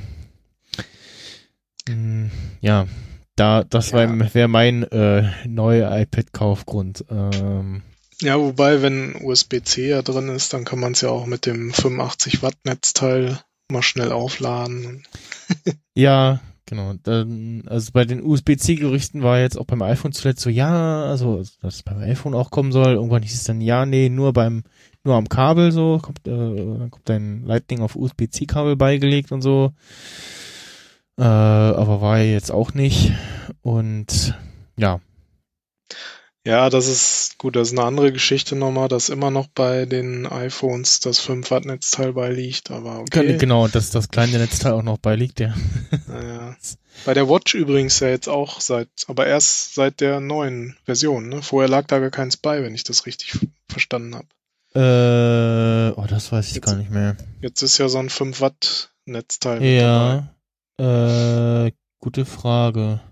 mh, 1.89 2.31
ja, 2.61 2.87
da, 3.37 3.65
das 3.65 3.91
Ja. 3.91 4.35
wäre 4.35 4.49
mein 4.49 4.83
äh, 4.85 5.31
neuer 5.47 5.97
iPad-Kaufgrund. 5.97 7.05
Ähm, 7.11 7.83
Ja, 8.21 8.39
wobei, 8.39 8.83
wenn 8.83 9.15
USB-C 9.23 9.89
ja 9.89 10.03
drin 10.03 10.29
ist, 10.29 10.53
dann 10.53 10.65
kann 10.65 10.81
man 10.81 10.93
es 10.93 11.01
ja 11.03 11.09
auch 11.11 11.27
mit 11.27 11.47
dem 11.47 11.73
85 11.73 12.43
Watt 12.43 12.57
Netzteil 12.65 13.39
mal 13.71 13.83
schnell 13.83 14.13
aufladen. 14.13 15.05
ja, 15.95 16.41
genau. 16.69 16.95
Dann, 17.03 17.65
also 17.67 17.91
bei 17.93 18.05
den 18.05 18.23
USB-C-Gerüchten 18.23 19.23
war 19.23 19.41
jetzt 19.41 19.59
auch 19.59 19.65
beim 19.65 19.83
iPhone 19.83 20.13
zuletzt 20.13 20.41
so, 20.41 20.51
ja, 20.51 21.05
also 21.05 21.43
dass 21.61 21.77
es 21.77 21.83
beim 21.83 21.99
iPhone 21.99 22.35
auch 22.35 22.51
kommen 22.51 22.73
soll. 22.73 22.95
Irgendwann 22.95 23.23
hieß 23.23 23.35
es 23.35 23.45
dann, 23.45 23.61
ja, 23.61 23.87
nee, 23.87 24.09
nur 24.09 24.33
beim, 24.33 24.63
nur 25.05 25.17
am 25.17 25.29
Kabel 25.29 25.73
so, 25.73 25.99
kommt, 26.01 26.27
äh, 26.27 26.31
dann 26.31 26.91
kommt 26.91 27.11
ein 27.11 27.45
Lightning 27.45 27.81
auf 27.81 27.97
USB-C-Kabel 27.97 28.77
beigelegt 28.77 29.33
und 29.33 29.43
so. 29.43 29.73
Äh, 31.19 31.23
aber 31.23 32.01
war 32.01 32.21
jetzt 32.21 32.53
auch 32.53 32.75
nicht. 32.75 33.13
Und 33.63 34.35
ja, 34.77 35.01
Ja, 36.49 36.71
das 36.71 36.87
ist 36.87 37.37
gut, 37.37 37.57
das 37.57 37.69
ist 37.69 37.79
eine 37.79 37.87
andere 37.87 38.11
Geschichte 38.11 38.57
nochmal, 38.57 38.89
dass 38.89 39.11
immer 39.11 39.31
noch 39.31 39.49
bei 39.49 39.85
den 39.85 40.27
iPhones 40.27 40.99
das 40.99 41.21
5 41.21 41.51
Watt 41.51 41.67
Netzteil 41.67 42.15
beiliegt, 42.15 42.71
aber 42.71 43.01
okay. 43.01 43.37
genau, 43.37 43.69
dass 43.69 43.91
das 43.91 44.09
kleine 44.09 44.39
Netzteil 44.39 44.73
auch 44.73 44.83
noch 44.83 44.97
beiliegt, 44.97 45.41
ja. 45.41 45.55
Naja. 46.07 46.57
Bei 47.05 47.13
der 47.13 47.29
Watch 47.29 47.53
übrigens 47.55 48.01
ja 48.01 48.09
jetzt 48.09 48.31
auch 48.31 48.63
seit, 48.63 48.89
aber 49.09 49.27
erst 49.27 49.75
seit 49.75 50.01
der 50.01 50.21
neuen 50.21 50.75
Version, 50.87 51.29
ne? 51.29 51.43
Vorher 51.43 51.69
lag 51.69 51.87
da 51.87 51.99
gar 51.99 52.09
keins 52.09 52.39
bei, 52.39 52.63
wenn 52.63 52.75
ich 52.75 52.85
das 52.85 53.05
richtig 53.05 53.39
verstanden 53.69 54.15
habe. 54.15 54.29
Äh, 54.75 56.01
oh, 56.01 56.07
das 56.09 56.33
weiß 56.33 56.51
ich 56.51 56.63
gar 56.63 56.77
nicht 56.77 56.91
mehr. 56.91 57.15
Jetzt 57.43 57.61
ist 57.61 57.77
ja 57.77 57.91
so 57.91 57.99
ein 57.99 58.09
5 58.09 58.41
Watt 58.41 58.91
Netzteil. 59.05 59.63
Ja, 59.63 60.35
äh, 60.79 61.73
gute 62.01 62.25
Frage. 62.25 63.03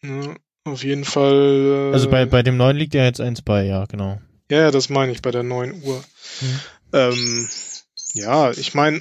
Ne? 0.00 0.36
Auf 0.64 0.84
jeden 0.84 1.04
Fall. 1.04 1.90
Äh, 1.90 1.92
Also 1.92 2.08
bei, 2.08 2.24
bei 2.26 2.42
dem 2.42 2.56
neuen 2.56 2.76
liegt 2.76 2.94
ja 2.94 3.04
jetzt 3.04 3.20
eins 3.20 3.42
bei, 3.42 3.64
ja, 3.64 3.84
genau. 3.86 4.20
Ja, 4.50 4.58
ja, 4.58 4.70
das 4.70 4.88
meine 4.88 5.12
ich 5.12 5.22
bei 5.22 5.30
der 5.30 5.42
9 5.42 5.82
Uhr. 5.82 6.02
Mhm. 6.40 6.60
Ähm, 6.92 7.48
ja, 8.14 8.50
ich 8.50 8.74
meine, 8.74 9.00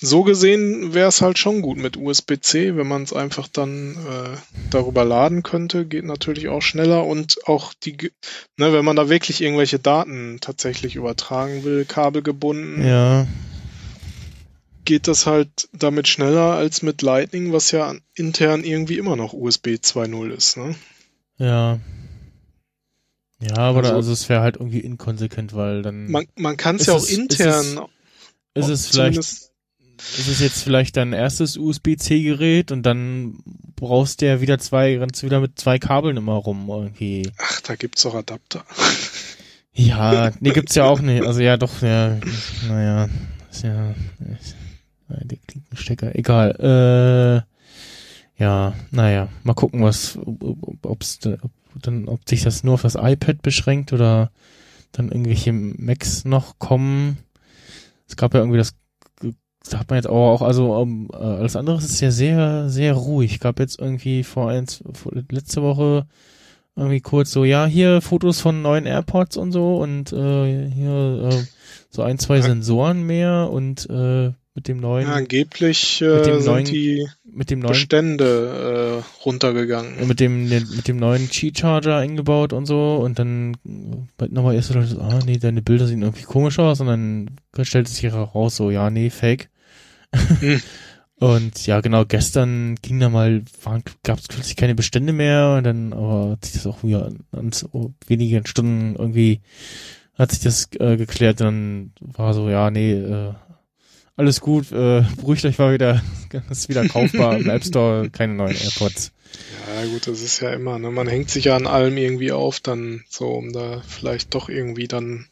so 0.00 0.22
gesehen 0.22 0.94
wäre 0.94 1.08
es 1.08 1.20
halt 1.20 1.38
schon 1.38 1.60
gut 1.60 1.76
mit 1.76 1.96
USB-C, 1.96 2.76
wenn 2.76 2.86
man 2.86 3.02
es 3.02 3.12
einfach 3.12 3.48
dann 3.48 3.96
äh, 3.96 4.36
darüber 4.70 5.04
laden 5.04 5.42
könnte, 5.42 5.84
geht 5.84 6.04
natürlich 6.04 6.48
auch 6.48 6.62
schneller 6.62 7.04
und 7.04 7.38
auch 7.46 7.72
die, 7.74 8.12
ne, 8.56 8.72
wenn 8.72 8.84
man 8.84 8.96
da 8.96 9.08
wirklich 9.08 9.40
irgendwelche 9.42 9.80
Daten 9.80 10.38
tatsächlich 10.40 10.94
übertragen 10.94 11.64
will, 11.64 11.84
kabelgebunden, 11.84 12.86
Ja, 12.86 13.26
geht 14.88 15.06
das 15.06 15.26
halt 15.26 15.68
damit 15.72 16.08
schneller 16.08 16.54
als 16.54 16.82
mit 16.82 17.02
Lightning, 17.02 17.52
was 17.52 17.70
ja 17.70 17.94
intern 18.14 18.64
irgendwie 18.64 18.96
immer 18.98 19.16
noch 19.16 19.32
USB 19.34 19.68
2.0 19.80 20.30
ist, 20.30 20.56
ne? 20.56 20.74
ja. 21.38 21.78
Ja, 23.40 23.56
aber 23.56 23.78
Also- 23.78 23.90
da, 23.90 23.96
also 23.96 24.12
es 24.12 24.28
wäre 24.28 24.40
halt 24.40 24.56
irgendwie 24.56 24.80
inkonsequent, 24.80 25.54
weil 25.54 25.82
dann 25.82 26.10
Man, 26.10 26.26
man 26.36 26.56
kann 26.56 26.74
es 26.76 26.86
ja 26.86 26.94
auch 26.94 26.98
es- 26.98 27.10
ist 27.10 27.18
intern 27.18 27.80
ist 28.54 28.68
es 28.68 28.86
vielleicht, 28.88 29.18
ist 29.18 29.52
es 30.28 30.40
jetzt 30.40 30.64
vielleicht 30.64 30.96
dein 30.96 31.12
erstes 31.12 31.56
USB-C-Gerät 31.56 32.72
und 32.72 32.82
dann 32.82 33.38
brauchst 33.76 34.20
du 34.22 34.26
ja 34.26 34.40
wieder 34.40 34.58
zwei, 34.58 34.98
rennst 34.98 35.22
du 35.22 35.26
wieder 35.26 35.38
mit 35.40 35.56
zwei 35.60 35.78
Kabeln 35.78 36.16
immer 36.16 36.32
rum 36.34 36.66
irgendwie. 36.68 37.30
Ach, 37.38 37.60
da 37.60 37.76
gibt's 37.76 38.02
doch 38.02 38.14
Adapter. 38.16 38.64
Ja, 39.72 40.32
nee, 40.40 40.50
gibt's 40.50 40.74
ja 40.74 40.84
auch 40.86 41.00
nicht. 41.00 41.22
Also 41.26 41.40
ja, 41.40 41.56
doch, 41.56 41.80
ja, 41.82 42.18
naja, 42.66 43.08
ist 43.52 43.62
ja, 43.62 43.90
ist, 44.40 44.56
naja, 45.08 45.24
der 45.24 45.38
Klinkenstecker, 45.46 46.14
egal. 46.14 47.44
Äh, 48.38 48.42
ja, 48.42 48.74
naja, 48.90 49.28
mal 49.42 49.54
gucken, 49.54 49.82
was, 49.82 50.18
ob- 50.24 50.86
ob's, 50.86 51.18
ob, 51.26 51.50
dann, 51.82 52.08
ob 52.08 52.28
sich 52.28 52.42
das 52.42 52.62
nur 52.62 52.74
auf 52.74 52.82
das 52.82 52.94
iPad 52.94 53.42
beschränkt 53.42 53.92
oder 53.92 54.30
dann 54.92 55.10
irgendwelche 55.10 55.52
Macs 55.52 56.24
noch 56.24 56.58
kommen. 56.58 57.18
Es 58.08 58.16
gab 58.16 58.34
ja 58.34 58.40
irgendwie 58.40 58.58
das, 58.58 58.74
da 59.68 59.80
hat 59.80 59.90
man 59.90 59.98
jetzt 59.98 60.08
auch, 60.08 60.34
auch 60.34 60.42
also 60.42 60.74
um, 60.74 61.10
äh, 61.12 61.16
alles 61.16 61.56
andere 61.56 61.78
ist 61.78 62.00
ja 62.00 62.10
sehr, 62.10 62.70
sehr 62.70 62.94
ruhig. 62.94 63.40
Gab 63.40 63.58
jetzt 63.58 63.78
irgendwie 63.78 64.22
vor 64.22 64.48
eins, 64.48 64.82
vor, 64.94 65.12
letzte 65.30 65.62
Woche 65.62 66.06
irgendwie 66.74 67.00
kurz 67.00 67.32
so, 67.32 67.44
ja, 67.44 67.66
hier 67.66 68.00
Fotos 68.00 68.40
von 68.40 68.62
neuen 68.62 68.86
AirPods 68.86 69.36
und 69.36 69.50
so 69.50 69.78
und 69.78 70.12
äh, 70.12 70.70
hier 70.70 71.28
äh, 71.30 71.44
so 71.90 72.02
ein, 72.02 72.18
zwei. 72.18 72.40
Sensoren 72.40 73.02
mehr 73.02 73.50
und 73.50 73.90
äh, 73.90 74.32
mit 74.58 74.66
dem 74.66 74.78
neuen, 74.80 75.06
Ja, 75.06 75.14
angeblich 75.14 76.00
Mit 76.00 76.10
äh, 76.10 76.22
dem 76.22 76.40
sind 76.40 76.46
neuen- 76.52 76.64
die 76.64 77.06
mit 77.32 77.50
dem 77.50 77.60
neuen 77.60 77.68
Bestände 77.72 79.02
äh, 79.04 79.24
runtergegangen. 79.24 80.08
mit 80.08 80.18
dem 80.18 80.48
mit 80.48 80.88
dem 80.88 80.96
neuen 80.96 81.28
Qi-Charger 81.30 81.96
eingebaut 81.96 82.52
und 82.52 82.66
so 82.66 82.96
und 82.96 83.20
dann 83.20 83.56
nochmal 84.30 84.56
erste 84.56 84.74
Leute 84.74 84.88
so, 84.88 85.00
ah 85.00 85.20
nee, 85.24 85.38
deine 85.38 85.62
Bilder 85.62 85.86
sehen 85.86 86.02
irgendwie 86.02 86.24
komisch 86.24 86.58
aus 86.58 86.80
und 86.80 86.88
dann 86.88 87.30
stellt 87.62 87.86
es 87.86 87.94
sich 87.96 88.12
raus 88.12 88.56
so, 88.56 88.70
ja, 88.72 88.90
nee, 88.90 89.10
fake. 89.10 89.48
Hm. 90.40 90.60
Und 91.20 91.66
ja, 91.66 91.80
genau, 91.80 92.04
gestern 92.04 92.76
ging 92.80 93.00
da 93.00 93.08
mal, 93.08 93.42
gab 94.04 94.20
es 94.20 94.28
plötzlich 94.28 94.54
keine 94.54 94.76
Bestände 94.76 95.12
mehr 95.12 95.56
und 95.58 95.64
dann 95.64 95.92
aber 95.92 96.30
hat 96.30 96.44
sich 96.44 96.54
das 96.54 96.64
auch 96.68 96.84
wieder 96.84 97.10
an 97.32 97.50
wenigen 98.06 98.46
Stunden 98.46 98.94
irgendwie 98.96 99.40
hat 100.14 100.30
sich 100.30 100.38
das 100.40 100.68
äh, 100.78 100.96
geklärt, 100.96 101.40
dann 101.40 101.90
war 102.00 102.34
so, 102.34 102.48
ja, 102.48 102.70
nee, 102.70 102.92
äh, 102.92 103.32
alles 104.18 104.40
gut, 104.40 104.72
äh, 104.72 105.04
beruhigt 105.16 105.44
euch 105.44 105.58
mal 105.58 105.72
wieder, 105.72 106.02
ist 106.50 106.68
wieder 106.68 106.86
kaufbar 106.88 107.38
im 107.38 107.48
App 107.50 107.64
Store, 107.64 108.10
keine 108.10 108.34
neuen 108.34 108.56
AirPods. 108.56 109.12
Ja, 109.66 109.86
gut, 109.86 110.08
das 110.08 110.22
ist 110.22 110.40
ja 110.40 110.50
immer, 110.50 110.78
ne? 110.80 110.90
Man 110.90 111.06
hängt 111.06 111.30
sich 111.30 111.44
ja 111.44 111.56
an 111.56 111.68
allem 111.68 111.96
irgendwie 111.96 112.32
auf, 112.32 112.58
dann 112.58 113.04
so, 113.08 113.28
um 113.28 113.52
da 113.52 113.80
vielleicht 113.86 114.34
doch 114.34 114.48
irgendwie 114.48 114.88
dann 114.88 115.26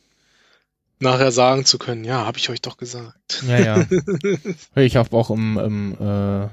nachher 1.01 1.33
sagen 1.33 1.65
zu 1.65 1.79
können, 1.79 2.05
ja, 2.05 2.25
habe 2.25 2.39
ich 2.39 2.49
euch 2.49 2.61
doch 2.61 2.77
gesagt. 2.77 3.43
Ja, 3.49 3.59
ja. 3.59 3.87
ich 4.77 4.97
habe 4.97 5.17
auch 5.17 5.31
im, 5.31 5.59
im 5.59 5.97
äh, 6.01 6.49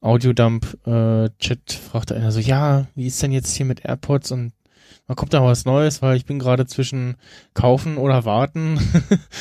Audiodump-Chat 0.00 1.72
fragte 1.72 2.16
einer 2.16 2.32
so, 2.32 2.40
ja, 2.40 2.88
wie 2.96 3.06
ist 3.06 3.22
denn 3.22 3.30
jetzt 3.30 3.54
hier 3.54 3.66
mit 3.66 3.84
AirPods 3.84 4.32
und 4.32 4.52
man 5.10 5.16
kommt 5.16 5.34
da 5.34 5.42
was 5.42 5.64
Neues, 5.64 6.02
weil 6.02 6.16
ich 6.16 6.24
bin 6.24 6.38
gerade 6.38 6.66
zwischen 6.66 7.16
kaufen 7.52 7.96
oder 7.96 8.24
warten. 8.24 8.78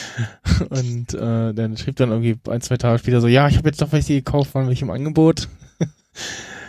und 0.72 1.14
äh, 1.14 1.54
dann 1.54 1.78
schrieb 1.78 1.96
dann 1.98 2.10
irgendwie 2.10 2.40
ein, 2.50 2.62
zwei 2.62 2.78
Tage 2.78 2.98
später 2.98 3.22
so, 3.22 3.28
ja, 3.28 3.48
ich 3.48 3.56
habe 3.56 3.70
jetzt 3.70 3.80
doch 3.80 3.92
welche 3.92 4.16
gekauft, 4.16 4.56
waren 4.56 4.68
welche 4.68 4.86
im 4.86 4.90
Angebot. 4.90 5.48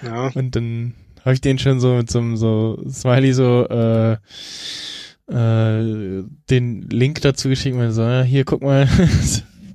Ja, 0.03 0.29
Und 0.35 0.55
dann 0.55 0.95
habe 1.25 1.35
ich 1.35 1.41
den 1.41 1.59
schon 1.59 1.81
so 1.81 1.95
mit 1.95 2.11
so 2.11 2.19
einem 2.19 2.37
so 2.37 2.83
Smiley 2.89 3.33
so 3.33 3.67
äh, 3.69 4.13
äh, 5.33 6.25
den 6.51 6.83
Link 6.83 7.23
dazu 7.23 7.49
geschickt 7.49 7.77
und 7.77 7.93
so, 7.93 8.03
ja, 8.03 8.23
hier 8.23 8.45
guck 8.45 8.63
mal. 8.63 8.87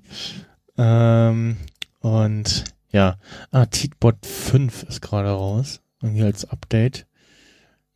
ähm, 0.77 1.57
und 1.99 2.63
ja, 2.91 3.17
ah, 3.51 3.65
Tweetbot 3.65 4.23
5 4.23 4.83
ist 4.83 5.01
gerade 5.01 5.29
raus. 5.29 5.81
Irgendwie 6.01 6.23
als 6.23 6.45
Update. 6.45 7.05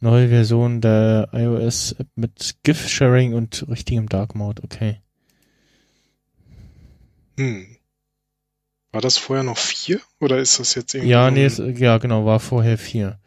Neue 0.01 0.29
Version 0.29 0.79
der 0.79 1.29
iOS-App 1.33 2.07
mit 2.15 2.55
GIF-Sharing 2.63 3.33
und 3.33 3.67
richtigem 3.67 4.07
Dark 4.07 4.33
Mode, 4.33 4.63
okay. 4.63 5.01
Hm. 7.37 7.67
War 8.91 9.01
das 9.01 9.17
vorher 9.17 9.43
noch 9.43 9.57
vier? 9.57 9.99
Oder 10.19 10.37
ist 10.39 10.59
das 10.59 10.75
jetzt 10.75 10.93
irgendwie. 10.93 11.11
Ja, 11.11 11.29
nee, 11.29 11.43
es, 11.43 11.61
ja, 11.75 11.97
genau, 11.97 12.25
war 12.25 12.39
vorher 12.39 12.77
vier. 12.77 13.19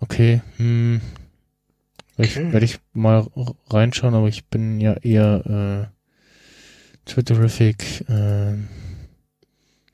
Okay, 0.00 0.40
hm. 0.56 1.00
Ich, 2.16 2.36
Okay. 2.36 2.52
Werde 2.52 2.64
ich 2.64 2.80
mal 2.94 3.26
reinschauen, 3.68 4.14
aber 4.14 4.28
ich 4.28 4.46
bin 4.46 4.80
ja 4.80 4.94
eher 4.94 5.88
äh, 5.88 7.08
Twitterific 7.08 8.08
äh, 8.08 8.54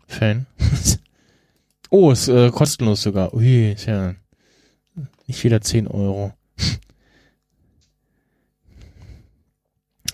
Fan. 0.06 0.46
oh, 1.90 2.12
ist 2.12 2.28
äh, 2.28 2.50
kostenlos 2.50 3.02
sogar. 3.02 3.34
Ui, 3.34 3.76
ja 3.84 4.14
nicht 5.26 5.42
wieder 5.44 5.60
10 5.60 5.86
Euro. 5.88 6.32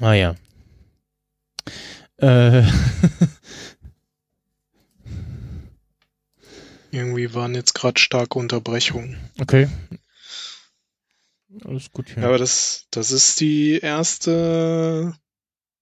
ah 0.01 0.13
ja. 0.13 0.35
Äh, 2.19 2.63
Irgendwie 6.93 7.33
waren 7.35 7.55
jetzt 7.55 7.75
gerade 7.75 8.01
starke 8.01 8.39
Unterbrechungen. 8.39 9.17
okay. 9.41 9.69
Alles 11.65 11.91
gut 11.93 12.09
hier. 12.09 12.23
Ja, 12.23 12.29
aber 12.29 12.39
das, 12.39 12.87
das 12.91 13.11
ist 13.11 13.41
die 13.41 13.79
erste 13.79 15.15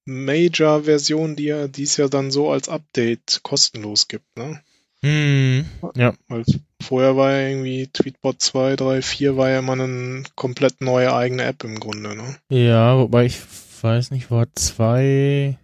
Major-Version, 0.06 1.36
die 1.36 1.44
ja, 1.44 1.68
die 1.68 1.82
es 1.82 1.96
ja 1.98 2.08
dann 2.08 2.30
so 2.30 2.50
als 2.50 2.68
Update 2.68 3.40
kostenlos 3.42 4.08
gibt, 4.08 4.36
ne? 4.36 4.62
Hm, 5.02 5.64
Weil 6.28 6.44
vorher 6.82 7.16
war 7.16 7.30
ja 7.32 7.48
irgendwie 7.48 7.86
Tweetbot 7.86 8.40
2, 8.40 8.76
3, 8.76 9.02
4 9.02 9.36
war 9.36 9.48
ja 9.50 9.60
immer 9.60 9.74
eine 9.74 10.24
komplett 10.34 10.80
neue 10.80 11.14
eigene 11.14 11.44
App 11.44 11.62
im 11.64 11.78
Grunde, 11.78 12.16
ne? 12.16 12.36
Ja, 12.50 12.96
wobei 12.98 13.26
ich 13.26 13.38
weiß 13.82 14.10
nicht, 14.10 14.30
war 14.30 14.46
zwei 14.54 15.56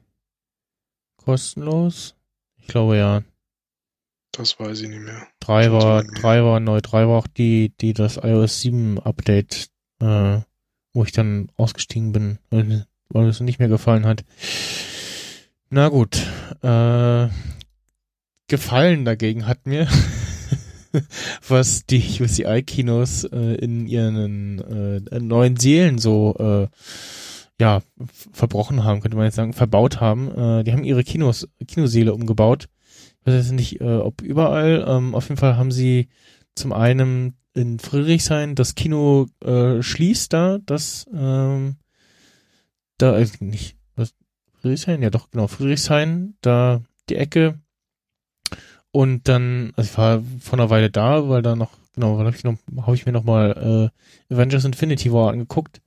kostenlos? 1.17 2.15
Ich 2.59 2.69
glaube 2.69 2.97
ja. 2.97 3.23
Das 4.33 4.59
weiß 4.59 4.81
ich 4.81 4.89
nicht 4.89 5.03
mehr. 5.03 5.27
Drei 5.41 5.65
Schon 5.65 5.81
so 5.81 5.87
war, 5.87 5.97
lange 6.03 6.13
her. 6.13 6.21
drei 6.21 6.45
war 6.45 6.61
neu, 6.61 6.81
drei 6.81 7.07
war 7.09 7.19
auch 7.19 7.27
die, 7.27 7.73
die 7.81 7.93
das 7.93 8.17
iOS 8.17 8.61
7 8.61 8.99
Update, 9.01 9.69
äh, 10.01 10.39
wo 10.93 11.05
ich 11.05 11.13
dann 11.13 11.49
ausgestiegen 11.57 12.13
bin, 12.13 12.39
weil, 12.51 12.87
weil 13.09 13.29
es 13.29 13.41
nicht 13.41 13.59
mehr 13.59 13.69
gefallen 13.69 14.07
hat. 14.07 14.25
Na 15.71 15.89
gut, 15.89 16.17
äh, 16.63 17.29
gefallen 18.49 19.05
dagegen 19.05 19.47
hat 19.47 19.67
mir, 19.67 19.89
was 21.49 21.87
die 21.87 22.03
UCI-Kinos 22.21 23.25
äh, 23.25 23.55
in 23.57 23.87
ihren 23.87 24.61
äh, 25.09 25.21
neuen 25.21 25.57
Seelen 25.57 25.99
so 25.99 26.37
äh, 26.39 26.69
ja 27.61 27.83
verbrochen 28.33 28.85
haben, 28.85 29.01
könnte 29.01 29.17
man 29.17 29.27
jetzt 29.27 29.37
sagen, 29.37 29.53
verbaut 29.53 30.01
haben. 30.01 30.31
Äh, 30.31 30.65
die 30.65 30.73
haben 30.73 30.85
ihre 30.85 31.05
Kinos, 31.05 31.49
Kinoseele 31.67 32.13
umgebaut. 32.13 32.69
Ich 33.21 33.27
weiß 33.27 33.35
jetzt 33.35 33.53
nicht, 33.53 33.81
äh, 33.81 33.97
ob 33.97 34.23
überall. 34.23 34.85
Ähm, 34.87 35.15
auf 35.15 35.29
jeden 35.29 35.39
Fall 35.39 35.57
haben 35.57 35.73
sie 35.73 36.09
zum 36.55 36.73
einen 36.73 37.37
in 37.55 37.79
Friedrichshain 37.79 38.55
das 38.55 38.75
Kino 38.75 39.29
äh, 39.43 39.81
schließt 39.81 40.33
da, 40.33 40.59
das 40.67 41.07
ähm, 41.15 41.77
da 42.99 43.17
äh, 43.17 43.27
nicht 43.41 43.77
was 43.95 44.15
Friedrichshain, 44.61 45.03
ja 45.03 45.11
doch 45.11 45.31
genau 45.31 45.47
Friedrichshain, 45.47 46.37
da 46.41 46.83
die 47.09 47.17
Ecke 47.17 47.61
und 48.95 49.27
dann, 49.27 49.73
also 49.75 49.91
ich 49.91 49.99
war 49.99 50.23
vor 50.41 50.57
einer 50.57 50.71
Weile 50.71 50.89
da, 50.89 51.29
weil 51.29 51.43
da 51.43 51.57
noch 51.57 51.73
genau, 51.97 52.17
weil 52.17 52.27
hab 52.27 52.35
ich 52.37 52.45
noch 52.45 52.55
habe 52.83 52.95
ich 52.95 53.07
mir 53.07 53.13
noch 53.13 53.25
mal 53.25 53.91
äh, 54.31 54.33
Avengers 54.33 54.65
Infinity 54.65 55.13
War 55.13 55.33
angeguckt. 55.33 55.81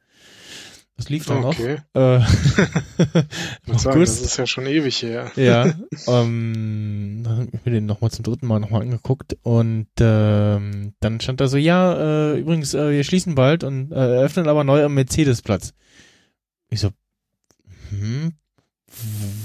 Das 0.98 1.08
lief 1.08 1.26
dann 1.26 1.46
Okay. 1.46 1.78
noch. 1.94 2.02
Äh, 2.02 2.20
Ich 3.68 3.80
sagen, 3.80 4.02
das 4.02 4.20
ist 4.20 4.36
ja 4.36 4.46
schon 4.46 4.66
ewig 4.66 5.02
her. 5.04 5.32
Ja, 5.38 5.74
ähm, 6.08 7.22
dann 7.24 7.40
hab 7.40 7.54
ich 7.54 7.66
mir 7.66 7.72
den 7.72 7.86
nochmal 7.86 8.12
zum 8.12 8.24
dritten 8.24 8.46
Mal 8.46 8.60
nochmal 8.60 8.82
angeguckt 8.82 9.38
und 9.42 9.88
ähm, 10.02 10.94
dann 11.00 11.22
stand 11.22 11.40
da 11.40 11.48
so, 11.48 11.56
ja, 11.56 12.34
äh, 12.34 12.40
übrigens, 12.40 12.74
äh, 12.74 12.92
wir 12.92 13.06
schließen 13.06 13.36
bald 13.36 13.64
und 13.64 13.94
äh, 13.94 13.96
eröffnen 13.96 14.50
aber 14.50 14.66
neu 14.66 14.84
am 14.84 14.96
Mercedes-Platz. 14.96 15.74
Ich 16.70 16.82
so, 16.82 16.90
hm, 17.90 18.34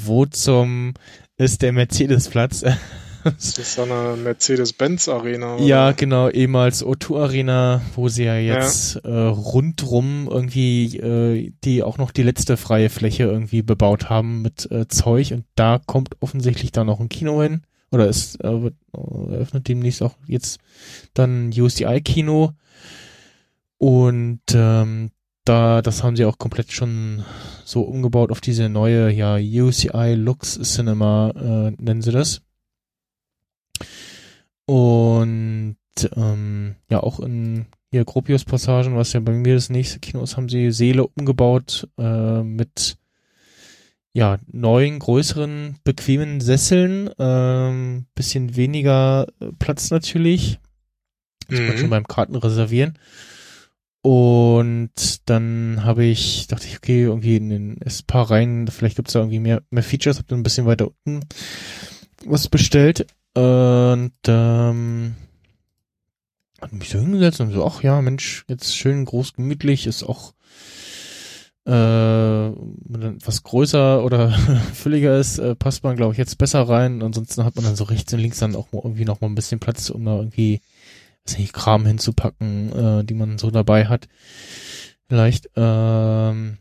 wo 0.05 0.27
zum 0.27 0.95
ist 1.37 1.63
der 1.63 1.73
Mercedes-Platz? 1.73 2.65
Das 3.25 3.59
ist 3.59 3.75
so 3.75 3.83
eine 3.83 4.17
Mercedes-Benz-Arena. 4.17 5.59
Ja, 5.59 5.93
genau, 5.93 6.29
ehemals 6.29 6.85
O2 6.85 7.21
Arena, 7.21 7.83
wo 7.95 8.09
sie 8.09 8.25
ja 8.25 8.37
jetzt 8.37 8.97
Äh, 9.05 9.11
rundrum 9.11 10.29
irgendwie 10.31 10.97
äh, 10.97 11.53
die 11.65 11.83
auch 11.83 11.99
noch 11.99 12.11
die 12.11 12.23
letzte 12.23 12.57
freie 12.57 12.91
Fläche 12.91 13.25
irgendwie 13.25 13.63
bebaut 13.63 14.11
haben 14.11 14.43
mit 14.43 14.71
äh, 14.71 14.89
Zeug. 14.89 15.33
Und 15.33 15.45
da 15.55 15.81
kommt 15.85 16.17
offensichtlich 16.21 16.73
da 16.73 16.85
noch 16.85 17.01
ein 17.01 17.09
Kino 17.09 17.43
hin. 17.43 17.63
Oder 17.93 18.09
ist 18.09 18.43
äh, 18.43 18.63
wird, 18.63 18.75
äh, 18.97 19.35
eröffnet 19.35 19.69
demnächst 19.69 20.03
auch 20.03 20.17
jetzt 20.27 20.59
dann 21.15 21.53
UCI-Kino 21.55 22.53
und 23.77 24.41
ähm, 24.55 25.11
da 25.45 25.83
das 25.83 26.03
haben 26.03 26.17
sie 26.17 26.25
auch 26.25 26.39
komplett 26.39 26.73
schon 26.73 27.25
so 27.65 27.83
umgebaut 27.83 28.31
auf 28.31 28.41
diese 28.41 28.69
neue 28.69 29.11
ja 29.13 29.35
UCI 29.37 30.15
Lux 30.15 30.59
Cinema 30.63 31.33
äh, 31.37 31.83
nennen 31.83 32.01
sie 32.01 32.13
das 32.13 32.41
und 36.05 36.13
ähm, 36.17 36.75
ja, 36.91 37.01
auch 37.01 37.21
in 37.21 37.67
hier 37.91 38.05
Gropius 38.05 38.45
Passagen, 38.45 38.97
was 38.97 39.13
ja 39.13 39.21
bei 39.21 39.33
mir 39.33 39.55
das 39.55 39.69
nächste 39.69 39.99
Kino 40.01 40.23
ist, 40.23 40.37
haben 40.37 40.49
sie 40.49 40.71
Seele 40.71 41.07
umgebaut 41.07 41.89
äh, 41.99 42.43
mit 42.43 42.97
ja, 44.15 44.39
neuen, 44.51 44.99
größeren, 44.99 45.77
bequemen 45.85 46.41
Sesseln, 46.41 47.11
ähm, 47.19 48.07
bisschen 48.15 48.57
weniger 48.57 49.27
äh, 49.41 49.53
Platz 49.59 49.91
natürlich. 49.91 50.59
Das 51.49 51.59
kann 51.59 51.69
man 51.69 51.77
schon 51.77 51.87
Mhm. 51.87 51.91
beim 51.91 52.07
Karten 52.07 52.37
reservieren. 52.37 52.99
Und 54.03 54.91
dann 55.27 55.85
habe 55.85 56.05
ich, 56.05 56.47
dachte 56.49 56.67
ich, 56.67 56.77
okay, 56.77 57.03
irgendwie 57.05 57.37
in 57.37 57.49
den 57.51 57.81
ersten 57.81 58.07
paar 58.07 58.31
Reihen, 58.31 58.67
vielleicht 58.69 58.97
gibt's 58.97 59.13
da 59.13 59.21
irgendwie 59.21 59.39
mehr, 59.39 59.63
mehr 59.71 59.83
Features, 59.83 60.19
hab 60.19 60.27
dann 60.29 60.41
ein 60.41 60.43
bisschen 60.43 60.67
weiter 60.67 60.89
unten 61.05 61.27
was 62.27 62.49
bestellt. 62.49 63.07
Und 63.35 64.13
ähm, 64.27 65.15
hat 66.63 66.73
mich 66.73 66.89
so 66.89 66.99
hingesetzt 66.99 67.41
und 67.41 67.53
so, 67.53 67.67
ach 67.67 67.83
ja, 67.83 68.01
Mensch, 68.01 68.45
jetzt 68.49 68.77
schön 68.77 69.05
groß 69.05 69.35
gemütlich, 69.35 69.87
ist 69.87 70.03
auch 70.03 70.33
äh, 71.65 71.71
was 71.71 73.43
größer 73.43 74.05
oder 74.05 74.31
fülliger 74.75 75.19
ist, 75.19 75.39
äh, 75.39 75.55
passt 75.55 75.85
man, 75.85 75.97
glaube 75.97 76.13
ich, 76.13 76.19
jetzt 76.19 76.39
besser 76.39 76.69
rein. 76.69 77.03
Ansonsten 77.03 77.45
hat 77.45 77.57
man 77.57 77.65
dann 77.65 77.77
so 77.77 77.85
rechts 77.85 78.13
und 78.13 78.21
links 78.21 78.39
dann 78.39 78.57
auch 78.57 78.69
irgendwie 78.73 79.05
noch 79.05 79.21
mal 79.21 79.29
ein 79.29 79.35
bisschen 79.35 79.61
Platz, 79.61 79.91
um 79.91 80.05
da 80.05 80.17
irgendwie, 80.17 80.61
weiß 81.27 81.39
nicht, 81.39 81.53
Kram 81.53 81.87
hinzupacken, 81.87 82.73
äh, 82.73 83.05
die 83.05 83.15
man 83.15 83.39
so 83.39 83.51
dabei 83.51 83.87
hat. 83.87 84.09
Vielleicht. 85.09 85.51
Ähm, 85.57 86.59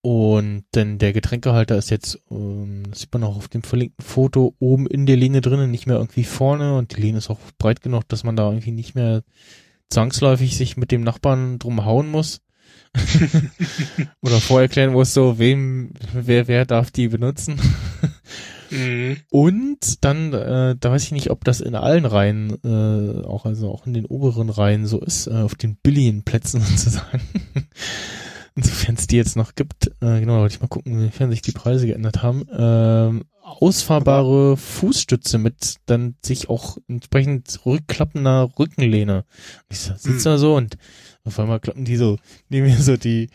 und 0.00 0.64
dann 0.72 0.98
der 0.98 1.12
Getränkehalter 1.12 1.76
ist 1.76 1.90
jetzt, 1.90 2.20
ähm, 2.30 2.84
das 2.88 3.00
sieht 3.00 3.12
man 3.12 3.24
auch 3.24 3.36
auf 3.36 3.48
dem 3.48 3.62
verlinkten 3.62 4.04
Foto, 4.04 4.54
oben 4.58 4.86
in 4.86 5.06
der 5.06 5.16
Lehne 5.16 5.40
drinnen, 5.40 5.70
nicht 5.70 5.86
mehr 5.86 5.96
irgendwie 5.96 6.24
vorne 6.24 6.76
und 6.76 6.96
die 6.96 7.00
Lehne 7.00 7.18
ist 7.18 7.30
auch 7.30 7.38
breit 7.58 7.82
genug, 7.82 8.08
dass 8.08 8.24
man 8.24 8.36
da 8.36 8.48
irgendwie 8.48 8.70
nicht 8.70 8.94
mehr 8.94 9.22
zwangsläufig 9.90 10.56
sich 10.56 10.76
mit 10.76 10.92
dem 10.92 11.02
Nachbarn 11.02 11.58
drum 11.58 11.84
hauen 11.84 12.10
muss. 12.10 12.40
Oder 14.22 14.40
vorerklären 14.40 14.92
muss, 14.92 15.14
so, 15.14 15.38
wem, 15.38 15.92
wer, 16.12 16.48
wer 16.48 16.64
darf 16.64 16.90
die 16.90 17.08
benutzen. 17.08 17.60
Mhm. 18.70 19.18
Und 19.30 20.04
dann, 20.04 20.32
äh, 20.32 20.76
da 20.78 20.90
weiß 20.90 21.04
ich 21.04 21.12
nicht, 21.12 21.30
ob 21.30 21.44
das 21.44 21.60
in 21.60 21.74
allen 21.74 22.04
Reihen, 22.04 22.58
äh, 22.64 23.24
auch 23.26 23.46
also 23.46 23.70
auch 23.70 23.86
in 23.86 23.94
den 23.94 24.06
oberen 24.06 24.50
Reihen 24.50 24.86
so 24.86 25.00
ist, 25.00 25.26
äh, 25.26 25.32
auf 25.32 25.54
den 25.54 25.76
billigen 25.76 26.22
Plätzen 26.22 26.60
sozusagen. 26.76 27.20
Insofern 28.58 28.96
es 28.96 29.06
die 29.06 29.14
jetzt 29.14 29.36
noch 29.36 29.54
gibt, 29.54 29.86
äh, 30.00 30.18
genau, 30.18 30.40
wollte 30.40 30.56
ich 30.56 30.60
mal 30.60 30.66
gucken, 30.66 30.92
inwiefern 30.92 31.30
sich 31.30 31.42
die 31.42 31.52
Preise 31.52 31.86
geändert 31.86 32.24
haben. 32.24 32.44
Ähm, 32.50 33.24
ausfahrbare 33.40 34.56
Fußstütze 34.56 35.38
mit 35.38 35.76
dann 35.86 36.16
sich 36.24 36.48
auch 36.48 36.76
entsprechend 36.88 37.60
rückklappender 37.64 38.50
Rückenlehne. 38.58 39.24
Ich 39.68 39.78
so, 39.78 39.92
sitze 39.96 40.30
da 40.30 40.38
so 40.38 40.56
und 40.56 40.76
auf 41.22 41.38
einmal 41.38 41.60
klappen 41.60 41.84
die 41.84 41.96
so, 41.96 42.18
nehmen 42.48 42.66
mir 42.66 42.82
so 42.82 42.96
die, 42.96 43.30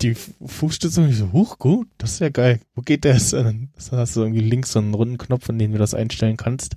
die 0.00 0.16
Fußstütze 0.16 1.00
und 1.00 1.10
ich 1.10 1.16
so, 1.16 1.32
huch, 1.32 1.60
gut, 1.60 1.86
das 1.98 2.14
ist 2.14 2.18
ja 2.18 2.30
geil. 2.30 2.58
Wo 2.74 2.82
geht 2.82 3.04
das? 3.04 3.34
Und 3.34 3.44
dann 3.44 3.70
hast 3.92 4.16
du 4.16 4.22
irgendwie 4.22 4.40
links 4.40 4.72
so 4.72 4.80
einen 4.80 4.94
runden 4.94 5.16
Knopf, 5.16 5.48
an 5.48 5.60
dem 5.60 5.70
du 5.70 5.78
das 5.78 5.94
einstellen 5.94 6.36
kannst. 6.36 6.76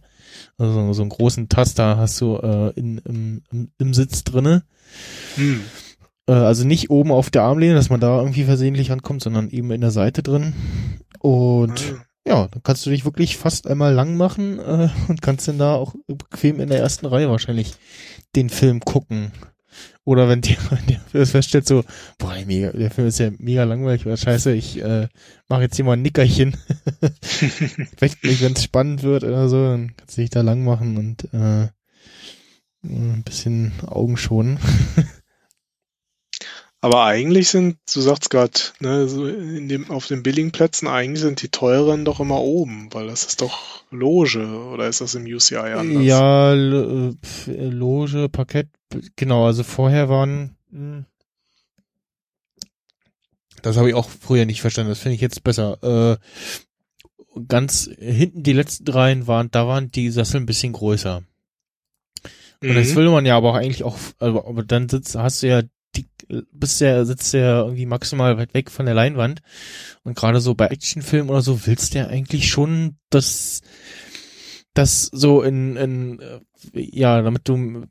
Also 0.59 0.93
so 0.93 1.01
einen 1.01 1.09
großen 1.09 1.49
Taster 1.49 1.97
hast 1.97 2.21
du 2.21 2.35
äh, 2.35 2.69
in, 2.75 2.99
im, 2.99 3.41
im, 3.51 3.71
im 3.79 3.93
Sitz 3.95 4.23
drinne. 4.23 4.63
Mhm. 5.37 5.61
Äh, 6.29 6.33
also 6.33 6.65
nicht 6.65 6.91
oben 6.91 7.11
auf 7.11 7.31
der 7.31 7.41
Armlehne, 7.41 7.73
dass 7.73 7.89
man 7.89 7.99
da 7.99 8.19
irgendwie 8.19 8.43
versehentlich 8.43 8.91
rankommt, 8.91 9.23
sondern 9.23 9.49
eben 9.49 9.71
in 9.71 9.81
der 9.81 9.91
Seite 9.91 10.21
drin. 10.21 10.53
Und 11.19 11.95
Ah, 11.97 12.05
ja, 12.27 12.47
dann 12.47 12.61
kannst 12.61 12.85
du 12.85 12.91
dich 12.91 13.05
wirklich 13.05 13.37
fast 13.37 13.65
einmal 13.65 13.93
lang 13.93 14.15
machen 14.15 14.59
äh, 14.59 14.89
und 15.07 15.23
kannst 15.23 15.47
dann 15.47 15.57
da 15.57 15.73
auch 15.73 15.95
bequem 16.07 16.59
in 16.59 16.69
der 16.69 16.79
ersten 16.79 17.07
Reihe 17.07 17.29
wahrscheinlich 17.29 17.73
den 18.35 18.49
Film 18.49 18.81
gucken. 18.81 19.31
Oder 20.03 20.29
wenn 20.29 20.41
der, 20.41 20.57
der 21.13 21.25
feststellt 21.25 21.67
so, 21.67 21.83
boah, 22.19 22.35
mega, 22.45 22.71
der 22.71 22.91
Film 22.91 23.07
ist 23.07 23.19
ja 23.19 23.31
mega 23.39 23.63
langweilig 23.63 24.05
oder 24.05 24.17
scheiße, 24.17 24.53
ich 24.53 24.79
äh, 24.81 25.07
mache 25.47 25.63
jetzt 25.63 25.75
hier 25.75 25.85
mal 25.85 25.93
ein 25.93 26.01
Nickerchen. 26.03 26.55
Wenn 27.99 28.53
es 28.53 28.63
spannend 28.63 29.01
wird 29.03 29.23
oder 29.23 29.49
so, 29.49 29.63
dann 29.63 29.95
kannst 29.95 30.17
du 30.17 30.21
dich 30.21 30.29
da 30.29 30.41
lang 30.41 30.63
machen 30.63 30.97
und 30.97 31.33
äh, 31.33 31.69
ein 32.83 33.23
bisschen 33.23 33.71
Augen 33.87 34.17
schonen. 34.17 34.59
Aber 36.81 37.03
eigentlich 37.03 37.49
sind, 37.49 37.77
du 37.93 37.99
sagst 37.99 38.29
gerade, 38.29 38.53
ne, 38.79 39.07
so 39.09 39.27
in 39.27 39.67
dem, 39.67 39.91
auf 39.91 40.07
den 40.07 40.23
billigen 40.23 40.51
Plätzen, 40.51 40.87
eigentlich 40.87 41.19
sind 41.19 41.41
die 41.41 41.49
teuren 41.49 42.05
doch 42.05 42.21
immer 42.21 42.39
oben, 42.39 42.87
weil 42.93 43.07
das 43.07 43.25
ist 43.25 43.41
doch 43.41 43.83
Loge, 43.91 44.47
oder 44.47 44.87
ist 44.87 45.01
das 45.01 45.13
im 45.15 45.25
UCI 45.25 45.57
anders? 45.57 46.05
Ja, 46.05 46.53
Loge, 46.53 48.29
Parkett, 48.29 48.69
genau, 49.17 49.45
also 49.45 49.63
vorher 49.63 50.07
waren, 50.07 50.55
hm, 50.71 51.05
das 53.61 53.75
habe 53.75 53.89
ich 53.89 53.95
auch 53.95 54.09
früher 54.09 54.45
nicht 54.45 54.61
verstanden, 54.61 54.89
das 54.89 54.99
finde 54.99 55.15
ich 55.15 55.21
jetzt 55.21 55.43
besser. 55.43 55.77
Äh, 55.83 57.41
ganz 57.47 57.89
hinten 57.99 58.43
die 58.43 58.53
letzten 58.53 58.85
dreien 58.85 59.27
waren, 59.27 59.51
da 59.51 59.67
waren 59.67 59.91
die 59.91 60.09
Sessel 60.11 60.39
ein 60.39 60.45
bisschen 60.45 60.71
größer. 60.71 61.23
Und 62.61 62.75
das 62.75 62.89
Mhm. 62.89 62.95
will 62.95 63.09
man 63.09 63.25
ja 63.25 63.35
aber 63.37 63.51
auch 63.51 63.55
eigentlich 63.55 63.83
auch, 63.83 63.97
aber, 64.19 64.47
aber 64.47 64.63
dann 64.63 64.87
sitzt, 64.87 65.15
hast 65.15 65.43
du 65.43 65.47
ja 65.47 65.61
die, 65.95 66.07
bist 66.51 66.81
ja, 66.81 67.03
sitzt 67.05 67.33
ja 67.33 67.61
irgendwie 67.63 67.85
maximal 67.85 68.37
weit 68.37 68.53
weg 68.53 68.69
von 68.71 68.85
der 68.85 68.95
Leinwand. 68.95 69.41
Und 70.03 70.15
gerade 70.15 70.41
so 70.41 70.55
bei 70.55 70.67
Actionfilmen 70.67 71.29
oder 71.29 71.41
so 71.41 71.65
willst 71.65 71.93
du 71.93 71.99
ja 71.99 72.07
eigentlich 72.07 72.49
schon, 72.49 72.97
dass 73.09 73.61
das 74.73 75.09
so 75.11 75.41
in, 75.41 75.75
in 75.75 76.19
äh, 76.19 76.39
ja, 76.73 77.21
damit 77.21 77.47
du 77.47 77.85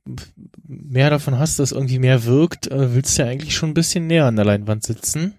mehr 0.67 1.11
davon 1.11 1.39
hast, 1.39 1.59
dass 1.59 1.73
irgendwie 1.73 1.99
mehr 1.99 2.25
wirkt, 2.25 2.71
äh, 2.71 2.95
willst 2.95 3.19
du 3.19 3.23
ja 3.23 3.29
eigentlich 3.29 3.55
schon 3.55 3.71
ein 3.71 3.75
bisschen 3.75 4.07
näher 4.07 4.27
an 4.27 4.37
der 4.37 4.45
Leinwand 4.45 4.85
sitzen. 4.85 5.35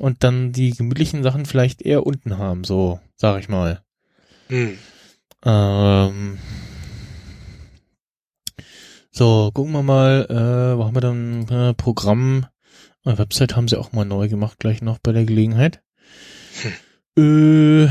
Und 0.00 0.24
dann 0.24 0.52
die 0.52 0.70
gemütlichen 0.70 1.22
Sachen 1.22 1.46
vielleicht 1.46 1.80
eher 1.82 2.04
unten 2.04 2.36
haben, 2.36 2.64
so, 2.64 2.98
sag 3.14 3.38
ich 3.38 3.48
mal. 3.48 3.82
Hm. 4.48 4.76
Ähm, 5.44 6.38
so, 9.16 9.52
gucken 9.54 9.72
wir 9.72 9.84
mal, 9.84 10.26
äh, 10.28 10.76
wo 10.76 10.84
haben 10.84 10.96
wir 10.96 11.00
dann 11.00 11.48
äh, 11.48 11.72
Programm? 11.72 12.46
Äh, 13.04 13.16
Website 13.16 13.54
haben 13.54 13.68
sie 13.68 13.78
auch 13.78 13.92
mal 13.92 14.04
neu 14.04 14.28
gemacht, 14.28 14.58
gleich 14.58 14.82
noch 14.82 14.98
bei 14.98 15.12
der 15.12 15.24
Gelegenheit. 15.24 15.82
Äh, 17.16 17.86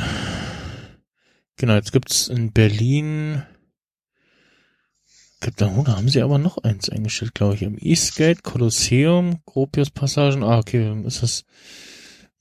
genau, 1.55 1.75
jetzt 1.75 1.93
gibt's 1.93 2.27
in 2.27 2.51
Berlin, 2.51 3.41
gibt 5.39 5.61
da, 5.61 5.73
oh, 5.77 5.83
da 5.83 5.95
haben 5.95 6.09
sie 6.09 6.21
aber 6.21 6.39
noch 6.39 6.57
eins 6.57 6.89
eingestellt, 6.89 7.33
glaube 7.33 7.55
ich, 7.55 7.61
im 7.61 7.77
Eastgate, 7.77 8.41
Kolosseum, 8.41 9.39
Gropius 9.45 9.91
Passagen, 9.91 10.43
ah, 10.43 10.57
okay, 10.57 10.93
ist 11.05 11.23
das 11.23 11.45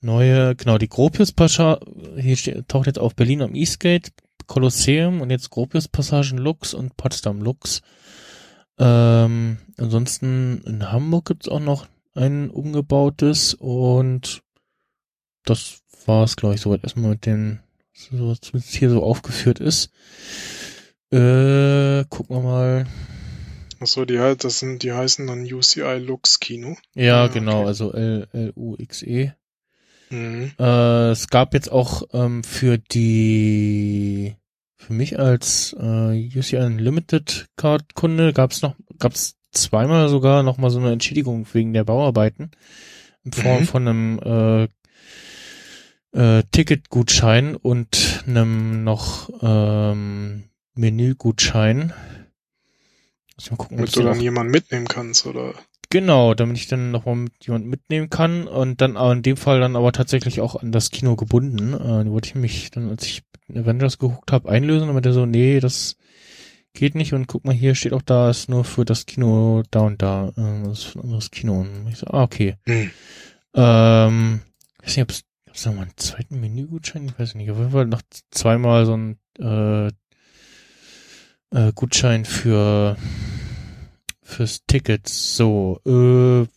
neue, 0.01 0.57
genau, 0.57 0.77
die 0.77 0.89
Gropius 0.89 1.31
Passage, 1.31 1.79
hier 2.17 2.35
steht, 2.35 2.67
taucht 2.67 2.87
jetzt 2.87 2.99
auf 2.99 3.15
Berlin 3.15 3.43
am 3.43 3.55
Eastgate, 3.55 4.11
Kolosseum 4.45 5.21
und 5.21 5.29
jetzt 5.29 5.51
Gropius 5.51 5.87
Passagen 5.87 6.37
Lux 6.37 6.73
und 6.73 6.97
Potsdam 6.97 7.41
Lux. 7.41 7.81
Ähm, 8.79 9.57
ansonsten 9.77 10.61
in 10.65 10.91
Hamburg 10.91 11.25
gibt's 11.25 11.47
auch 11.49 11.59
noch 11.59 11.87
ein 12.15 12.49
umgebautes 12.49 13.53
und 13.53 14.41
das 15.45 15.79
war's, 16.05 16.35
glaube 16.35 16.55
ich, 16.55 16.61
soweit 16.61 16.83
erstmal 16.83 17.11
mit 17.11 17.25
den, 17.25 17.59
so, 17.93 18.29
was 18.51 18.63
hier 18.65 18.89
so 18.89 19.03
aufgeführt 19.03 19.59
ist. 19.59 19.91
Äh, 21.11 22.05
gucken 22.09 22.35
wir 22.37 22.41
mal. 22.41 22.85
Achso, 23.79 24.05
die 24.05 24.19
halt, 24.19 24.43
das 24.43 24.59
sind, 24.59 24.83
die 24.83 24.93
heißen 24.93 25.27
dann 25.27 25.43
UCI 25.43 25.99
Lux 25.99 26.39
Kino. 26.39 26.77
Ja, 26.95 27.25
Ah, 27.25 27.27
genau, 27.27 27.59
okay. 27.59 27.67
also 27.67 27.91
L, 27.93 28.27
L-U-X-E. 28.31 29.33
Mhm. 30.09 30.51
Äh, 30.57 31.09
es 31.11 31.27
gab 31.27 31.53
jetzt 31.53 31.71
auch 31.71 32.03
ähm, 32.13 32.43
für 32.43 32.77
die 32.77 34.35
für 34.85 34.93
mich 34.93 35.17
als 35.19 35.75
äh, 35.79 36.29
UCI 36.37 36.57
Unlimited 36.57 37.47
Card 37.55 37.95
Kunde 37.95 38.33
gab's 38.33 38.61
noch 38.61 38.75
gab's 38.99 39.35
zweimal 39.51 40.09
sogar 40.09 40.43
noch 40.43 40.57
mal 40.57 40.69
so 40.69 40.79
eine 40.79 40.91
Entschädigung 40.91 41.47
wegen 41.53 41.73
der 41.73 41.83
Bauarbeiten 41.83 42.51
in 43.23 43.31
Form 43.33 43.61
Mhm. 43.61 43.65
von 43.65 43.87
einem 43.87 44.67
äh, 46.13 46.37
äh, 46.37 46.43
Ticketgutschein 46.51 47.55
und 47.55 48.23
einem 48.27 48.83
noch 48.83 49.29
ähm, 49.41 50.43
Menügutschein. 50.75 51.93
Muss 53.35 53.45
ich 53.45 53.51
mal 53.51 53.57
gucken, 53.57 53.77
ob 53.79 53.85
Damit 53.85 53.95
du 53.95 54.03
dann 54.03 54.19
jemanden 54.21 54.51
mitnehmen 54.51 54.87
kannst, 54.87 55.25
oder? 55.25 55.53
Genau, 55.93 56.33
damit 56.33 56.57
ich 56.57 56.65
dann 56.65 56.89
nochmal 56.89 57.13
mit 57.17 57.33
jemandem 57.45 57.69
mitnehmen 57.69 58.09
kann 58.09 58.47
und 58.47 58.81
dann 58.81 58.97
aber 58.97 59.13
in 59.13 59.21
dem 59.21 59.37
Fall 59.37 59.59
dann 59.59 59.75
aber 59.75 59.91
tatsächlich 59.91 60.41
auch 60.41 60.55
an 60.55 60.71
das 60.71 60.89
Kino 60.89 61.15
gebunden. 61.15 61.75
Äh, 61.75 62.09
wollte 62.09 62.29
ich 62.29 62.33
mich 62.33 62.71
dann, 62.71 62.89
als 62.89 63.05
ich 63.05 63.21
Avengers 63.53 63.99
geguckt 63.99 64.31
habe, 64.31 64.49
einlösen, 64.49 64.89
aber 64.89 65.01
der 65.01 65.13
so, 65.13 65.27
nee, 65.27 65.59
das 65.59 65.97
geht 66.73 66.95
nicht 66.95 67.13
und 67.13 67.27
guck 67.27 67.45
mal, 67.45 67.53
hier 67.53 67.75
steht 67.75 67.93
auch 67.93 68.01
da, 68.01 68.31
ist 68.31 68.49
nur 68.49 68.63
für 68.63 68.85
das 68.85 69.05
Kino 69.05 69.61
da 69.69 69.81
und 69.81 70.01
da. 70.01 70.29
Äh, 70.35 70.63
das 70.63 70.79
ist 70.79 70.83
für 70.85 70.97
ein 70.97 71.03
anderes 71.03 71.29
Kino. 71.29 71.59
Und 71.59 71.87
ich 71.87 71.99
so, 71.99 72.07
ah, 72.07 72.23
okay. 72.23 72.55
Hm. 72.65 72.89
Ähm, 73.53 74.41
ich 74.81 74.87
weiß 74.87 74.95
nicht, 74.97 75.03
ob 75.03 75.11
es 75.11 75.23
gab's 75.45 75.65
noch 75.67 75.75
mal 75.75 75.83
einen 75.83 75.97
zweiten 75.97 76.39
Menügutschein? 76.39 77.05
Ich 77.05 77.19
weiß 77.19 77.35
nicht. 77.35 77.51
Auf 77.51 77.59
jeden 77.59 77.69
Fall 77.69 77.85
noch 77.85 78.01
zweimal 78.31 78.87
so 78.87 78.97
ein 78.97 79.19
äh, 79.37 79.89
äh, 81.55 81.71
Gutschein 81.75 82.25
für 82.25 82.97
fürs 84.33 84.65
Ticket. 84.65 85.07
So, 85.07 85.79
äh, 85.85 86.47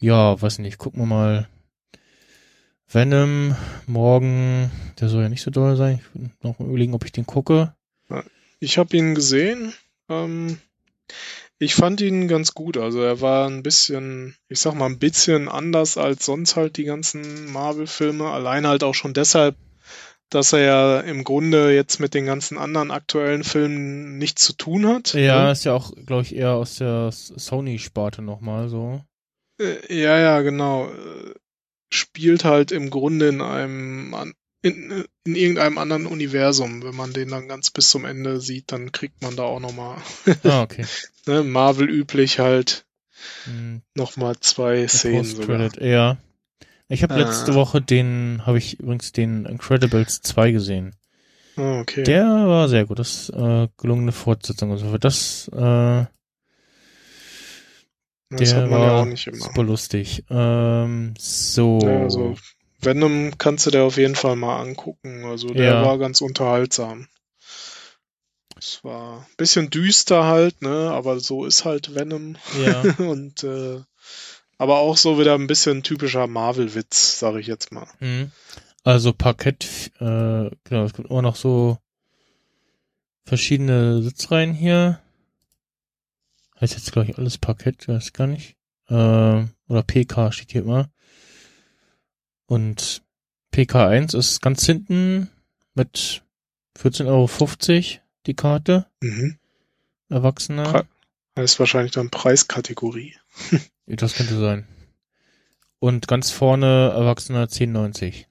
ja, 0.00 0.40
weiß 0.40 0.60
nicht. 0.60 0.78
Gucken 0.78 1.02
wir 1.02 1.06
mal. 1.06 1.48
Venom 2.90 3.54
morgen, 3.86 4.70
der 4.98 5.08
soll 5.10 5.22
ja 5.22 5.28
nicht 5.28 5.42
so 5.42 5.50
doll 5.50 5.76
sein. 5.76 6.00
Ich 6.00 6.14
will 6.14 6.30
noch 6.42 6.58
mal 6.58 6.68
überlegen, 6.68 6.94
ob 6.94 7.04
ich 7.04 7.12
den 7.12 7.26
gucke. 7.26 7.74
Ich 8.60 8.78
habe 8.78 8.96
ihn 8.96 9.14
gesehen. 9.14 9.74
Ähm, 10.08 10.58
ich 11.58 11.74
fand 11.74 12.00
ihn 12.00 12.28
ganz 12.28 12.54
gut. 12.54 12.78
Also 12.78 13.02
er 13.02 13.20
war 13.20 13.46
ein 13.48 13.62
bisschen, 13.62 14.36
ich 14.48 14.60
sag 14.60 14.74
mal, 14.74 14.86
ein 14.86 14.98
bisschen 14.98 15.48
anders 15.48 15.98
als 15.98 16.24
sonst 16.24 16.56
halt 16.56 16.76
die 16.78 16.84
ganzen 16.84 17.52
Marvel-Filme. 17.52 18.30
Allein 18.30 18.66
halt 18.66 18.82
auch 18.84 18.94
schon 18.94 19.12
deshalb, 19.12 19.56
dass 20.30 20.52
er 20.52 20.60
ja 20.60 21.00
im 21.00 21.24
Grunde 21.24 21.74
jetzt 21.74 22.00
mit 22.00 22.14
den 22.14 22.26
ganzen 22.26 22.58
anderen 22.58 22.90
aktuellen 22.90 23.44
Filmen 23.44 24.18
nichts 24.18 24.44
zu 24.44 24.52
tun 24.52 24.86
hat. 24.86 25.14
Ja, 25.14 25.44
ne? 25.46 25.52
ist 25.52 25.64
ja 25.64 25.74
auch, 25.74 25.92
glaube 26.06 26.22
ich, 26.22 26.34
eher 26.34 26.52
aus 26.52 26.76
der 26.76 27.10
Sony-Sparte 27.12 28.22
nochmal 28.22 28.68
so. 28.68 29.02
Äh, 29.60 29.94
Ja, 29.94 30.18
ja, 30.18 30.40
genau. 30.40 30.88
Äh, 30.88 31.34
Spielt 31.90 32.44
halt 32.44 32.70
im 32.70 32.90
Grunde 32.90 33.28
in 33.28 33.40
einem 33.40 34.14
in, 34.60 35.06
in 35.24 35.34
irgendeinem 35.34 35.78
anderen 35.78 36.04
Universum. 36.06 36.82
Wenn 36.82 36.94
man 36.94 37.14
den 37.14 37.30
dann 37.30 37.48
ganz 37.48 37.70
bis 37.70 37.88
zum 37.88 38.04
Ende 38.04 38.40
sieht, 38.40 38.72
dann 38.72 38.92
kriegt 38.92 39.22
man 39.22 39.36
da 39.36 39.44
auch 39.44 39.60
nochmal, 39.60 39.96
Ah, 40.44 40.62
okay. 40.62 40.84
ne, 41.26 41.42
Marvel 41.44 41.88
üblich 41.88 42.38
halt 42.38 42.84
Hm, 43.44 43.82
nochmal 43.94 44.36
zwei 44.40 44.86
Szenen 44.86 45.24
sogar. 45.24 45.82
Ja. 45.82 46.18
Ich 46.88 47.02
habe 47.02 47.14
Ah. 47.14 47.18
letzte 47.18 47.54
Woche 47.54 47.80
den, 47.82 48.42
habe 48.46 48.58
ich 48.58 48.80
übrigens 48.80 49.12
den 49.12 49.44
Incredibles 49.44 50.22
2 50.22 50.50
gesehen. 50.52 50.94
Ah, 51.56 51.80
okay. 51.80 52.02
Der 52.04 52.24
war 52.24 52.68
sehr 52.68 52.86
gut. 52.86 52.98
Das 52.98 53.28
äh, 53.30 53.68
gelungene 53.76 54.12
Fortsetzung. 54.12 54.70
Also 54.70 54.90
für 54.90 54.98
das, 54.98 55.48
äh, 55.48 56.06
das 58.30 58.50
der 58.50 58.56
hat 58.56 58.70
man 58.70 58.80
war 58.80 58.86
ja 58.86 59.00
auch 59.00 59.04
nicht 59.06 59.26
immer. 59.26 59.38
super 59.44 59.62
lustig. 59.64 60.24
Ähm, 60.30 61.14
so. 61.18 61.78
Ja, 61.82 62.02
also 62.02 62.36
Venom 62.80 63.36
kannst 63.38 63.66
du 63.66 63.70
dir 63.70 63.82
auf 63.82 63.96
jeden 63.96 64.14
Fall 64.14 64.36
mal 64.36 64.60
angucken. 64.60 65.24
Also 65.24 65.48
der 65.48 65.74
Ja. 65.74 65.82
war 65.84 65.98
ganz 65.98 66.20
unterhaltsam. 66.20 67.08
Es 68.56 68.82
war 68.82 69.20
ein 69.20 69.26
bisschen 69.36 69.70
düster 69.70 70.24
halt, 70.24 70.62
ne, 70.62 70.90
aber 70.90 71.20
so 71.20 71.44
ist 71.44 71.64
halt 71.64 71.94
Venom. 71.94 72.36
ja. 72.64 72.80
Und 72.98 73.42
äh, 73.44 73.80
aber 74.58 74.78
auch 74.78 74.96
so 74.96 75.18
wieder 75.18 75.34
ein 75.34 75.46
bisschen 75.46 75.82
typischer 75.82 76.26
Marvel-Witz, 76.26 77.18
sage 77.18 77.40
ich 77.40 77.46
jetzt 77.46 77.72
mal. 77.72 77.86
Hm. 77.98 78.32
Also 78.84 79.12
Parkett, 79.12 79.92
äh, 80.00 80.50
genau, 80.64 80.84
es 80.84 80.92
gibt 80.94 81.10
immer 81.10 81.22
noch 81.22 81.36
so 81.36 81.78
verschiedene 83.24 84.02
Sitzreihen 84.02 84.52
hier. 84.52 85.00
Heißt 86.60 86.74
jetzt, 86.74 86.92
glaube 86.92 87.10
ich, 87.10 87.18
alles 87.18 87.38
Parkett, 87.38 87.86
weiß 87.86 88.12
gar 88.12 88.26
nicht. 88.26 88.56
Äh, 88.88 88.94
oder 88.94 89.82
PK 89.86 90.32
steht 90.32 90.52
hier 90.52 90.62
immer. 90.62 90.90
Und 92.46 93.02
PK1 93.52 94.16
ist 94.16 94.40
ganz 94.40 94.64
hinten 94.64 95.28
mit 95.74 96.22
14,50 96.78 97.06
Euro 97.06 98.00
die 98.26 98.34
Karte. 98.34 98.86
Mhm. 99.00 99.38
Erwachsene. 100.08 100.86
Das 101.42 101.52
ist 101.52 101.60
wahrscheinlich 101.60 101.92
dann 101.92 102.10
Preiskategorie. 102.10 103.14
Das 103.86 104.14
könnte 104.14 104.38
sein. 104.38 104.66
Und 105.78 106.08
ganz 106.08 106.30
vorne 106.30 106.92
Erwachsene 106.94 107.44
10,90. 107.46 108.24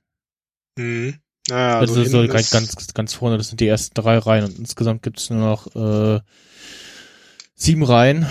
Mhm. 0.78 1.16
Naja, 1.50 1.80
Also, 1.80 2.02
also 2.02 2.22
so 2.24 2.28
ganz, 2.28 2.50
ganz, 2.52 2.94
ganz 2.94 3.14
vorne, 3.14 3.38
das 3.38 3.48
sind 3.48 3.62
die 3.62 3.68
ersten 3.68 3.94
drei 3.94 4.18
Reihen 4.18 4.44
und 4.44 4.60
insgesamt 4.60 5.02
gibt 5.02 5.20
es 5.20 5.30
nur 5.30 5.40
noch 5.40 5.74
äh, 5.76 6.20
sieben 7.56 7.84
Reihen. 7.84 8.26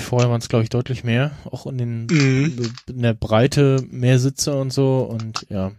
Vorher 0.00 0.30
waren 0.30 0.40
es, 0.40 0.48
glaube 0.48 0.62
ich, 0.62 0.70
deutlich 0.70 1.04
mehr. 1.04 1.32
Auch 1.44 1.66
in 1.66 1.76
den 1.78 2.06
Mhm. 2.06 2.72
in 2.88 3.02
der 3.02 3.12
Breite 3.14 3.84
mehr 3.90 4.18
Sitze 4.18 4.54
und 4.54 4.72
so 4.72 5.00
und 5.02 5.46
ja. 5.50 5.72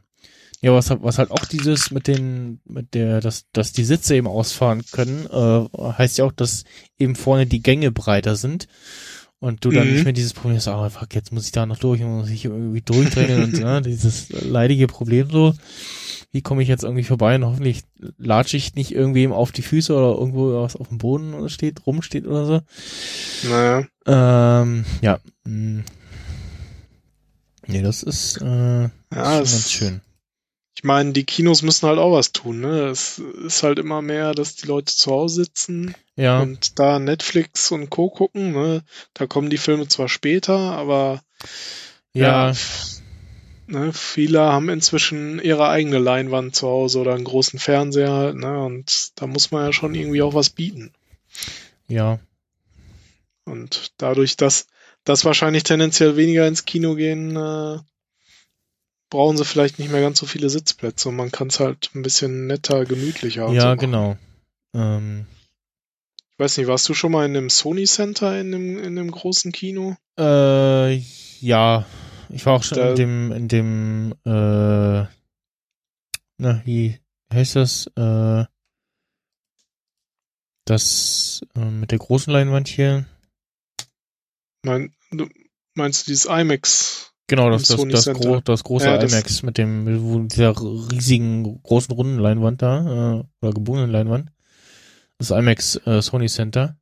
Ja, 0.64 0.72
was, 0.74 0.90
was 0.90 1.18
halt 1.18 1.30
auch 1.32 1.44
dieses 1.46 1.92
mit 1.92 2.08
den, 2.08 2.62
mit 2.64 2.94
der, 2.94 3.20
dass, 3.20 3.46
dass 3.52 3.74
die 3.74 3.84
Sitze 3.84 4.16
eben 4.16 4.28
ausfahren 4.28 4.82
können, 4.94 5.28
äh, 5.28 5.78
heißt 5.78 6.18
ja 6.18 6.24
auch, 6.26 6.32
dass 6.32 6.64
eben 6.98 7.16
vorne 7.16 7.46
die 7.46 7.62
Gänge 7.62 7.92
breiter 7.92 8.38
sind 8.38 8.68
und 9.40 9.66
du 9.66 9.72
dann 9.72 9.88
Mhm. 9.88 9.94
nicht 9.94 10.04
mehr 10.06 10.14
dieses 10.14 10.32
Problem 10.34 10.56
hast, 10.56 10.70
ah, 10.70 10.90
fuck, 10.90 11.14
jetzt 11.16 11.34
muss 11.34 11.46
ich 11.48 11.52
da 11.52 11.66
noch 11.66 11.78
durch 11.80 12.02
und 12.02 12.18
muss 12.20 12.30
ich 12.30 12.46
irgendwie 12.46 12.80
durchdrängen 12.82 13.44
und 13.44 13.54
ne, 13.60 13.82
dieses 13.86 14.30
leidige 14.30 14.88
Problem 14.88 15.30
so. 15.30 15.54
Wie 16.32 16.42
komme 16.42 16.64
ich 16.64 16.70
jetzt 16.70 16.84
irgendwie 16.86 17.04
vorbei 17.04 17.36
und 17.36 17.46
hoffentlich 17.46 17.82
latsche 18.18 18.56
ich 18.58 18.74
nicht 18.74 18.92
irgendwem 18.96 19.34
auf 19.34 19.52
die 19.52 19.62
Füße 19.64 19.94
oder 19.94 20.18
irgendwo 20.18 20.62
was 20.64 20.78
auf 20.78 20.88
dem 20.88 20.98
Boden 20.98 21.50
steht, 21.50 21.86
rumsteht 21.86 22.26
oder 22.26 22.46
so. 22.46 22.62
Naja. 23.50 23.86
Ähm, 24.08 24.86
ja. 25.02 25.20
mh. 25.44 25.84
Nee, 27.68 27.82
das 27.82 28.02
ist, 28.04 28.38
äh, 28.42 28.84
Ja, 28.84 28.90
schon 29.12 29.44
es, 29.44 29.52
ganz 29.52 29.72
schön. 29.72 30.02
Ich 30.84 30.86
meine, 30.86 31.14
die 31.14 31.24
Kinos 31.24 31.62
müssen 31.62 31.88
halt 31.88 31.98
auch 31.98 32.12
was 32.12 32.34
tun, 32.34 32.60
ne? 32.60 32.88
Es 32.88 33.18
ist 33.18 33.64
halt 33.64 33.80
immer 33.80 34.02
mehr, 34.02 34.34
dass 34.34 34.58
die 34.58 34.68
Leute 34.68 34.94
zu 34.94 35.12
Hause 35.12 35.46
sitzen 35.46 35.96
Ja, 36.18 36.42
und 36.42 36.78
da 36.78 37.00
Netflix 37.00 37.72
und 37.72 37.90
Co. 37.90 38.10
gucken, 38.10 38.52
ne? 38.52 38.84
Da 39.14 39.26
kommen 39.26 39.50
die 39.50 39.58
Filme 39.58 39.88
zwar 39.88 40.10
später, 40.10 40.58
aber 40.58 41.24
ja, 42.12 42.52
ja, 42.52 42.54
ne, 43.68 43.94
viele 43.94 44.42
haben 44.42 44.68
inzwischen 44.68 45.40
ihre 45.40 45.70
eigene 45.70 46.00
Leinwand 46.00 46.54
zu 46.54 46.68
Hause 46.68 47.00
oder 47.00 47.14
einen 47.16 47.24
großen 47.24 47.60
Fernseher, 47.60 48.34
ne? 48.34 48.66
Und 48.66 49.14
da 49.22 49.26
muss 49.26 49.52
man 49.52 49.64
ja 49.68 49.72
schon 49.72 49.96
irgendwie 49.96 50.22
auch 50.22 50.34
was 50.34 50.50
bieten. 50.50 50.92
ja, 51.88 52.20
Und 53.46 53.94
dadurch, 53.98 54.36
dass 54.38 54.68
das 55.06 55.24
wahrscheinlich 55.26 55.64
tendenziell 55.64 56.18
weniger 56.18 56.48
ins 56.48 56.66
Kino 56.66 56.96
gehen, 56.96 57.36
äh, 57.38 57.80
brauchen 59.14 59.38
sie 59.38 59.46
vielleicht 59.46 59.80
nicht 59.80 59.92
mehr 59.92 60.02
ganz 60.02 60.20
so 60.20 60.26
viele 60.26 60.50
Sitzplätze 60.50 61.08
und 61.10 61.16
man 61.16 61.32
kann 61.32 61.48
es 61.48 61.60
halt 61.60 61.90
ein 61.96 62.02
bisschen 62.02 62.48
netter, 62.48 62.84
gemütlicher. 62.86 63.48
so 63.48 63.54
ja, 63.54 63.66
machen. 63.76 63.80
genau. 63.80 64.18
Ähm, 64.76 65.26
Ich 66.32 66.40
weiß 66.40 66.58
nicht, 66.58 66.68
warst 66.68 66.90
du 66.90 66.94
schon 66.94 67.12
mal 67.12 67.26
in 67.26 67.34
dem 67.34 67.50
Sony 67.50 67.86
Center 67.86 68.40
in 68.40 68.52
dem, 68.52 68.78
in 68.84 68.96
dem 68.96 69.12
großen 69.12 69.52
Kino? 69.52 69.96
äh, 70.20 70.96
ja, 71.40 71.86
ich 72.30 72.46
war 72.46 72.54
auch 72.56 72.64
schon 72.64 72.78
Da- 72.78 72.90
in 72.90 72.96
dem, 72.96 73.32
in 73.32 73.48
dem, 73.48 74.12
äh, 74.26 75.06
na, 76.38 76.62
wie 76.66 77.00
heißt 77.34 77.56
das, 77.56 77.88
äh, 77.96 78.46
das, 80.66 81.42
äh, 81.56 81.60
mit 81.66 81.92
der 81.92 82.00
großen 82.00 82.32
Leinwand 82.34 82.68
hier. 82.68 83.06
Mein, 84.64 84.94
du 85.12 85.28
meinst 85.76 86.08
du 86.08 86.12
dieses 86.12 86.26
IMAX? 86.26 87.13
Genau, 87.28 87.50
das, 87.50 87.64
das, 87.68 87.82
das, 87.88 88.06
gro 88.14 88.42
das 88.42 88.64
große 88.64 88.86
Ja, 88.86 88.96
IMAX 89.02 89.44
mit 89.44 89.58
dem, 89.58 90.28
dieser 90.28 90.54
riesigen, 90.92 91.62
großen 91.64 91.94
runden 91.96 92.20
Leinwand 92.20 92.62
da, 92.62 93.22
äh, 93.22 93.24
oder 93.46 93.54
gebogenen 93.54 93.90
Leinwand. 93.90 94.30
Das 95.20 95.32
IMAX 95.32 95.78
äh, 95.86 96.02
Sony 96.02 96.28
Center. 96.28 96.78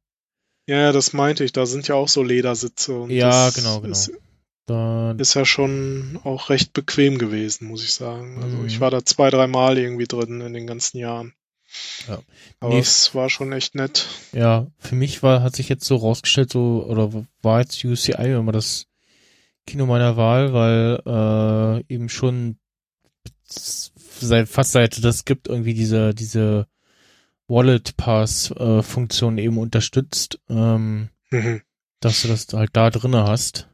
Ja, 0.67 0.91
das 0.91 1.13
meinte 1.13 1.43
ich. 1.43 1.51
Da 1.51 1.65
sind 1.65 1.87
ja 1.87 1.95
auch 1.95 2.07
so 2.07 2.23
Ledersitze. 2.23 2.93
Und 2.93 3.11
Ja, 3.11 3.49
genau, 3.51 3.81
genau. 3.81 3.91
Ist, 3.91 4.11
Da, 4.67 5.11
ist 5.17 5.33
ja 5.33 5.43
schon 5.45 6.19
auch 6.23 6.49
recht 6.49 6.73
bequem 6.73 7.17
gewesen, 7.17 7.67
muss 7.67 7.83
ich 7.83 7.93
sagen. 7.93 8.41
Also 8.41 8.57
Mhm. 8.57 8.67
ich 8.67 8.79
war 8.79 8.89
da 8.89 9.03
zwei, 9.05 9.29
drei 9.29 9.47
Mal 9.47 9.77
irgendwie 9.77 10.05
drin 10.07 10.41
in 10.41 10.53
den 10.53 10.65
ganzen 10.67 10.97
Jahren. 10.97 11.33
Ja. 12.07 12.19
Aber 12.59 12.73
Nee. 12.75 12.79
es 12.79 13.13
war 13.15 13.29
schon 13.29 13.51
echt 13.53 13.75
nett. 13.75 14.07
Ja, 14.33 14.67
für 14.79 14.95
mich 14.95 15.23
war, 15.23 15.41
hat 15.43 15.55
sich 15.55 15.67
jetzt 15.69 15.85
so 15.85 15.95
rausgestellt, 15.97 16.51
so, 16.51 16.85
oder 16.87 17.11
war 17.41 17.59
jetzt 17.61 17.83
UCI 17.83 18.33
immer 18.33 18.51
das 18.51 18.85
Kino 19.71 19.85
meiner 19.85 20.17
Wahl, 20.17 20.51
weil 20.51 20.99
äh, 21.87 21.93
eben 21.93 22.09
schon 22.09 22.57
seit 23.45 24.49
fast 24.49 24.73
seit 24.73 25.01
das 25.01 25.23
gibt 25.23 25.47
irgendwie 25.47 25.73
diese 25.73 26.13
diese 26.13 26.67
Wallet 27.47 27.95
Pass 27.95 28.51
äh, 28.51 28.81
Funktion 28.83 29.37
eben 29.37 29.57
unterstützt, 29.57 30.39
ähm, 30.49 31.07
Mhm. 31.31 31.61
dass 32.01 32.21
du 32.21 32.27
das 32.27 32.47
halt 32.51 32.71
da 32.73 32.89
drinne 32.89 33.23
hast. 33.23 33.69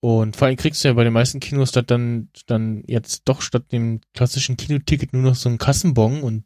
Und 0.00 0.36
vor 0.36 0.46
allem 0.46 0.56
kriegst 0.56 0.84
du 0.84 0.88
ja 0.88 0.94
bei 0.94 1.02
den 1.02 1.12
meisten 1.12 1.40
Kinos 1.40 1.72
das 1.72 1.86
dann 1.86 2.28
dann 2.46 2.84
jetzt 2.86 3.22
doch 3.24 3.42
statt 3.42 3.72
dem 3.72 4.00
klassischen 4.14 4.56
Kinoticket 4.56 5.12
nur 5.12 5.22
noch 5.22 5.34
so 5.34 5.48
einen 5.48 5.58
Kassenbon 5.58 6.22
und 6.22 6.44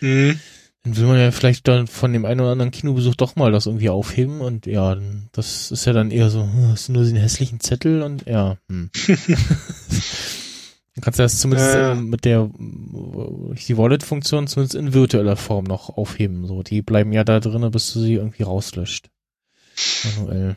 Mhm. 0.00 0.38
Dann 0.84 0.96
will 0.96 1.06
man 1.06 1.18
ja 1.18 1.30
vielleicht 1.30 1.66
dann 1.66 1.86
von 1.86 2.12
dem 2.12 2.24
einen 2.24 2.40
oder 2.40 2.52
anderen 2.52 2.70
Kinobesuch 2.70 3.14
doch 3.14 3.36
mal 3.36 3.50
das 3.50 3.66
irgendwie 3.66 3.90
aufheben 3.90 4.40
und 4.40 4.66
ja, 4.66 4.96
das 5.32 5.70
ist 5.70 5.86
ja 5.86 5.92
dann 5.92 6.10
eher 6.10 6.30
so, 6.30 6.42
hm, 6.42 6.68
hast 6.68 6.88
du 6.88 6.92
nur 6.92 7.04
den 7.04 7.16
hässlichen 7.16 7.58
Zettel 7.60 8.02
und 8.02 8.26
ja, 8.26 8.58
hm. 8.68 8.90
Dann 10.94 11.02
kannst 11.02 11.18
du 11.18 11.24
das 11.24 11.40
zumindest 11.40 11.74
ähm, 11.74 12.08
mit 12.08 12.24
der 12.24 12.42
äh, 12.42 13.54
die 13.66 13.76
Wallet-Funktion 13.76 14.46
zumindest 14.46 14.76
in 14.76 14.94
virtueller 14.94 15.36
Form 15.36 15.64
noch 15.64 15.88
aufheben. 15.88 16.46
So, 16.46 16.62
die 16.62 16.82
bleiben 16.82 17.12
ja 17.12 17.24
da 17.24 17.40
drinnen, 17.40 17.72
bis 17.72 17.92
du 17.92 18.00
sie 18.00 18.14
irgendwie 18.14 18.44
rauslöscht. 18.44 19.10
Manuell. 20.04 20.56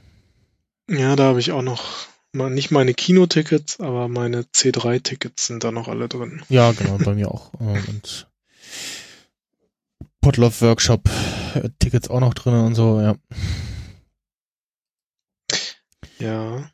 Ja, 0.89 1.15
da 1.15 1.23
habe 1.23 1.39
ich 1.39 1.51
auch 1.51 1.63
noch 1.63 2.07
mal, 2.33 2.51
nicht 2.51 2.69
meine 2.69 2.93
Kinotickets, 2.93 3.79
aber 3.79 4.07
meine 4.07 4.43
C3-Tickets 4.43 5.47
sind 5.47 5.63
da 5.63 5.71
noch 5.71 5.87
alle 5.87 6.07
drin. 6.07 6.43
Ja, 6.49 6.71
genau, 6.71 6.99
bei 7.03 7.15
mir 7.15 7.31
auch. 7.31 7.53
Äh, 7.55 7.79
Und 7.89 8.27
Potluck 10.27 10.61
Workshop 10.61 11.09
Tickets 11.79 12.09
auch 12.09 12.19
noch 12.19 12.33
drinnen 12.33 12.65
und 12.65 12.75
so, 12.75 12.99
ja. 12.99 13.15
Ja. 16.19 16.69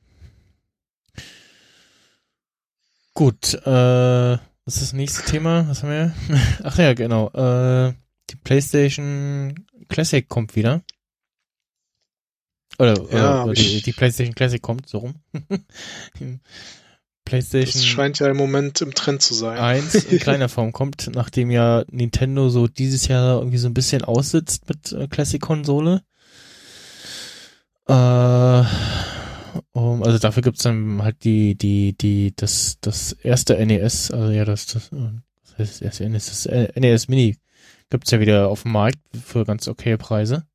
Gut, 3.14 3.54
äh, 3.54 3.68
was 3.68 4.74
ist 4.74 4.82
das 4.82 4.94
nächste 4.94 5.30
Thema? 5.30 5.70
Was 5.70 5.84
haben 5.84 5.92
wir? 5.92 6.16
Ach 6.64 6.80
ja, 6.80 6.96
genau. 6.96 7.30
Äh, 7.30 7.94
die 8.32 8.38
PlayStation 8.38 9.68
Classic 9.88 10.28
kommt 10.28 10.56
wieder. 10.56 10.82
Oder, 12.80 13.00
Ja, 13.12 13.44
oder 13.44 13.54
die, 13.54 13.84
die 13.84 13.94
PlayStation 13.94 14.34
Classic 14.34 14.64
kommt, 14.64 14.90
so 14.90 14.98
rum. 14.98 15.22
PlayStation 17.26 17.82
Das 17.82 17.86
scheint 17.86 18.20
ja 18.20 18.28
im 18.28 18.38
Moment 18.38 18.82
im 18.82 18.94
Trend 18.94 19.22
zu 19.22 19.34
sein. 19.34 19.58
1 19.58 19.96
in 19.96 20.20
kleiner 20.20 20.50
Form 20.50 20.72
kommt, 20.72 21.10
nachdem 21.14 21.52
ja 21.52 21.84
Nintendo 21.90 22.50
so 22.50 22.68
dieses 22.68 23.08
Jahr 23.08 23.40
irgendwie 23.40 23.58
so 23.58 23.68
ein 23.68 23.74
bisschen 23.74 24.04
aussitzt 24.04 24.68
mit 24.70 24.92
äh, 24.92 25.08
Classic-Konsole. 25.08 26.04
Äh, 27.88 28.64
um, 29.72 30.04
also 30.04 30.18
dafür 30.18 30.42
gibt's 30.42 30.64
dann 30.64 31.04
halt 31.04 31.24
die, 31.24 31.56
die, 31.56 31.96
die, 31.98 32.34
das, 32.36 32.78
das 32.82 33.14
erste 33.14 33.64
NES, 33.66 34.12
also 34.12 34.32
ja, 34.32 34.46
das, 34.46 34.66
das, 34.68 34.92
äh, 34.92 35.12
was 35.42 35.58
heißt 35.58 35.72
das 35.76 35.82
erste 35.82 36.10
NES, 36.10 36.26
das 36.28 36.46
äh, 36.46 36.72
NES 36.80 37.08
Mini 37.08 37.38
gibt's 37.90 38.12
ja 38.12 38.20
wieder 38.20 38.50
auf 38.50 38.64
dem 38.64 38.72
Markt 38.72 39.00
für 39.24 39.46
ganz 39.46 39.68
okay 39.68 39.98
Preise. 39.98 40.46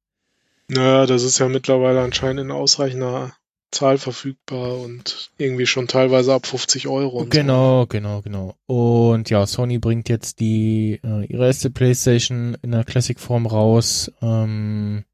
Naja, 0.68 1.06
das 1.06 1.22
ist 1.22 1.38
ja 1.38 1.48
mittlerweile 1.48 2.02
anscheinend 2.02 2.40
in 2.40 2.50
ausreichender 2.50 3.32
Zahl 3.70 3.98
verfügbar 3.98 4.78
und 4.78 5.30
irgendwie 5.36 5.66
schon 5.66 5.88
teilweise 5.88 6.32
ab 6.32 6.46
50 6.46 6.88
Euro. 6.88 7.26
Genau, 7.26 7.86
genau, 7.86 8.22
genau. 8.22 8.54
Und 8.66 9.28
ja, 9.30 9.46
Sony 9.46 9.78
bringt 9.78 10.08
jetzt 10.08 10.40
die 10.40 11.00
äh, 11.04 11.26
ihre 11.26 11.46
erste 11.46 11.70
PlayStation 11.70 12.56
in 12.62 12.70
der 12.70 12.84
Classic-Form 12.84 13.46
raus. 13.46 14.10
Ähm, 14.22 15.04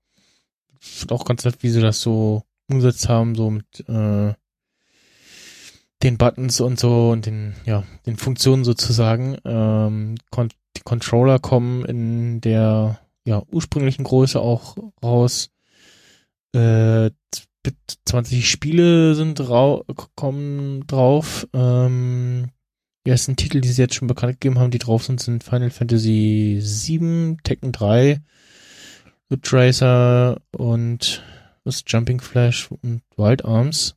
auch 1.10 1.24
ganz 1.24 1.44
nett, 1.44 1.56
wie 1.60 1.70
sie 1.70 1.80
das 1.80 2.00
so 2.00 2.42
umgesetzt 2.68 3.08
haben, 3.08 3.34
so 3.34 3.50
mit 3.50 3.88
äh, 3.88 4.34
den 6.02 6.18
Buttons 6.18 6.60
und 6.60 6.78
so 6.78 7.10
und 7.10 7.26
den, 7.26 7.54
ja, 7.64 7.84
den 8.06 8.16
Funktionen 8.16 8.64
sozusagen. 8.64 9.36
Ähm, 9.44 10.16
kon 10.30 10.50
die 10.76 10.82
Controller 10.82 11.38
kommen 11.38 11.84
in 11.84 12.40
der 12.40 13.00
ja, 13.24 13.42
ursprünglichen 13.50 14.04
Größe 14.04 14.40
auch 14.40 14.76
raus. 15.02 15.50
Äh, 16.52 17.10
20 18.06 18.48
Spiele 18.48 19.14
sind 19.14 19.34
drau 19.36 19.84
kommen 20.16 20.86
drauf. 20.86 21.46
Ähm, 21.52 22.50
die 23.06 23.10
ersten 23.10 23.36
Titel, 23.36 23.60
die 23.60 23.68
sie 23.68 23.82
jetzt 23.82 23.94
schon 23.94 24.08
bekannt 24.08 24.40
gegeben 24.40 24.58
haben, 24.58 24.70
die 24.70 24.78
drauf 24.78 25.04
sind, 25.04 25.20
sind 25.20 25.44
Final 25.44 25.70
Fantasy 25.70 26.60
VII, 26.62 27.36
Tekken 27.42 27.72
3, 27.72 28.20
Ridge 29.30 29.50
Racer 29.52 30.40
und 30.56 31.22
das 31.64 31.84
Jumping 31.86 32.20
Flash 32.20 32.70
und 32.70 33.02
Wild 33.16 33.44
Arms. 33.44 33.96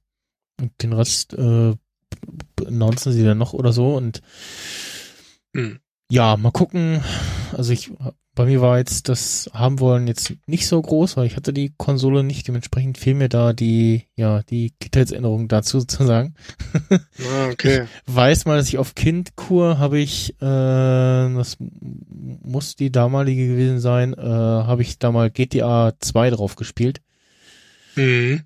Und 0.60 0.72
den 0.81 0.94
Rest 0.94 1.34
äh, 1.34 1.76
announcen 2.65 3.11
sie 3.11 3.23
dann 3.23 3.38
noch 3.38 3.53
oder 3.53 3.72
so. 3.72 3.95
Und 3.95 4.22
Hm. 5.56 5.80
ja, 6.11 6.38
mal 6.38 6.52
gucken. 6.52 7.03
Also 7.53 7.73
ich, 7.73 7.91
bei 8.38 8.45
mir 8.45 8.61
war 8.61 8.77
jetzt 8.77 9.09
das 9.09 9.49
haben 9.51 9.80
wollen 9.80 10.05
jetzt 10.05 10.31
nicht 10.45 10.68
so 10.68 10.80
groß, 10.80 11.18
weil 11.18 11.26
ich 11.26 11.35
hatte 11.35 11.51
die 11.53 11.73
Konsole 11.76 12.23
nicht. 12.23 12.47
Dementsprechend 12.47 12.99
fehlen 12.99 13.18
mir 13.18 13.30
da 13.30 13.51
die, 13.51 14.03
ja, 14.15 14.43
die 14.43 14.76
Kindheitserinnerungen 14.80 15.47
dazu 15.47 15.80
sozusagen. 15.80 16.35
Ah, 16.91 17.49
okay. 17.51 17.85
Weiß 18.05 18.45
mal, 18.45 18.57
dass 18.57 18.68
ich 18.68 18.77
auf 18.77 18.93
Kindkur 18.93 19.80
habe 19.80 19.97
ich, 19.97 20.35
äh, 20.39 20.45
das 20.45 21.57
muss 21.59 22.76
die 22.76 22.91
damalige 22.91 23.47
gewesen 23.47 23.80
sein, 23.80 24.14
äh, 24.14 24.22
habe 24.22 24.84
ich 24.84 24.99
da 24.99 25.11
mal 25.11 25.31
GTA 25.31 25.93
2 25.99 26.30
drauf 26.30 26.55
gespielt. 26.55 27.01
Mhm. 27.95 28.43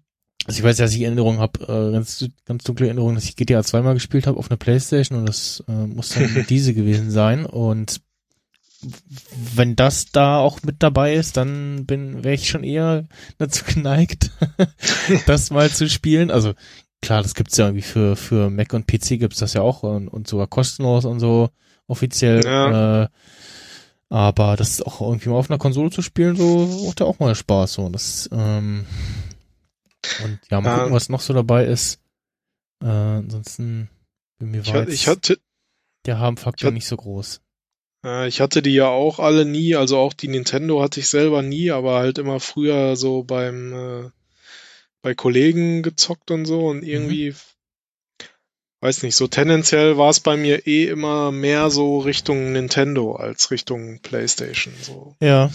Also 0.48 0.60
ich 0.60 0.64
weiß, 0.64 0.78
dass 0.78 0.96
ich 0.96 1.02
Erinnerungen 1.02 1.42
habe, 1.42 1.64
äh, 1.66 1.92
ganz, 1.92 2.26
ganz 2.46 2.64
dunkle 2.64 2.86
Erinnerungen, 2.88 3.16
dass 3.16 3.26
ich 3.26 3.36
GTA 3.36 3.62
2 3.62 3.82
mal 3.82 3.94
gespielt 3.94 4.26
habe 4.26 4.40
auf 4.40 4.50
einer 4.50 4.58
Playstation 4.58 5.20
und 5.20 5.28
das 5.28 5.62
äh, 5.68 5.86
muss 5.86 6.10
dann 6.10 6.46
diese 6.50 6.74
gewesen 6.74 7.12
sein. 7.12 7.46
Und 7.46 8.00
wenn 9.56 9.76
das 9.76 10.12
da 10.12 10.40
auch 10.40 10.64
mit 10.64 10.82
dabei 10.84 11.14
ist, 11.14 11.38
dann 11.38 11.86
bin 11.86 12.24
wäre 12.24 12.36
ich 12.36 12.50
schon 12.50 12.64
eher 12.64 13.08
dazu 13.38 13.64
geneigt, 13.66 14.32
das 15.28 15.52
mal 15.52 15.70
zu 15.70 15.90
spielen. 15.90 16.32
Also 16.32 16.54
klar, 17.02 17.22
das 17.22 17.36
gibt's 17.36 17.58
ja 17.58 17.66
irgendwie 17.66 17.84
für 17.84 18.16
für 18.16 18.50
Mac 18.50 18.74
und 18.74 18.88
PC 18.88 19.20
gibt's 19.20 19.40
das 19.40 19.54
ja 19.54 19.62
auch 19.62 19.84
und, 19.84 20.08
und 20.08 20.28
sogar 20.28 20.48
kostenlos 20.48 21.06
und 21.06 21.20
so 21.20 21.50
offiziell. 21.88 22.44
Ja. 22.44 23.04
Äh, 23.04 23.08
aber 24.10 24.58
das 24.58 24.72
ist 24.72 24.86
auch 24.86 25.00
irgendwie 25.02 25.30
mal 25.30 25.38
auf 25.38 25.50
einer 25.50 25.60
Konsole 25.60 25.90
zu 25.90 26.02
spielen, 26.02 26.36
so 26.36 26.86
macht 26.86 27.00
ja 27.00 27.06
auch 27.06 27.20
mal 27.20 27.34
Spaß. 27.34 27.74
So, 27.74 27.90
das 27.90 28.30
ähm, 28.32 28.86
und 30.24 30.40
ja, 30.50 30.60
mal 30.60 30.80
gucken, 30.80 30.94
was 30.94 31.10
noch 31.10 31.22
so 31.22 31.34
dabei 31.34 31.66
ist. 31.66 32.02
Äh, 32.84 32.88
ansonsten 32.88 33.90
bin 34.40 34.52
mir 34.52 34.62
Ich, 34.62 34.74
hatte, 34.74 34.92
ich 34.92 35.08
hatte 35.08 35.40
der 36.06 36.20
Harmfaktor 36.20 36.72
nicht 36.72 36.88
so 36.88 36.98
groß. 36.98 37.42
Äh, 38.06 38.28
Ich 38.28 38.42
hatte 38.42 38.62
die 38.62 38.74
ja 38.74 38.88
auch 38.88 39.20
alle 39.20 39.46
nie, 39.46 39.76
also 39.76 39.98
auch 39.98 40.14
die 40.14 40.28
Nintendo 40.28 40.82
hatte 40.82 41.00
ich 41.00 41.08
selber 41.10 41.42
nie, 41.42 41.72
aber 41.72 41.96
halt 42.00 42.18
immer 42.18 42.40
früher 42.40 42.96
so 42.96 43.24
beim 43.24 43.74
äh, 43.74 44.10
bei 45.02 45.16
Kollegen 45.16 45.82
gezockt 45.84 46.30
und 46.32 46.46
so 46.46 46.68
und 46.68 46.84
irgendwie 46.84 47.34
weiß 48.82 49.04
nicht, 49.04 49.16
so 49.16 49.28
tendenziell 49.28 49.98
war 49.98 50.10
es 50.10 50.20
bei 50.20 50.38
mir 50.38 50.66
eh 50.68 50.86
immer 50.88 51.32
mehr 51.32 51.70
so 51.70 52.00
Richtung 52.00 52.52
Nintendo 52.52 53.16
als 53.16 53.52
Richtung 53.52 54.00
PlayStation 54.02 54.74
so. 54.82 55.16
Ja, 55.22 55.52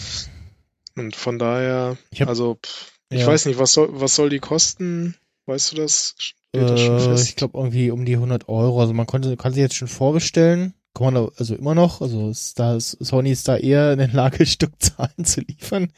Und 0.95 1.15
von 1.15 1.37
daher, 1.39 1.97
Ich 2.11 2.21
hab- 2.21 2.29
also 2.29 2.55
pff, 2.55 2.93
ich 3.09 3.21
ja. 3.21 3.27
weiß 3.27 3.45
nicht, 3.45 3.59
was 3.59 3.73
soll 3.73 3.89
was 3.91 4.15
soll 4.15 4.29
die 4.29 4.39
kosten? 4.39 5.15
Weißt 5.45 5.71
du 5.71 5.75
das? 5.77 6.15
Das 6.53 6.81
Äh, 6.81 6.87
fest? 7.07 7.29
ich 7.29 7.35
glaube 7.35 7.57
irgendwie 7.57 7.91
um 7.91 8.03
die 8.05 8.17
100 8.17 8.47
Euro. 8.49 8.81
Also 8.81 8.93
man 8.93 9.05
konnte, 9.05 9.35
kann 9.37 9.53
sie 9.53 9.61
jetzt 9.61 9.75
schon 9.75 9.87
vorbestellen. 9.87 10.73
Kann 10.97 11.13
man 11.13 11.29
also 11.37 11.55
immer 11.55 11.75
noch. 11.75 12.01
Also 12.01 12.29
ist 12.29 12.57
da, 12.57 12.79
Sony 12.79 13.31
ist 13.31 13.47
da 13.47 13.57
eher 13.57 13.93
in 13.93 13.99
der 13.99 14.07
Lage, 14.07 14.45
Stückzahlen 14.47 15.25
zu 15.25 15.41
liefern. 15.41 15.91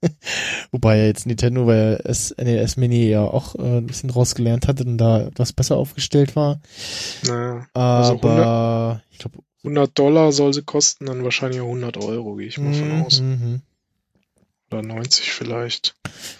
Wobei 0.70 0.98
ja 0.98 1.04
jetzt 1.04 1.26
Nintendo 1.26 1.66
bei 1.66 1.94
S 2.04 2.34
NES 2.38 2.76
Mini 2.76 3.08
ja 3.08 3.22
auch 3.22 3.54
äh, 3.56 3.78
ein 3.78 3.86
bisschen 3.86 4.08
draus 4.10 4.34
gelernt 4.34 4.66
hatte 4.66 4.84
und 4.84 4.98
da 4.98 5.22
etwas 5.22 5.52
besser 5.52 5.76
aufgestellt 5.76 6.36
war. 6.36 6.60
Naja, 7.26 7.66
Also 7.74 8.12
Aber 8.14 9.02
ich 9.10 9.18
glaube, 9.18 9.38
100 9.62 9.98
Dollar 9.98 10.32
soll 10.32 10.52
sie 10.54 10.62
kosten, 10.62 11.06
dann 11.06 11.24
wahrscheinlich 11.24 11.60
auch 11.60 11.66
100 11.68 11.96
Euro, 11.98 12.36
gehe 12.36 12.48
ich 12.48 12.58
mal 12.58 12.74
von 12.74 13.02
aus. 13.02 13.20
mhm. 13.20 13.60
Oder 14.70 14.82
90 14.82 15.32
vielleicht. 15.32 15.96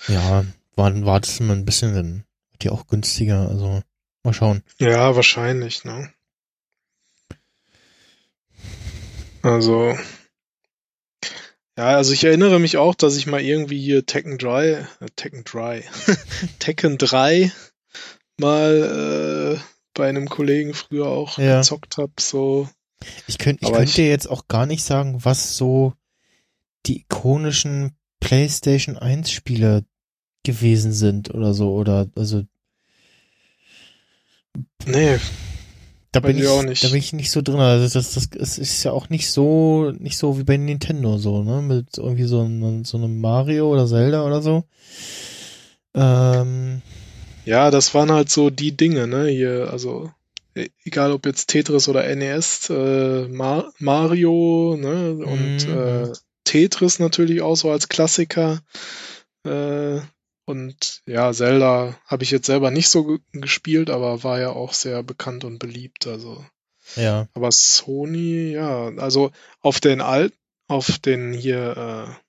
ja, 0.08 0.44
wann 0.76 1.04
wartest 1.06 1.40
du 1.40 1.44
mal 1.44 1.56
ein 1.56 1.64
bisschen, 1.64 1.94
dann 1.94 2.24
wird 2.50 2.64
die 2.64 2.70
auch 2.70 2.86
günstiger. 2.86 3.48
Also 3.48 3.82
mal 4.22 4.34
schauen. 4.34 4.62
Ja, 4.78 5.16
wahrscheinlich, 5.16 5.84
ne? 5.84 6.10
Also, 9.44 9.94
ja, 11.76 11.84
also 11.96 12.12
ich 12.12 12.24
erinnere 12.24 12.58
mich 12.58 12.76
auch, 12.78 12.94
dass 12.94 13.16
ich 13.16 13.26
mal 13.26 13.42
irgendwie 13.42 13.78
hier 13.80 14.06
Tekken 14.06 14.38
3, 14.38 14.86
äh, 15.00 15.06
Tekken 15.16 15.44
3, 15.44 15.84
Tekken 16.58 16.96
3 16.98 17.52
mal 18.40 19.58
äh, 19.58 19.60
bei 19.92 20.08
einem 20.08 20.28
Kollegen 20.28 20.72
früher 20.72 21.06
auch 21.06 21.36
Ja. 21.38 21.58
gezockt 21.58 21.98
hab, 21.98 22.20
so. 22.20 22.68
Ich 23.26 23.36
könnte 23.38 23.62
ich 23.62 23.68
Aber 23.68 23.76
könnte 23.78 23.90
ich- 23.90 23.96
dir 23.96 24.08
jetzt 24.08 24.28
auch 24.30 24.48
gar 24.48 24.64
nicht 24.66 24.82
sagen, 24.82 25.24
was 25.24 25.56
so 25.56 25.92
die 26.86 27.00
ikonischen 27.02 27.96
PlayStation 28.20 28.96
1 28.96 29.30
Spiele 29.30 29.84
gewesen 30.42 30.92
sind 30.92 31.34
oder 31.34 31.52
so 31.54 31.74
oder 31.74 32.08
also 32.16 32.44
Nee, 34.86 35.18
da 36.14 36.20
bin 36.20 36.38
ich 36.38 36.46
auch 36.48 36.62
nicht. 36.62 36.82
da 36.84 36.88
bin 36.88 36.98
ich 36.98 37.12
nicht 37.12 37.30
so 37.30 37.42
drin. 37.42 37.60
Also 37.60 37.98
das 37.98 38.14
das 38.14 38.28
es 38.38 38.58
ist 38.58 38.82
ja 38.84 38.92
auch 38.92 39.08
nicht 39.08 39.30
so 39.30 39.90
nicht 39.98 40.16
so 40.16 40.38
wie 40.38 40.44
bei 40.44 40.56
Nintendo 40.56 41.18
so, 41.18 41.42
ne, 41.42 41.60
mit 41.62 41.98
irgendwie 41.98 42.24
so 42.24 42.40
einem 42.40 42.84
so 42.84 42.96
einem 42.96 43.20
Mario 43.20 43.68
oder 43.72 43.86
Zelda 43.86 44.24
oder 44.24 44.40
so. 44.42 44.64
Ähm, 45.94 46.82
ja, 47.44 47.70
das 47.70 47.94
waren 47.94 48.10
halt 48.10 48.30
so 48.30 48.50
die 48.50 48.76
Dinge, 48.76 49.06
ne? 49.06 49.28
Hier, 49.28 49.68
also 49.70 50.10
e- 50.54 50.70
egal 50.84 51.12
ob 51.12 51.26
jetzt 51.26 51.48
Tetris 51.50 51.88
oder 51.88 52.04
NES, 52.04 52.70
äh, 52.70 53.28
Mar 53.28 53.72
Mario, 53.78 54.76
ne? 54.78 55.24
Und 55.24 55.68
Mhm. 55.68 55.72
äh, 55.72 56.12
Tetris 56.44 56.98
natürlich 56.98 57.42
auch 57.42 57.56
so 57.56 57.70
als 57.70 57.88
Klassiker. 57.88 58.60
Äh, 59.46 60.00
und 60.46 61.02
ja, 61.06 61.32
Zelda 61.32 61.98
habe 62.06 62.22
ich 62.22 62.30
jetzt 62.30 62.46
selber 62.46 62.70
nicht 62.70 62.88
so 62.88 63.04
ge 63.04 63.18
gespielt, 63.32 63.90
aber 63.90 64.22
war 64.24 64.40
ja 64.40 64.50
auch 64.50 64.72
sehr 64.72 65.02
bekannt 65.02 65.44
und 65.44 65.58
beliebt. 65.58 66.06
Also, 66.06 66.44
ja. 66.96 67.28
aber 67.34 67.50
Sony, 67.50 68.52
ja, 68.52 68.88
also 68.96 69.30
auf 69.60 69.80
den 69.80 70.00
alt, 70.00 70.34
auf 70.68 70.98
den 70.98 71.32
hier, 71.32 71.76
äh, 71.76 72.24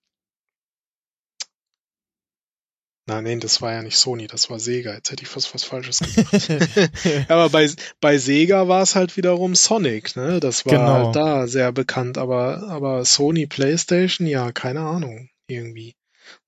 Nein, 3.08 3.24
nein, 3.26 3.40
das 3.40 3.62
war 3.62 3.72
ja 3.72 3.84
nicht 3.84 3.98
Sony, 3.98 4.26
das 4.26 4.50
war 4.50 4.60
Sega. 4.60 4.96
Jetzt 4.96 5.12
hätte 5.12 5.22
ich 5.22 5.30
fast 5.30 5.54
was 5.54 5.64
Falsches 5.64 6.00
gesagt. 6.00 6.50
aber 7.30 7.50
bei, 7.52 7.70
bei 8.02 8.18
Sega 8.18 8.68
war 8.68 8.82
es 8.82 8.96
halt 8.96 9.16
wiederum 9.16 9.54
Sonic, 9.54 10.16
ne? 10.16 10.40
Das 10.40 10.66
war 10.66 10.74
Genau. 10.74 11.06
halt 11.06 11.16
da 11.16 11.46
sehr 11.46 11.72
bekannt, 11.72 12.18
aber, 12.18 12.64
aber 12.68 13.06
Sony 13.06 13.46
PlayStation, 13.46 14.26
ja, 14.26 14.52
keine 14.52 14.80
Ahnung, 14.80 15.30
irgendwie. 15.48 15.94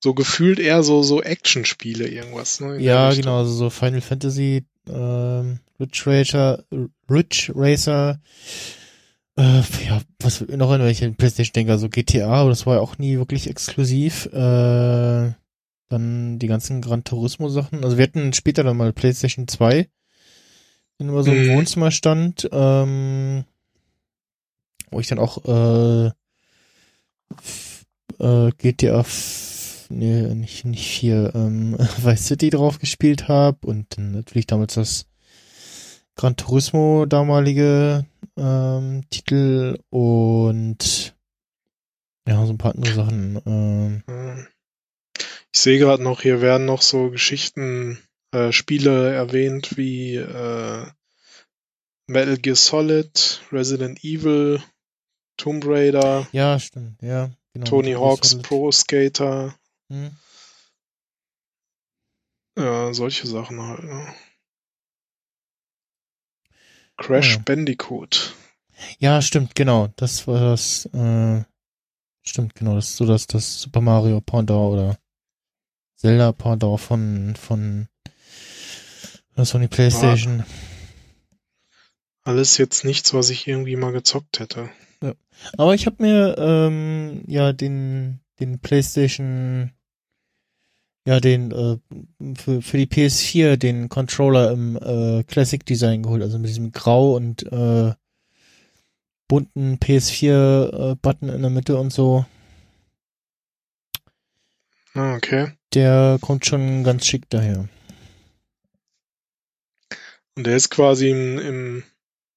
So 0.00 0.14
gefühlt 0.14 0.58
eher 0.58 0.82
so, 0.82 1.02
so 1.02 1.22
Actionspiele, 1.22 2.08
irgendwas, 2.08 2.60
ne? 2.60 2.80
Ja, 2.80 3.12
genau, 3.12 3.38
also 3.38 3.52
so 3.52 3.70
Final 3.70 4.00
Fantasy, 4.00 4.64
ähm, 4.88 5.60
Ridge 5.80 6.02
Racer, 6.06 6.64
Ridge 7.10 7.52
Racer, 7.54 8.20
äh, 9.36 9.62
ja, 9.86 10.00
was 10.20 10.40
noch 10.40 10.72
in 10.72 10.80
welchen 10.80 11.14
PlayStation 11.14 11.52
denke, 11.52 11.72
also 11.72 11.88
GTA, 11.88 12.28
aber 12.28 12.50
das 12.50 12.66
war 12.66 12.76
ja 12.76 12.80
auch 12.80 12.98
nie 12.98 13.16
wirklich 13.18 13.48
exklusiv. 13.48 14.26
Äh, 14.26 15.32
dann 15.88 16.38
die 16.38 16.46
ganzen 16.48 16.82
Gran 16.82 17.04
Turismo 17.04 17.48
Sachen. 17.48 17.82
Also 17.82 17.96
wir 17.96 18.04
hatten 18.04 18.32
später 18.32 18.62
dann 18.62 18.76
mal 18.76 18.92
PlayStation 18.92 19.48
2, 19.48 19.88
wenn 20.98 21.08
immer 21.08 21.22
so 21.22 21.32
im 21.32 21.44
Mhm. 21.44 21.48
Wohnzimmer 21.48 21.90
stand, 21.90 22.48
ähm, 22.52 23.44
wo 24.90 25.00
ich 25.00 25.06
dann 25.06 25.18
auch 25.18 25.44
äh, 25.46 26.10
äh, 28.20 28.50
GTA 28.58 29.04
nee, 29.90 30.34
nicht 30.34 30.64
nicht 30.64 30.86
vier, 30.86 31.32
ähm, 31.34 31.76
Vice 32.02 32.26
City 32.26 32.50
drauf 32.50 32.78
gespielt 32.78 33.28
habe 33.28 33.66
und 33.66 33.96
dann 33.96 34.12
natürlich 34.12 34.46
damals 34.46 34.74
das 34.74 35.06
Gran 36.16 36.36
Turismo 36.36 37.06
damalige 37.06 38.04
ähm, 38.36 39.04
Titel 39.10 39.78
und 39.90 41.14
ja, 42.26 42.44
so 42.44 42.52
ein 42.52 42.58
paar 42.58 42.74
andere 42.74 42.94
Sachen. 42.94 43.40
Ähm, 43.46 44.02
Ja. 44.08 44.46
Ich 45.52 45.60
sehe 45.60 45.78
gerade 45.78 46.02
noch, 46.02 46.22
hier 46.22 46.40
werden 46.40 46.66
noch 46.66 46.82
so 46.82 47.10
Geschichten, 47.10 47.98
äh, 48.32 48.52
Spiele 48.52 49.12
erwähnt 49.12 49.76
wie 49.76 50.16
äh, 50.16 50.86
Metal 52.06 52.36
Gear 52.36 52.56
Solid, 52.56 53.40
Resident 53.50 54.04
Evil, 54.04 54.62
Tomb 55.36 55.64
Raider, 55.66 56.28
ja, 56.32 56.58
stimmt, 56.58 57.00
ja, 57.02 57.30
genau. 57.54 57.66
Tony 57.66 57.92
Hawk's 57.92 58.36
Pro 58.42 58.70
Skater, 58.70 59.54
Hm. 59.90 60.10
ja, 62.58 62.92
solche 62.92 63.26
Sachen 63.26 63.60
halt. 63.60 63.84
Ne? 63.84 64.14
Crash 66.98 67.36
Ja. 67.36 67.42
Bandicoot. 67.42 68.34
Ja, 68.98 69.22
stimmt, 69.22 69.54
genau. 69.54 69.88
Das 69.96 70.26
war 70.26 70.40
das, 70.40 70.86
äh, 70.86 71.42
stimmt, 72.22 72.54
genau, 72.54 72.74
das 72.74 72.90
ist 72.90 72.96
so 72.96 73.06
das, 73.06 73.26
das 73.26 73.60
Super 73.60 73.80
Mario 73.80 74.20
Pendant 74.20 74.72
oder 74.72 74.98
Zelda 75.96 76.32
Pendant 76.32 76.80
von, 76.80 77.34
von 77.36 77.88
Sony 79.36 79.68
Playstation. 79.68 80.44
Alles 82.24 82.58
jetzt 82.58 82.84
nichts, 82.84 83.14
was 83.14 83.30
ich 83.30 83.46
irgendwie 83.46 83.76
mal 83.76 83.92
gezockt 83.92 84.38
hätte. 84.38 84.70
Aber 85.56 85.74
ich 85.74 85.86
habe 85.86 86.02
mir 86.02 86.36
ähm, 86.36 87.22
ja 87.26 87.52
den 87.52 88.20
den 88.40 88.58
PlayStation 88.60 89.72
ja 91.08 91.20
den 91.20 91.50
äh, 91.52 91.78
für 92.36 92.60
für 92.60 92.76
die 92.76 92.86
PS4 92.86 93.56
den 93.56 93.88
Controller 93.88 94.52
im 94.52 94.76
äh, 94.76 95.24
Classic 95.24 95.64
Design 95.64 96.02
geholt, 96.02 96.22
also 96.22 96.38
mit 96.38 96.50
diesem 96.50 96.70
grau 96.70 97.16
und 97.16 97.50
äh, 97.50 97.94
bunten 99.26 99.78
PS4 99.78 100.92
äh, 100.92 100.96
Button 101.00 101.30
in 101.30 101.40
der 101.40 101.50
Mitte 101.50 101.78
und 101.78 101.94
so. 101.94 102.26
Ah, 104.92 105.14
okay. 105.14 105.52
Der 105.72 106.18
kommt 106.20 106.44
schon 106.44 106.84
ganz 106.84 107.06
schick 107.06 107.30
daher. 107.30 107.68
Und 110.36 110.46
der 110.46 110.56
ist 110.56 110.68
quasi 110.68 111.08
im, 111.08 111.38
im, 111.38 111.82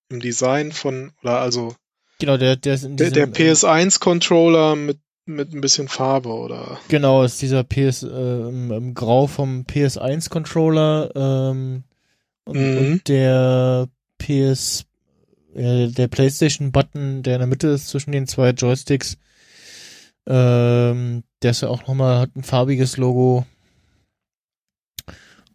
im 0.10 0.20
Design 0.22 0.72
von, 0.72 1.12
oder 1.22 1.42
also 1.42 1.76
Genau, 2.20 2.38
der 2.38 2.56
der 2.56 2.76
ist 2.76 2.84
in 2.84 2.96
der, 2.96 3.10
diesem, 3.10 3.34
der 3.34 3.54
PS1-Controller 3.54 4.76
mit 4.76 5.00
mit 5.26 5.54
ein 5.54 5.62
bisschen 5.62 5.88
Farbe, 5.88 6.30
oder? 6.30 6.80
Genau, 6.88 7.24
ist 7.24 7.42
dieser 7.42 7.64
PS, 7.64 8.04
äh, 8.04 8.08
im, 8.08 8.72
im 8.72 8.94
Grau 8.94 9.28
vom 9.28 9.62
PS1 9.64 10.30
Controller 10.30 11.12
ähm, 11.16 11.84
und, 12.46 12.58
Mhm. 12.58 12.78
und 12.78 13.08
der 13.08 13.88
PS, 14.18 14.86
äh, 15.54 15.88
der 15.88 16.08
PlayStation 16.08 16.72
Button, 16.72 17.24
der 17.24 17.36
in 17.36 17.40
der 17.40 17.48
Mitte 17.48 17.68
ist 17.70 17.88
zwischen 17.88 18.12
den 18.12 18.28
zwei 18.28 18.50
Joysticks, 18.52 19.18
ähm, 20.28 21.24
der 21.42 21.52
ist 21.52 21.62
ja 21.62 21.70
auch 21.70 21.88
nochmal, 21.88 22.20
hat 22.20 22.36
ein 22.36 22.44
farbiges 22.44 22.98
Logo. 22.98 23.46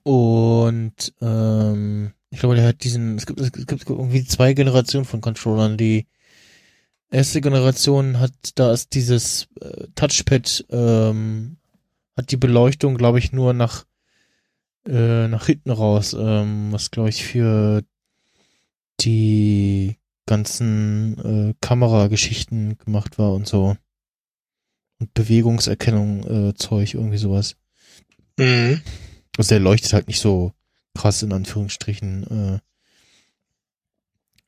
Und 0.02 1.12
ähm, 1.20 2.12
ich 2.30 2.38
glaube, 2.38 2.54
der 2.56 2.66
hat 2.68 2.84
diesen, 2.84 3.16
es 3.16 3.26
gibt, 3.26 3.40
es 3.40 3.52
gibt 3.52 3.88
irgendwie 3.88 4.24
zwei 4.24 4.52
Generationen 4.52 5.04
von 5.04 5.20
Controllern. 5.20 5.76
Die 5.76 6.06
erste 7.10 7.40
Generation 7.40 8.20
hat, 8.20 8.32
da 8.56 8.72
ist 8.72 8.94
dieses 8.94 9.48
äh, 9.60 9.86
Touchpad, 9.94 10.66
ähm, 10.70 11.56
hat 12.16 12.30
die 12.30 12.36
Beleuchtung, 12.36 12.96
glaube 12.96 13.18
ich, 13.18 13.32
nur 13.32 13.52
nach 13.52 13.84
äh, 14.86 15.28
nach 15.28 15.46
hinten 15.46 15.70
raus, 15.70 16.16
ähm, 16.18 16.72
was 16.72 16.90
glaube 16.90 17.08
ich 17.08 17.24
für 17.24 17.82
die 19.00 19.96
ganzen 20.26 21.50
äh, 21.50 21.54
Kamerageschichten 21.60 22.78
gemacht 22.78 23.18
war 23.18 23.32
und 23.32 23.46
so. 23.46 23.76
Und 24.98 25.12
Bewegungserkennung, 25.14 26.24
äh, 26.48 26.54
Zeug, 26.54 26.94
irgendwie 26.94 27.18
sowas. 27.18 27.56
Mhm. 28.38 28.80
Also 29.36 29.50
der 29.50 29.60
leuchtet 29.60 29.92
halt 29.92 30.08
nicht 30.08 30.20
so 30.20 30.52
krass 30.94 31.22
in 31.22 31.32
Anführungsstrichen 31.32 32.54
äh, 32.54 32.58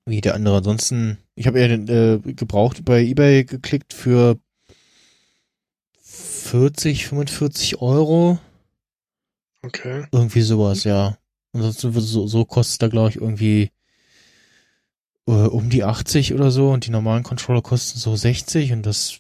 wie 0.09 0.21
der 0.21 0.35
andere. 0.35 0.57
Ansonsten, 0.59 1.19
ich 1.35 1.47
habe 1.47 1.61
ja 1.61 1.67
äh, 1.67 2.19
gebraucht 2.19 2.85
bei 2.85 3.03
eBay 3.03 3.45
geklickt 3.45 3.93
für 3.95 4.39
40, 6.03 7.07
45 7.07 7.81
Euro. 7.81 8.39
Okay. 9.63 10.07
Irgendwie 10.13 10.43
sowas, 10.43 10.85
ja. 10.85 11.19
Ansonsten 11.53 11.93
so, 11.93 12.27
so 12.27 12.45
kostet 12.45 12.83
da, 12.83 12.89
glaube 12.89 13.11
ich, 13.11 13.17
irgendwie 13.17 13.71
äh, 15.27 15.33
um 15.33 15.69
die 15.71 15.85
80 15.85 16.35
oder 16.35 16.51
so 16.51 16.71
und 16.71 16.87
die 16.87 16.91
normalen 16.91 17.23
Controller 17.23 17.63
kosten 17.63 17.99
so 17.99 18.15
60 18.17 18.73
und 18.73 18.85
das 18.85 19.19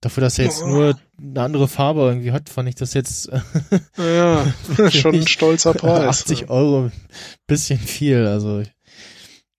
dafür, 0.00 0.22
dass 0.22 0.38
er 0.38 0.44
jetzt 0.46 0.62
Oh. 0.62 0.68
nur 0.68 1.00
eine 1.18 1.40
andere 1.42 1.68
Farbe 1.68 2.02
irgendwie 2.02 2.32
hat, 2.32 2.48
fand 2.48 2.68
ich 2.68 2.74
das 2.74 2.94
jetzt 2.94 3.30
Ja, 3.96 4.46
schon 4.90 5.14
ein 5.16 5.26
stolzer 5.26 5.74
Preis. 5.74 6.22
80 6.22 6.48
Euro 6.50 6.84
ein 6.84 6.92
bisschen 7.46 7.78
viel. 7.78 8.26
Also 8.26 8.62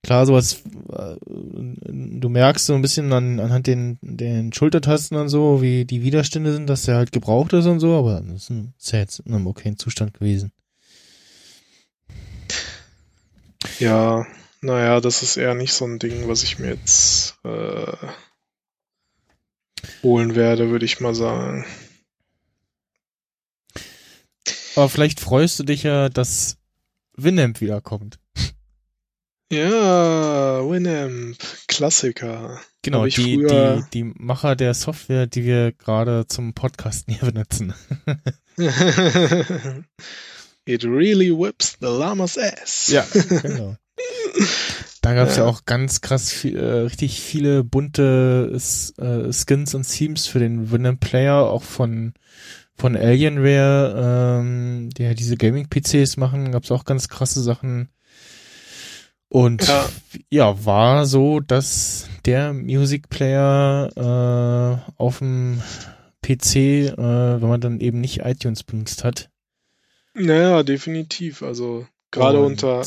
klar, 0.03 0.25
sowas, 0.25 0.61
äh, 0.91 1.15
du 1.25 2.29
merkst 2.29 2.65
so 2.65 2.73
ein 2.73 2.81
bisschen 2.81 3.11
an, 3.13 3.39
anhand 3.39 3.67
den, 3.67 3.97
den 4.01 4.53
Schultertasten 4.53 5.17
und 5.17 5.29
so, 5.29 5.61
wie 5.61 5.85
die 5.85 6.03
Widerstände 6.03 6.53
sind, 6.53 6.67
dass 6.67 6.83
der 6.83 6.95
halt 6.95 7.11
gebraucht 7.11 7.53
ist 7.53 7.65
und 7.65 7.79
so, 7.79 7.97
aber 7.97 8.21
das 8.21 8.49
ist 8.49 8.91
ja 8.91 8.99
jetzt 8.99 9.19
in 9.19 9.33
einem 9.33 9.47
okayen 9.47 9.77
Zustand 9.77 10.13
gewesen. 10.13 10.51
Ja, 13.79 14.25
naja, 14.61 15.01
das 15.01 15.23
ist 15.23 15.37
eher 15.37 15.53
nicht 15.53 15.73
so 15.73 15.85
ein 15.85 15.99
Ding, 15.99 16.27
was 16.27 16.43
ich 16.43 16.57
mir 16.57 16.69
jetzt 16.69 17.35
äh, 17.43 17.93
holen 20.03 20.35
werde, 20.35 20.69
würde 20.69 20.85
ich 20.85 20.99
mal 20.99 21.13
sagen. 21.13 21.65
Aber 24.75 24.89
vielleicht 24.89 25.19
freust 25.19 25.59
du 25.59 25.63
dich 25.63 25.83
ja, 25.83 26.09
dass 26.09 26.57
Winamp 27.15 27.61
wiederkommt. 27.61 28.19
Ja, 29.51 30.69
Winamp, 30.69 31.37
Klassiker. 31.67 32.59
Genau, 32.81 33.05
die, 33.05 33.37
die, 33.37 33.83
die 33.93 34.03
Macher 34.03 34.57
der 34.57 34.73
Software, 34.73 35.25
die 35.25 35.45
wir 35.45 35.71
gerade 35.71 36.27
zum 36.27 36.53
Podcasten 36.53 37.13
hier 37.13 37.31
benutzen. 37.31 37.73
It 40.65 40.83
really 40.83 41.31
whips 41.31 41.77
the 41.79 41.87
llama's 41.87 42.37
ass. 42.37 42.89
Ja, 42.89 43.05
genau. 43.41 43.77
Da 45.01 45.13
gab 45.13 45.29
es 45.29 45.37
ja. 45.37 45.43
Ja. 45.43 45.49
auch 45.49 45.63
ganz 45.63 46.01
krass 46.01 46.29
viel, 46.29 46.57
äh, 46.57 46.79
richtig 46.81 47.21
viele 47.21 47.63
bunte 47.63 48.51
äh, 48.53 49.31
Skins 49.31 49.73
und 49.73 49.89
Themes 49.89 50.27
für 50.27 50.39
den 50.39 50.71
Winamp 50.71 50.99
Player, 50.99 51.37
auch 51.37 51.63
von 51.63 52.13
von 52.75 52.95
Alienware, 52.95 54.39
ähm, 54.41 54.89
die 54.91 55.03
ja 55.03 55.13
diese 55.13 55.35
Gaming-PCs 55.35 56.17
machen, 56.17 56.51
gab 56.51 56.63
es 56.63 56.71
auch 56.71 56.85
ganz 56.85 57.07
krasse 57.07 57.41
Sachen. 57.41 57.89
Und 59.29 59.67
ja. 59.67 59.89
Ja. 60.29 60.65
war 60.65 61.05
so, 61.05 61.39
dass 61.39 62.07
der 62.25 62.53
Music 62.53 63.09
Player 63.09 63.89
äh, 64.87 64.91
auf 64.97 65.19
dem 65.19 65.61
PC, 66.21 66.55
äh, 66.55 66.97
wenn 66.97 67.49
man 67.49 67.61
dann 67.61 67.79
eben 67.79 68.01
nicht 68.01 68.19
iTunes 68.19 68.63
benutzt 68.63 69.03
hat. 69.03 69.29
Naja, 70.13 70.63
definitiv. 70.63 71.43
Also 71.43 71.87
gerade 72.11 72.39
unter 72.39 72.83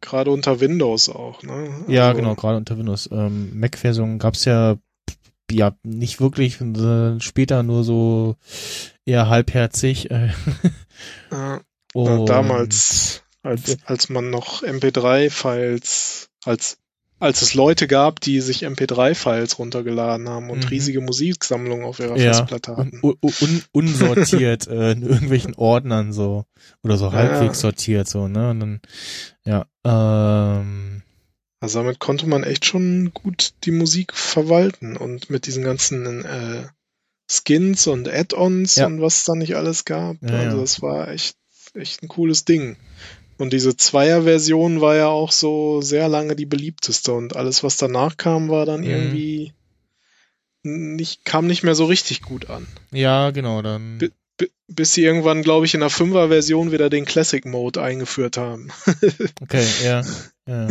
gerade 0.00 0.30
unter 0.30 0.60
Windows 0.60 1.08
auch, 1.08 1.42
ne? 1.42 1.84
Ja, 1.88 2.08
also, 2.08 2.20
genau, 2.20 2.34
gerade 2.34 2.56
unter 2.56 2.78
Windows. 2.78 3.08
Ähm, 3.10 3.58
Mac-Version 3.58 4.18
gab's 4.18 4.44
ja 4.44 4.76
ja 5.50 5.76
nicht 5.82 6.20
wirklich, 6.20 6.60
äh, 6.60 7.20
später 7.20 7.62
nur 7.62 7.84
so 7.84 8.36
eher 9.04 9.28
halbherzig. 9.28 10.08
Äh, 10.10 10.30
Ja, 11.30 11.60
und 11.92 12.26
damals, 12.28 13.22
als, 13.44 13.76
als 13.84 14.08
man 14.08 14.30
noch 14.30 14.62
MP3-Files, 14.62 16.28
als, 16.44 16.78
als 17.20 17.42
es 17.42 17.54
Leute 17.54 17.86
gab, 17.86 18.20
die 18.20 18.40
sich 18.40 18.64
MP3-Files 18.66 19.58
runtergeladen 19.58 20.28
haben 20.28 20.50
und 20.50 20.64
Mhm. 20.64 20.68
riesige 20.68 21.00
Musiksammlungen 21.00 21.84
auf 21.84 21.98
ihrer 22.00 22.16
Ja, 22.16 22.32
Festplatte 22.34 22.76
hatten. 22.76 22.98
un, 23.02 23.16
un, 23.22 23.62
unsortiert 23.72 24.66
äh, 24.66 24.92
in 24.92 25.02
irgendwelchen 25.02 25.54
Ordnern 25.54 26.12
so 26.12 26.44
oder 26.82 26.96
so 26.96 27.06
Ja. 27.06 27.12
halbwegs 27.12 27.60
sortiert 27.60 28.08
so, 28.08 28.28
ne? 28.28 28.50
Und 28.50 28.60
dann 28.60 28.80
ja, 29.44 29.66
ähm, 29.84 31.02
Also 31.60 31.78
damit 31.80 31.98
konnte 31.98 32.26
man 32.26 32.42
echt 32.44 32.64
schon 32.66 33.12
gut 33.14 33.52
die 33.64 33.70
Musik 33.72 34.14
verwalten 34.14 34.96
und 34.96 35.30
mit 35.30 35.46
diesen 35.46 35.64
ganzen 35.64 36.24
äh, 36.24 36.64
Skins 37.30 37.86
und 37.86 38.08
Add-ons 38.08 38.76
Ja. 38.76 38.86
und 38.86 39.00
was 39.00 39.18
es 39.18 39.24
da 39.24 39.34
nicht 39.34 39.56
alles 39.56 39.84
gab. 39.86 40.16
Ja, 40.22 40.28
also 40.40 40.56
ja. 40.56 40.60
das 40.60 40.82
war 40.82 41.08
echt, 41.08 41.36
echt 41.74 42.02
ein 42.02 42.08
cooles 42.08 42.44
Ding. 42.44 42.76
Und 43.36 43.52
diese 43.52 43.76
Zweier-Version 43.76 44.80
war 44.80 44.94
ja 44.96 45.08
auch 45.08 45.32
so 45.32 45.80
sehr 45.80 46.08
lange 46.08 46.36
die 46.36 46.46
beliebteste 46.46 47.12
und 47.12 47.34
alles, 47.36 47.64
was 47.64 47.76
danach 47.76 48.16
kam, 48.16 48.48
war 48.48 48.64
dann 48.66 48.80
Mhm. 48.82 48.86
irgendwie 48.90 49.52
nicht, 50.62 51.24
kam 51.24 51.46
nicht 51.46 51.62
mehr 51.62 51.74
so 51.74 51.84
richtig 51.84 52.22
gut 52.22 52.48
an. 52.48 52.66
ja, 52.90 53.30
genau, 53.32 53.60
dann 53.60 53.98
bi- 54.38 54.50
bis 54.66 54.94
sie 54.94 55.04
irgendwann, 55.04 55.42
glaube 55.42 55.66
ich, 55.66 55.74
in 55.74 55.80
der 55.80 55.90
Fünfer-Version 55.90 56.72
wieder 56.72 56.88
den 56.90 57.04
Classic-Mode 57.04 57.82
eingeführt 57.82 58.36
haben. 58.38 58.70
okay, 59.42 59.66
ja. 59.84 60.02
ja. 60.48 60.68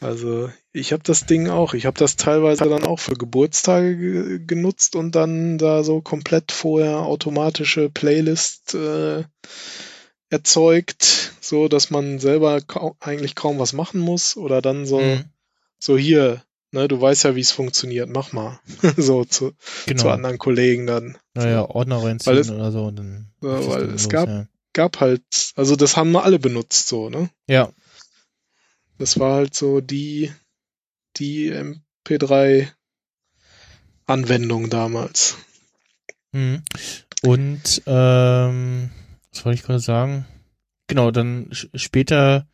Also 0.00 0.50
ich 0.72 0.92
habe 0.92 1.02
das 1.04 1.26
Ding 1.26 1.48
auch. 1.48 1.74
Ich 1.74 1.86
habe 1.86 1.96
das 1.98 2.16
teilweise 2.16 2.64
dann 2.68 2.84
auch 2.84 2.98
für 2.98 3.14
Geburtstage 3.14 3.96
ge 3.96 4.40
genutzt 4.46 4.96
und 4.96 5.14
dann 5.14 5.56
da 5.58 5.82
so 5.84 6.00
komplett 6.02 6.50
vorher 6.52 6.98
automatische 6.98 7.88
Playlist 7.88 8.74
äh, 8.74 9.24
erzeugt, 10.30 11.32
so 11.40 11.68
dass 11.68 11.90
man 11.90 12.18
selber 12.18 12.60
kau 12.60 12.96
eigentlich 13.00 13.34
kaum 13.34 13.58
was 13.58 13.72
machen 13.72 14.00
muss 14.00 14.36
oder 14.36 14.62
dann 14.62 14.86
so 14.86 15.00
Mhm, 15.00 15.24
so 15.78 15.98
hier, 15.98 16.42
ne, 16.70 16.88
du 16.88 17.00
weißt 17.00 17.24
ja, 17.24 17.36
wie 17.36 17.40
es 17.40 17.50
funktioniert, 17.52 18.08
mach 18.08 18.32
mal. 18.32 18.58
so 18.96 19.24
zu, 19.24 19.50
zu 19.50 19.54
genau. 19.86 20.08
anderen 20.08 20.38
Kollegen 20.38 20.86
dann. 20.86 21.18
Naja, 21.34 21.62
Ordner 21.68 22.02
reinziehen 22.02 22.36
es- 22.38 22.50
oder 22.50 22.72
so 22.72 22.84
und 22.86 22.96
dann 22.96 23.32
Ja, 23.42 23.66
weil 23.66 23.82
es 23.90 24.04
los, 24.04 24.08
gab- 24.08 24.28
ja. 24.28 24.46
Gab 24.72 24.98
halt, 25.00 25.22
also 25.54 25.76
das 25.76 25.96
haben 25.96 26.10
wir 26.12 26.24
alle 26.24 26.38
benutzt 26.40 26.88
so, 26.88 27.08
ne? 27.08 27.30
ja, 27.48 27.70
Das 28.98 29.18
war 29.20 29.34
halt 29.34 29.54
so 29.54 29.80
die, 29.80 30.32
die 31.16 31.50
MP3 31.52 32.72
Anwendung 34.06 34.70
damals. 34.70 35.36
Mhm. 36.32 36.62
Und 37.22 37.82
ähm, 37.86 38.90
was 39.34 39.44
wollte 39.44 39.58
ich 39.58 39.64
gerade 39.64 39.80
sagen? 39.80 40.26
Genau, 40.86 41.10
dann 41.10 41.48
später 41.74 42.46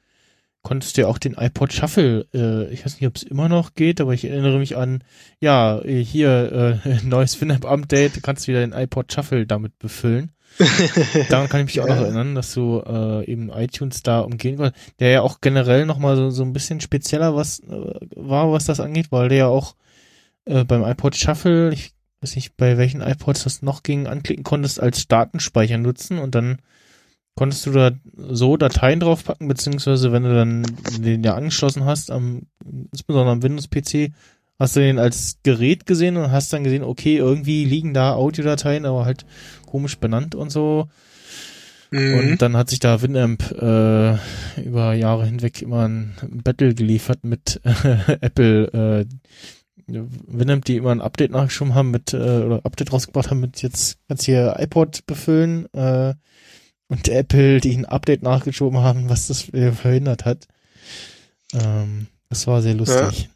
konntest 0.63 0.97
du 0.97 1.03
ja 1.03 1.07
auch 1.09 1.19
den 1.19 1.35
iPod 1.35 1.73
Shuffle, 1.73 2.27
äh, 2.35 2.73
ich 2.73 2.85
weiß 2.85 3.01
nicht, 3.01 3.07
ob 3.07 3.17
es 3.17 3.23
immer 3.23 3.49
noch 3.49 3.75
geht, 3.75 4.01
aber 4.01 4.13
ich 4.13 4.25
erinnere 4.25 4.59
mich 4.59 4.77
an, 4.77 5.03
ja, 5.41 5.81
äh, 5.81 6.05
hier, 6.05 6.81
äh, 6.85 6.99
neues 7.05 7.41
WinApp-Update, 7.41 8.17
du 8.17 8.21
kannst 8.21 8.47
wieder 8.47 8.61
den 8.61 8.73
iPod 8.73 9.13
Shuffle 9.13 9.47
damit 9.47 9.79
befüllen. 9.79 10.33
Daran 11.29 11.49
kann 11.49 11.61
ich 11.61 11.67
mich 11.67 11.81
auch 11.81 11.89
noch 11.89 11.97
erinnern, 11.97 12.35
dass 12.35 12.53
du 12.53 12.83
äh, 12.85 13.25
eben 13.31 13.51
iTunes 13.51 14.03
da 14.03 14.21
umgehen 14.21 14.57
konntest, 14.57 14.95
der 14.99 15.11
ja 15.11 15.23
auch 15.23 15.41
generell 15.41 15.87
nochmal 15.87 16.17
so, 16.17 16.31
so 16.31 16.43
ein 16.43 16.53
bisschen 16.53 16.81
spezieller 16.81 17.37
was 17.37 17.61
äh, 17.61 17.95
war, 18.17 18.51
was 18.51 18.65
das 18.65 18.81
angeht, 18.81 19.13
weil 19.13 19.29
der 19.29 19.39
ja 19.39 19.47
auch 19.47 19.77
äh, 20.47 20.65
beim 20.65 20.83
iPod 20.85 21.15
Shuffle, 21.15 21.73
ich 21.73 21.93
weiß 22.21 22.37
nicht, 22.37 22.57
bei 22.57 22.77
welchen 22.79 23.01
iPods 23.01 23.45
das 23.45 23.63
noch 23.63 23.83
ging, 23.83 24.07
anklicken 24.07 24.45
konntest, 24.45 24.81
als 24.81 25.09
Datenspeicher 25.09 25.79
nutzen 25.79 26.19
und 26.19 26.35
dann 26.35 26.59
konntest 27.35 27.65
du 27.67 27.71
da 27.71 27.93
so 28.17 28.57
Dateien 28.57 29.01
draufpacken, 29.01 29.49
beziehungsweise 29.49 30.13
wenn 30.13 30.25
du 30.25 30.35
dann 30.35 30.67
den 30.99 31.25
ja 31.25 31.35
angeschlossen 31.35 31.85
hast, 31.85 32.11
am, 32.11 32.43
insbesondere 32.93 33.33
am 33.33 33.43
Windows-PC, 33.43 34.13
hast 34.59 34.77
du 34.77 34.81
den 34.81 34.99
als 34.99 35.39
Gerät 35.43 35.87
gesehen 35.87 36.19
und 36.19 36.31
hast 36.31 36.53
dann 36.53 36.65
gesehen, 36.65 36.85
okay, 36.85 37.17
irgendwie 37.17 37.65
liegen 37.65 37.95
da 37.95 38.13
Audiodateien, 38.13 38.85
aber 38.85 39.07
halt 39.07 39.25
komisch 39.67 39.97
benannt 39.97 40.35
und 40.35 40.51
so. 40.51 40.89
Mhm. 41.91 42.15
Und 42.15 42.43
dann 42.43 42.57
hat 42.57 42.71
sich 42.71 42.79
da 42.79 43.01
Winamp 43.03 43.51
äh, 43.53 44.17
über 44.61 44.93
Jahre 44.93 45.25
hinweg 45.25 45.63
immer 45.63 45.89
ein 45.89 46.15
Battle 46.45 46.75
geliefert 46.75 47.25
mit 47.25 47.61
äh, 47.65 48.15
Apple. 48.21 49.07
Äh, 49.07 49.07
Winamp, 50.27 50.65
die 50.65 50.77
immer 50.77 50.91
ein 50.91 51.01
Update 51.01 51.31
nachgeschoben 51.31 51.75
haben 51.75 51.91
mit, 51.91 52.13
äh, 52.13 52.17
oder 52.17 52.61
Update 52.65 52.93
rausgebracht 52.93 53.31
haben 53.31 53.41
mit 53.41 53.63
jetzt 53.63 53.99
kannst 54.09 54.25
hier 54.25 54.57
iPod 54.59 55.07
befüllen 55.07 55.73
äh, 55.75 56.15
und 56.89 57.09
Apple, 57.09 57.61
die 57.61 57.77
ein 57.77 57.85
Update 57.85 58.23
nachgeschoben 58.23 58.81
haben, 58.81 59.09
was 59.09 59.29
das 59.29 59.43
verhindert 59.43 60.25
hat. 60.25 60.49
Ähm, 61.55 62.07
das 62.29 62.47
war 62.47 62.63
sehr 62.63 62.75
lustig. 62.75 63.29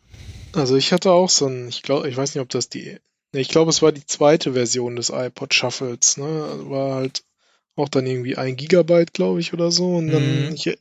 Also 0.53 0.77
ich 0.77 0.93
hatte 0.93 1.11
auch 1.11 1.29
so 1.29 1.47
ein, 1.47 1.69
ich 1.69 1.83
glaube, 1.83 2.09
ich 2.09 2.17
weiß 2.17 2.35
nicht, 2.35 2.43
ob 2.43 2.49
das 2.49 2.69
die, 2.69 2.99
nee, 3.33 3.41
ich 3.41 3.49
glaube, 3.49 3.71
es 3.71 3.83
war 3.83 3.93
die 3.93 4.07
zweite 4.07 4.53
Version 4.53 4.97
des 4.97 5.11
iPod 5.11 5.53
Shuffles, 5.53 6.17
ne? 6.17 6.25
Also 6.51 6.71
War 6.71 6.95
halt 6.95 7.25
auch 7.77 7.89
dann 7.89 8.07
irgendwie 8.07 8.37
ein 8.37 8.57
Gigabyte, 8.57 9.13
glaube 9.13 9.41
ich, 9.41 9.53
oder 9.53 9.73
so. 9.73 9.97
Und 9.97 10.13
dann, 10.13 10.49
Mhm. 10.49 10.55
ich, 10.55 10.79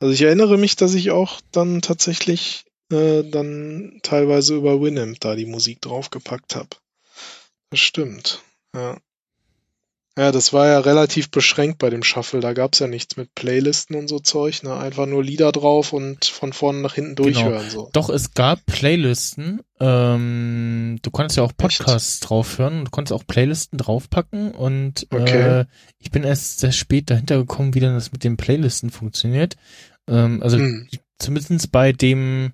also 0.00 0.14
ich 0.14 0.22
erinnere 0.22 0.56
mich, 0.56 0.76
dass 0.76 0.94
ich 0.94 1.10
auch 1.10 1.40
dann 1.52 1.82
tatsächlich 1.82 2.64
äh, 2.92 3.22
dann 3.28 4.00
teilweise 4.02 4.54
über 4.54 4.80
Winamp 4.80 5.18
da 5.20 5.34
die 5.34 5.46
Musik 5.46 5.80
draufgepackt 5.80 6.54
habe. 6.56 6.68
Das 7.70 7.80
stimmt. 7.80 8.42
Ja. 8.74 8.98
Ja, 10.18 10.30
das 10.30 10.52
war 10.52 10.66
ja 10.66 10.78
relativ 10.78 11.30
beschränkt 11.30 11.78
bei 11.78 11.88
dem 11.88 12.02
Shuffle. 12.02 12.40
Da 12.40 12.52
gab's 12.52 12.80
ja 12.80 12.86
nichts 12.86 13.16
mit 13.16 13.34
Playlisten 13.34 13.96
und 13.96 14.08
so 14.08 14.18
Zeug, 14.18 14.62
ne? 14.62 14.76
Einfach 14.76 15.06
nur 15.06 15.24
Lieder 15.24 15.52
drauf 15.52 15.94
und 15.94 16.26
von 16.26 16.52
vorne 16.52 16.80
nach 16.80 16.92
hinten 16.94 17.14
Genau. 17.14 17.30
durchhören. 17.44 17.70
So. 17.70 17.88
Doch, 17.94 18.10
es 18.10 18.34
gab 18.34 18.64
Playlisten. 18.66 19.62
Ähm, 19.80 20.98
du 21.00 21.10
konntest 21.10 21.38
ja 21.38 21.44
auch 21.44 21.56
Podcasts 21.56 22.20
draufhören. 22.20 22.84
Du 22.84 22.90
konntest 22.90 23.14
auch 23.14 23.26
Playlisten 23.26 23.78
draufpacken. 23.78 24.50
Und 24.50 25.06
Okay. 25.10 25.60
äh, 25.60 25.64
ich 25.98 26.10
bin 26.10 26.24
erst 26.24 26.60
sehr 26.60 26.72
spät 26.72 27.08
dahinter 27.08 27.38
gekommen, 27.38 27.74
wie 27.74 27.80
denn 27.80 27.94
das 27.94 28.12
mit 28.12 28.22
den 28.22 28.36
Playlisten 28.36 28.90
funktioniert. 28.90 29.56
Ähm, 30.08 30.42
also 30.42 30.58
Hm. 30.58 30.88
zumindest 31.18 31.72
bei 31.72 31.92
dem, 31.94 32.52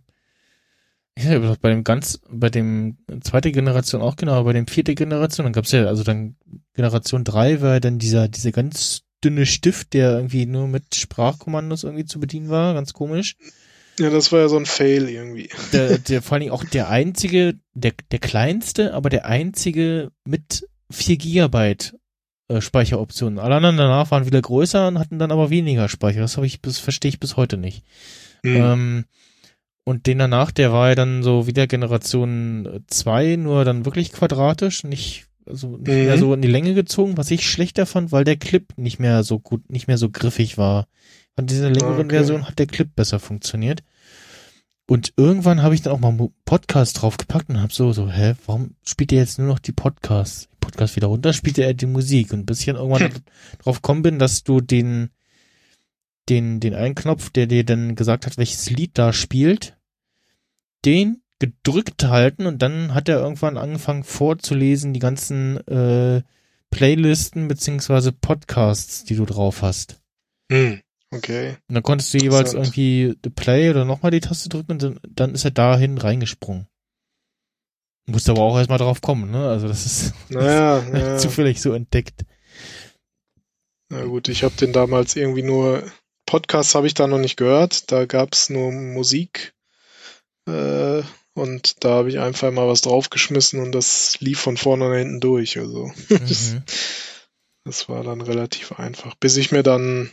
ich 1.19 1.43
das 1.43 1.59
bei 1.59 1.71
dem 1.71 1.85
ganz, 1.85 2.21
bei 2.31 2.51
dem 2.51 2.99
zweite 3.23 3.53
Generation 3.53 4.03
auch 4.03 4.17
genau, 4.17 4.33
aber 4.33 4.45
bei 4.45 4.53
dem 4.53 4.67
vierte 4.67 4.95
Generation, 4.95 5.45
dann 5.45 5.53
gab's 5.53 5.73
ja, 5.73 5.85
also 5.87 6.05
dann 6.05 6.37
Generation 6.75 7.25
drei 7.25 7.61
war 7.61 7.81
dann 7.81 7.99
dieser, 7.99 8.29
dieser 8.29 8.53
ganz 8.53 9.03
dünne 9.23 9.47
Stift, 9.47 9.95
der 9.95 10.13
irgendwie 10.13 10.47
nur 10.47 10.69
mit 10.69 10.95
Sprachkommandos 10.95 11.85
irgendwie 11.85 12.05
zu 12.05 12.21
bedienen 12.21 12.49
war, 12.49 12.75
ganz 12.75 12.93
komisch. 12.93 13.37
Ja, 13.99 14.11
das 14.11 14.31
war 14.31 14.41
ja 14.41 14.49
so 14.49 14.57
ein 14.57 14.67
Fail 14.67 15.09
irgendwie. 15.09 15.51
Der, 15.73 15.99
der 15.99 16.23
vor 16.23 16.35
allen 16.35 16.43
Dingen 16.43 16.53
auch 16.53 16.65
der 16.65 16.89
einzige, 16.89 17.55
der, 17.75 17.93
der 18.13 18.21
kleinste, 18.21 18.95
aber 18.95 19.11
der 19.11 19.27
einzige 19.27 20.13
mit 20.25 20.69
4 20.91 21.17
Gigabyte 21.17 21.97
äh, 22.49 22.61
Speicheroptionen. 22.61 23.41
Alle 23.41 23.57
anderen 23.57 23.77
danach 23.77 24.11
waren 24.13 24.25
wieder 24.25 24.41
größer 24.41 24.87
und 24.89 24.99
hatten 24.99 25.19
dann 25.19 25.33
aber 25.33 25.51
weniger 25.51 25.89
Speicher. 25.89 26.21
Das 26.21 26.37
habe 26.37 26.47
ich 26.47 26.63
bis, 26.63 26.79
verstehe 26.79 27.09
ich 27.09 27.19
bis 27.19 27.37
heute 27.37 27.57
nicht. 27.57 27.85
Hm. 28.45 28.57
Ähm, 28.57 29.05
und 29.89 30.07
den 30.07 30.19
danach, 30.19 30.51
der 30.51 30.71
war 30.71 30.91
ja 30.91 30.95
dann 30.95 31.23
so 31.23 31.47
wieder 31.47 31.67
Generation 31.67 32.85
2, 32.89 33.37
nur 33.37 33.65
dann 33.65 33.87
wirklich 33.87 34.13
quadratisch, 34.13 34.85
nicht, 34.85 35.27
also 35.47 35.79
nicht 35.79 35.89
Mhm. 35.89 35.95
mehr 36.05 36.19
so 36.19 36.35
in 36.35 36.43
die 36.43 36.49
Länge 36.49 36.75
gezogen, 36.75 37.17
was 37.17 37.31
ich 37.31 37.49
schlechter 37.49 37.87
fand, 37.87 38.13
weil 38.13 38.25
der 38.25 38.37
Clip 38.37 38.67
nicht 38.77 38.99
mehr 38.99 39.23
so 39.25 39.39
gut, 39.39 39.71
nicht 39.71 39.87
mehr 39.89 39.97
so 39.97 40.11
griffig 40.11 40.59
war. 40.59 40.87
Von 41.37 41.47
dieser 41.47 41.71
längeren 41.71 42.07
Okay. 42.07 42.17
Version 42.17 42.47
hat 42.47 42.59
der 42.59 42.67
Clip 42.67 42.95
besser 42.95 43.19
funktioniert. 43.19 43.83
Und 44.91 45.15
irgendwann 45.17 45.63
habe 45.63 45.75
ich 45.75 45.81
dann 45.83 45.95
auch 45.95 46.01
mal 46.01 46.09
einen 46.09 46.35
Podcast 46.45 47.01
draufgepackt 47.01 47.49
und 47.49 47.61
habe 47.63 47.73
so, 47.73 47.93
so, 47.93 48.11
hä, 48.11 48.35
warum 48.47 48.75
spielt 48.85 49.13
er 49.13 49.19
jetzt 49.21 49.39
nur 49.39 49.49
noch 49.49 49.59
die 49.59 49.73
Podcasts? 49.73 50.49
Podcast 50.61 50.97
wieder 50.97 51.07
runter, 51.07 51.33
spielt 51.33 51.57
er 51.57 51.73
die 51.73 51.87
Musik. 51.87 52.33
Und 52.35 52.45
bis 52.45 52.61
ich 52.61 52.67
dann 52.67 52.77
irgendwann 52.77 53.11
drauf 53.63 53.77
gekommen 53.81 54.03
bin, 54.03 54.19
dass 54.19 54.45
du 54.45 54.61
den, 54.61 55.09
den, 56.29 56.61
den 56.61 56.75
einen 56.75 56.95
Knopf, 56.95 57.31
der 57.31 57.47
dir 57.47 57.65
dann 57.65 57.95
gesagt 57.95 58.27
hat, 58.27 58.37
welches 58.37 58.69
Lied 58.69 58.91
da 58.99 59.15
spielt, 59.15 59.78
den 60.85 61.23
gedrückt 61.39 62.05
halten 62.05 62.47
und 62.47 62.63
dann 62.63 62.95
hat 62.95 63.09
er 63.09 63.21
irgendwann 63.21 63.59
angefangen 63.59 64.05
vorzulesen, 64.05 64.93
die 64.93 65.01
ganzen 65.01 65.57
äh, 65.69 66.23
Playlisten 66.71 67.49
beziehungsweise 67.49 68.13
Podcasts, 68.13 69.05
die 69.05 69.17
du 69.17 69.25
drauf 69.25 69.63
hast. 69.63 70.01
Hm. 70.51 70.81
Okay. 71.11 71.57
Und 71.69 71.75
dann 71.75 71.83
konntest 71.83 72.13
du 72.13 72.19
jeweils 72.19 72.53
irgendwie 72.53 73.17
the 73.25 73.31
Play 73.31 73.71
oder 73.71 73.85
nochmal 73.85 74.11
die 74.11 74.21
Taste 74.21 74.49
drücken 74.49 74.73
und 74.73 74.83
dann, 74.83 75.01
dann 75.09 75.35
ist 75.35 75.45
er 75.45 75.51
dahin 75.51 75.97
reingesprungen. 75.97 76.67
Musste 78.07 78.33
aber 78.33 78.43
auch 78.43 78.57
erstmal 78.57 78.79
drauf 78.79 79.01
kommen, 79.01 79.31
ne? 79.31 79.49
Also 79.49 79.69
das 79.69 79.87
ist 79.87 80.15
Naja, 80.29 80.83
ja. 80.93 81.19
zufällig 81.19 81.63
so 81.63 81.73
entdeckt. 81.73 82.25
Na 83.91 84.05
gut, 84.05 84.29
ich 84.29 84.45
habe 84.45 84.55
den 84.57 84.73
damals 84.73 85.17
irgendwie 85.17 85.43
nur, 85.43 85.83
Podcasts 86.27 86.75
habe 86.75 86.87
ich 86.87 86.95
da 86.95 87.07
noch 87.07 87.19
nicht 87.19 87.37
gehört, 87.37 87.91
da 87.91 88.05
gab's 88.05 88.51
nur 88.51 88.71
Musik 88.71 89.55
äh, 90.49 91.03
und 91.35 91.85
da 91.85 91.91
habe 91.91 92.09
ich 92.09 92.19
einfach 92.19 92.51
mal 92.51 92.67
was 92.69 92.81
draufgeschmissen 92.81 93.61
und 93.61 93.73
das 93.73 94.19
lief 94.21 94.41
von 94.41 94.57
vorne 94.57 94.89
nach 94.89 94.97
hinten 94.97 95.21
durch. 95.21 95.59
Also 95.59 95.93
das, 96.09 96.53
Mhm. 96.55 96.63
das 97.65 97.89
war 97.89 98.03
dann 98.03 98.21
relativ 98.21 98.73
einfach. 98.73 99.15
Bis 99.15 99.37
ich 99.37 99.53
mir 99.53 99.63
dann, 99.63 100.11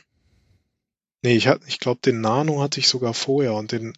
nee, 1.23 1.35
ich, 1.35 1.47
hatte- 1.47 1.65
ich 1.67 1.79
glaube, 1.79 1.99
den 2.05 2.21
Nano 2.21 2.61
hatte 2.61 2.79
ich 2.79 2.87
sogar 2.87 3.13
vorher 3.13 3.53
und 3.53 3.71
den, 3.71 3.93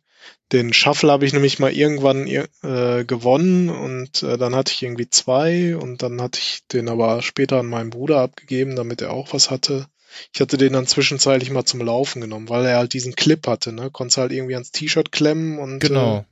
den 0.52 0.74
Shuffle 0.74 1.12
habe 1.12 1.26
ich 1.26 1.34
nämlich 1.34 1.60
mal 1.60 1.72
irgendwann 1.74 2.26
ir- 2.26 2.48
äh, 2.64 3.04
gewonnen 3.06 3.70
und 3.70 4.24
äh, 4.24 4.38
dann 4.38 4.56
hatte 4.56 4.72
ich 4.74 4.84
irgendwie 4.84 5.10
zwei 5.10 5.76
und 5.78 6.02
dann 6.04 6.22
hatte 6.22 6.40
ich 6.40 6.66
den 6.72 6.90
aber 6.90 7.22
später 7.22 7.60
an 7.60 7.68
meinen 7.68 7.90
Bruder 7.90 8.20
abgegeben, 8.22 8.76
damit 8.76 9.02
er 9.02 9.12
auch 9.12 9.34
was 9.34 9.52
hatte. 9.52 9.88
Ich 10.34 10.42
hatte 10.42 10.58
den 10.58 10.74
dann 10.74 10.88
zwischenzeitlich 10.88 11.52
mal 11.52 11.66
zum 11.66 11.82
Laufen 11.82 12.22
genommen, 12.22 12.50
weil 12.50 12.66
er 12.66 12.78
halt 12.78 12.94
diesen 12.94 13.16
Clip 13.16 13.46
hatte, 13.48 13.72
ne? 13.74 13.90
Konntest 13.92 14.18
halt 14.18 14.32
irgendwie 14.32 14.54
ans 14.56 14.72
T-Shirt 14.72 15.12
klemmen 15.12 15.60
und 15.60 15.80
Genau. 15.80 16.20
äh, 16.20 16.24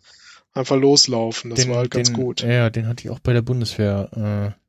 einfach 0.60 0.77
loslaufen. 0.77 1.49
Das 1.52 1.60
den, 1.60 1.69
war 1.69 1.77
halt 1.77 1.91
ganz 1.91 2.10
den, 2.10 2.15
gut. 2.15 2.41
Ja, 2.41 2.69
den 2.69 2.88
hatte 2.88 3.03
ich 3.06 3.10
auch 3.11 3.19
bei 3.19 3.34
der 3.34 3.41
Bundeswehr. 3.41 4.53
Äh, 4.56 4.60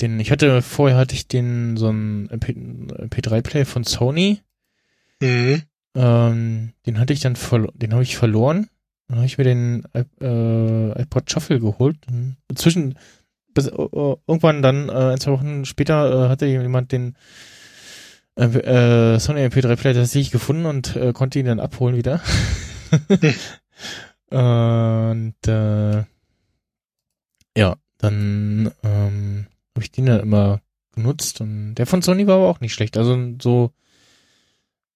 den, 0.00 0.20
ich 0.20 0.30
hatte, 0.30 0.60
vorher 0.62 0.98
hatte 0.98 1.14
ich 1.14 1.26
den, 1.28 1.76
so 1.76 1.88
einen 1.88 2.28
MP, 2.28 2.52
MP3-Player 2.52 3.66
von 3.66 3.84
Sony. 3.84 4.40
Mhm. 5.20 5.62
Ähm, 5.94 6.72
den 6.84 6.98
hatte 7.00 7.12
ich 7.14 7.20
dann 7.20 7.38
den 7.74 7.92
habe 7.92 8.02
ich 8.02 8.16
verloren. 8.16 8.68
Dann 9.08 9.18
habe 9.18 9.26
ich 9.26 9.38
mir 9.38 9.44
den 9.44 9.84
iP- 9.94 10.20
äh, 10.20 11.02
iPod 11.02 11.30
Shuffle 11.30 11.60
geholt. 11.60 11.96
Zwischen 12.54 12.98
bis, 13.54 13.68
äh, 13.68 13.70
irgendwann 13.72 14.60
dann 14.60 14.88
äh, 14.90 15.12
ein, 15.12 15.20
zwei 15.20 15.30
Wochen 15.32 15.64
später 15.64 16.26
äh, 16.26 16.28
hatte 16.28 16.44
jemand 16.46 16.92
den 16.92 17.16
äh, 18.36 18.44
äh, 18.44 19.18
Sony 19.18 19.40
MP3 19.40 19.76
Player 19.76 19.94
tatsächlich 19.94 20.30
gefunden 20.30 20.66
und 20.66 20.94
äh, 20.96 21.12
konnte 21.12 21.38
ihn 21.38 21.46
dann 21.46 21.60
abholen 21.60 21.96
wieder. 21.96 22.20
und 24.30 25.34
äh, 25.48 26.04
ja, 27.56 27.76
dann 27.98 28.72
ähm, 28.82 29.46
habe 29.74 29.84
ich 29.84 29.90
den 29.90 30.06
dann 30.06 30.20
immer 30.20 30.60
genutzt 30.92 31.40
und 31.40 31.74
der 31.76 31.86
von 31.86 32.02
Sony 32.02 32.26
war 32.26 32.36
aber 32.36 32.48
auch 32.48 32.60
nicht 32.60 32.74
schlecht. 32.74 32.96
Also 32.96 33.34
so 33.40 33.72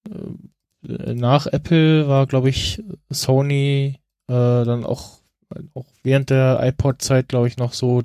äh, 0.08 1.14
nach 1.14 1.46
Apple 1.46 2.08
war, 2.08 2.26
glaube 2.26 2.48
ich, 2.48 2.82
Sony 3.10 3.98
äh, 4.28 4.64
dann 4.64 4.84
auch, 4.84 5.20
auch 5.74 5.86
während 6.02 6.30
der 6.30 6.60
iPod-Zeit, 6.62 7.28
glaube 7.28 7.48
ich, 7.48 7.56
noch 7.56 7.72
so 7.72 8.02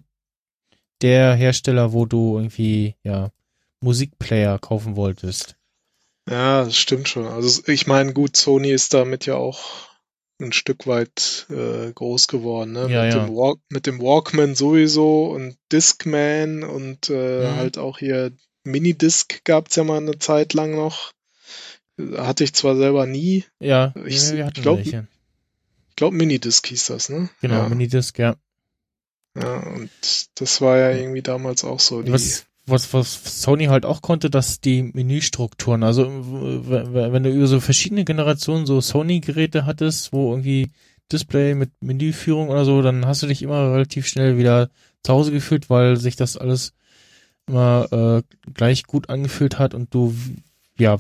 der 1.02 1.36
Hersteller, 1.36 1.94
wo 1.94 2.06
du 2.06 2.38
irgendwie, 2.38 2.96
ja, 3.04 3.32
Musikplayer 3.86 4.60
kaufen 4.60 4.96
wolltest. 4.96 5.56
Ja, 6.28 6.66
das 6.66 6.76
stimmt 6.76 7.08
schon. 7.08 7.28
Also 7.28 7.62
ich 7.68 7.86
meine, 7.88 8.12
gut, 8.14 8.36
Sony 8.36 8.72
ist 8.72 8.94
damit 8.94 9.26
ja 9.28 9.36
auch 9.36 9.88
ein 10.42 10.52
Stück 10.52 10.88
weit 10.88 11.46
äh, 11.50 11.94
groß 11.94 12.28
geworden, 12.28 12.74
ne? 12.74 12.90
Ja, 12.90 13.04
mit, 13.04 13.14
ja. 13.14 13.26
Dem 13.26 13.36
Walk 13.36 13.60
mit 13.70 13.86
dem 13.86 14.02
Walkman 14.02 14.56
sowieso 14.56 15.28
und 15.28 15.56
Discman 15.72 16.64
und 16.64 17.10
äh, 17.10 17.52
Mhm. 17.52 17.56
halt 17.56 17.78
auch 17.78 18.00
hier 18.00 18.32
Minidisc 18.64 19.46
gab's 19.46 19.76
ja 19.76 19.84
mal 19.84 19.98
eine 19.98 20.18
Zeit 20.18 20.54
lang 20.54 20.72
noch. 20.76 21.14
Hatte 22.18 22.44
ich 22.44 22.54
zwar 22.54 22.76
selber 22.76 23.06
nie. 23.06 23.46
Ja, 23.60 23.94
Ich- 24.06 24.34
ich 24.34 24.54
glaub, 24.56 24.78
welche. 24.80 25.08
Ich 25.92 25.96
glaube, 25.96 26.18
Minidisc 26.18 26.66
hieß 26.68 26.88
das, 26.88 27.08
ne? 27.10 27.30
Genau, 27.40 27.60
Ja, 27.62 27.70
Minidisc, 27.70 28.18
ja. 28.20 28.36
ja, 29.38 29.58
und 29.60 29.90
das 30.36 30.60
war 30.60 30.78
ja 30.78 30.92
irgendwie 30.92 31.22
damals 31.22 31.64
auch 31.64 31.80
so. 31.80 32.02
Die, 32.02 32.12
Was, 32.12 32.46
was, 32.68 32.94
was 32.94 33.42
Sony 33.42 33.66
halt 33.66 33.86
auch 33.86 34.02
konnte, 34.02 34.30
dass 34.30 34.60
die 34.60 34.84
Menüstrukturen, 34.84 35.84
also 35.84 36.06
w- 36.08 37.12
wenn 37.12 37.24
du 37.24 37.30
über 37.30 37.48
so 37.48 37.60
verschiedene 37.60 38.06
Generationen 38.06 38.66
so 38.66 38.82
Sony-Geräte 38.82 39.66
hattest, 39.66 40.14
wo 40.14 40.32
irgendwie 40.32 40.72
Display 41.12 41.54
mit 41.54 41.72
Menüführung 41.82 42.50
oder 42.50 42.66
so, 42.66 42.82
dann 42.82 43.06
hast 43.06 43.22
du 43.22 43.28
dich 43.28 43.44
immer 43.44 43.72
relativ 43.74 44.08
schnell 44.08 44.38
wieder 44.38 44.70
zu 45.04 45.14
Hause 45.14 45.32
gefühlt, 45.32 45.70
weil 45.70 45.98
sich 45.98 46.16
das 46.16 46.38
alles 46.38 46.74
immer 47.48 47.88
äh, 47.92 48.52
gleich 48.54 48.84
gut 48.84 49.10
angefühlt 49.10 49.60
hat 49.60 49.76
und 49.76 49.94
du 49.94 50.16
ja 50.80 50.98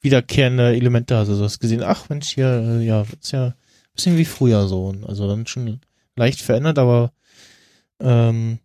wiederkehrende 0.00 0.74
Elemente 0.74 1.16
hast. 1.16 1.28
Also 1.28 1.40
du 1.40 1.44
hast 1.44 1.60
gesehen, 1.60 1.82
ach 1.82 2.08
Mensch, 2.08 2.34
hier, 2.34 2.46
äh, 2.46 2.84
ja, 2.84 3.04
ist 3.20 3.32
ja 3.32 3.48
ein 3.48 3.54
bisschen 3.94 4.16
wie 4.16 4.24
früher 4.24 4.66
so. 4.66 4.94
Also 5.06 5.28
dann 5.28 5.46
schon 5.46 5.80
leicht 6.16 6.40
verändert, 6.40 6.78
aber 6.78 7.12
ähm, 8.00 8.58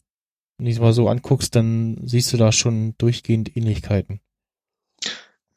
wenn 0.60 0.66
du 0.66 0.72
es 0.72 0.80
mal 0.80 0.94
so 0.94 1.08
anguckst, 1.08 1.56
dann 1.56 1.98
siehst 2.04 2.34
du 2.34 2.38
da 2.38 2.52
schon 2.52 2.94
durchgehend 2.98 3.56
Ähnlichkeiten. 3.56 4.20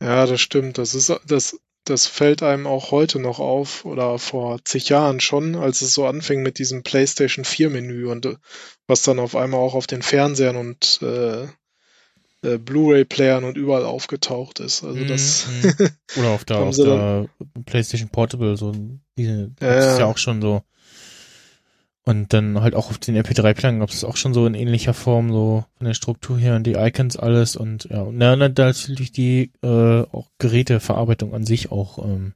Ja, 0.00 0.26
das 0.26 0.40
stimmt. 0.40 0.78
Das 0.78 0.94
ist, 0.94 1.12
das, 1.26 1.58
das 1.84 2.06
fällt 2.06 2.44
einem 2.44 2.68
auch 2.68 2.92
heute 2.92 3.18
noch 3.18 3.40
auf 3.40 3.84
oder 3.84 4.18
vor 4.20 4.64
zig 4.64 4.88
Jahren 4.88 5.18
schon, 5.18 5.56
als 5.56 5.82
es 5.82 5.92
so 5.92 6.06
anfing 6.06 6.42
mit 6.42 6.60
diesem 6.60 6.84
PlayStation 6.84 7.44
4 7.44 7.70
Menü 7.70 8.06
und 8.06 8.26
äh, 8.26 8.36
was 8.86 9.02
dann 9.02 9.18
auf 9.18 9.34
einmal 9.34 9.60
auch 9.60 9.74
auf 9.74 9.88
den 9.88 10.02
Fernsehern 10.02 10.54
und 10.54 11.00
äh, 11.02 11.48
äh, 12.44 12.58
Blu-ray-Playern 12.58 13.42
und 13.42 13.56
überall 13.56 13.84
aufgetaucht 13.84 14.60
ist. 14.60 14.84
Also 14.84 15.04
das 15.04 15.46
Mhm, 15.48 15.88
Oder 16.16 16.30
auf 16.30 16.44
der, 16.44 16.58
auf 16.58 16.76
der 16.76 17.28
PlayStation 17.66 18.08
Portable, 18.08 18.56
so 18.56 18.72
diese, 19.16 19.50
das 19.58 19.86
ist 19.86 19.92
ja. 19.94 19.98
ja 20.00 20.06
auch 20.06 20.18
schon 20.18 20.40
so. 20.40 20.62
Und 22.04 22.32
dann 22.32 22.60
halt 22.60 22.74
auch 22.74 22.90
auf 22.90 22.98
den 22.98 23.16
MP3-Playern 23.16 23.78
gab 23.78 23.90
es 23.90 24.02
auch 24.02 24.16
schon 24.16 24.34
so 24.34 24.44
in 24.46 24.54
ähnlicher 24.54 24.92
Form, 24.92 25.30
so 25.30 25.64
von 25.76 25.86
der 25.86 25.94
Struktur 25.94 26.36
her 26.36 26.56
und 26.56 26.64
die 26.64 26.74
Icons 26.74 27.16
alles 27.16 27.54
und 27.54 27.84
ja, 27.84 28.02
und 28.02 28.18
dann 28.18 28.38
natürlich 28.40 29.12
die 29.12 29.52
äh, 29.62 30.02
auch 30.10 30.28
Geräteverarbeitung 30.38 31.32
an 31.32 31.46
sich 31.46 31.70
auch 31.70 32.04
ähm, 32.04 32.34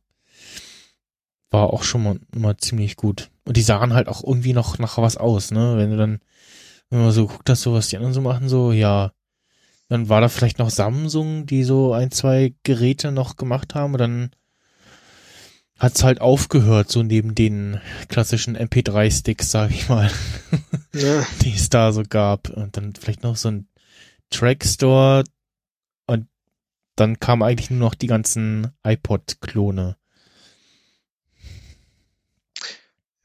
war 1.51 1.73
auch 1.73 1.83
schon 1.83 2.03
mal, 2.03 2.21
mal 2.35 2.57
ziemlich 2.57 2.97
gut. 2.97 3.31
Und 3.45 3.57
die 3.57 3.63
sahen 3.63 3.95
halt 3.95 4.09
auch 4.09 4.23
irgendwie 4.23 4.53
noch 4.53 4.79
nach 4.79 4.99
was 4.99 5.17
aus, 5.17 5.51
ne? 5.51 5.77
Wenn 5.77 5.91
du 5.91 5.97
dann, 5.97 6.21
wenn 6.91 7.01
man 7.01 7.13
so 7.13 7.27
guckt 7.27 7.49
hast, 7.49 7.63
so 7.63 7.73
was 7.73 7.89
die 7.89 7.97
anderen 7.97 8.15
so 8.15 8.21
machen, 8.21 8.49
so, 8.49 8.73
ja, 8.73 9.13
dann 9.89 10.09
war 10.09 10.21
da 10.21 10.29
vielleicht 10.29 10.59
noch 10.59 10.71
Samsung, 10.71 11.47
die 11.47 11.65
so 11.65 11.93
ein, 11.93 12.11
zwei 12.11 12.55
Geräte 12.65 13.13
noch 13.13 13.37
gemacht 13.37 13.75
haben 13.75 13.95
und 13.95 14.01
dann 14.01 14.31
hat's 15.79 16.03
halt 16.05 16.21
aufgehört, 16.21 16.91
so 16.91 17.03
neben 17.03 17.35
den 17.35 17.81
klassischen 18.09 18.57
MP3-Sticks, 18.57 19.51
sag 19.51 19.71
ich 19.71 19.89
mal, 19.89 20.11
ja, 20.95 21.27
die 21.43 21.53
es 21.55 21.69
da 21.69 21.93
so 21.93 22.03
gab. 22.09 22.49
Und 22.49 22.77
dann 22.77 22.95
vielleicht 22.95 23.23
noch 23.23 23.37
so 23.37 23.49
ein 23.51 23.69
Trackstore 24.31 25.25
und 26.07 26.27
dann 26.97 27.21
kamen 27.21 27.43
eigentlich 27.43 27.71
nur 27.71 27.81
noch 27.81 27.95
die 27.95 28.07
ganzen 28.07 28.73
iPod-Klone. 28.83 29.97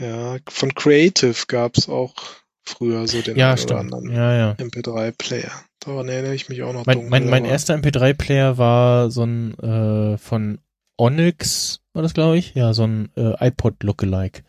ja, 0.02 0.38
von 0.50 0.74
Creative 0.74 1.36
gab's 1.48 1.88
auch 1.88 2.16
früher 2.64 3.08
so 3.08 3.22
den 3.22 3.38
Ja, 3.38 3.54
anderen 3.54 4.12
Ja, 4.12 4.34
ja. 4.36 4.52
MP3-Player. 4.54 5.52
Daran 5.80 6.10
erinnere 6.10 6.36
ich 6.36 6.50
mich 6.50 6.62
auch 6.64 6.74
noch 6.74 6.86
Mein, 6.86 6.96
dunkel, 6.98 7.10
mein, 7.10 7.30
mein 7.30 7.46
erster 7.46 7.76
MP3-Player 7.76 8.58
war 8.58 9.10
so 9.12 9.24
ein 9.24 9.58
äh, 9.60 10.18
von 10.18 10.60
Onyx, 10.98 11.81
war 11.94 12.02
das 12.02 12.14
glaube 12.14 12.38
ich? 12.38 12.54
Ja, 12.56 12.74
so 12.74 12.84
ein 12.84 13.10
äh, 13.16 13.34
iPod 13.48 13.84
Lookalike. 13.84 14.44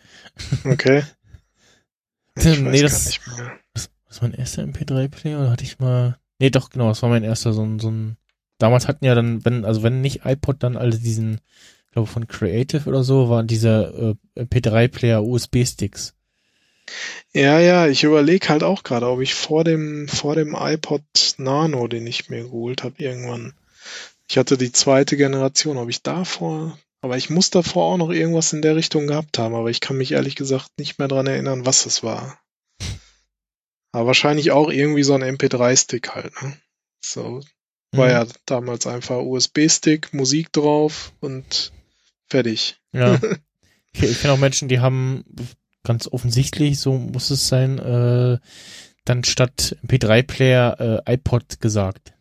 Okay. 0.65 1.03
Ich 2.35 2.45
Nee, 2.61 2.65
weiß 2.65 2.81
das- 2.83 3.05
gar 3.05 3.09
nicht 3.11 3.27
mehr. 3.39 3.53
Was, 3.75 3.91
was 4.09 4.23
mein 4.23 4.33
erster 4.33 4.63
MP3-Player 4.63 5.39
oder 5.39 5.51
hatte 5.51 5.65
ich 5.65 5.79
mal. 5.79 6.19
Nee, 6.39 6.49
doch, 6.51 6.71
genau, 6.71 6.89
das 6.89 7.03
war 7.03 7.11
mein 7.11 7.25
erster, 7.25 7.53
so 7.53 7.63
ein, 7.63 7.79
so 7.79 7.91
ein. 7.91 8.17
Damals 8.59 8.89
hatten 8.89 9.05
ja 9.05 9.15
dann, 9.15 9.45
wenn, 9.45 9.65
also 9.67 9.83
wenn 9.83 10.01
nicht 10.01 10.25
iPod, 10.25 10.63
dann 10.63 10.77
alle 10.79 10.97
diesen, 10.99 11.41
ich 11.87 11.93
glaube 11.93 12.07
von 12.09 12.27
Creative 12.29 12.89
oder 12.89 13.05
so, 13.05 13.29
waren 13.29 13.47
diese 13.49 14.17
äh, 14.37 14.41
MP3-Player 14.45 15.23
USB-Sticks. 15.23 16.15
Ja, 17.35 17.59
ja, 17.61 17.87
ich 17.87 18.03
überlege 18.05 18.49
halt 18.49 18.63
auch 18.63 18.83
gerade, 18.83 19.09
ob 19.09 19.21
ich 19.21 19.35
vor 19.35 19.63
dem, 19.65 20.09
vor 20.09 20.35
dem 20.35 20.57
iPod 20.59 21.03
Nano, 21.39 21.87
den 21.87 22.07
ich 22.07 22.31
mir 22.31 22.45
geholt 22.45 22.83
habe, 22.83 22.95
irgendwann. 22.97 23.53
Ich 24.29 24.39
hatte 24.39 24.57
die 24.57 24.73
zweite 24.73 25.17
Generation, 25.19 25.77
ob 25.77 25.91
ich 25.91 26.03
davor, 26.03 26.79
aber 27.03 27.17
ich 27.19 27.29
muss 27.29 27.51
davor 27.51 27.93
auch 27.93 27.99
noch 27.99 28.11
irgendwas 28.11 28.53
in 28.55 28.63
der 28.63 28.77
Richtung 28.77 29.07
gehabt 29.07 29.39
haben, 29.39 29.55
aber 29.55 29.69
ich 29.69 29.81
kann 29.81 29.99
mich 29.99 30.13
ehrlich 30.13 30.37
gesagt 30.37 30.71
nicht 30.79 30.99
mehr 30.99 31.09
dran 31.09 31.27
erinnern, 31.27 31.67
was 31.67 31.85
es 31.85 32.03
war. 32.03 32.39
Aber 33.93 34.07
wahrscheinlich 34.07 34.53
auch 34.53 34.71
irgendwie 34.71 35.03
so 35.03 35.13
ein 35.15 35.23
MP3-Stick 35.23 36.15
halt, 36.15 36.33
ne? 36.43 36.57
So, 37.05 37.43
war 37.93 38.07
Mhm. 38.07 38.13
ja 38.13 38.27
damals 38.47 38.87
einfach 38.87 39.19
USB-Stick, 39.19 40.15
Musik 40.15 40.51
drauf 40.53 41.13
und 41.21 41.73
fertig. 42.31 42.81
Ja. 42.93 43.21
Ich, 43.93 44.03
ich 44.03 44.21
kenne 44.23 44.33
auch 44.33 44.39
Menschen, 44.39 44.69
die 44.69 44.81
haben 44.81 45.25
ganz 45.83 46.07
offensichtlich, 46.09 46.79
so 46.81 46.97
muss 46.97 47.29
es 47.31 47.49
sein, 47.49 47.79
äh, 47.79 48.39
dann 49.05 49.25
statt 49.25 49.77
MP3-Player 49.87 51.03
äh, 51.07 51.15
iPod 51.15 51.61
gesagt. 51.61 52.15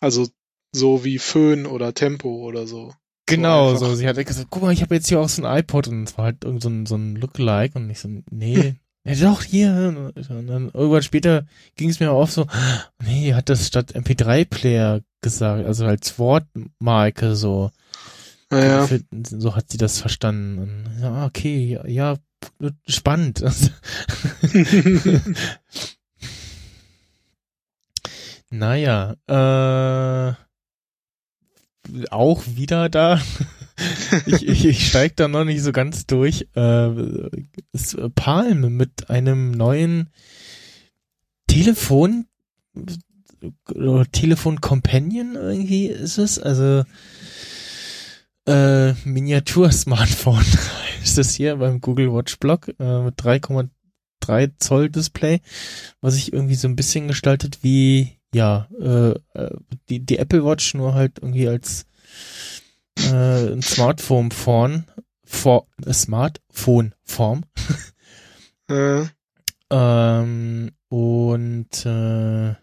Also 0.00 0.28
so 0.72 1.04
wie 1.04 1.18
Föhn 1.18 1.66
oder 1.66 1.92
Tempo 1.94 2.28
oder 2.46 2.66
so. 2.66 2.94
Genau, 3.26 3.70
einfach. 3.72 3.88
so. 3.88 3.94
Sie 3.94 4.08
hat 4.08 4.16
gesagt, 4.16 4.48
guck 4.50 4.62
mal, 4.62 4.72
ich 4.72 4.80
habe 4.82 4.94
jetzt 4.94 5.08
hier 5.08 5.20
auch 5.20 5.28
so 5.28 5.44
ein 5.44 5.58
iPod 5.58 5.88
und 5.88 6.04
es 6.04 6.16
war 6.16 6.24
halt 6.26 6.44
irgend 6.44 6.62
so 6.62 6.68
ein, 6.70 6.86
so 6.86 6.94
ein 6.96 7.16
Lookalike 7.16 7.78
und 7.78 7.90
ich 7.90 8.00
so, 8.00 8.08
nee, 8.30 8.76
ja, 9.04 9.14
doch, 9.14 9.42
hier. 9.42 9.94
Und 10.16 10.48
dann 10.48 10.70
irgendwann 10.72 11.02
später 11.02 11.44
ging 11.76 11.90
es 11.90 12.00
mir 12.00 12.10
auf 12.10 12.30
so, 12.30 12.46
nee, 13.04 13.34
hat 13.34 13.50
das 13.50 13.66
statt 13.66 13.94
MP3-Player 13.94 15.02
gesagt, 15.20 15.66
also 15.66 15.84
als 15.84 16.18
Wortmarke 16.18 17.36
so. 17.36 17.70
Naja, 18.50 18.86
Für- 18.86 19.02
So 19.28 19.54
hat 19.54 19.70
sie 19.70 19.76
das 19.76 20.00
verstanden. 20.00 20.58
Und, 20.58 20.86
ja, 21.02 21.26
okay, 21.26 21.72
ja, 21.72 21.86
ja 21.86 22.16
spannend. 22.86 23.44
naja, 28.50 29.14
äh, 29.26 30.34
auch 32.10 32.44
wieder 32.46 32.88
da. 32.88 33.20
ich, 34.26 34.46
ich, 34.46 34.64
ich 34.64 34.88
steig 34.88 35.16
da 35.16 35.28
noch 35.28 35.44
nicht 35.44 35.62
so 35.62 35.72
ganz 35.72 36.06
durch. 36.06 36.46
Äh, 36.54 36.90
ist 37.72 37.96
Palm 38.14 38.76
mit 38.76 39.10
einem 39.10 39.52
neuen 39.52 40.10
Telefon 41.46 42.26
oder 43.74 44.10
Telefon 44.10 44.60
Companion 44.60 45.34
irgendwie 45.34 45.86
ist 45.86 46.18
es. 46.18 46.38
Also 46.38 46.84
äh, 48.46 48.92
Miniatur-Smartphone 49.04 50.44
ist 51.02 51.18
das 51.18 51.34
hier 51.34 51.56
beim 51.56 51.80
Google 51.80 52.12
Watch 52.12 52.38
Blog 52.38 52.68
äh, 52.78 53.02
mit 53.02 53.20
3,3 53.20 54.52
Zoll 54.58 54.90
Display, 54.90 55.40
was 56.00 56.14
sich 56.14 56.32
irgendwie 56.32 56.54
so 56.54 56.68
ein 56.68 56.76
bisschen 56.76 57.08
gestaltet 57.08 57.58
wie 57.62 58.17
ja 58.34 58.68
äh, 58.80 59.14
äh, 59.34 59.56
die 59.88 60.00
die 60.00 60.18
Apple 60.18 60.44
Watch 60.44 60.74
nur 60.74 60.94
halt 60.94 61.18
irgendwie 61.20 61.48
als 61.48 61.86
äh, 62.98 63.52
ein 63.52 63.62
Smartphone 63.62 64.30
Form 64.30 64.84
for, 65.24 65.66
äh, 65.84 65.92
Smartphone 65.92 66.94
Form 67.04 67.44
äh, 68.70 69.04
ähm, 69.70 70.70
und 70.88 71.86
äh, 71.86 72.54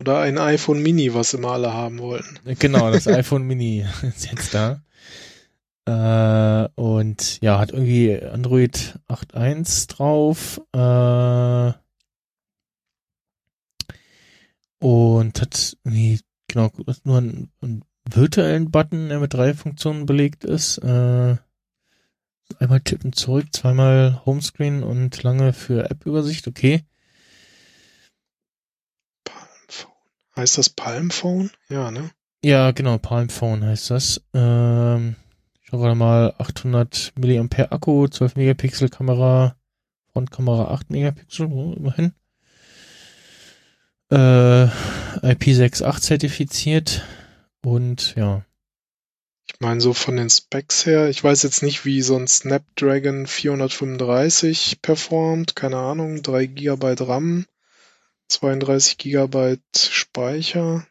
oder 0.00 0.20
ein 0.20 0.38
iPhone 0.38 0.82
Mini, 0.82 1.14
was 1.14 1.34
immer 1.34 1.52
alle 1.52 1.72
haben 1.72 1.98
wollten. 1.98 2.38
Genau, 2.58 2.90
das 2.90 3.06
iPhone 3.06 3.44
Mini 3.44 3.86
ist 4.02 4.30
jetzt 4.30 4.52
da. 4.52 4.82
Äh, 5.86 6.68
und 6.74 7.40
ja, 7.40 7.58
hat 7.58 7.72
irgendwie 7.72 8.20
Android 8.22 8.98
8.1 9.08 9.88
drauf. 9.88 10.60
Äh, 10.72 11.78
und 14.84 15.40
hat 15.40 15.78
irgendwie, 15.82 16.20
genau, 16.46 16.70
nur 17.04 17.16
einen, 17.16 17.50
einen 17.62 17.84
virtuellen 18.04 18.70
Button, 18.70 19.08
der 19.08 19.18
mit 19.18 19.32
drei 19.32 19.54
Funktionen 19.54 20.04
belegt 20.04 20.44
ist. 20.44 20.76
Äh, 20.76 21.38
einmal 22.58 22.80
tippen 22.80 23.14
zurück, 23.14 23.46
zweimal 23.52 24.20
Homescreen 24.26 24.82
und 24.82 25.22
lange 25.22 25.54
für 25.54 25.90
App-Übersicht, 25.90 26.46
okay. 26.48 26.84
Palmphone. 29.24 29.92
Heißt 30.36 30.58
das 30.58 30.68
Palmphone? 30.68 31.50
Ja, 31.70 31.90
ne? 31.90 32.10
Ja, 32.44 32.72
genau, 32.72 32.98
Palm 32.98 33.30
Phone 33.30 33.64
heißt 33.64 33.88
das. 33.90 34.20
Ähm, 34.34 35.16
schauen 35.62 35.80
wir 35.80 35.94
mal, 35.94 36.34
800 36.36 37.14
mAh 37.16 37.72
Akku, 37.72 38.06
12 38.06 38.36
Megapixel 38.36 38.90
Kamera, 38.90 39.56
Frontkamera 40.12 40.74
8 40.74 40.90
Megapixel, 40.90 41.46
oh, 41.46 41.72
immerhin. 41.72 42.12
Äh, 44.10 44.66
IP68 44.66 46.00
zertifiziert 46.00 47.04
und 47.62 48.14
ja, 48.16 48.44
Ich 49.46 49.60
meine, 49.60 49.80
so 49.80 49.94
von 49.94 50.16
den 50.16 50.30
Specs 50.30 50.86
her, 50.86 51.08
ich 51.08 51.22
weiß 51.22 51.42
jetzt 51.42 51.62
nicht, 51.62 51.84
wie 51.84 52.02
so 52.02 52.16
ein 52.16 52.28
Snapdragon 52.28 53.26
435 53.26 54.82
performt, 54.82 55.56
keine 55.56 55.78
Ahnung, 55.78 56.22
3 56.22 56.46
GB 56.46 56.94
RAM, 57.00 57.46
32 58.28 58.98
GB 58.98 59.56
Speicher. 59.76 60.86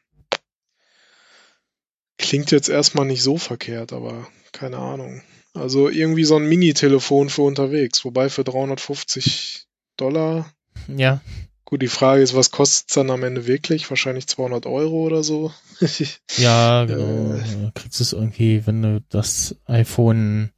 Klingt 2.18 2.52
jetzt 2.52 2.70
erstmal 2.70 3.06
nicht 3.06 3.22
so 3.22 3.38
verkehrt, 3.38 3.94
aber 3.94 4.28
keine 4.52 4.78
Ahnung. 4.78 5.22
Also 5.54 5.90
irgendwie 5.90 6.24
so 6.24 6.38
ein 6.38 6.48
Mini-Telefon 6.48 7.30
für 7.30 7.44
unterwegs, 7.44 8.04
wobei 8.06 8.30
für 8.30 8.44
350 8.44 9.68
Dollar. 9.98 10.52
ja, 10.88 11.22
Gut, 11.66 11.82
die 11.82 11.88
Frage 11.88 12.22
ist, 12.22 12.36
was 12.36 12.52
kostet 12.52 12.90
es 12.90 12.96
dann 12.96 13.10
am 13.10 13.24
Ende 13.24 13.48
wirklich? 13.48 13.90
Wahrscheinlich 13.90 14.28
200 14.28 14.66
Euro 14.66 15.04
oder 15.04 15.24
so. 15.24 15.52
ja, 16.38 16.86
genau. 16.86 17.34
Äh. 17.34 17.38
Äh, 17.38 17.72
Kriegst 17.74 18.00
du 18.00 18.04
es 18.04 18.14
irgendwie, 18.14 18.66
wenn 18.68 18.82
du 18.82 19.04
das 19.10 19.56
iPhone 19.66 20.52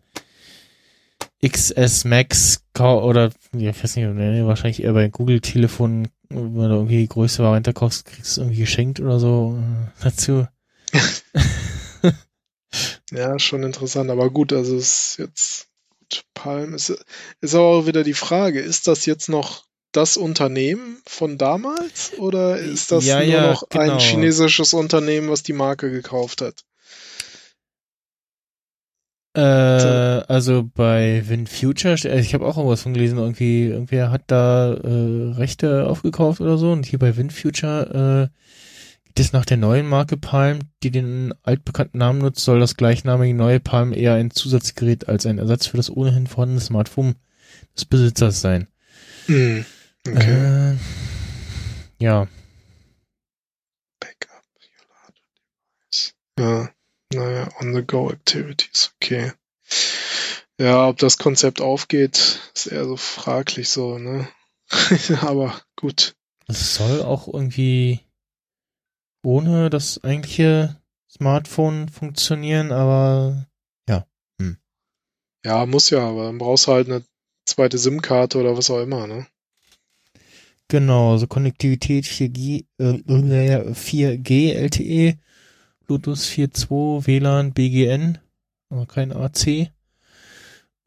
XS 1.46 2.06
Max 2.06 2.64
oder 2.78 3.30
ja, 3.56 3.70
ich 3.70 3.84
weiß 3.84 3.96
nicht, 3.96 4.08
wahrscheinlich 4.08 4.84
eher 4.84 4.94
bei 4.94 5.08
Google-Telefonen, 5.10 6.08
wenn 6.30 6.54
du 6.54 6.76
irgendwie 6.76 7.02
die 7.02 7.08
größte 7.08 7.44
Variante 7.44 7.74
kaufst, 7.74 8.06
kriegst 8.06 8.38
du 8.38 8.42
irgendwie 8.42 8.62
geschenkt 8.62 9.00
oder 9.00 9.20
so 9.20 9.58
äh, 9.58 10.04
dazu. 10.04 10.48
Ja, 13.12 13.40
schon 13.40 13.64
interessant, 13.64 14.10
aber 14.10 14.30
gut, 14.30 14.52
also 14.52 14.78
es 14.78 15.12
ist 15.12 15.18
jetzt 15.18 15.68
gut, 15.90 16.26
Palm 16.34 16.74
ist, 16.74 16.90
ist 17.42 17.56
aber 17.56 17.66
auch 17.66 17.86
wieder 17.86 18.04
die 18.04 18.14
Frage, 18.14 18.60
ist 18.60 18.88
das 18.88 19.06
jetzt 19.06 19.30
noch 19.30 19.66
das 19.92 20.18
Unternehmen 20.18 21.02
von 21.06 21.38
damals 21.38 22.14
oder 22.18 22.58
ist 22.58 22.92
das 22.92 23.06
Ja, 23.06 23.20
nur 23.20 23.28
ja, 23.28 23.52
noch 23.52 23.70
genau. 23.70 23.94
ein 23.94 24.00
chinesisches 24.00 24.74
Unternehmen, 24.74 25.30
was 25.30 25.44
die 25.44 25.54
Marke 25.54 25.90
gekauft 25.90 26.42
hat? 26.42 26.66
Äh, 29.36 29.42
also 29.42 30.70
bei 30.74 31.24
WinFuture, 31.28 31.96
äh, 32.06 32.22
ich 32.22 32.34
habe 32.34 32.46
auch 32.46 32.56
irgendwas 32.56 32.84
von 32.84 32.94
gelesen, 32.94 33.18
irgendwie, 33.18 33.66
irgendwer 33.66 34.10
hat 34.10 34.24
da 34.28 34.74
äh, 34.74 35.34
Rechte 35.34 35.88
aufgekauft 35.88 36.40
oder 36.40 36.58
so 36.58 36.72
und 36.72 36.86
hier 36.86 37.00
bei 37.00 37.18
WinFuture 37.18 38.32
äh, 38.32 38.40
geht 39.16 39.26
es 39.26 39.34
nach 39.34 39.46
der 39.46 39.58
neuen 39.58 39.88
Marke 39.88 40.16
Palm, 40.16 40.60
die 40.84 40.92
den 40.92 41.34
altbekannten 41.44 41.98
Namen 41.98 42.20
nutzt, 42.20 42.46
soll 42.46 42.62
das 42.62 42.78
gleichnamige 42.78 43.34
neue 43.34 43.60
Palm 43.60 43.92
eher 43.92 44.14
ein 44.14 44.32
Zusatzgerät 44.32 45.10
als 45.10 45.26
ein 45.26 45.38
Ersatz 45.38 45.68
für 45.68 45.78
das 45.78 45.90
ohnehin 45.90 46.28
vorhandene 46.28 46.62
Smartphone 46.62 47.16
des 47.76 47.86
Besitzers 47.86 48.40
sein. 48.40 48.68
Hm. 49.28 49.66
Okay. 50.08 50.74
Äh, 50.74 50.78
ja, 52.00 52.28
Backup. 54.00 54.44
Ja, 56.40 56.70
naja, 57.14 57.50
on-the-go 57.60 58.12
Activities, 58.12 58.94
okay. 58.96 59.32
Ja, 60.60 60.88
ob 60.88 60.98
das 60.98 61.18
Konzept 61.18 61.62
aufgeht, 61.62 62.40
ist 62.54 62.68
eher 62.68 62.86
so 62.86 62.98
fraglich 62.98 63.70
so, 63.70 63.98
ne? 63.98 64.28
Aber 65.22 65.62
gut. 65.76 66.16
es 66.48 66.76
soll 66.76 67.02
auch 67.02 67.28
irgendwie 67.28 68.02
ohne 69.24 69.70
das 69.70 70.04
eigentliche 70.04 70.80
Smartphone 71.10 71.90
funktionieren, 71.90 72.72
aber 72.72 73.48
Ja, 75.46 75.68
muss 75.68 75.92
ja, 75.92 76.00
aber 76.00 76.24
dann 76.24 76.40
brauchst 76.40 76.66
du 76.66 76.72
halt 76.72 76.90
eine 76.90 77.04
zweite 77.48 77.78
SIM-Karte 77.78 78.40
oder 78.40 78.58
was 78.58 78.72
auch 78.72 78.82
immer, 78.82 79.06
ne? 79.06 79.28
Genau, 80.68 81.12
also 81.12 81.28
Konnektivität 81.28 82.06
4G, 82.06 82.66
äh, 82.80 83.74
4G 83.74 84.52
LTE, 84.54 85.20
Bluetooth 85.86 86.18
4.2, 86.20 87.06
WLAN, 87.06 87.54
BGN, 87.54 88.18
aber 88.70 88.88
kein 88.88 89.12
AC, 89.12 89.72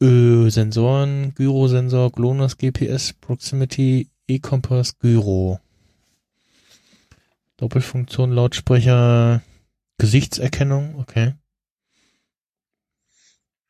äh, 0.03 0.51
Sensoren, 0.51 1.33
Gyrosensor, 1.37 2.11
GLONASS, 2.11 2.59
GPS, 2.59 3.13
Proximity, 3.13 4.09
E-Kompass, 4.27 4.99
Gyro. 4.99 5.61
Doppelfunktion, 7.57 8.33
Lautsprecher, 8.33 9.43
Gesichtserkennung, 9.99 10.97
okay. 10.99 11.35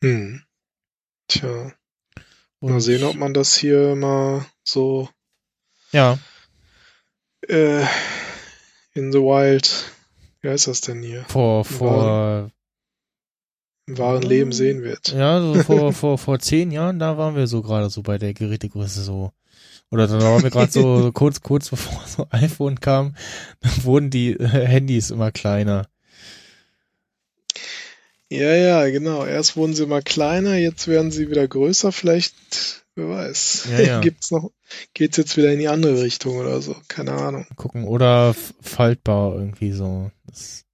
Hm. 0.02 0.42
Tja, 1.28 1.72
mal 2.60 2.72
Und- 2.74 2.80
sehen, 2.80 3.04
ob 3.04 3.16
man 3.16 3.34
das 3.34 3.56
hier 3.56 3.94
mal 3.94 4.46
so 4.64 5.08
Ja, 5.92 6.18
äh, 7.48 7.84
in 8.94 9.12
the 9.12 9.18
wild, 9.18 9.92
wie 10.40 10.48
heißt 10.48 10.66
das 10.66 10.80
denn 10.80 11.02
hier, 11.02 11.24
vor, 11.28 11.64
vor, 11.64 12.50
im 13.86 13.98
wahren 13.98 14.22
Leben 14.22 14.52
sehen 14.52 14.82
wird. 14.82 15.12
Ja, 15.12 15.40
so 15.40 15.54
vor, 15.62 15.92
vor, 15.92 16.18
vor 16.18 16.38
zehn 16.38 16.70
Jahren, 16.70 16.98
da 16.98 17.16
waren 17.16 17.36
wir 17.36 17.46
so 17.46 17.62
gerade 17.62 17.90
so 17.90 18.02
bei 18.02 18.18
der 18.18 18.34
Gerätegröße 18.34 19.02
so. 19.02 19.32
Oder 19.90 20.06
da 20.06 20.20
waren 20.20 20.42
wir 20.42 20.50
gerade 20.50 20.70
so, 20.70 21.00
so 21.00 21.12
kurz, 21.14 21.40
kurz 21.40 21.70
bevor 21.70 22.02
so 22.06 22.26
iPhone 22.30 22.78
kam, 22.80 23.14
dann 23.60 23.84
wurden 23.84 24.10
die 24.10 24.32
äh, 24.32 24.66
Handys 24.66 25.10
immer 25.10 25.32
kleiner. 25.32 25.88
Ja, 28.30 28.54
ja, 28.54 28.86
genau. 28.90 29.24
Erst 29.24 29.56
wurden 29.56 29.74
sie 29.74 29.86
mal 29.86 30.02
kleiner, 30.02 30.56
jetzt 30.56 30.86
werden 30.88 31.10
sie 31.10 31.30
wieder 31.30 31.48
größer. 31.48 31.92
Vielleicht, 31.92 32.84
wer 32.98 33.08
weiß, 33.08 33.68
Ja, 33.72 33.80
ja. 33.80 34.00
gibt's 34.02 34.30
noch, 34.30 34.50
geht's 34.94 35.16
jetzt 35.16 35.36
wieder 35.36 35.52
in 35.52 35.58
die 35.58 35.68
andere 35.68 36.02
Richtung 36.02 36.36
oder 36.36 36.60
so? 36.60 36.76
Keine 36.88 37.12
Ahnung. 37.12 37.46
Gucken. 37.56 37.84
Oder 37.84 38.34
faltbar 38.60 39.34
irgendwie 39.34 39.72
so. 39.72 40.10
Das, 40.26 40.64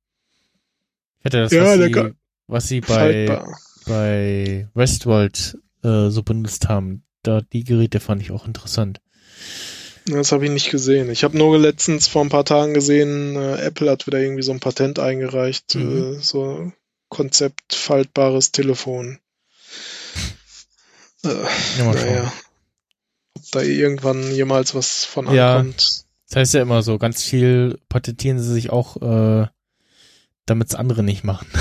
ich 1.20 1.24
hatte 1.26 1.40
das, 1.42 1.52
Ja, 1.52 1.64
was, 1.78 1.84
sie, 1.84 2.14
was 2.48 2.68
sie 2.68 2.80
bei, 2.80 3.26
Faltbar. 3.26 3.58
bei 3.86 4.68
Westworld 4.74 5.58
äh, 5.82 6.08
so 6.08 6.22
benutzt 6.22 6.68
haben. 6.68 7.04
Da, 7.22 7.40
die 7.40 7.64
Geräte 7.64 8.00
fand 8.00 8.20
ich 8.20 8.30
auch 8.32 8.46
interessant. 8.46 9.00
Das 10.06 10.32
habe 10.32 10.44
ich 10.44 10.50
nicht 10.50 10.70
gesehen. 10.70 11.08
Ich 11.10 11.24
habe 11.24 11.38
nur 11.38 11.58
letztens 11.58 12.06
vor 12.08 12.22
ein 12.22 12.28
paar 12.28 12.44
Tagen 12.44 12.74
gesehen, 12.74 13.36
äh, 13.36 13.56
Apple 13.62 13.90
hat 13.90 14.06
wieder 14.06 14.20
irgendwie 14.20 14.42
so 14.42 14.52
ein 14.52 14.60
Patent 14.60 14.98
eingereicht, 14.98 15.74
Mhm. 15.76 16.16
äh, 16.16 16.18
so 16.20 16.72
Konzept 17.08 17.74
faltbares 17.74 18.52
Telefon. 18.52 19.18
Äh, 21.24 21.28
Ja, 21.78 21.84
mal 21.84 21.96
schauen. 21.98 22.06
naja. 22.06 22.32
Ob 23.36 23.42
da 23.52 23.60
irgendwann 23.60 24.32
jemals 24.32 24.74
was 24.74 25.04
von 25.04 25.32
Ja. 25.34 25.58
ankommt. 25.58 26.04
Das 26.28 26.36
heißt 26.36 26.54
ja 26.54 26.62
immer 26.62 26.82
so, 26.82 26.98
ganz 26.98 27.22
viel 27.22 27.78
patentieren 27.88 28.38
sie 28.38 28.52
sich 28.52 28.70
auch, 28.70 28.96
äh, 29.02 29.46
damit 30.46 30.68
es 30.68 30.74
andere 30.74 31.02
nicht 31.02 31.24
machen. 31.24 31.46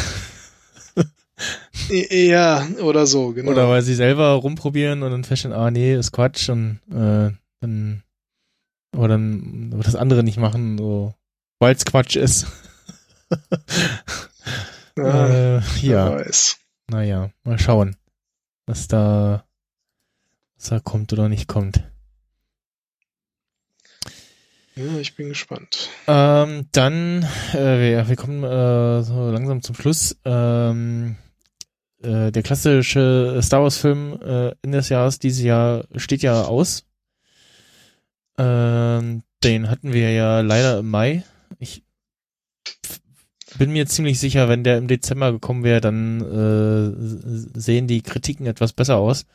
Ja, 1.90 2.65
oder 2.81 3.06
so, 3.06 3.34
genau. 3.34 3.52
Oder 3.52 3.68
weil 3.68 3.81
sie 3.81 3.95
selber 3.95 4.30
rumprobieren 4.34 5.03
und 5.03 5.11
dann 5.11 5.23
feststellen, 5.26 5.57
ah 5.57 5.69
nee, 5.72 5.94
ist 5.95 6.11
Quatsch 6.14 6.48
und 6.49 6.80
äh, 6.90 7.31
dann 7.60 8.03
aber 8.95 9.07
dann 9.10 9.72
aber 9.73 9.84
das 9.84 9.95
andere 9.95 10.23
nicht 10.23 10.38
machen, 10.38 10.77
so 10.77 11.14
weil 11.60 11.76
es 11.76 11.84
Quatsch 11.84 12.15
ist. 12.15 12.45
ja, 14.98 15.57
äh, 15.57 15.61
ja, 15.81 16.22
naja, 16.90 17.31
mal 17.44 17.60
schauen, 17.60 17.95
was 18.68 18.88
da 18.88 19.44
da 20.69 20.80
kommt 20.80 21.14
oder 21.14 21.30
nicht 21.30 21.48
kommt. 21.48 21.84
Ja, 24.76 24.98
ich 24.98 25.15
bin 25.15 25.30
gespannt. 25.30 25.90
Ähm, 26.07 26.68
dann, 26.72 27.23
äh, 27.53 27.80
wir, 27.80 28.10
wir 28.10 28.15
kommen 28.15 28.44
äh, 28.44 29.03
so 29.03 29.30
langsam 29.30 29.61
zum 29.61 29.76
Schluss. 29.76 30.18
Ähm, 30.26 31.15
äh, 32.02 32.31
der 32.31 32.41
klassische 32.41 33.40
Star 33.44 33.61
Wars 33.61 33.77
Film 33.77 34.19
äh, 34.22 34.56
in 34.64 34.72
des 34.72 34.90
Jahres 34.90 35.19
dieses 35.19 35.44
Jahr 35.44 35.85
steht 35.95 36.23
ja 36.23 36.44
aus. 36.44 36.85
Ähm, 38.40 39.22
den 39.44 39.69
hatten 39.69 39.94
wir 39.94 40.11
ja 40.11 40.41
leider 40.41 40.80
im 40.80 40.90
Mai. 40.90 41.23
Ich 41.60 41.84
bin 43.57 43.72
mir 43.72 43.85
ziemlich 43.85 44.19
sicher, 44.19 44.49
wenn 44.49 44.64
der 44.64 44.77
im 44.77 44.88
Dezember 44.88 45.31
gekommen 45.31 45.64
wäre, 45.64 45.81
dann 45.81 46.22
äh, 46.22 47.60
sehen 47.60 47.88
die 47.88 48.02
Kritiken 48.02 48.48
etwas 48.48 48.73
besser 48.73 48.98
aus. 48.98 49.26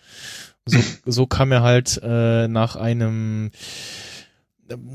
So, 0.68 0.78
so 1.06 1.26
kam 1.26 1.52
er 1.52 1.62
halt 1.62 2.00
äh, 2.02 2.48
nach 2.48 2.76
einem 2.76 3.50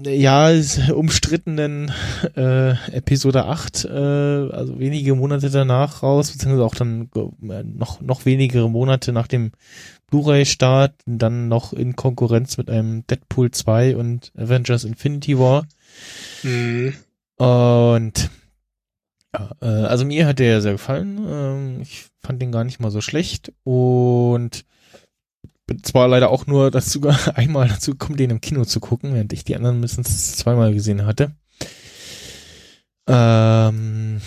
ja, 0.05 0.51
umstrittenen 0.93 1.91
äh, 2.35 2.71
Episode 2.91 3.45
8, 3.45 3.85
äh, 3.85 3.89
also 3.89 4.79
wenige 4.79 5.15
Monate 5.15 5.49
danach 5.49 6.03
raus, 6.03 6.31
beziehungsweise 6.31 6.65
auch 6.65 6.75
dann 6.75 7.09
äh, 7.15 7.63
noch, 7.63 8.01
noch 8.01 8.25
wenige 8.25 8.67
Monate 8.67 9.11
nach 9.13 9.27
dem 9.27 9.51
Blu-ray-Start, 10.07 10.93
dann 11.05 11.47
noch 11.47 11.73
in 11.73 11.95
Konkurrenz 11.95 12.57
mit 12.57 12.69
einem 12.69 13.05
Deadpool 13.07 13.51
2 13.51 13.95
und 13.95 14.31
Avengers 14.37 14.83
Infinity 14.83 15.39
War. 15.39 15.65
Mhm. 16.43 16.93
Und 17.37 18.29
ja, 19.33 19.51
äh, 19.61 19.65
also 19.65 20.05
mir 20.05 20.27
hat 20.27 20.37
der 20.37 20.61
sehr 20.61 20.73
gefallen. 20.73 21.19
Ähm, 21.27 21.81
ich 21.81 22.05
fand 22.21 22.41
den 22.41 22.51
gar 22.51 22.63
nicht 22.63 22.79
mal 22.79 22.91
so 22.91 23.01
schlecht 23.01 23.51
und 23.63 24.65
bin 25.65 25.83
zwar 25.83 26.07
leider 26.07 26.29
auch 26.29 26.47
nur 26.47 26.71
dazu 26.71 27.01
einmal 27.35 27.67
dazu 27.67 27.91
gekommen, 27.91 28.17
den 28.17 28.29
im 28.29 28.41
Kino 28.41 28.65
zu 28.65 28.79
gucken, 28.79 29.13
während 29.13 29.33
ich 29.33 29.43
die 29.43 29.55
anderen 29.55 29.75
mindestens 29.75 30.35
zweimal 30.35 30.73
gesehen 30.73 31.05
hatte. 31.05 31.31
Ähm, 33.07 34.21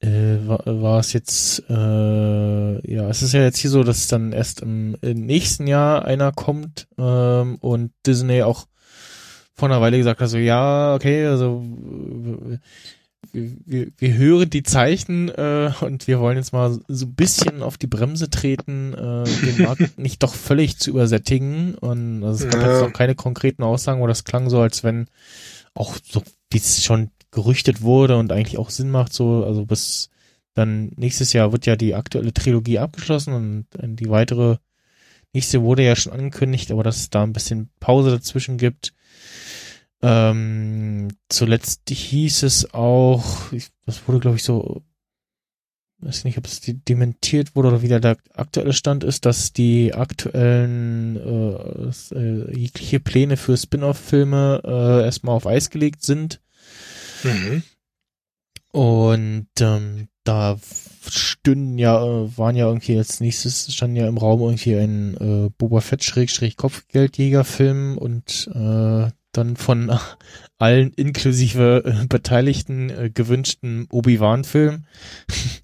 äh, 0.00 0.46
war, 0.46 0.62
war 0.66 1.00
es 1.00 1.12
jetzt, 1.12 1.64
äh, 1.68 2.94
ja, 2.94 3.08
es 3.08 3.22
ist 3.22 3.32
ja 3.32 3.42
jetzt 3.42 3.58
hier 3.58 3.70
so, 3.70 3.82
dass 3.82 4.06
dann 4.08 4.32
erst 4.32 4.60
im, 4.60 4.96
im 5.00 5.24
nächsten 5.26 5.66
Jahr 5.66 6.04
einer 6.04 6.32
kommt 6.32 6.88
ähm, 6.98 7.56
und 7.56 7.92
Disney 8.06 8.42
auch 8.42 8.66
vor 9.54 9.68
einer 9.68 9.80
Weile 9.80 9.98
gesagt 9.98 10.20
hat, 10.20 10.28
so 10.28 10.38
ja, 10.38 10.94
okay, 10.94 11.26
also 11.26 11.64
wir, 13.32 13.50
wir, 13.66 13.86
wir 13.98 14.14
hören 14.14 14.50
die 14.50 14.62
Zeichen 14.62 15.28
äh, 15.28 15.72
und 15.80 16.06
wir 16.06 16.20
wollen 16.20 16.36
jetzt 16.36 16.52
mal 16.52 16.78
so 16.88 17.06
ein 17.06 17.14
bisschen 17.14 17.62
auf 17.62 17.76
die 17.78 17.86
Bremse 17.86 18.30
treten, 18.30 18.94
äh, 18.94 19.24
den 19.24 19.62
Markt 19.62 19.98
nicht 19.98 20.22
doch 20.22 20.34
völlig 20.34 20.78
zu 20.78 20.90
übersättigen. 20.90 21.74
Und 21.74 22.24
also 22.24 22.46
es 22.46 22.50
gab 22.52 22.62
Ja. 22.62 22.72
jetzt 22.72 22.80
noch 22.82 22.92
keine 22.92 23.14
konkreten 23.14 23.62
Aussagen, 23.62 23.98
aber 24.00 24.08
das 24.08 24.24
klang 24.24 24.50
so, 24.50 24.60
als 24.60 24.84
wenn 24.84 25.06
auch 25.74 25.96
so, 26.02 26.22
wie 26.50 26.58
es 26.58 26.82
schon 26.82 27.10
gerüchtet 27.30 27.82
wurde 27.82 28.16
und 28.16 28.32
eigentlich 28.32 28.58
auch 28.58 28.70
Sinn 28.70 28.90
macht, 28.90 29.12
so, 29.12 29.44
also 29.44 29.66
bis 29.66 30.10
dann 30.54 30.90
nächstes 30.96 31.32
Jahr 31.32 31.52
wird 31.52 31.66
ja 31.66 31.76
die 31.76 31.94
aktuelle 31.94 32.32
Trilogie 32.32 32.78
abgeschlossen 32.78 33.66
und 33.78 33.96
die 34.00 34.08
weitere 34.08 34.56
nächste 35.32 35.62
wurde 35.62 35.84
ja 35.84 35.94
schon 35.94 36.12
angekündigt, 36.12 36.72
aber 36.72 36.82
dass 36.82 36.96
es 36.96 37.10
da 37.10 37.22
ein 37.22 37.32
bisschen 37.34 37.68
Pause 37.80 38.10
dazwischen 38.10 38.56
gibt. 38.56 38.92
Ähm, 40.00 41.08
zuletzt 41.28 41.90
hieß 41.90 42.44
es 42.44 42.72
auch, 42.72 43.52
ich, 43.52 43.68
das 43.84 44.06
wurde 44.06 44.20
glaube 44.20 44.36
ich 44.36 44.44
so, 44.44 44.82
weiß 46.00 46.24
nicht, 46.24 46.38
ob 46.38 46.46
es 46.46 46.60
dementiert 46.62 47.56
wurde 47.56 47.68
oder 47.68 47.82
wieder 47.82 47.98
der 47.98 48.16
aktuelle 48.34 48.72
Stand 48.72 49.02
ist, 49.02 49.26
dass 49.26 49.52
die 49.52 49.94
aktuellen 49.94 51.16
äh, 51.16 52.14
äh, 52.14 52.56
jegliche 52.56 53.00
Pläne 53.00 53.36
für 53.36 53.56
Spin-off-Filme 53.56 54.62
äh, 54.64 55.04
erstmal 55.04 55.34
auf 55.34 55.46
Eis 55.46 55.70
gelegt 55.70 56.02
sind. 56.02 56.40
Mhm. 57.24 57.62
Und 58.70 59.48
ähm, 59.60 60.08
da 60.22 60.58
stünden 61.08 61.78
ja, 61.78 62.04
äh, 62.04 62.38
waren 62.38 62.54
ja 62.54 62.66
irgendwie 62.66 62.96
als 62.96 63.18
nächstes, 63.18 63.74
standen 63.74 63.96
ja 63.96 64.06
im 64.06 64.18
Raum 64.18 64.40
irgendwie 64.42 64.76
ein 64.76 65.16
äh, 65.16 65.50
Boba 65.56 65.80
Fett 65.80 66.04
Schrägstrich 66.04 66.56
Kopfgeldjäger-Film 66.56 67.98
und 67.98 68.48
äh, 68.54 69.10
dann 69.32 69.56
von 69.56 69.90
allen 70.58 70.92
inklusive 70.92 71.82
äh, 71.84 72.06
Beteiligten 72.06 72.90
äh, 72.90 73.10
gewünschten 73.10 73.86
Obi-Wan-Film. 73.90 74.84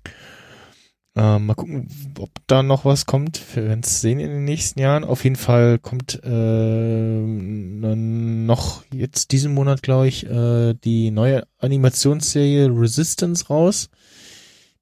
äh, 1.17 1.39
mal 1.39 1.55
gucken, 1.55 1.89
ob 2.19 2.31
da 2.47 2.63
noch 2.63 2.85
was 2.85 3.07
kommt. 3.07 3.41
Wir 3.55 3.65
werden 3.65 3.81
es 3.83 4.01
sehen 4.01 4.21
in 4.21 4.31
den 4.31 4.45
nächsten 4.45 4.81
Jahren. 4.81 5.05
Auf 5.05 5.25
jeden 5.25 5.37
Fall 5.37 5.79
kommt 5.79 6.21
äh, 6.23 7.21
noch 7.95 8.85
jetzt 8.93 9.33
diesen 9.33 9.55
Monat, 9.55 9.83
glaube 9.83 10.09
ich, 10.09 10.27
äh, 10.27 10.75
die 10.75 11.11
neue 11.11 11.47
Animationsserie 11.59 12.69
Resistance 12.69 13.47
raus, 13.49 13.91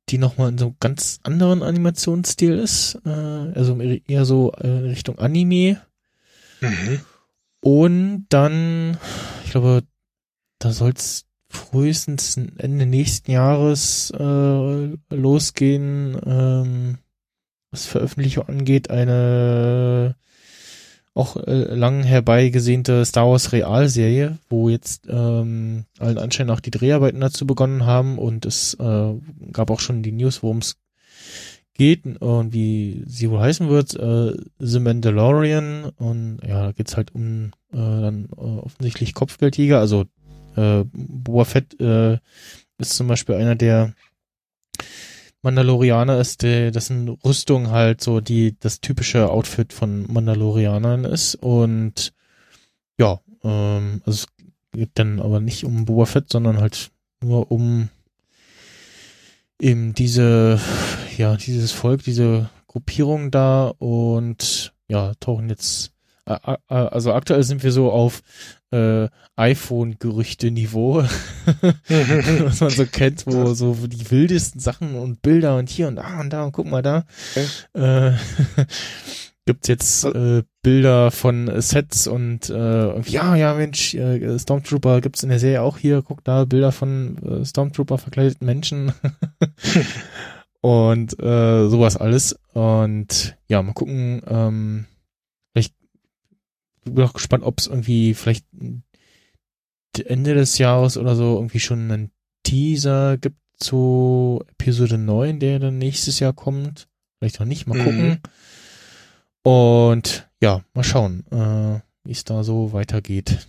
die 0.09 0.19
nochmal 0.19 0.51
in 0.51 0.59
so 0.59 0.67
einem 0.67 0.77
ganz 0.81 1.21
anderen 1.23 1.63
Animationsstil 1.63 2.59
ist. 2.59 2.99
Äh, 3.07 3.11
also 3.11 3.81
eher 3.81 4.25
so 4.25 4.53
äh, 4.53 4.67
Richtung 4.67 5.19
Anime. 5.19 5.81
Mhm. 6.61 7.01
Und 7.65 8.27
dann, 8.29 8.99
ich 9.45 9.53
glaube, 9.53 9.85
da 10.59 10.73
soll 10.73 10.93
es 10.97 11.27
frühestens 11.49 12.37
Ende 12.37 12.87
nächsten 12.87 13.31
Jahres 13.31 14.11
äh, 14.11 14.97
losgehen, 15.15 16.19
ähm, 16.27 16.99
was 17.71 17.87
Veröffentlichung 17.87 18.49
angeht, 18.49 18.91
eine 18.91 20.17
auch 21.15 21.37
äh, 21.37 21.75
lang 21.75 22.03
herbeigesehnte 22.03 23.05
Star 23.05 23.29
Wars 23.29 23.53
Realserie, 23.53 24.39
wo 24.49 24.69
jetzt 24.69 25.07
ähm, 25.09 25.85
allen 25.99 26.19
Anschein 26.19 26.47
nach 26.47 26.61
die 26.61 26.71
Dreharbeiten 26.71 27.21
dazu 27.21 27.47
begonnen 27.47 27.85
haben. 27.85 28.19
Und 28.19 28.47
es 28.47 28.75
äh, 28.75 29.15
gab 29.53 29.71
auch 29.71 29.81
schon 29.81 30.03
die 30.03 30.13
News, 30.13 30.43
worum 30.43 30.59
es 30.59 30.77
geht 31.75 32.05
und 32.21 32.53
wie 32.53 33.03
sie 33.07 33.31
wohl 33.31 33.41
heißen 33.41 33.69
wird, 33.69 33.95
äh, 33.95 34.37
The 34.59 34.81
Mandalorian. 34.81 35.85
Und 35.97 36.41
ja, 36.47 36.67
da 36.67 36.73
geht's 36.73 36.97
halt 36.97 37.15
um 37.15 37.53
äh, 37.73 37.77
dann 37.77 38.29
äh, 38.37 38.41
offensichtlich 38.41 39.15
Kopfgeldjäger, 39.15 39.79
also 39.79 40.05
äh, 40.57 40.85
Boba 40.93 41.45
Fett 41.45 41.81
äh, 41.81 42.19
ist 42.79 42.95
zum 42.95 43.09
Beispiel 43.09 43.37
einer 43.37 43.55
der 43.55 43.95
Mandalorianer 45.43 46.21
ist, 46.21 46.43
der, 46.43 46.71
dessen 46.71 47.09
Rüstung 47.09 47.71
halt 47.71 48.01
so 48.01 48.21
die 48.21 48.57
das 48.61 48.81
typische 48.81 49.29
Outfit 49.31 49.73
von 49.73 50.11
Mandalorianern 50.13 51.05
ist. 51.05 51.35
Und 51.35 52.13
ja, 52.99 53.21
ähm, 53.43 54.03
also 54.05 54.25
es 54.25 54.27
geht 54.73 54.91
dann 54.95 55.21
aber 55.21 55.41
nicht 55.41 55.65
um 55.65 55.85
Boba 55.85 56.07
Fett, 56.07 56.31
sondern 56.31 56.61
halt 56.61 56.91
nur 57.21 57.51
um 57.51 57.89
eben 59.61 59.95
diese, 59.95 60.61
ja, 61.19 61.37
dieses 61.37 61.73
Volk, 61.73 62.03
diese 62.05 62.51
Gruppierung 62.67 63.31
da 63.31 63.69
und 63.79 64.73
ja, 64.89 65.13
tauchen 65.21 65.49
jetzt, 65.49 65.93
äh, 66.27 66.37
also 66.69 67.13
aktuell 67.13 67.43
sind 67.43 67.63
wir 67.63 67.73
so 67.73 67.91
auf 67.91 68.23
äh, 68.71 69.09
iPhone-Gerüchte-Niveau, 69.37 71.03
was 71.89 72.61
man 72.61 72.71
so 72.71 72.87
kennt, 72.87 73.27
wo 73.27 73.55
so 73.55 73.75
die 73.87 74.11
wildesten 74.11 74.61
Sachen 74.61 74.95
und 74.95 75.23
Bilder 75.23 75.57
und 75.57 75.69
hier 75.69 75.89
und 75.89 75.97
da 75.97 76.21
und 76.21 76.31
da 76.31 76.45
und 76.45 76.53
guck 76.53 76.67
mal 76.67 76.83
da. 76.83 77.05
Okay. 77.35 77.47
Äh, 77.75 78.13
gibt's 79.45 79.69
jetzt 79.69 80.05
äh, 80.05 80.43
Bilder 80.63 81.11
von 81.11 81.49
äh, 81.49 81.61
Sets 81.61 82.07
und 82.07 82.49
äh, 82.49 83.01
ja, 83.03 83.35
ja, 83.35 83.55
Mensch, 83.55 83.95
äh, 83.95 84.39
Stormtrooper 84.39 85.01
gibt's 85.01 85.23
in 85.23 85.31
der 85.31 85.41
Serie 85.41 85.63
auch 85.63 85.79
hier, 85.79 86.03
guck 86.03 86.23
da, 86.23 86.45
Bilder 86.45 86.71
von 86.71 87.19
äh, 87.19 87.45
Stormtrooper 87.45 87.99
verkleideten 87.99 88.47
Menschen 88.47 88.93
und 90.63 91.19
äh, 91.21 91.69
sowas 91.69 91.99
alles. 91.99 92.39
Und 92.55 93.37
ja, 93.49 93.61
mal 93.63 93.75
gucken, 93.75 94.23
ähm, 94.27 94.87
vielleicht 95.53 95.75
bin 96.85 97.05
auch 97.05 97.13
gespannt, 97.13 97.45
ob 97.45 97.59
es 97.59 97.67
irgendwie 97.67 98.15
vielleicht 98.15 98.47
Ende 100.07 100.35
des 100.35 100.57
Jahres 100.57 100.97
oder 100.97 101.15
so 101.17 101.35
irgendwie 101.37 101.61
schon 101.61 101.91
einen 101.91 102.11
Teaser 102.45 103.19
gibt 103.19 103.37
zu 103.59 104.43
Episode 104.53 104.99
9, 104.99 105.39
der 105.39 105.59
dann 105.59 105.79
nächstes 105.79 106.19
Jahr 106.21 106.33
kommt. 106.33 106.89
Vielleicht 107.19 107.41
auch 107.41 107.45
nicht, 107.45 107.67
mal 107.67 107.77
Mhm. 107.79 107.85
gucken. 107.85 108.21
Und 109.43 110.29
ja, 110.41 110.63
mal 110.75 110.85
schauen, 110.85 111.25
äh, 111.31 111.81
wie 112.05 112.13
es 112.13 112.25
da 112.25 112.43
so 112.45 112.73
weitergeht. 112.73 113.47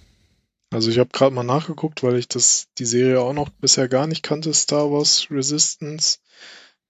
Also 0.72 0.90
ich 0.90 0.98
habe 0.98 1.10
gerade 1.14 1.34
mal 1.36 1.44
nachgeguckt, 1.44 2.02
weil 2.04 2.18
ich 2.18 2.28
das 2.28 2.68
die 2.80 2.86
Serie 2.86 3.22
auch 3.22 3.34
noch 3.34 3.50
bisher 3.50 3.88
gar 3.88 4.08
nicht 4.08 4.24
kannte, 4.24 4.54
Star 4.54 4.92
Wars 4.92 5.28
Resistance. 5.30 6.18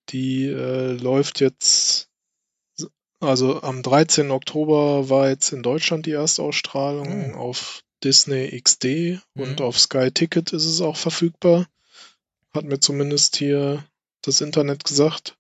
Die 0.10 0.46
äh, 0.48 0.94
läuft 0.94 1.40
jetzt, 1.40 2.10
also 3.20 3.62
am 3.62 3.82
13. 3.84 4.32
Oktober 4.32 5.10
war 5.10 5.30
jetzt 5.30 5.52
in 5.54 5.64
Deutschland 5.64 6.06
die 6.06 6.12
Erstausstrahlung 6.12 7.30
Mhm. 7.30 7.36
auf 7.36 7.84
Disney 8.04 8.50
XD 8.62 9.20
und 9.36 9.60
Mhm. 9.60 9.66
auf 9.66 9.80
Sky 9.80 10.12
Ticket 10.12 10.52
ist 10.52 10.66
es 10.66 10.82
auch 10.82 10.98
verfügbar. 10.98 11.68
Hat 12.54 12.66
mir 12.66 12.80
zumindest 12.80 13.38
hier 13.38 13.84
das 14.22 14.42
Internet 14.42 14.84
gesagt. 14.84 15.38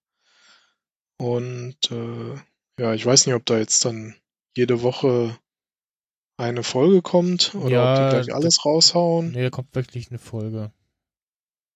Und 1.17 1.77
äh, 1.91 2.35
ja, 2.79 2.93
ich 2.93 3.05
weiß 3.05 3.25
nicht, 3.25 3.35
ob 3.35 3.45
da 3.45 3.57
jetzt 3.57 3.85
dann 3.85 4.15
jede 4.55 4.81
Woche 4.81 5.37
eine 6.37 6.63
Folge 6.63 7.01
kommt 7.01 7.53
oder 7.55 7.69
Ja, 7.69 7.91
ob 7.91 7.97
die 7.99 8.09
gleich 8.15 8.25
das- 8.27 8.35
alles 8.35 8.65
raushauen. 8.65 9.31
Nee, 9.31 9.43
da 9.43 9.49
kommt 9.49 9.75
wirklich 9.75 10.09
eine 10.09 10.19
Folge. 10.19 10.71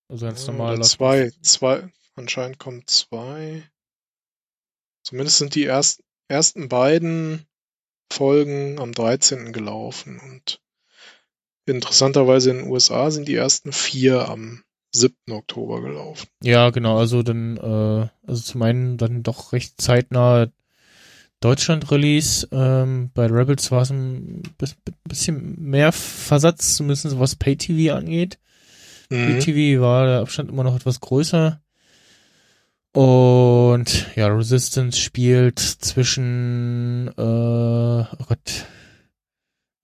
Also 0.10 0.26
ganz 0.26 0.48
normal. 0.48 0.76
oder 0.78 0.84
zwei, 0.84 1.32
zwei, 1.42 1.90
anscheinend 2.18 2.60
kommen 2.60 2.84
zwei. 2.88 3.64
Zumindest 5.04 5.38
sind 5.38 5.56
die 5.56 5.64
erst, 5.64 6.04
ersten 6.28 6.68
beiden 6.70 7.46
Folgen 8.12 8.80
am 8.80 8.92
13. 8.92 9.54
gelaufen 9.54 10.20
und 10.20 10.62
interessanterweise 11.66 12.52
in 12.52 12.58
den 12.58 12.68
USA 12.68 13.12
sind 13.12 13.28
die 13.28 13.36
ersten 13.36 13.72
vier 13.72 14.28
am 14.30 14.64
7. 14.94 15.16
Oktober 15.32 15.82
gelaufen. 15.82 16.28
Ja, 16.42 16.70
genau, 16.70 16.98
also 16.98 17.24
dann, 17.24 17.58
äh, 17.58 18.10
also 18.28 18.42
zum 18.42 18.62
einen 18.62 18.98
dann 18.98 19.24
doch 19.24 19.54
recht 19.54 19.80
zeitnah 19.80 20.48
Deutschland-Release. 21.40 22.48
Ähm, 22.52 23.12
bei 23.14 23.28
Rebels 23.28 23.72
war 23.72 23.84
es 23.84 23.92
ein 23.92 24.42
bis, 24.58 24.76
bisschen 25.04 25.56
mehr 25.62 25.92
Versatz, 25.92 26.76
zumindest 26.76 27.20
was 27.20 27.36
Pay-TV 27.36 27.96
angeht. 27.96 28.40
Mhm. 29.10 29.40
Pay-TV 29.40 29.82
war 29.82 30.06
der 30.06 30.20
Abstand 30.22 30.50
immer 30.50 30.64
noch 30.64 30.76
etwas 30.76 31.00
größer. 31.00 31.62
Und 32.98 34.08
ja, 34.16 34.26
Resistance 34.26 35.00
spielt 35.00 35.60
zwischen, 35.60 37.08
äh, 37.16 37.22
oh 37.22 38.26
Gott, 38.28 38.66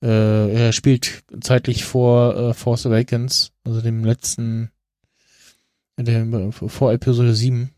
äh, 0.01 0.51
er 0.51 0.73
spielt 0.73 1.23
zeitlich 1.39 1.85
vor 1.85 2.35
äh, 2.35 2.53
Force 2.55 2.87
Awakens, 2.87 3.51
also 3.65 3.81
dem 3.81 4.03
letzten, 4.03 4.71
dem, 5.95 6.51
vor 6.51 6.91
Episode 6.91 7.35
7. 7.35 7.69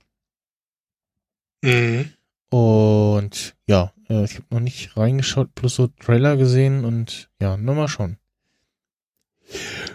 Mhm. 1.62 2.14
Und 2.50 3.56
ja, 3.68 3.92
äh, 4.08 4.24
ich 4.24 4.36
habe 4.36 4.46
noch 4.52 4.62
nicht 4.62 4.96
reingeschaut, 4.96 5.54
plus 5.54 5.76
so 5.76 5.88
Trailer 5.88 6.38
gesehen 6.38 6.86
und 6.86 7.30
ja, 7.42 7.58
nur 7.58 7.76
mal 7.76 7.90
schauen. 7.90 8.20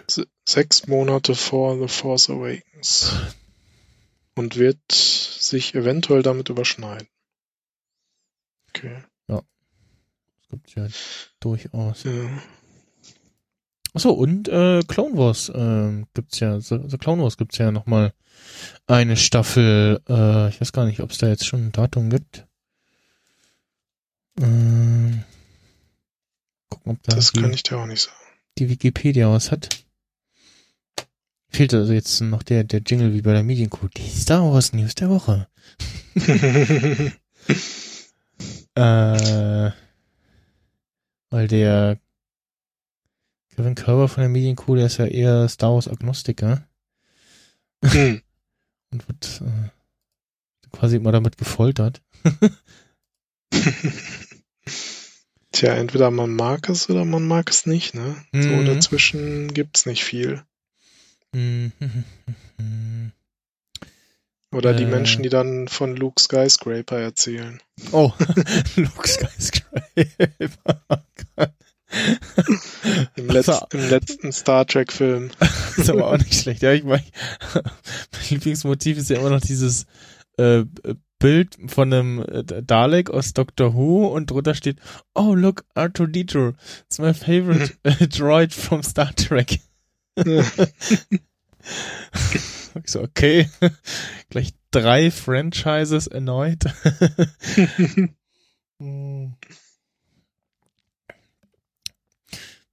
Se- 0.07 0.27
Sechs 0.47 0.85
Monate 0.85 1.33
vor 1.33 1.79
The 1.79 1.87
Force 1.87 2.29
Awakens. 2.29 3.11
Und 4.33 4.55
wird 4.55 5.20
sich 5.51 5.75
eventuell 5.75 6.23
damit 6.23 6.49
überschneiden. 6.49 7.07
Okay. 8.69 9.03
Das 9.27 10.49
gibt's 10.49 10.75
ja 10.75 10.87
durchaus. 11.39 12.03
Ja. 12.03 12.41
Achso, 13.93 14.09
und 14.11 14.47
äh, 14.49 14.81
Clone 14.87 15.17
Wars 15.17 15.51
ähm, 15.53 16.07
gibt's 16.13 16.39
ja, 16.41 16.59
The, 16.59 16.79
The 16.87 16.97
Clone 16.97 17.21
Wars 17.23 17.37
gibt's 17.37 17.57
ja 17.57 17.71
nochmal 17.71 18.13
eine 18.87 19.15
Staffel, 19.17 20.01
äh, 20.09 20.49
ich 20.49 20.59
weiß 20.59 20.71
gar 20.73 20.85
nicht, 20.85 20.99
ob 21.01 21.11
es 21.11 21.17
da 21.19 21.27
jetzt 21.27 21.45
schon 21.45 21.67
ein 21.67 21.71
Datum 21.71 22.09
gibt. 22.09 22.47
Ähm, 24.41 25.23
gucken, 26.69 26.93
ob 26.93 27.03
da 27.03 27.15
Das 27.15 27.31
die, 27.31 27.41
kann 27.41 27.53
ich 27.53 27.63
dir 27.63 27.77
auch 27.77 27.85
nicht 27.85 28.01
sagen. 28.01 28.15
die 28.57 28.69
Wikipedia 28.69 29.29
was 29.29 29.51
hat. 29.51 29.69
Fehlt 31.51 31.73
also 31.73 31.91
jetzt 31.93 32.21
noch 32.21 32.43
der, 32.43 32.63
der 32.63 32.81
Jingle 32.81 33.13
wie 33.13 33.21
bei 33.21 33.33
der 33.33 33.43
Medienkuh. 33.43 33.87
Die 33.89 34.09
Star 34.09 34.41
Wars 34.51 34.71
News 34.73 34.95
der 34.95 35.09
Woche. 35.09 35.47
Äh, 38.73 39.71
weil 41.29 41.47
der 41.49 41.99
Kevin 43.53 43.75
Körber 43.75 44.07
von 44.07 44.21
der 44.21 44.29
Medienkuh, 44.29 44.75
der 44.75 44.85
ist 44.85 44.97
ja 44.97 45.05
eher 45.05 45.49
Star 45.49 45.73
Wars 45.73 45.89
Agnostiker 45.89 46.65
Hm. 47.83 48.21
und 48.93 49.07
wird 49.09 49.41
äh, 49.43 49.69
quasi 50.71 50.95
immer 50.95 51.11
damit 51.11 51.37
gefoltert. 51.37 52.01
Tja, 55.51 55.73
entweder 55.73 56.11
man 56.11 56.33
mag 56.33 56.69
es 56.69 56.89
oder 56.89 57.03
man 57.03 57.27
mag 57.27 57.49
es 57.49 57.65
nicht, 57.65 57.93
ne? 57.93 58.15
So 58.31 58.39
Mhm. 58.39 58.65
dazwischen 58.65 59.53
gibt's 59.53 59.85
nicht 59.85 60.03
viel. 60.05 60.43
Oder 64.53 64.73
die 64.73 64.83
Äh. 64.83 64.87
Menschen, 64.87 65.23
die 65.23 65.29
dann 65.29 65.69
von 65.69 65.95
Luke 65.95 66.21
Skyscraper 66.21 66.99
erzählen. 66.99 67.61
Oh, 67.91 68.11
Luke 68.75 69.07
Skyscraper. 69.07 71.05
Im, 73.15 73.27
Das 73.27 73.47
Letz-, 73.47 73.73
Im 73.73 73.89
letzten 73.89 74.31
Star 74.31 74.65
Trek-Film. 74.65 75.31
Ist 75.77 75.89
aber 75.89 76.07
auch 76.07 76.17
nicht 76.17 76.33
schlecht. 76.33 76.61
Ja, 76.63 76.73
ich 76.73 76.83
meine, 76.83 77.03
mein 77.53 77.63
Lieblingsmotiv 78.29 78.97
ist 78.97 79.09
ja 79.09 79.19
immer 79.19 79.29
noch 79.29 79.41
dieses 79.41 79.85
äh, 80.37 80.63
Bild 81.19 81.57
von 81.67 81.93
einem 81.93 82.19
äh, 82.19 82.43
Dalek 82.63 83.09
aus 83.09 83.33
Doctor 83.33 83.73
Who 83.73 84.07
und 84.07 84.31
drunter 84.31 84.55
steht, 84.55 84.79
oh 85.13 85.33
look, 85.33 85.63
R2D2, 85.75 86.55
it's 86.85 86.99
my 86.99 87.13
favorite 87.13 87.73
äh, 87.83 88.07
droid 88.07 88.53
from 88.53 88.83
Star 88.83 89.13
Trek. 89.15 89.59
Ich 90.15 90.41
so, 92.85 93.01
okay, 93.01 93.49
gleich 94.29 94.53
drei 94.71 95.11
Franchises 95.11 96.07
erneut. 96.07 96.63
Hm. 98.79 99.35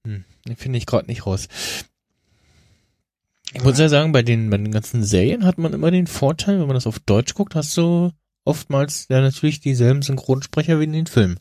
Hm, 0.04 0.24
den 0.46 0.56
finde 0.56 0.78
ich 0.78 0.86
gerade 0.86 1.06
nicht 1.06 1.26
raus. 1.26 1.48
Ich 3.52 3.62
muss 3.62 3.78
ja 3.78 3.90
sagen, 3.90 4.12
bei 4.12 4.22
den, 4.22 4.48
bei 4.48 4.56
den 4.56 4.72
ganzen 4.72 5.04
Serien 5.04 5.44
hat 5.44 5.58
man 5.58 5.74
immer 5.74 5.90
den 5.90 6.06
Vorteil, 6.06 6.60
wenn 6.60 6.66
man 6.66 6.76
das 6.76 6.86
auf 6.86 6.98
Deutsch 6.98 7.34
guckt, 7.34 7.54
hast 7.54 7.76
du 7.76 8.10
oftmals 8.46 9.06
ja 9.10 9.20
natürlich 9.20 9.60
dieselben 9.60 10.00
Synchronsprecher 10.00 10.80
wie 10.80 10.84
in 10.84 10.94
den 10.94 11.06
Filmen, 11.06 11.38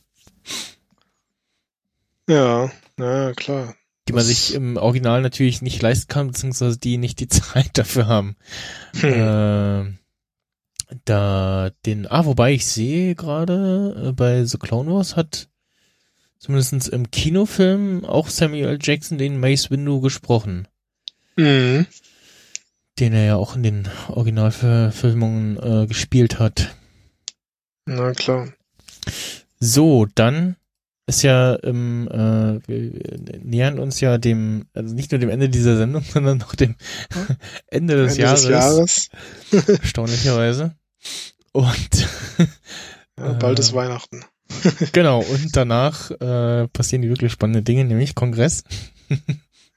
ja, 2.30 2.70
na 2.98 3.34
klar. 3.34 3.76
Die 4.08 4.14
man 4.14 4.24
sich 4.24 4.54
im 4.54 4.78
Original 4.78 5.22
natürlich 5.22 5.62
nicht 5.62 5.82
leisten 5.82 6.08
kann, 6.08 6.28
beziehungsweise 6.28 6.78
die 6.78 6.98
nicht 6.98 7.20
die 7.20 7.28
Zeit 7.28 7.72
dafür 7.78 8.08
haben. 8.08 8.36
Hm. 9.00 9.14
Äh, 9.90 9.94
da 11.06 11.72
den, 11.86 12.08
ah, 12.10 12.26
wobei 12.26 12.54
ich 12.54 12.66
sehe 12.66 13.16
gerade, 13.16 14.08
äh, 14.08 14.12
bei 14.14 14.46
The 14.46 14.58
Clone 14.58 14.92
Wars 14.92 15.16
hat 15.16 15.50
zumindest 16.40 16.88
im 16.90 17.12
Kinofilm 17.12 18.06
auch 18.06 18.30
Samuel. 18.30 18.80
Jackson 18.82 19.18
den 19.18 19.40
Mace 19.40 19.70
Windu 19.70 20.00
gesprochen, 20.00 20.68
Mhm. 21.36 21.88
den 23.00 23.14
er 23.14 23.26
ja 23.26 23.36
auch 23.36 23.56
in 23.56 23.64
den 23.64 23.90
Originalverfilmungen 24.08 25.58
äh, 25.58 25.88
gespielt 25.88 26.40
hat. 26.40 26.76
Na 27.86 28.14
klar. 28.14 28.48
So, 29.60 30.06
dann 30.16 30.56
ist 31.08 31.24
ja 31.24 31.56
im, 31.56 32.08
äh, 32.10 32.60
wir 32.68 32.92
nähern 33.44 33.80
uns 33.80 34.00
ja 34.02 34.18
dem, 34.18 34.66
also 34.74 34.94
nicht 34.94 35.12
nur 35.12 35.20
dem 35.20 35.30
Ende 35.30 35.50
dieser 35.50 35.78
Sendung, 35.78 36.04
sondern 36.14 36.38
noch 36.38 36.54
dem 36.56 36.76
Ende 37.68 37.96
des 37.96 38.18
Ende 38.18 38.24
Jahres, 38.24 38.42
des 38.42 38.50
Jahres. 38.52 39.10
erstaunlicherweise. 39.82 40.76
Und 41.54 42.08
Ja, 43.18 43.34
bald 43.34 43.58
Äh. 43.58 43.62
ist 43.62 43.74
Weihnachten. 43.74 44.24
genau, 44.94 45.22
und 45.22 45.56
danach 45.56 46.12
äh, 46.12 46.68
passieren 46.68 47.02
die 47.02 47.10
wirklich 47.10 47.32
spannenden 47.32 47.64
Dinge, 47.66 47.84
nämlich 47.86 48.14
Kongress. 48.16 48.64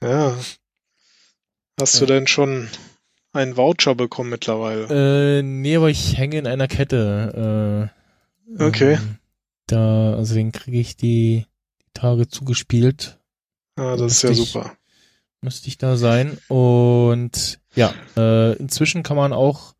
Ja. 0.03 0.35
Hast 1.79 1.95
du 1.99 2.01
Ja. 2.01 2.07
denn 2.07 2.27
schon 2.27 2.67
einen 3.33 3.55
Voucher 3.57 3.95
bekommen 3.95 4.29
mittlerweile? 4.29 5.39
Äh, 5.39 5.41
nee, 5.43 5.75
aber 5.77 5.89
ich 5.89 6.17
hänge 6.17 6.37
in 6.37 6.47
einer 6.47 6.67
Kette. 6.67 7.89
Äh, 7.89 8.01
Okay. 8.61 8.95
Ähm, 8.95 9.17
da, 9.71 10.13
also 10.15 10.33
den 10.35 10.51
kriege 10.51 10.79
ich 10.79 10.95
die, 10.97 11.45
die 11.81 11.89
Tage 11.93 12.27
zugespielt. 12.27 13.19
ah, 13.77 13.95
das 13.95 14.13
ist 14.13 14.21
ja 14.23 14.29
ich- 14.31 14.37
super. 14.51 14.71
müsste 15.41 15.67
ich 15.67 15.77
da 15.77 15.97
sein. 15.97 16.37
Und 16.47 17.59
ja, 17.75 17.93
äh, 18.17 18.53
inzwischen 18.57 19.03
kann 19.03 19.17
man 19.17 19.33
auch, 19.33 19.73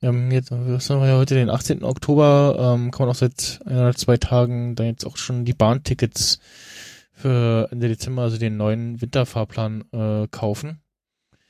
wir 0.00 0.08
haben 0.10 0.30
jetzt, 0.30 0.50
was 0.50 0.90
haben 0.90 1.00
wir 1.00 1.08
ja 1.08 1.16
heute, 1.16 1.34
den 1.34 1.50
18. 1.50 1.82
Oktober, 1.82 2.56
ähm, 2.74 2.90
kann 2.90 3.06
man 3.06 3.14
auch 3.14 3.18
seit 3.18 3.60
ein 3.64 3.78
oder 3.78 3.94
zwei 3.94 4.16
Tagen 4.18 4.74
da 4.76 4.84
jetzt 4.84 5.04
auch 5.06 5.16
schon 5.16 5.44
die 5.44 5.54
Bahntickets 5.54 6.38
für 7.12 7.68
Ende 7.70 7.88
Dezember, 7.88 8.22
also 8.22 8.36
den 8.38 8.56
neuen 8.56 9.00
Winterfahrplan, 9.00 9.84
äh, 9.92 10.28
kaufen. 10.30 10.80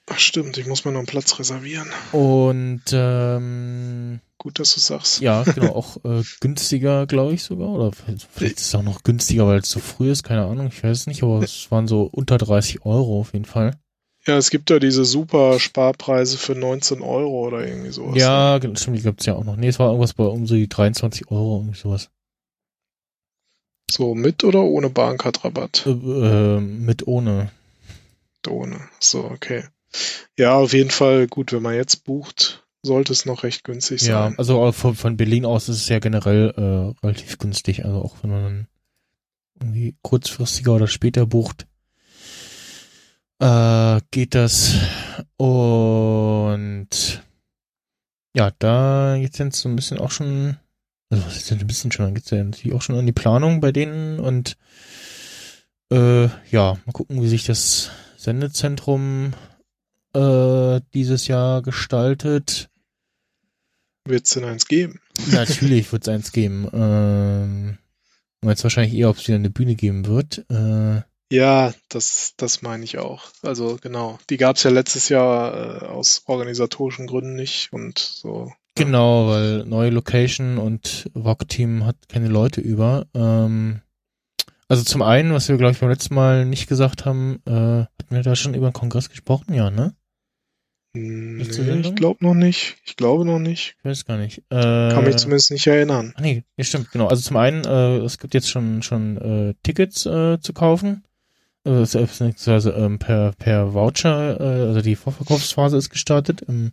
Ach 0.06 0.18
stimmt, 0.18 0.58
ich 0.58 0.66
muss 0.66 0.84
mir 0.84 0.92
noch 0.92 0.98
einen 0.98 1.06
Platz 1.06 1.38
reservieren. 1.38 1.90
Und 2.12 2.82
ähm, 2.92 4.20
Gut, 4.36 4.58
dass 4.58 4.74
du 4.74 4.80
sagst. 4.80 5.20
ja, 5.20 5.42
genau, 5.54 5.74
auch 5.74 5.96
äh, 6.04 6.22
günstiger, 6.40 7.06
glaube 7.06 7.32
ich 7.32 7.42
sogar. 7.42 7.70
Oder 7.70 7.92
vielleicht 7.92 8.58
ist 8.58 8.66
es 8.66 8.74
auch 8.74 8.82
noch 8.82 9.02
günstiger, 9.02 9.46
weil 9.46 9.60
es 9.60 9.70
so 9.70 9.80
früh 9.80 10.10
ist, 10.10 10.22
keine 10.22 10.44
Ahnung, 10.44 10.66
ich 10.66 10.84
weiß 10.84 10.98
es 10.98 11.06
nicht, 11.06 11.22
aber 11.22 11.42
es 11.42 11.70
waren 11.70 11.88
so 11.88 12.02
unter 12.02 12.36
30 12.36 12.84
Euro 12.84 13.20
auf 13.20 13.32
jeden 13.32 13.46
Fall. 13.46 13.78
Ja, 14.26 14.38
es 14.38 14.50
gibt 14.50 14.70
ja 14.70 14.78
diese 14.78 15.04
super 15.04 15.60
Sparpreise 15.60 16.38
für 16.38 16.54
19 16.54 17.02
Euro 17.02 17.46
oder 17.46 17.66
irgendwie 17.66 17.90
sowas. 17.90 18.16
Ja, 18.16 18.58
genau, 18.58 18.74
stimmt, 18.76 18.98
die 18.98 19.02
gibt's 19.02 19.26
ja 19.26 19.34
auch 19.34 19.44
noch. 19.44 19.56
Nee, 19.56 19.68
es 19.68 19.78
war 19.78 19.88
irgendwas 19.88 20.14
bei 20.14 20.24
um 20.24 20.46
so 20.46 20.54
die 20.54 20.68
23 20.68 21.30
Euro, 21.30 21.58
irgendwie 21.58 21.78
sowas. 21.78 22.10
So 23.90 24.14
mit 24.14 24.44
oder 24.44 24.62
ohne 24.62 24.88
Bahncard-Rabatt? 24.88 25.86
Äh, 25.86 25.90
äh, 25.90 26.60
mit 26.60 27.06
ohne. 27.06 27.50
Ohne. 28.48 28.80
So, 28.98 29.24
okay. 29.24 29.64
Ja, 30.38 30.54
auf 30.54 30.72
jeden 30.72 30.90
Fall 30.90 31.26
gut, 31.26 31.52
wenn 31.52 31.62
man 31.62 31.74
jetzt 31.74 32.04
bucht, 32.04 32.64
sollte 32.82 33.12
es 33.12 33.24
noch 33.26 33.42
recht 33.44 33.64
günstig 33.64 34.02
Ja, 34.02 34.24
sein. 34.24 34.38
also 34.38 34.60
auch 34.60 34.74
von, 34.74 34.94
von 34.94 35.16
Berlin 35.16 35.44
aus 35.46 35.68
ist 35.68 35.76
es 35.76 35.88
ja 35.88 35.98
generell 36.00 36.52
äh, 36.56 37.04
relativ 37.06 37.38
günstig. 37.38 37.84
Also 37.84 38.02
auch 38.02 38.16
wenn 38.22 38.30
man 38.30 38.42
dann 38.42 38.68
irgendwie 39.60 39.96
kurzfristiger 40.02 40.72
oder 40.74 40.86
später 40.88 41.26
bucht, 41.26 41.66
äh, 43.40 44.00
geht 44.10 44.34
das. 44.34 44.74
Und 45.36 47.22
ja, 48.36 48.50
da 48.58 49.16
geht's 49.18 49.38
jetzt 49.38 49.60
so 49.60 49.68
ein 49.68 49.76
bisschen 49.76 49.98
auch 49.98 50.10
schon, 50.10 50.56
also 51.10 51.24
was 51.24 51.36
ist 51.36 51.50
denn 51.50 51.60
ein 51.60 51.66
bisschen 51.66 51.92
schon, 51.92 52.06
dann 52.06 52.14
geht's 52.14 52.30
ja 52.30 52.42
natürlich 52.42 52.76
auch 52.76 52.82
schon 52.82 52.96
an 52.98 53.06
die 53.06 53.12
Planung 53.12 53.60
bei 53.60 53.70
denen 53.70 54.18
und 54.18 54.56
äh, 55.92 56.24
ja, 56.50 56.76
mal 56.84 56.92
gucken, 56.92 57.22
wie 57.22 57.28
sich 57.28 57.44
das 57.44 57.90
Sendezentrum 58.16 59.34
äh, 60.14 60.80
dieses 60.94 61.26
Jahr 61.26 61.62
gestaltet. 61.62 62.68
Wird 64.06 64.26
es 64.26 64.32
denn 64.32 64.44
eins 64.44 64.66
geben? 64.66 65.00
Natürlich 65.32 65.90
wird 65.92 66.02
es 66.02 66.08
eins 66.08 66.32
geben. 66.32 66.68
Ähm, 66.72 67.78
jetzt 68.44 68.62
wahrscheinlich 68.62 68.94
eher, 68.94 69.08
ob 69.10 69.16
es 69.16 69.26
wieder 69.26 69.36
eine 69.36 69.50
Bühne 69.50 69.74
geben 69.74 70.06
wird. 70.06 70.44
Äh, 70.50 71.02
Ja, 71.32 71.72
das, 71.88 72.34
das 72.36 72.60
meine 72.62 72.84
ich 72.84 72.98
auch. 72.98 73.22
Also 73.42 73.78
genau. 73.80 74.18
Die 74.28 74.36
gab 74.36 74.56
es 74.56 74.62
ja 74.62 74.70
letztes 74.70 75.08
Jahr 75.08 75.82
äh, 75.82 75.86
aus 75.86 76.22
organisatorischen 76.26 77.06
Gründen 77.06 77.34
nicht 77.34 77.72
und 77.72 77.98
so. 77.98 78.52
genau, 78.74 79.28
weil 79.28 79.64
neue 79.64 79.90
Location 79.90 80.58
und 80.58 81.10
VOG-Team 81.14 81.86
hat 81.86 81.96
keine 82.08 82.28
Leute 82.28 82.60
über. 82.60 83.06
Ähm, 83.14 83.80
also 84.68 84.82
zum 84.82 85.00
einen, 85.02 85.32
was 85.32 85.48
wir, 85.48 85.56
glaube 85.56 85.72
ich, 85.72 85.78
beim 85.80 85.88
letzten 85.90 86.14
Mal 86.14 86.44
nicht 86.44 86.66
gesagt 86.68 87.06
haben, 87.06 87.40
äh, 87.46 87.50
hatten 87.86 88.10
wir 88.10 88.22
da 88.22 88.36
schon 88.36 88.54
über 88.54 88.68
den 88.70 88.74
Kongress 88.74 89.08
gesprochen? 89.08 89.54
Ja, 89.54 89.70
ne? 89.70 89.94
Nicht 90.94 91.52
zur 91.52 91.64
Nee, 91.64 91.80
ich 91.80 91.94
glaube 91.96 92.24
noch 92.24 92.34
nicht. 92.34 92.76
Ich 92.84 92.96
glaube 92.96 93.24
noch 93.24 93.40
nicht. 93.40 93.74
Ich 93.78 93.84
weiß 93.84 94.04
gar 94.04 94.16
nicht. 94.16 94.38
Äh, 94.50 94.90
Kann 94.90 95.04
mich 95.04 95.16
zumindest 95.16 95.50
nicht 95.50 95.66
erinnern. 95.66 96.12
Ach 96.16 96.20
nee, 96.20 96.44
ja, 96.56 96.64
stimmt, 96.64 96.92
genau. 96.92 97.08
Also 97.08 97.22
zum 97.22 97.36
einen, 97.36 97.64
äh, 97.64 97.96
es 97.98 98.18
gibt 98.18 98.32
jetzt 98.32 98.48
schon 98.48 98.82
schon 98.82 99.16
äh, 99.16 99.54
Tickets 99.64 100.06
äh, 100.06 100.38
zu 100.40 100.52
kaufen. 100.52 101.02
Äh, 101.64 101.80
beziehungsweise 101.80 102.70
ähm, 102.70 102.98
per, 102.98 103.32
per 103.38 103.72
Voucher, 103.72 104.38
äh, 104.38 104.68
also 104.68 104.82
die 104.82 104.96
Vorverkaufsphase 104.96 105.78
ist 105.78 105.90
gestartet. 105.90 106.42
Im 106.42 106.72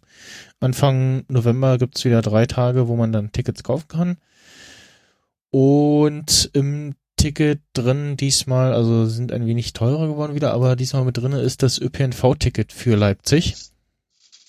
Anfang 0.60 1.24
November 1.30 1.78
gibt's 1.78 2.04
wieder 2.06 2.22
drei 2.22 2.46
Tage, 2.46 2.88
wo 2.88 2.96
man 2.96 3.12
dann 3.12 3.32
Tickets 3.32 3.64
kaufen 3.64 3.88
kann. 3.88 4.18
Und 5.50 6.50
im 6.54 6.96
Ticket 7.16 7.62
drin 7.74 8.18
diesmal, 8.18 8.74
also 8.74 9.06
sind 9.06 9.32
ein 9.32 9.46
wenig 9.46 9.74
teurer 9.74 10.08
geworden 10.08 10.36
wieder, 10.36 10.54
aber 10.54 10.76
diesmal 10.76 11.06
mit 11.06 11.18
drinne 11.18 11.40
ist 11.42 11.64
das 11.64 11.80
ÖPNV-Ticket 11.80 12.74
für 12.74 12.96
Leipzig. 12.96 13.56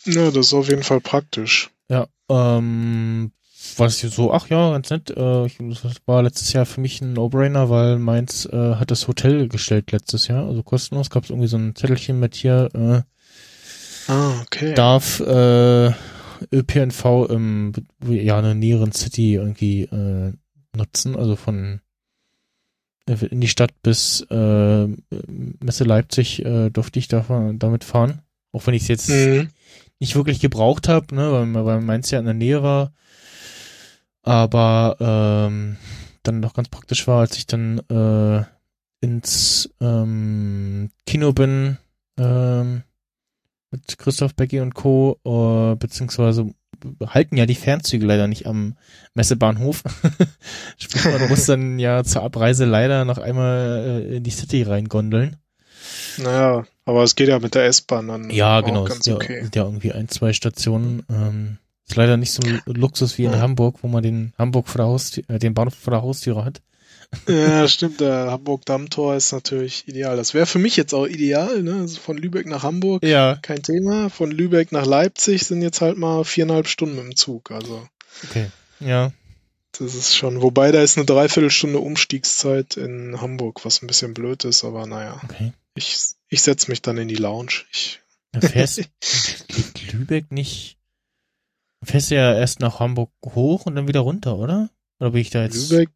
Ja, 0.05 0.31
das 0.31 0.47
ist 0.49 0.55
auf 0.55 0.69
jeden 0.69 0.83
Fall 0.83 1.01
praktisch. 1.01 1.71
Ja, 1.89 2.07
ähm, 2.29 3.33
was 3.77 4.03
ich 4.03 4.13
so, 4.13 4.33
ach 4.33 4.49
ja, 4.49 4.73
ganz 4.73 4.91
nett. 4.91 5.11
Äh, 5.11 5.47
ich, 5.47 5.59
das 5.59 5.97
war 6.07 6.23
letztes 6.23 6.53
Jahr 6.53 6.67
für 6.67 6.81
mich 6.81 7.01
ein 7.01 7.13
No-Brainer, 7.13 7.71
weil 7.71 7.99
Mainz 7.99 8.47
äh, 8.47 8.75
hat 8.75 8.91
das 8.91 9.07
Hotel 9.09 9.49
gestellt 9.49 9.93
letztes 9.93 10.27
Jahr, 10.29 10.47
also 10.47 10.63
kostenlos. 10.63 11.11
Gab 11.11 11.25
es 11.25 11.31
irgendwie 11.31 11.49
so 11.49 11.57
ein 11.59 11.75
Zettelchen 11.77 12.19
mit 12.19 12.35
hier, 12.35 12.69
äh, 12.75 13.03
Ah, 14.11 14.41
okay. 14.43 14.75
darf 14.75 15.21
äh, 15.21 15.93
ÖPNV 16.53 17.29
im 17.31 17.73
ja 18.09 18.37
einer 18.39 18.55
näheren 18.55 18.91
City 18.91 19.35
irgendwie 19.35 19.83
äh, 19.83 20.33
nutzen, 20.77 21.15
also 21.15 21.37
von 21.37 21.81
äh, 23.07 23.27
in 23.27 23.41
die 23.41 23.49
Stadt 23.49 23.71
bis 23.83 24.23
äh, 24.29 24.89
Messe 25.61 25.85
Leipzig 25.85 26.45
äh, 26.45 26.71
durfte 26.71 26.99
ich 26.99 27.07
da, 27.07 27.53
damit 27.55 27.85
fahren, 27.85 28.23
auch 28.51 28.67
wenn 28.67 28.75
ich 28.75 28.83
es 28.83 28.89
jetzt 28.89 29.09
Mhm. 29.09 29.49
Nicht 30.03 30.17
wirklich 30.17 30.41
gebraucht 30.41 30.89
habe, 30.89 31.15
ne, 31.15 31.31
weil, 31.31 31.65
weil 31.65 31.81
meins 31.81 32.11
ja 32.11 32.19
in 32.19 32.25
der 32.25 32.35
Nähe 32.35 32.65
war, 32.65 32.93
aber 34.23 34.97
ähm, 34.99 35.77
dann 36.25 36.41
noch 36.41 36.55
ganz 36.55 36.69
praktisch 36.69 37.07
war, 37.07 37.21
als 37.21 37.37
ich 37.37 37.47
dann 37.47 37.79
äh, 37.89 38.45
ins 39.01 39.71
ähm, 39.81 40.91
Kino 41.07 41.33
bin 41.33 41.79
ähm, 42.19 42.83
mit 43.71 43.97
Christoph 43.97 44.35
Becky 44.35 44.59
und 44.59 44.75
Co. 44.75 45.21
Äh, 45.25 45.77
beziehungsweise 45.77 46.53
halten 47.07 47.37
ja 47.37 47.47
die 47.47 47.55
Fernzüge 47.55 48.05
leider 48.05 48.27
nicht 48.27 48.47
am 48.47 48.77
Messebahnhof. 49.15 49.85
Sprich, 50.79 51.05
man 51.05 51.29
muss 51.29 51.47
dann 51.47 51.79
ja 51.79 52.03
zur 52.03 52.25
Abreise 52.25 52.65
leider 52.65 53.05
noch 53.05 53.19
einmal 53.19 54.05
äh, 54.09 54.17
in 54.17 54.25
die 54.25 54.31
City 54.33 54.65
reingondeln. 54.65 55.37
Naja, 56.19 56.65
aber 56.85 57.03
es 57.03 57.15
geht 57.17 57.29
ja 57.29 57.39
mit 57.39 57.55
der 57.55 57.65
S-Bahn 57.67 58.09
dann 58.09 58.31
Ja, 58.31 58.61
genau. 58.61 58.85
ganz 58.85 59.07
Ja, 59.07 59.15
okay. 59.17 59.43
sind 59.43 59.57
ja 59.57 59.65
irgendwie 59.65 59.93
ein, 59.93 60.09
zwei 60.09 60.33
Stationen. 60.33 61.05
Ähm, 61.11 61.59
ist 61.89 61.97
leider 61.97 62.17
nicht 62.17 62.33
so 62.33 62.43
ein 62.47 62.63
Luxus 62.67 63.19
wie 63.19 63.25
in 63.25 63.33
Ja. 63.33 63.41
Hamburg, 63.41 63.77
wo 63.83 63.89
man 63.89 64.03
den 64.03 64.33
Hamburg 64.39 64.69
vor 64.69 64.79
der 64.79 64.87
Haustür, 64.87 65.25
äh, 65.29 65.39
den 65.39 65.55
Bahnhof 65.55 65.75
vor 65.75 65.93
der 65.93 66.03
Haustüre 66.03 66.45
hat. 66.45 66.61
Ja, 67.29 67.69
stimmt, 67.69 68.01
der 68.01 68.31
Hamburg-Dammtor 68.31 69.17
ist 69.17 69.33
natürlich 69.33 69.87
ideal. 69.87 70.17
Das 70.17 70.33
wäre 70.33 70.47
für 70.47 70.59
mich 70.59 70.77
jetzt 70.77 70.95
auch 70.95 71.05
ideal, 71.07 71.63
ne? 71.63 71.75
Also 71.83 72.01
von 72.01 72.17
Lübeck 72.17 72.47
nach 72.47 72.63
Hamburg, 72.63 73.05
Ja, 73.05 73.37
kein 73.43 73.63
Thema. 73.63 74.09
Von 74.09 74.31
Lübeck 74.31 74.73
nach 74.73 74.87
Leipzig 74.87 75.45
sind 75.45 75.61
jetzt 75.61 75.83
halt 75.83 75.99
mal 75.99 76.25
viereinhalb 76.25 76.69
Stunden 76.69 76.97
dem 76.97 77.15
Zug. 77.15 77.51
Also 77.51 77.87
okay. 78.25 78.47
Ja, 78.81 79.13
das 79.79 79.95
ist 79.95 80.17
schon, 80.17 80.41
wobei 80.41 80.73
da 80.73 80.81
ist 80.83 80.97
eine 80.97 81.05
Dreiviertelstunde 81.05 81.79
Umstiegszeit 81.81 82.79
in 82.79 83.21
Hamburg, 83.21 83.63
was 83.67 83.83
ein 83.83 83.87
bisschen 83.89 84.15
blöd 84.15 84.45
ist, 84.45 84.65
aber 84.65 84.87
naja. 84.87 85.21
okay. 85.25 85.53
Ich, 85.75 85.97
ich 86.33 86.41
setze 86.43 86.71
mich 86.71 86.81
dann 86.81 86.97
in 86.97 87.09
die 87.09 87.15
Lounge. 87.17 87.63
Ich, 87.71 88.01
fährst 88.41 88.79
liegt 89.55 89.93
Lübeck 89.93 90.33
nicht. 90.33 90.79
Du 91.81 91.91
fährst 91.91 92.11
ja 92.11 92.35
erst 92.35 92.61
nach 92.61 92.81
Hamburg 92.81 93.11
hoch 93.25 93.67
und 93.67 93.75
dann 93.75 93.87
wieder 93.87 94.01
runter, 94.01 94.39
oder? 94.39 94.71
Oder 94.99 95.11
bin 95.11 95.21
ich 95.21 95.29
da 95.31 95.43
jetzt? 95.43 95.71
Lübeck, 95.71 95.91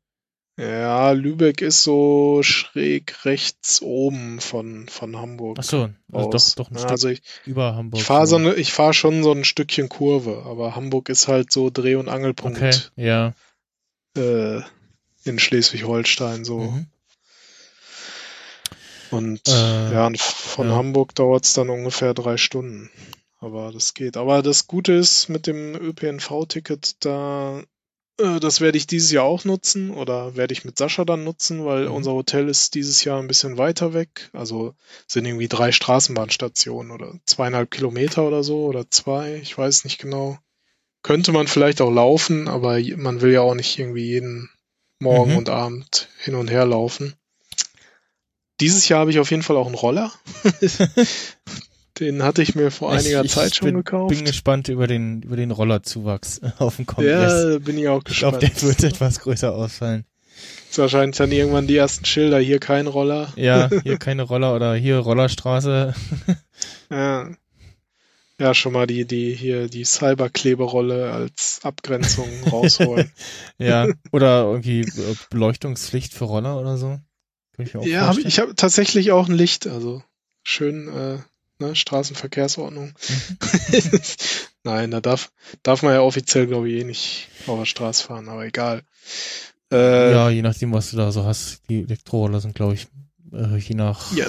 ja, 0.59 1.13
Lübeck 1.13 1.63
ist 1.63 1.83
so 1.85 2.43
schräg 2.43 3.25
rechts 3.25 3.81
oben 3.81 4.41
von, 4.41 4.89
von 4.89 5.17
Hamburg. 5.17 5.57
Ach 5.61 5.65
so, 5.65 5.91
also 6.13 6.29
aus. 6.29 6.55
doch, 6.55 6.65
doch 6.65 6.71
ein 6.71 6.75
Ja, 6.75 6.81
Stück 6.81 6.91
also 6.91 7.09
ich, 7.09 7.23
über 7.47 7.75
Hamburg. 7.75 8.01
ich 8.01 8.07
fahre 8.07 8.27
so 8.27 8.37
eine, 8.37 8.55
ich 8.57 8.73
fahre 8.75 8.93
schon 8.93 9.23
so 9.23 9.33
ein 9.33 9.45
Stückchen 9.45 9.89
Kurve, 9.89 10.43
aber 10.45 10.77
Hamburg 10.77 11.09
ist 11.09 11.29
halt 11.29 11.51
so 11.51 11.71
Dreh- 11.71 11.95
und 11.97 12.11
Angelpunkt 12.11 12.59
Okay, 12.59 12.75
ja. 12.97 13.33
äh, 14.19 14.61
in 15.25 15.39
Schleswig-Holstein 15.39 16.45
so. 16.45 16.59
Mhm. 16.59 16.87
Und 19.11 19.41
Äh, 19.47 19.93
ja, 19.93 20.11
von 20.17 20.69
ja. 20.69 20.75
Hamburg 20.77 21.15
dauert's 21.15 21.53
dann 21.55 21.69
ungefähr 21.71 22.15
drei 22.15 22.37
Stunden. 22.37 22.91
Aber 23.39 23.71
das 23.73 23.95
geht. 23.95 24.17
Aber 24.17 24.43
das 24.43 24.67
Gute 24.67 24.93
ist 24.95 25.29
mit 25.29 25.47
dem 25.47 25.75
ÖPNV-Ticket, 25.75 27.05
da 27.05 27.63
äh, 28.19 28.41
das 28.41 28.61
werde 28.63 28.79
ich 28.79 28.87
dieses 28.87 29.13
Jahr 29.13 29.25
auch 29.25 29.45
nutzen 29.45 29.91
oder 29.91 30.37
werde 30.37 30.53
ich 30.55 30.65
mit 30.65 30.79
Sascha 30.79 31.05
dann 31.05 31.23
nutzen, 31.25 31.65
weil 31.65 31.87
Mhm. 31.87 31.95
unser 31.95 32.13
Hotel 32.13 32.49
ist 32.49 32.75
dieses 32.75 33.05
Jahr 33.05 33.21
ein 33.21 33.29
bisschen 33.29 33.59
weiter 33.59 33.93
weg. 33.93 34.31
Also 34.33 34.75
sind 35.07 35.27
irgendwie 35.27 35.49
drei 35.49 35.71
Straßenbahnstationen 35.71 36.91
oder 36.91 37.13
zweieinhalb 37.27 37.71
Kilometer 37.71 38.27
oder 38.27 38.43
so 38.43 38.65
oder 38.65 38.91
zwei. 38.91 39.37
Ich 39.43 39.57
weiß 39.57 39.85
nicht 39.85 39.99
genau. 39.99 40.39
Könnte 41.03 41.31
man 41.33 41.47
vielleicht 41.47 41.81
auch 41.83 41.91
laufen, 41.93 42.49
aber 42.49 42.81
man 42.97 43.21
will 43.21 43.33
ja 43.33 43.43
auch 43.43 43.55
nicht 43.55 43.79
irgendwie 43.79 44.07
jeden 44.07 44.51
Morgen 44.99 45.33
Mhm. 45.33 45.37
und 45.37 45.49
Abend 45.51 46.09
hin 46.19 46.35
und 46.35 46.51
her 46.51 46.65
laufen. 46.65 47.15
Dieses 48.61 48.89
Jahr 48.89 49.01
habe 49.01 49.11
ich 49.11 49.19
auf 49.19 49.31
jeden 49.31 49.43
Fall 49.43 49.57
auch 49.57 49.67
einen 49.67 49.75
Roller. 49.75 50.13
Den 51.99 52.23
hatte 52.23 52.43
ich 52.43 52.55
mir 52.55 52.71
vor 52.71 52.93
einiger 52.93 53.25
ich, 53.25 53.33
Zeit 53.33 53.53
ich 53.53 53.55
schon 53.57 53.67
bin, 53.67 53.77
gekauft. 53.77 54.15
bin 54.15 54.25
gespannt 54.27 54.69
über 54.69 54.87
den, 54.87 55.23
über 55.23 55.37
den 55.37 55.51
Rollerzuwachs 55.51 56.43
auf 56.59 56.77
dem 56.77 56.85
Kongress. 56.85 57.53
ja, 57.53 57.59
bin 57.59 57.79
ich 57.79 57.89
auch 57.89 58.03
ich 58.07 58.19
glaube, 58.19 58.39
gespannt. 58.39 58.63
der 58.63 58.69
wird 58.69 58.85
etwas 58.85 59.21
größer 59.21 59.55
ausfallen. 59.55 60.05
Ist 60.71 60.79
wahrscheinlich 60.79 61.17
dann 61.17 61.33
irgendwann 61.33 61.67
die 61.67 61.77
ersten 61.77 62.05
Schilder, 62.05 62.39
hier 62.39 62.59
kein 62.59 62.87
Roller. 62.87 63.33
Ja, 63.37 63.71
hier 63.83 63.97
keine 63.97 64.23
Roller 64.23 64.55
oder 64.55 64.75
hier 64.75 64.99
Rollerstraße. 64.99 65.95
Ja. 66.91 67.31
Ja, 68.39 68.53
schon 68.55 68.75
mal 68.75 68.87
die, 68.87 69.07
die 69.07 69.35
hier 69.35 69.69
die 69.69 69.85
Cyberkleberolle 69.85 71.11
als 71.11 71.61
Abgrenzung 71.63 72.29
rausholen. 72.51 73.11
Ja, 73.59 73.89
oder 74.13 74.43
irgendwie 74.45 74.81
äh, 74.83 75.15
Beleuchtungspflicht 75.31 76.13
für 76.13 76.25
Roller 76.25 76.61
oder 76.61 76.77
so. 76.77 77.01
Kann 77.57 77.67
ich 77.67 77.75
mir 77.75 77.81
auch 77.81 77.87
ja, 77.87 78.07
hab, 78.07 78.19
ich 78.19 78.39
habe 78.39 78.55
tatsächlich 78.55 79.13
auch 79.13 79.29
ein 79.29 79.35
Licht, 79.35 79.67
also 79.67 80.03
schön 80.43 80.89
äh, 80.89 81.19
ne, 81.59 81.75
Straßenverkehrsordnung. 81.75 82.93
Mhm. 83.09 84.01
Nein, 84.65 84.91
da 84.91 85.01
darf 85.01 85.33
darf 85.63 85.83
man 85.83 85.95
ja 85.95 86.01
offiziell 86.01 86.47
glaube 86.47 86.69
ich 86.69 86.81
eh 86.81 86.85
nicht 86.85 87.29
auf 87.47 87.59
der 87.59 87.67
Straße 87.67 88.05
fahren, 88.05 88.29
aber 88.29 88.45
egal. 88.45 88.83
Äh, 89.73 90.13
ja, 90.13 90.31
je 90.31 90.43
nachdem, 90.43 90.73
was 90.73 90.91
du 90.91 90.97
da 90.97 91.11
so 91.13 91.25
hast. 91.25 91.63
Die 91.69 91.81
Elektroroller 91.81 92.41
sind, 92.41 92.55
glaube 92.55 92.75
ich, 92.75 92.87
äh, 93.33 93.57
je 93.57 93.75
nach 93.75 94.15
Ja. 94.15 94.27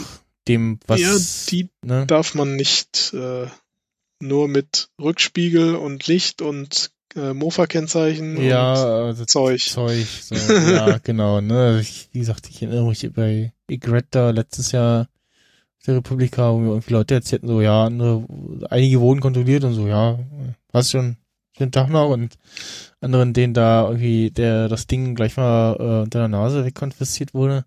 dem, 0.48 0.80
was. 0.88 0.99
ja, 0.99 1.16
die 1.49 1.70
ne? 1.84 2.06
darf 2.08 2.34
man 2.34 2.56
nicht 2.56 3.14
äh, 3.14 3.48
nur 4.20 4.48
mit 4.48 4.90
Rückspiegel 4.99 5.76
und 5.76 6.08
Licht 6.08 6.41
und 6.41 6.91
äh, 7.15 7.34
Mofa-Kennzeichen 7.34 8.41
Ja, 8.41 8.73
also 8.73 9.25
Zeug. 9.25 9.61
Zeug, 9.61 10.05
so, 10.05 10.35
ja, 10.35 10.97
genau, 11.03 11.41
ne, 11.41 11.57
Also 11.57 11.79
ich, 11.79 12.09
wie 12.11 12.19
gesagt, 12.19 12.47
ich 12.49 12.61
erinnere 12.61 12.88
mich 12.88 13.09
bei 13.13 13.53
Egret 13.67 14.07
da 14.11 14.31
letztes 14.31 14.71
Jahr 14.71 15.07
der 15.85 15.95
Republika, 15.95 16.51
wo 16.51 16.57
mir 16.57 16.69
irgendwie 16.69 16.93
Leute 16.93 17.15
erzählten, 17.15 17.47
so, 17.47 17.61
ja, 17.61 17.85
andere, 17.85 18.25
einige 18.69 18.99
wurden 18.99 19.21
kontrolliert 19.21 19.63
und 19.63 19.73
so, 19.73 19.88
ja, 19.88 20.19
hast 20.73 20.91
schon, 20.91 21.17
schönen 21.57 21.71
Tag 21.71 21.89
noch 21.89 22.09
und 22.09 22.38
anderen, 22.99 23.34
denen 23.34 23.53
da 23.53 23.88
irgendwie 23.88 24.31
der, 24.31 24.67
das 24.67 24.88
Ding 24.88 25.15
gleich 25.15 25.38
mal 25.38 25.75
äh, 25.79 26.03
unter 26.03 26.19
der 26.19 26.27
Nase 26.27 26.65
wegkonfisziert 26.65 27.34
wurde. 27.34 27.65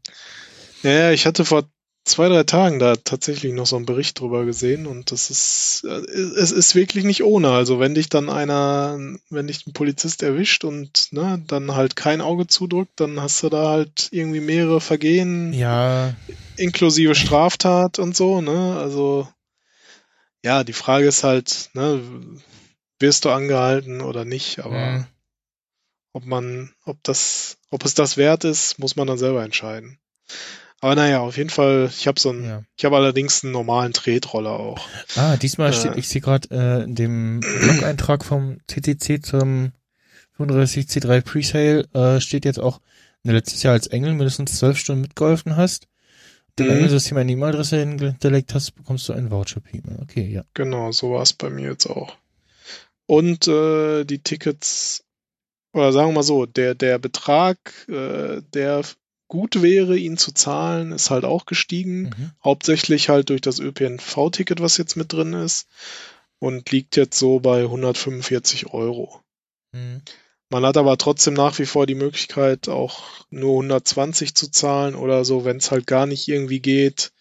Ja, 0.83 1.11
ich 1.11 1.27
hatte 1.27 1.45
vor 1.45 1.69
zwei, 2.05 2.29
drei 2.29 2.45
Tagen 2.45 2.79
da 2.79 2.97
tatsächlich 2.97 3.53
noch 3.53 3.67
so 3.67 3.77
einen 3.77 3.87
Bericht 3.87 4.19
drüber 4.21 4.45
gesehen 4.45 4.87
und 4.87 5.13
das 5.13 5.31
ist, 5.31 5.85
äh, 5.85 5.91
es 5.91 6.51
ist 6.53 6.75
wirklich 6.75 7.05
nicht 7.05 7.23
ohne. 7.23 7.51
Also 7.51 7.79
wenn 7.79 7.95
dich 7.95 8.09
dann 8.09 8.29
einer, 8.29 8.99
wenn 9.29 9.47
dich 9.47 9.67
ein 9.67 9.73
Polizist 9.73 10.23
erwischt 10.23 10.65
und 10.65 11.09
ne, 11.13 11.43
dann 11.47 11.75
halt 11.75 11.97
kein 11.97 12.21
Auge 12.21 12.47
zudrückt, 12.47 12.93
dann 12.97 13.21
hast 13.21 13.43
du 13.43 13.49
da 13.49 13.69
halt 13.71 14.09
irgendwie 14.11 14.41
mehrere 14.41 14.81
Vergehen 14.81 15.53
Ja, 15.53 16.15
inklusive 16.57 17.15
Straftat 17.15 17.99
und 17.99 18.17
so, 18.17 18.41
ne? 18.41 18.77
Also 18.79 19.29
ja, 20.43 20.65
die 20.65 20.73
Frage 20.73 21.07
ist 21.07 21.23
halt, 21.23 21.71
ne, 21.75 22.01
wirst 22.99 23.25
du 23.25 23.31
angehalten 23.31 24.01
oder 24.01 24.25
nicht, 24.25 24.61
aber 24.61 24.77
Mhm. 24.77 25.07
ob 26.13 26.25
man, 26.27 26.75
ob 26.85 27.03
das, 27.03 27.59
ob 27.71 27.85
es 27.85 27.95
das 27.95 28.17
wert 28.17 28.45
ist, 28.45 28.79
muss 28.79 28.97
man 28.97 29.07
dann 29.07 29.19
selber 29.19 29.45
entscheiden. 29.45 29.99
Aber 30.81 30.95
naja, 30.95 31.21
auf 31.21 31.37
jeden 31.37 31.51
Fall, 31.51 31.91
ich 31.95 32.07
habe 32.07 32.19
so 32.19 32.31
einen, 32.31 32.45
ja. 32.45 32.63
ich 32.77 32.85
habe 32.87 32.97
allerdings 32.97 33.45
einen 33.45 33.53
normalen 33.53 33.93
Tretroller 33.93 34.53
auch. 34.59 34.89
Ah, 35.17 35.37
diesmal 35.37 35.71
Äh. 35.71 35.73
steht, 35.75 35.97
ich 35.97 36.09
sehe 36.09 36.21
gerade 36.23 36.49
äh, 36.51 36.85
in 36.85 36.95
dem 36.95 37.41
Blog-Eintrag 37.41 38.25
vom 38.25 38.59
CCC 38.67 39.21
zum 39.21 39.73
35C3 40.39 41.21
Presale 41.21 41.89
äh, 41.93 42.21
steht 42.21 42.45
jetzt 42.47 42.59
auch, 42.61 42.81
wenn 43.23 43.33
du 43.33 43.37
letztes 43.37 43.63
Jahr 43.63 43.75
als 43.75 43.89
Engel 43.89 44.15
mindestens 44.15 44.59
zwölf 44.59 44.79
Stunden 44.79 45.03
mitgeholfen 45.03 45.57
hast, 45.57 45.87
dem 46.59 46.67
Mhm. 46.67 46.73
Engelsystem 46.73 47.19
eine 47.19 47.33
E-Mail-Adresse 47.33 47.79
hinterlegt 47.79 48.55
hast, 48.55 48.71
bekommst 48.73 49.07
du 49.09 49.13
einen 49.13 49.31
Voucher 49.31 49.61
Payment. 49.61 50.01
Okay, 50.01 50.27
ja. 50.33 50.45
Genau, 50.55 50.93
so 50.93 51.13
war 51.13 51.23
es 51.23 51.35
bei 51.35 51.51
mir 51.51 51.69
jetzt 51.71 51.87
auch. 51.87 52.17
Und 53.07 53.47
äh, 53.49 54.05
die 54.05 54.23
Tickets, 54.23 55.05
oder 55.75 55.93
sagen 55.93 56.09
wir 56.09 56.15
mal 56.15 56.23
so, 56.23 56.47
der, 56.47 56.75
der 56.75 56.99
Betrag, 56.99 57.59
äh, 57.89 58.41
der 58.55 58.83
gut 59.31 59.63
wäre, 59.63 59.97
ihn 59.97 60.19
zu 60.19 60.33
zahlen, 60.33 60.93
ist 60.93 61.09
halt 61.09 61.25
auch 61.25 61.47
gestiegen. 61.47 62.03
Mhm. 62.03 62.33
Hauptsächlich 62.45 63.09
halt 63.09 63.31
durch 63.31 63.41
das 63.41 63.61
ÖPNV-Ticket, 63.61 64.61
was 64.61 64.77
jetzt 64.77 64.97
mit 64.97 65.13
drin 65.13 65.33
ist. 65.33 65.67
Und 66.39 66.71
liegt 66.71 66.97
jetzt 66.97 67.19
so 67.19 67.41
bei 67.41 67.63
145 67.63 68.73
Euro. 68.73 69.23
Mhm. 69.73 70.03
Man 70.51 70.67
hat 70.67 70.77
aber 70.77 70.99
trotzdem 70.99 71.35
nach 71.35 71.59
wie 71.59 71.67
vor 71.67 71.87
die 71.87 71.95
Möglichkeit, 71.95 72.69
auch 72.69 73.25
nur 73.31 73.53
120 73.53 74.35
zu 74.35 74.51
zahlen 74.51 74.97
oder 74.97 75.25
so, 75.25 75.45
wenn 75.45 75.59
es 75.59 75.71
halt 75.71 75.87
gar 75.87 76.07
nicht 76.07 76.27
irgendwie 76.27 76.61
geht, 76.61 77.13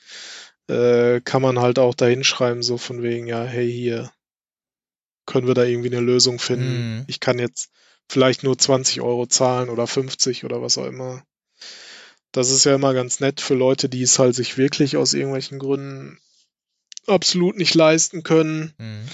äh, 0.67 1.21
kann 1.21 1.41
man 1.41 1.59
halt 1.59 1.77
auch 1.77 1.93
da 1.93 2.07
hinschreiben, 2.07 2.63
so 2.63 2.77
von 2.77 3.03
wegen, 3.03 3.27
ja, 3.27 3.43
hey, 3.43 3.71
hier 3.71 4.11
können 5.27 5.45
wir 5.45 5.53
da 5.53 5.63
irgendwie 5.63 5.91
eine 5.91 5.99
Lösung 5.99 6.39
finden. 6.39 6.97
Mhm. 6.97 7.03
Ich 7.05 7.19
kann 7.19 7.37
jetzt 7.37 7.69
vielleicht 8.07 8.43
nur 8.43 8.57
20 8.57 9.01
Euro 9.01 9.27
zahlen 9.27 9.69
oder 9.69 9.85
50 9.85 10.43
oder 10.43 10.63
was 10.63 10.79
auch 10.79 10.85
immer. 10.85 11.23
Das 12.31 12.49
ist 12.51 12.63
ja 12.63 12.75
immer 12.75 12.93
ganz 12.93 13.19
nett 13.19 13.41
für 13.41 13.55
Leute, 13.55 13.89
die 13.89 14.03
es 14.03 14.19
halt 14.19 14.35
sich 14.35 14.57
wirklich 14.57 14.97
aus 14.97 15.13
irgendwelchen 15.13 15.59
Gründen 15.59 16.19
absolut 17.07 17.57
nicht 17.57 17.73
leisten 17.73 18.23
können. 18.23 18.73
Mhm. 18.77 19.07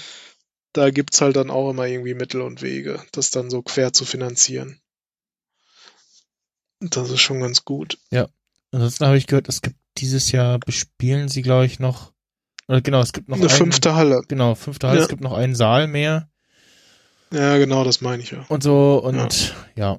Da 0.72 0.90
gibt's 0.90 1.20
halt 1.22 1.36
dann 1.36 1.50
auch 1.50 1.70
immer 1.70 1.86
irgendwie 1.86 2.14
Mittel 2.14 2.42
und 2.42 2.60
Wege, 2.60 3.02
das 3.12 3.30
dann 3.30 3.48
so 3.48 3.62
quer 3.62 3.92
zu 3.94 4.04
finanzieren. 4.04 4.80
Das 6.80 7.08
ist 7.10 7.20
schon 7.20 7.40
ganz 7.40 7.64
gut. 7.64 7.98
Ansonsten 8.72 9.06
habe 9.06 9.16
ich 9.16 9.26
gehört, 9.26 9.48
es 9.48 9.62
gibt 9.62 9.76
dieses 9.96 10.32
Jahr 10.32 10.58
bespielen 10.58 11.28
sie, 11.28 11.40
glaube 11.40 11.64
ich, 11.64 11.78
noch. 11.78 12.12
Oder 12.68 12.82
genau, 12.82 13.00
es 13.00 13.14
gibt 13.14 13.28
noch 13.28 13.36
Eine 13.38 13.48
einen, 13.48 13.56
fünfte 13.56 13.94
Halle. 13.94 14.20
Genau, 14.28 14.54
fünfte 14.54 14.88
Halle, 14.88 14.98
Ja. 14.98 15.04
es 15.04 15.08
gibt 15.08 15.22
noch 15.22 15.32
einen 15.32 15.54
Saal 15.54 15.86
mehr 15.86 16.28
Ja, 17.32 17.56
genau, 17.56 17.84
das 17.84 18.02
meine 18.02 18.22
ich 18.22 18.32
ja. 18.32 18.44
und 18.48 18.62
so 18.62 19.02
und 19.02 19.54
ja. 19.76 19.98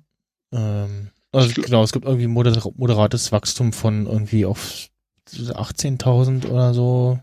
ähm, 0.51 1.09
also 1.37 1.61
genau, 1.61 1.83
es 1.83 1.91
gibt 1.91 2.05
irgendwie 2.05 2.27
moder 2.27 2.59
moderates 2.75 3.31
Wachstum 3.31 3.73
von 3.73 4.05
irgendwie 4.05 4.45
auf 4.45 4.87
18.000 5.29 6.47
oder 6.47 6.73
so. 6.73 7.19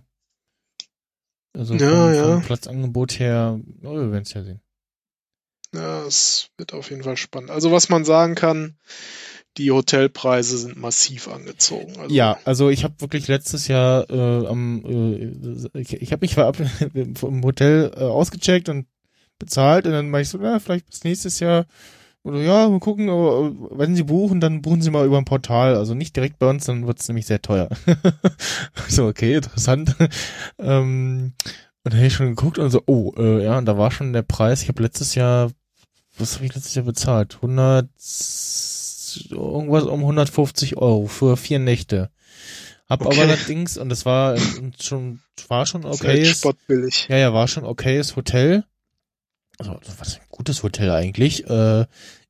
Also 1.57 1.74
Ja, 1.74 1.89
vom, 1.89 2.15
ja. 2.15 2.24
vom 2.35 2.43
Platzangebot 2.43 3.19
her, 3.19 3.61
oh, 3.82 3.95
wir 3.95 4.12
werden 4.12 4.23
es 4.23 4.35
ja 4.35 4.43
sehen. 4.43 4.61
Ja, 5.74 6.05
es 6.05 6.51
wird 6.57 6.73
auf 6.73 6.91
jeden 6.91 7.03
Fall 7.03 7.16
spannend. 7.16 7.51
Also 7.51 7.73
was 7.73 7.89
man 7.89 8.05
sagen 8.05 8.35
kann, 8.35 8.77
die 9.57 9.70
Hotelpreise 9.70 10.59
sind 10.59 10.77
massiv 10.77 11.28
angezogen. 11.28 11.99
Also, 11.99 12.15
Ja, 12.15 12.39
also 12.45 12.70
ich 12.70 12.85
habe 12.85 13.01
wirklich 13.01 13.28
letztes 13.28 13.69
Jahr 13.69 14.09
äh, 14.11 14.47
am 14.47 14.85
äh, 15.74 15.81
ich, 15.81 15.95
ich 15.95 16.12
habe 16.12 16.24
mich 16.24 16.35
vorab 16.35 16.57
vom 17.15 17.43
Hotel 17.45 17.93
äh, 17.97 18.01
ausgecheckt 18.01 18.69
und 18.69 18.86
bezahlt 19.39 19.86
und 19.86 19.93
dann 19.93 20.11
meinte 20.11 20.23
ich 20.23 20.28
so, 20.31 20.39
na, 20.39 20.59
vielleicht 20.59 20.86
bis 20.86 21.05
nächstes 21.05 21.41
Jahr 21.41 21.66
oder 22.25 22.41
ja, 22.41 22.69
mal 22.69 22.81
gucken, 22.81 23.11
aber 23.11 23.47
äh, 23.47 23.79
wenn 23.79 23.95
Sie 23.95 24.03
buchen, 24.03 24.41
dann 24.41 24.63
buchen 24.63 24.81
Sie 24.83 24.91
mal 24.91 25.07
über 25.07 25.19
ein 25.19 25.27
Portal, 25.27 25.77
also 25.77 25.95
nicht 25.95 26.17
direkt 26.17 26.39
bei 26.39 26.49
uns, 26.49 26.65
dann 26.65 26.87
wird's 26.87 27.07
nämlich 27.07 27.27
sehr 27.27 27.43
teuer. 27.43 27.69
so, 28.89 29.07
okay, 29.07 29.35
interessant. 29.35 29.95
ähm, 30.59 31.35
und 31.85 31.93
dann 31.93 31.99
habe 31.99 32.07
ich 32.07 32.15
schon 32.15 32.35
geguckt 32.35 32.59
und 32.59 32.71
so, 32.71 32.83
oh, 32.87 33.13
äh, 33.19 33.45
ja, 33.45 33.59
und 33.59 33.67
da 33.67 33.77
war 33.77 33.91
schon 33.91 34.15
der 34.15 34.23
Preis, 34.23 34.63
ich 34.63 34.69
habe 34.69 34.83
letztes 34.83 35.15
Jahr, 35.15 35.51
was 36.19 36.37
habe 36.37 36.47
ich 36.47 36.55
letztes 36.55 36.75
Jahr 36.75 36.87
bezahlt? 36.87 37.37
100 37.37 37.89
irgendwas 39.31 39.85
um 39.85 40.01
150 40.01 40.77
Euro 40.77 41.07
für 41.07 41.37
vier 41.37 41.59
Nächte. 41.59 42.11
Hab 42.89 43.05
Okay. 43.05 43.21
aber 43.21 43.29
allerdings, 43.31 43.77
und 43.77 43.89
das 43.89 44.05
war 44.05 44.35
äh, 44.35 44.41
schon, 44.81 45.21
war 45.49 45.67
schon 45.67 45.85
halt 45.85 45.95
okay. 45.95 46.25
spottbillig. 46.25 47.09
Ja, 47.09 47.17
ja, 47.17 47.35
war 47.35 47.49
schon 47.49 47.65
okayes 47.65 48.17
Hotel. 48.17 48.65
Also, 49.59 49.79
was 49.99 50.17
ein 50.17 50.27
gutes 50.31 50.63
Hotel 50.63 50.91
eigentlich. 50.91 51.49
Äh, 51.49 51.87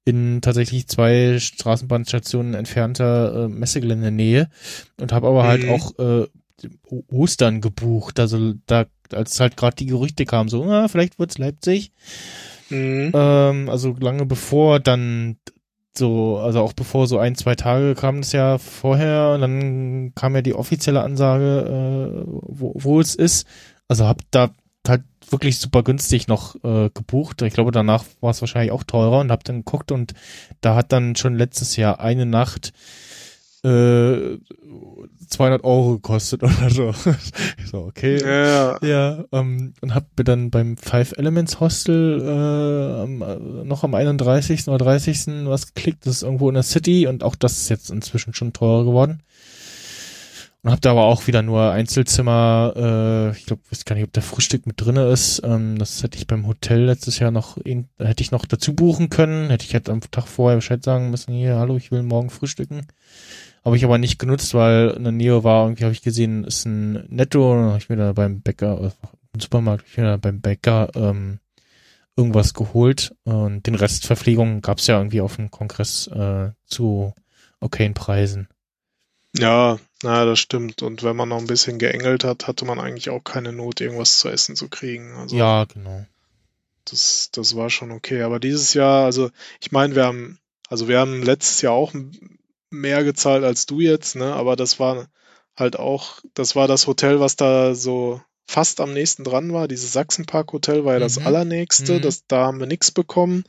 in 0.07 0.43
tatsächlich 0.43 0.87
zwei 0.89 1.39
Straßenbahnstationen 1.39 2.55
entfernter 2.55 3.45
äh, 3.45 3.49
Messegeländenähe 3.49 4.49
und 5.01 5.13
habe 5.13 5.29
aber 5.29 5.45
halt 5.45 5.65
Mhm. 5.65 5.71
auch 5.71 5.99
äh, 5.99 6.27
Ostern 7.11 7.61
gebucht. 7.61 8.21
Also 8.21 8.53
da, 8.67 8.85
als 9.13 9.41
halt 9.41 9.57
gerade 9.57 9.77
die 9.77 9.87
Gerüchte 9.87 10.27
kamen, 10.27 10.49
so, 10.51 10.65
ah, 10.65 10.89
vielleicht 10.89 11.19
wird's 11.19 11.39
Leipzig. 11.39 11.93
Mhm. 12.69 13.13
Ähm, 13.15 13.69
also 13.71 13.97
lange 13.99 14.27
bevor 14.27 14.79
dann 14.79 15.39
so, 15.97 16.39
also 16.39 16.61
auch 16.61 16.73
bevor 16.73 17.07
so 17.07 17.19
ein, 17.19 17.37
zwei 17.37 17.55
Tage 17.55 17.95
kam 17.95 18.21
das 18.21 18.33
ja 18.33 18.59
vorher 18.59 19.33
und 19.35 19.41
dann 19.41 20.13
kam 20.15 20.35
ja 20.35 20.43
die 20.43 20.55
offizielle 20.55 21.03
Ansage, 21.03 22.25
äh, 22.25 22.25
wo, 22.27 22.73
wo 22.75 23.01
es 23.01 23.15
ist. 23.15 23.47
Also 23.89 24.07
hab 24.07 24.21
da 24.31 24.51
halt 24.89 25.03
wirklich 25.31 25.59
super 25.59 25.83
günstig 25.83 26.29
noch 26.29 26.57
äh, 26.65 26.91
gebucht. 26.93 27.43
Ich 27.43 27.55
glaube, 27.55 27.73
danach 27.73 28.05
war 28.21 28.31
es 28.31 28.41
wahrscheinlich 28.41 28.73
auch 28.73 28.85
teurer 28.85 29.21
und 29.21 29.31
hab 29.31 29.45
dann 29.45 29.65
geguckt 29.65 29.93
und 29.93 30.15
da 30.61 30.75
hat 30.75 30.93
dann 30.93 31.17
schon 31.17 31.35
letztes 31.35 31.77
Jahr 31.77 32.01
eine 32.01 32.27
Nacht 32.27 32.73
äh, 33.65 34.39
200 35.29 35.65
Euro 35.65 35.95
gekostet 35.95 36.43
oder 36.43 36.71
so. 36.71 36.95
so, 37.71 37.79
okay. 37.79 38.21
Ja, 38.23 38.79
Ja, 38.83 39.25
ähm, 39.33 39.73
und 39.81 39.95
hab 39.95 40.07
mir 40.17 40.25
dann 40.25 40.51
beim 40.51 40.77
Five 40.77 41.13
Elements 41.17 41.61
Hostel 41.61 42.21
äh, 42.21 43.03
am, 43.03 43.23
äh, 43.23 43.65
noch 43.65 43.85
am 43.85 43.95
31. 43.95 44.69
oder 44.69 44.79
30. 44.79 45.47
was 45.47 45.75
geklickt. 45.75 46.07
Das 46.07 46.17
ist 46.17 46.23
irgendwo 46.23 46.49
in 46.49 46.55
der 46.55 46.63
City 46.63 47.07
und 47.07 47.25
auch 47.25 47.35
das 47.35 47.59
ist 47.59 47.69
jetzt 47.71 47.91
inzwischen 47.91 48.35
schon 48.35 48.53
teurer 48.53 48.85
geworden. 48.85 49.23
Und 50.65 50.71
hab 50.71 50.81
da 50.81 50.93
aber 50.93 51.05
auch 51.05 51.27
wieder 51.27 51.43
nur 51.43 51.73
Einzelzimmer, 51.73 52.73
äh, 52.75 53.37
ich 53.37 53.45
glaube, 53.45 53.61
weiß 53.71 53.85
gar 53.85 53.97
nicht, 53.97 54.07
ob 54.07 54.15
der 54.15 54.23
Frühstück 54.23 54.67
mit 54.67 54.81
drinne 54.81 55.11
ist. 55.11 55.43
Ähm, 55.45 55.79
das 55.79 56.03
hätte 56.03 56.17
ich 56.17 56.27
beim 56.27 56.47
Hotel 56.47 56.85
letztes 56.85 57.19
Jahr 57.19 57.31
noch, 57.31 57.59
in, 57.59 57.91
hätte 57.99 58.23
ich 58.23 58.31
noch 58.31 58.47
dazu 58.47 58.75
buchen 58.75 59.11
können. 59.11 59.51
Hätte 59.51 59.67
ich 59.67 59.75
halt 59.75 59.91
am 59.91 60.01
Tag 60.01 60.27
vorher 60.27 60.57
Bescheid 60.57 60.83
sagen 60.83 61.11
müssen, 61.11 61.35
hier, 61.35 61.57
hallo, 61.57 61.77
ich 61.77 61.91
will 61.91 62.03
morgen 62.03 62.31
frühstücken. 62.31 62.87
Habe 63.63 63.77
ich 63.77 63.85
aber 63.85 63.99
nicht 63.99 64.19
genutzt, 64.19 64.55
weil 64.55 64.95
in 64.97 65.03
der 65.03 65.13
Nähe 65.13 65.45
war, 65.45 65.67
irgendwie 65.67 65.85
habe 65.85 65.93
ich 65.93 66.01
gesehen, 66.01 66.45
ist 66.45 66.65
ein 66.65 67.05
Netto, 67.11 67.53
und 67.53 67.67
habe 67.67 67.79
ich 67.79 67.91
mir 67.91 67.97
da 67.97 68.15
beim 68.15 68.41
Bäcker, 68.41 68.85
äh, 68.85 68.91
im 69.35 69.41
Supermarkt, 69.41 69.85
ich 69.87 69.99
mir 69.99 70.05
da 70.05 70.17
beim 70.17 70.41
Bäcker 70.41 70.89
ähm, 70.95 71.41
irgendwas 72.17 72.55
geholt. 72.55 73.15
Und 73.25 73.67
den 73.67 73.75
Rest 73.75 74.07
Verpflegung 74.07 74.63
gab's 74.63 74.87
ja 74.87 74.97
irgendwie 74.97 75.21
auf 75.21 75.37
dem 75.37 75.51
Kongress 75.51 76.07
äh, 76.07 76.53
zu 76.65 77.13
okayen 77.61 77.93
Preisen. 77.93 78.49
ja, 79.37 79.79
na, 80.05 80.25
das 80.25 80.39
stimmt. 80.39 80.83
Und 80.83 81.03
wenn 81.03 81.17
man 81.17 81.29
noch 81.29 81.39
ein 81.39 81.47
bisschen 81.49 81.79
geengelt 81.79 82.23
hat, 82.25 82.47
hatte 82.47 82.65
man 82.65 82.79
eigentlich 82.79 83.11
auch 83.11 83.25
keine 83.25 83.53
Not, 83.53 83.81
irgendwas 83.81 84.19
zu 84.19 84.29
essen 84.29 84.55
zu 84.55 84.69
kriegen. 84.69 85.13
Also 85.17 85.37
Ja, 85.37 85.65
genau. 85.65 86.07
das, 86.85 87.31
das 87.33 87.57
war 87.57 87.71
schon 87.71 87.91
okay. 87.91 88.23
Aber 88.23 88.39
dieses 88.39 88.75
Jahr, 88.75 89.05
also 89.05 89.31
ich 89.61 89.73
meine, 89.73 89.97
wir 89.97 90.05
haben, 90.05 90.39
also 90.69 90.87
wir 90.89 91.01
haben 91.01 91.23
letztes 91.23 91.63
Jahr 91.63 91.73
auch 91.73 91.93
mehr 92.71 93.05
gezahlt 93.05 93.45
als 93.45 93.67
du 93.67 93.81
jetzt, 93.81 94.17
ne? 94.17 94.33
Aber 94.35 94.55
das 94.57 94.79
war 94.79 95.09
halt 95.57 95.79
auch, 95.79 96.21
das 96.35 96.55
war 96.57 96.69
das 96.69 96.87
Hotel, 96.87 97.21
was 97.21 97.37
da 97.37 97.75
so 97.75 98.21
fast 98.47 98.81
am 98.81 98.93
nächsten 98.93 99.25
dran 99.25 99.53
war. 99.53 99.69
Dieses 99.69 99.93
Sachsenpark-Hotel 99.93 100.85
war 100.85 100.95
ja 100.95 100.99
das 101.01 101.19
Mhm. 101.19 101.27
allernächste. 101.27 101.95
Mhm. 101.95 102.03
Das, 102.03 102.27
da 102.27 102.47
haben 102.47 102.61
wir 102.61 102.67
nichts 102.67 102.91
bekommen. 102.91 103.45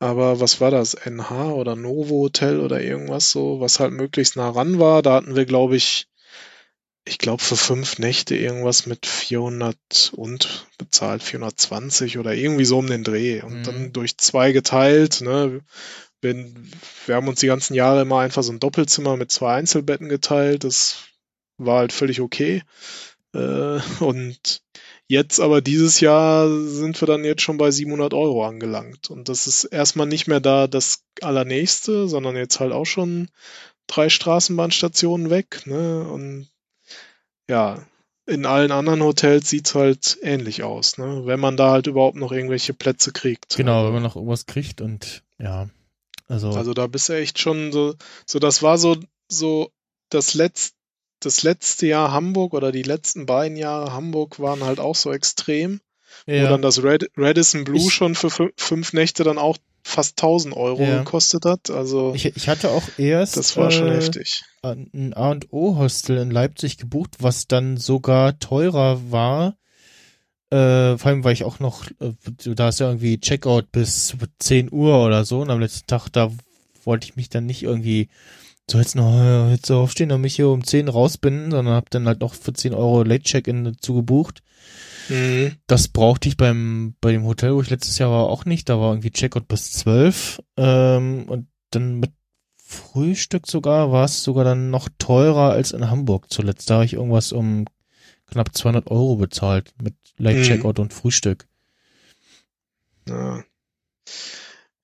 Aber 0.00 0.40
was 0.40 0.60
war 0.60 0.70
das? 0.70 0.94
NH 0.94 1.52
oder 1.52 1.76
Novo 1.76 2.24
Hotel 2.24 2.60
oder 2.60 2.80
irgendwas 2.82 3.30
so, 3.30 3.60
was 3.60 3.80
halt 3.80 3.92
möglichst 3.92 4.36
nah 4.36 4.50
ran 4.50 4.78
war. 4.78 5.02
Da 5.02 5.14
hatten 5.14 5.36
wir, 5.36 5.46
glaube 5.46 5.76
ich, 5.76 6.06
ich 7.06 7.18
glaube 7.18 7.42
für 7.42 7.56
fünf 7.56 7.98
Nächte 7.98 8.34
irgendwas 8.34 8.86
mit 8.86 9.06
400 9.06 10.12
und 10.16 10.66
bezahlt 10.78 11.22
420 11.22 12.18
oder 12.18 12.34
irgendwie 12.34 12.64
so 12.64 12.78
um 12.78 12.86
den 12.86 13.04
Dreh 13.04 13.42
und 13.42 13.58
Mhm. 13.58 13.62
dann 13.62 13.92
durch 13.92 14.16
zwei 14.18 14.52
geteilt. 14.52 15.20
Ne? 15.20 15.60
Wenn, 16.22 16.70
wir 17.06 17.16
haben 17.16 17.28
uns 17.28 17.40
die 17.40 17.46
ganzen 17.46 17.74
Jahre 17.74 18.02
immer 18.02 18.20
einfach 18.20 18.42
so 18.42 18.52
ein 18.52 18.60
Doppelzimmer 18.60 19.16
mit 19.16 19.30
zwei 19.30 19.54
Einzelbetten 19.54 20.08
geteilt. 20.08 20.64
Das 20.64 21.04
war 21.58 21.78
halt 21.78 21.92
völlig 21.92 22.20
okay. 22.20 22.62
Äh, 23.34 23.80
und 24.00 24.62
jetzt 25.06 25.40
aber 25.40 25.60
dieses 25.60 26.00
Jahr 26.00 26.48
sind 26.48 27.00
wir 27.00 27.06
dann 27.06 27.24
jetzt 27.24 27.42
schon 27.42 27.58
bei 27.58 27.70
700 27.70 28.14
Euro 28.14 28.46
angelangt. 28.46 29.10
Und 29.10 29.28
das 29.28 29.46
ist 29.46 29.64
erstmal 29.64 30.06
nicht 30.06 30.26
mehr 30.26 30.40
da 30.40 30.66
das 30.66 31.04
allernächste, 31.20 32.08
sondern 32.08 32.36
jetzt 32.36 32.60
halt 32.60 32.72
auch 32.72 32.86
schon 32.86 33.28
drei 33.86 34.08
Straßenbahnstationen 34.08 35.30
weg. 35.30 35.62
Ne? 35.66 36.08
Und 36.08 36.48
ja, 37.48 37.84
in 38.26 38.46
allen 38.46 38.72
anderen 38.72 39.02
Hotels 39.02 39.50
sieht's 39.50 39.74
halt 39.74 40.18
ähnlich 40.22 40.62
aus, 40.62 40.96
ne? 40.96 41.26
wenn 41.26 41.40
man 41.40 41.56
da 41.56 41.70
halt 41.70 41.86
überhaupt 41.86 42.16
noch 42.16 42.32
irgendwelche 42.32 42.72
Plätze 42.72 43.12
kriegt. 43.12 43.56
Genau, 43.56 43.84
wenn 43.84 43.92
man 43.92 44.02
noch 44.02 44.16
irgendwas 44.16 44.46
kriegt 44.46 44.80
und 44.80 45.22
ja. 45.38 45.68
Also, 46.26 46.50
also 46.50 46.72
da 46.72 46.86
bist 46.86 47.10
du 47.10 47.12
echt 47.12 47.38
schon 47.38 47.70
so, 47.70 47.94
so 48.24 48.38
das 48.38 48.62
war 48.62 48.78
so, 48.78 48.96
so 49.28 49.70
das 50.08 50.32
letzte, 50.32 50.74
das 51.24 51.42
letzte 51.42 51.86
Jahr 51.86 52.12
Hamburg 52.12 52.54
oder 52.54 52.72
die 52.72 52.82
letzten 52.82 53.26
beiden 53.26 53.56
Jahre 53.56 53.92
Hamburg 53.92 54.38
waren 54.40 54.62
halt 54.64 54.80
auch 54.80 54.94
so 54.96 55.12
extrem, 55.12 55.80
wo 56.26 56.32
ja, 56.32 56.48
dann 56.48 56.62
das 56.62 56.82
Red, 56.82 57.10
Radisson 57.16 57.64
Blue 57.64 57.78
Ich- 57.78 57.92
schon 57.92 58.14
für 58.14 58.28
fün- 58.28 58.52
fünf 58.56 58.92
Nächte 58.92 59.24
dann 59.24 59.38
auch 59.38 59.56
fast 59.86 60.16
1000 60.18 60.56
Euro 60.56 60.82
Ja. 60.82 60.98
gekostet 60.98 61.44
hat. 61.44 61.68
Also 61.70 62.12
ich, 62.14 62.24
ich 62.36 62.48
hatte 62.48 62.70
auch 62.70 62.82
erst 62.96 63.36
das 63.36 63.56
war 63.56 63.70
schon 63.70 63.88
äh, 63.88 63.96
heftig. 63.96 64.42
ein 64.62 65.12
A&O-Hostel 65.14 66.16
in 66.18 66.30
Leipzig 66.30 66.78
gebucht, 66.78 67.16
was 67.20 67.46
dann 67.48 67.76
sogar 67.76 68.38
teurer 68.38 69.10
war. 69.10 69.56
Äh, 70.50 70.96
vor 70.98 71.06
allem, 71.10 71.24
weil 71.24 71.32
ich 71.32 71.44
auch 71.44 71.58
noch, 71.58 71.84
äh, 72.00 72.12
da 72.54 72.68
ist 72.68 72.80
ja 72.80 72.86
irgendwie 72.86 73.18
Checkout 73.18 73.72
bis 73.72 74.14
10 74.38 74.70
Uhr 74.72 75.04
oder 75.04 75.24
so 75.24 75.40
und 75.40 75.50
am 75.50 75.60
letzten 75.60 75.86
Tag, 75.86 76.08
da 76.10 76.30
wollte 76.84 77.06
ich 77.06 77.16
mich 77.16 77.28
dann 77.28 77.44
nicht 77.46 77.62
irgendwie 77.62 78.08
so 78.70 78.78
jetzt 78.78 78.94
noch 78.96 79.12
äh, 79.14 79.50
jetzt 79.52 79.66
so 79.66 79.78
aufstehen 79.78 80.10
und 80.12 80.20
mich 80.20 80.36
hier 80.36 80.48
um 80.48 80.64
10 80.64 80.88
rausbinden, 80.88 81.50
sondern 81.50 81.74
hab 81.74 81.90
dann 81.90 82.06
halt 82.06 82.20
noch 82.20 82.34
für 82.34 82.52
10 82.52 82.74
Euro 82.74 83.02
Late 83.02 83.24
Check-In 83.24 83.64
dazu 83.64 83.94
gebucht. 83.94 84.42
Mhm. 85.08 85.56
Das 85.66 85.88
brauchte 85.88 86.28
ich 86.28 86.36
beim, 86.36 86.94
bei 87.00 87.12
dem 87.12 87.24
Hotel, 87.24 87.54
wo 87.54 87.60
ich 87.60 87.70
letztes 87.70 87.98
Jahr 87.98 88.10
war, 88.10 88.24
auch 88.30 88.44
nicht. 88.46 88.68
Da 88.68 88.78
war 88.80 88.92
irgendwie 88.92 89.10
Checkout 89.10 89.48
bis 89.48 89.72
12. 89.72 90.40
Ähm, 90.56 91.24
und 91.28 91.48
dann 91.70 92.00
mit 92.00 92.12
Frühstück 92.56 93.46
sogar 93.46 93.92
war 93.92 94.06
es 94.06 94.22
sogar 94.24 94.44
dann 94.44 94.70
noch 94.70 94.88
teurer 94.98 95.50
als 95.50 95.72
in 95.72 95.90
Hamburg 95.90 96.32
zuletzt. 96.32 96.70
Da 96.70 96.76
habe 96.76 96.86
ich 96.86 96.94
irgendwas 96.94 97.32
um 97.32 97.66
knapp 98.26 98.56
200 98.56 98.90
Euro 98.90 99.16
bezahlt 99.16 99.74
mit 99.82 99.94
Late 100.16 100.38
Mhm. 100.38 100.42
Checkout 100.42 100.78
und 100.78 100.94
Frühstück. 100.94 101.46
Ja. 103.06 103.44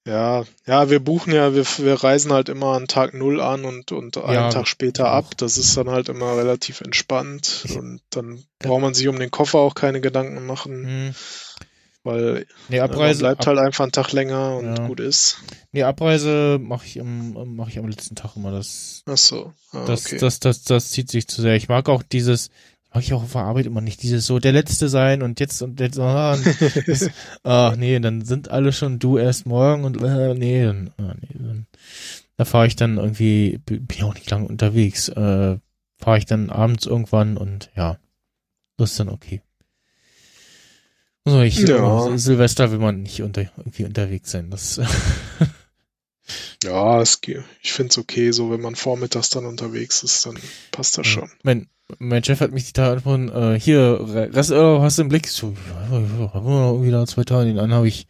Ja, 0.06 0.44
ja, 0.66 0.89
wir 0.89 0.98
buchen 1.01 1.32
ja, 1.32 1.55
wir, 1.55 1.64
wir 1.64 2.02
reisen 2.02 2.32
halt 2.32 2.48
immer 2.48 2.68
an 2.74 2.86
Tag 2.89 3.12
Null 3.12 3.40
an 3.40 3.64
und, 3.66 3.93
und 3.93 4.16
einen 4.16 4.35
Ja, 4.35 4.48
Tag 4.51 4.66
später 4.66 5.09
ab. 5.10 5.36
Das 5.36 5.59
ist 5.59 5.77
dann 5.77 5.90
halt 5.90 6.09
immer 6.09 6.36
relativ 6.39 6.81
entspannt 6.81 7.66
und 7.77 8.01
dann 8.10 8.43
braucht 8.60 8.81
man 8.81 8.94
sich 8.94 9.09
um 9.09 9.18
den 9.18 9.31
Koffer 9.31 9.59
auch 9.59 9.74
keine 9.74 10.01
Gedanken 10.01 10.47
machen, 10.47 10.86
Hm. 10.86 11.14
weil 12.02 12.47
Nee, 12.68 12.78
man 12.81 12.90
Abreise, 12.90 13.18
bleibt 13.20 13.43
ab, 13.43 13.47
halt 13.48 13.59
einfach 13.59 13.85
einen 13.85 13.93
Tag 13.93 14.12
länger 14.12 14.56
und 14.56 14.74
Ja. 14.78 14.86
gut 14.86 15.01
ist. 15.01 15.36
nee, 15.72 15.82
Abreise 15.82 16.59
mache 16.59 16.86
ich 16.86 16.98
am, 16.98 17.55
mache 17.56 17.68
ich 17.70 17.78
am 17.78 17.86
letzten 17.89 18.16
Tag 18.16 18.36
immer. 18.36 18.52
Das, 18.52 19.02
Ach 19.06 19.18
so, 19.18 19.52
ah, 19.72 19.85
das, 19.85 20.06
okay. 20.06 20.18
das, 20.18 20.40
das, 20.40 20.62
das 20.62 20.90
zieht 20.90 21.10
sich 21.10 21.28
zu 21.28 21.43
sehr. 21.43 21.56
Ich 21.56 21.68
mag 21.68 21.90
auch 21.90 22.02
dieses, 22.02 22.48
mag 22.92 23.02
ich 23.02 23.12
auch 23.12 23.22
auf 23.22 23.32
der 23.32 23.42
Arbeit 23.42 23.66
immer 23.66 23.80
nicht, 23.80 24.02
dieses 24.02 24.26
so 24.26 24.38
der 24.38 24.52
Letzte 24.52 24.88
sein 24.88 25.22
und 25.22 25.40
jetzt 25.40 25.62
und 25.62 25.80
jetzt, 25.80 25.98
ah, 25.98 26.34
und 26.34 26.44
das, 26.86 27.10
ach 27.44 27.76
nee, 27.76 27.98
dann 28.00 28.22
sind 28.24 28.50
alle 28.50 28.72
schon 28.72 28.98
du 28.98 29.18
erst 29.18 29.46
morgen 29.46 29.84
und 29.84 30.02
äh, 30.02 30.34
nee, 30.34 30.64
dann, 30.64 30.90
ah, 30.98 31.14
nee, 31.20 31.28
dann 31.38 31.66
da 32.36 32.44
fahre 32.46 32.66
ich 32.66 32.74
dann 32.74 32.96
irgendwie, 32.96 33.58
bin 33.58 33.86
ich 33.90 34.02
auch 34.02 34.14
nicht 34.14 34.30
lange 34.30 34.48
unterwegs, 34.48 35.08
äh, 35.10 35.58
fahre 35.98 36.18
ich 36.18 36.24
dann 36.24 36.48
abends 36.48 36.86
irgendwann 36.86 37.36
und 37.36 37.70
ja, 37.76 37.98
das 38.78 38.92
ist 38.92 39.00
dann 39.00 39.10
okay. 39.10 39.42
Also 41.26 41.42
ich, 41.42 41.58
Ja. 41.58 42.16
Silvester 42.16 42.70
will 42.70 42.78
man 42.78 43.02
nicht 43.02 43.22
unter, 43.22 43.42
irgendwie 43.58 43.84
unterwegs 43.84 44.30
sein. 44.30 44.50
Das, 44.50 44.80
Ja, 46.65 47.01
es, 47.01 47.20
ich 47.62 47.73
finde 47.73 47.90
es 47.90 47.98
okay, 47.98 48.31
so 48.32 48.51
wenn 48.51 48.61
man 48.61 48.77
vormittags 48.77 49.31
dann 49.31 49.47
unterwegs 49.47 50.02
ist, 50.02 50.27
dann 50.27 50.36
passt 50.73 50.98
das 50.98 51.07
schon. 51.07 51.31
mein, 51.43 51.69
mein 51.98 52.23
Chef 52.23 52.40
hat 52.40 52.52
mich 52.52 52.66
die 52.66 52.73
Tage 52.73 52.93
angerufen, 52.93 53.28
äh, 53.31 53.59
hier, 53.59 53.98
Re- 54.01 54.31
Resturlaub 54.32 54.82
hast 54.82 54.98
du 54.98 55.02
im 55.02 55.09
Blick? 55.09 55.27
So, 55.28 55.55
haben 55.90 56.09
wir 56.11 56.61
noch 56.61 56.73
irgendwie 56.73 56.90
da 56.93 57.07
zwei 57.07 57.24
Tage. 57.24 57.47
Den 57.47 57.59
einen 57.59 57.73
habe 57.74 57.89
ich 57.89 58.07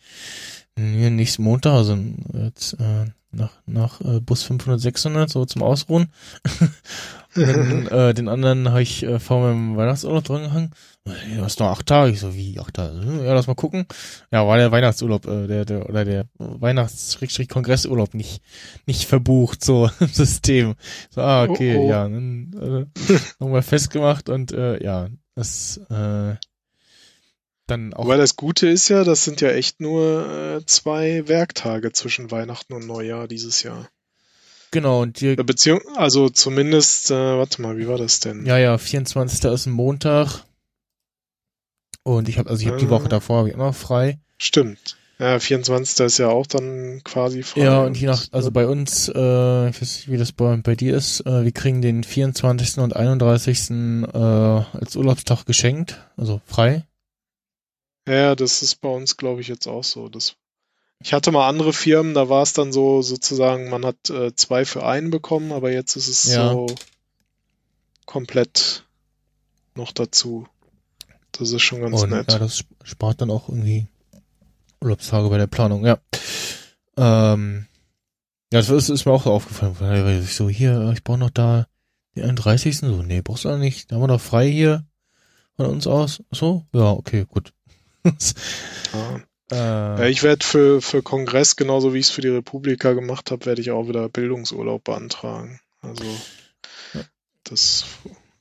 hier 0.76 1.10
nächsten 1.10 1.42
Montag, 1.42 1.72
also 1.72 1.98
jetzt 2.44 2.74
äh, 2.74 3.06
nach, 3.32 3.52
nach 3.66 4.00
äh, 4.00 4.20
Bus 4.20 4.42
500, 4.42 4.80
600, 4.80 5.30
so 5.30 5.44
zum 5.44 5.62
Ausruhen. 5.62 6.12
Und 7.36 7.46
dann, 7.46 7.86
äh, 7.90 8.12
den 8.14 8.28
anderen 8.28 8.70
habe 8.70 8.82
ich 8.82 9.04
äh, 9.04 9.20
vor 9.20 9.40
meinem 9.40 9.76
Weihnachtsurlaub 9.76 10.24
dran 10.24 10.42
gehangen. 10.42 10.70
Du 11.04 11.42
hast 11.42 11.60
noch 11.60 11.68
acht 11.68 11.86
Tage. 11.86 12.10
Ich 12.12 12.20
so, 12.20 12.34
wie 12.34 12.58
acht 12.58 12.74
Tage? 12.74 13.00
Hm, 13.00 13.24
Ja, 13.24 13.32
lass 13.34 13.46
mal 13.46 13.54
gucken. 13.54 13.86
Ja, 14.32 14.46
war 14.46 14.56
der 14.56 14.72
Weihnachtsurlaub, 14.72 15.26
äh, 15.26 15.46
der, 15.46 15.64
der, 15.64 15.88
oder 15.88 16.04
der 16.04 16.26
Weihnachts-Kongressurlaub 16.38 18.14
nicht, 18.14 18.42
nicht 18.86 19.06
verbucht, 19.06 19.64
so 19.64 19.88
im 20.00 20.08
System. 20.08 20.74
So, 21.10 21.20
ah, 21.20 21.44
okay, 21.44 21.76
Oh, 21.76 21.82
oh. 21.82 21.88
ja, 21.88 22.02
dann 22.04 22.88
äh, 23.08 23.18
nochmal 23.38 23.62
festgemacht 23.62 24.28
und 24.28 24.52
äh, 24.52 24.82
ja, 24.82 25.08
das 25.36 25.78
äh, 25.88 26.34
dann 27.70 27.94
auch 27.94 28.06
Weil 28.06 28.18
das 28.18 28.36
Gute 28.36 28.68
ist 28.68 28.88
ja, 28.88 29.04
das 29.04 29.24
sind 29.24 29.40
ja 29.40 29.50
echt 29.50 29.80
nur 29.80 30.28
äh, 30.58 30.66
zwei 30.66 31.26
Werktage 31.28 31.92
zwischen 31.92 32.30
Weihnachten 32.30 32.72
und 32.74 32.86
Neujahr 32.86 33.28
dieses 33.28 33.62
Jahr. 33.62 33.88
genau 34.72 35.02
und 35.02 35.20
die, 35.20 35.28
Äh, 35.30 35.36
Beziehung, 35.44 35.80
also 35.96 36.28
zumindest, 36.28 37.10
äh, 37.10 37.14
warte 37.14 37.62
mal, 37.62 37.78
wie 37.78 37.88
war 37.88 37.98
das 37.98 38.20
denn? 38.20 38.44
ja, 38.46 38.58
ja, 38.58 38.76
24. 38.78 39.44
ist 39.52 39.66
ein 39.66 39.72
Montag 39.72 40.44
und 42.02 42.28
ich 42.28 42.38
habe 42.38 42.48
also 42.50 42.62
ich 42.62 42.68
habe 42.68 42.78
die 42.78 42.86
Ah. 42.86 42.90
Woche 42.90 43.08
davor 43.08 43.46
ich 43.46 43.54
immer 43.54 43.72
frei. 43.72 44.18
Stimmt. 44.38 44.96
Ja, 45.18 45.38
24. 45.38 46.00
ist 46.06 46.16
ja 46.16 46.28
auch 46.28 46.46
dann 46.46 47.02
quasi 47.04 47.42
frei. 47.42 47.60
Ja, 47.60 47.82
und 47.82 47.94
je 48.00 48.06
nach, 48.06 48.24
also 48.32 48.50
bei 48.50 48.66
uns, 48.66 49.06
äh, 49.08 49.68
ich 49.68 49.74
weiß 49.76 49.80
nicht, 49.96 50.10
wie 50.10 50.16
das 50.16 50.32
bei, 50.32 50.56
bei 50.56 50.74
dir 50.74 50.96
ist, 50.96 51.20
äh, 51.26 51.44
wir 51.44 51.52
kriegen 51.52 51.82
den 51.82 52.04
24. 52.04 52.78
und 52.78 52.96
31. 52.96 53.70
Äh, 53.70 54.16
als 54.16 54.96
Urlaubstag 54.96 55.44
geschenkt, 55.44 56.00
also 56.16 56.40
frei. 56.46 56.86
Ja, 58.08 58.34
das 58.34 58.62
ist 58.62 58.80
bei 58.80 58.88
uns, 58.88 59.16
glaube 59.16 59.40
ich, 59.40 59.48
jetzt 59.48 59.66
auch 59.66 59.84
so. 59.84 60.08
Das, 60.08 60.34
ich 61.02 61.12
hatte 61.12 61.30
mal 61.32 61.48
andere 61.48 61.72
Firmen, 61.72 62.14
da 62.14 62.28
war 62.28 62.42
es 62.42 62.52
dann 62.52 62.72
so 62.72 63.02
sozusagen, 63.02 63.68
man 63.70 63.84
hat 63.84 64.10
äh, 64.10 64.34
zwei 64.34 64.64
für 64.64 64.84
einen 64.84 65.10
bekommen, 65.10 65.52
aber 65.52 65.70
jetzt 65.70 65.96
ist 65.96 66.08
es 66.08 66.24
Ja. 66.24 66.50
so 66.50 66.66
komplett 68.06 68.84
noch 69.74 69.92
dazu. 69.92 70.46
Das 71.32 71.52
ist 71.52 71.62
schon 71.62 71.80
ganz 71.80 72.02
und 72.02 72.10
nett. 72.10 72.32
ja, 72.32 72.38
das 72.38 72.58
sp- 72.58 72.74
spart 72.82 73.20
dann 73.20 73.30
auch 73.30 73.48
irgendwie 73.48 73.86
Urlaubstage 74.80 75.28
bei 75.28 75.38
der 75.38 75.46
Planung, 75.46 75.84
ja. 75.86 75.98
Ähm, 76.96 77.66
ja, 78.52 78.58
das 78.60 78.68
ist, 78.68 78.88
ist 78.88 79.06
mir 79.06 79.12
auch 79.12 79.24
so 79.24 79.30
aufgefallen, 79.32 79.76
weil 79.78 80.22
ich 80.24 80.34
so, 80.34 80.48
hier, 80.48 80.90
ich 80.92 81.04
brauche 81.04 81.18
noch 81.18 81.30
da 81.30 81.66
den 82.16 82.24
31. 82.24 82.78
So, 82.78 83.02
nee, 83.02 83.22
brauchst 83.22 83.44
du 83.44 83.50
auch 83.50 83.58
nicht. 83.58 83.90
Da 83.90 83.94
haben 83.96 84.02
wir 84.02 84.08
noch 84.08 84.20
frei 84.20 84.50
hier 84.50 84.84
von 85.56 85.66
uns 85.66 85.86
aus. 85.86 86.22
So, 86.32 86.66
ja, 86.74 86.90
okay, 86.90 87.24
gut. 87.28 87.52
Ja. 88.92 89.20
äh, 89.52 90.00
Ja, 90.00 90.06
ich 90.06 90.22
werde 90.22 90.44
für, 90.44 90.80
für 90.82 91.02
Kongress, 91.02 91.56
genauso 91.56 91.94
wie 91.94 91.98
ich 91.98 92.06
es 92.06 92.10
für 92.10 92.22
die 92.22 92.28
Republika 92.28 92.92
gemacht 92.92 93.30
habe, 93.30 93.46
werde 93.46 93.60
ich 93.60 93.70
auch 93.70 93.88
wieder 93.88 94.08
Bildungsurlaub 94.08 94.82
beantragen. 94.84 95.60
Also 95.80 96.04
Ja. 96.94 97.00
das 97.44 97.84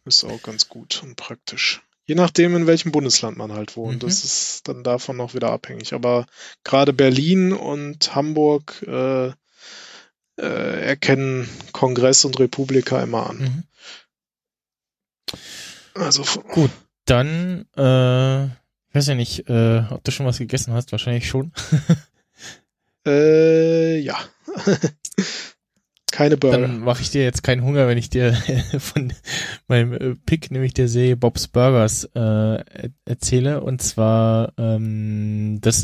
ist 0.05 0.23
auch 0.23 0.41
ganz 0.41 0.67
gut 0.69 1.01
und 1.03 1.15
praktisch. 1.15 1.81
Je 2.05 2.15
nachdem, 2.15 2.55
in 2.55 2.65
welchem 2.65 2.91
Bundesland 2.91 3.37
man 3.37 3.53
halt 3.53 3.77
wohnt. 3.77 4.01
Mhm. 4.01 4.07
Das 4.07 4.23
ist 4.23 4.67
dann 4.67 4.83
davon 4.83 5.17
noch 5.17 5.35
wieder 5.35 5.51
abhängig. 5.51 5.93
Aber 5.93 6.25
gerade 6.63 6.91
Berlin 6.91 7.53
und 7.53 8.15
Hamburg 8.15 8.83
äh, 8.87 9.27
äh, 10.37 10.81
erkennen 10.87 11.47
Kongress 11.71 12.25
und 12.25 12.39
Republika 12.39 13.03
immer 13.03 13.29
an. 13.29 13.37
mhm. 13.37 13.63
Also 15.93 16.23
Dann, 17.05 17.65
äh, 17.75 18.47
ich 18.89 18.95
weiß 18.95 19.07
ja 19.07 19.15
nicht, 19.15 19.47
äh, 19.49 19.83
ob 19.89 20.03
du 20.03 20.11
schon 20.11 20.25
was 20.25 20.39
gegessen 20.39 20.73
hast, 20.73 20.91
wahrscheinlich 20.91 21.27
schon. 21.27 21.51
äh, 23.05 23.99
ja. 23.99 24.17
Keine 26.11 26.37
Burger. 26.37 26.61
Dann 26.61 26.79
mache 26.79 27.03
ich 27.03 27.11
dir 27.11 27.23
jetzt 27.23 27.43
keinen 27.43 27.63
Hunger, 27.63 27.87
wenn 27.87 27.97
ich 27.99 28.09
dir 28.09 28.33
von 28.79 29.13
meinem 29.67 29.93
äh, 29.93 30.15
Pick, 30.25 30.49
nämlich 30.51 30.73
der 30.73 30.87
Serie 30.87 31.15
Bob's 31.15 31.47
Burgers, 31.47 32.05
äh, 32.15 32.19
er- 32.19 32.89
erzähle. 33.05 33.61
Und 33.61 33.81
zwar, 33.81 34.53
ähm, 34.57 35.59
das, 35.61 35.83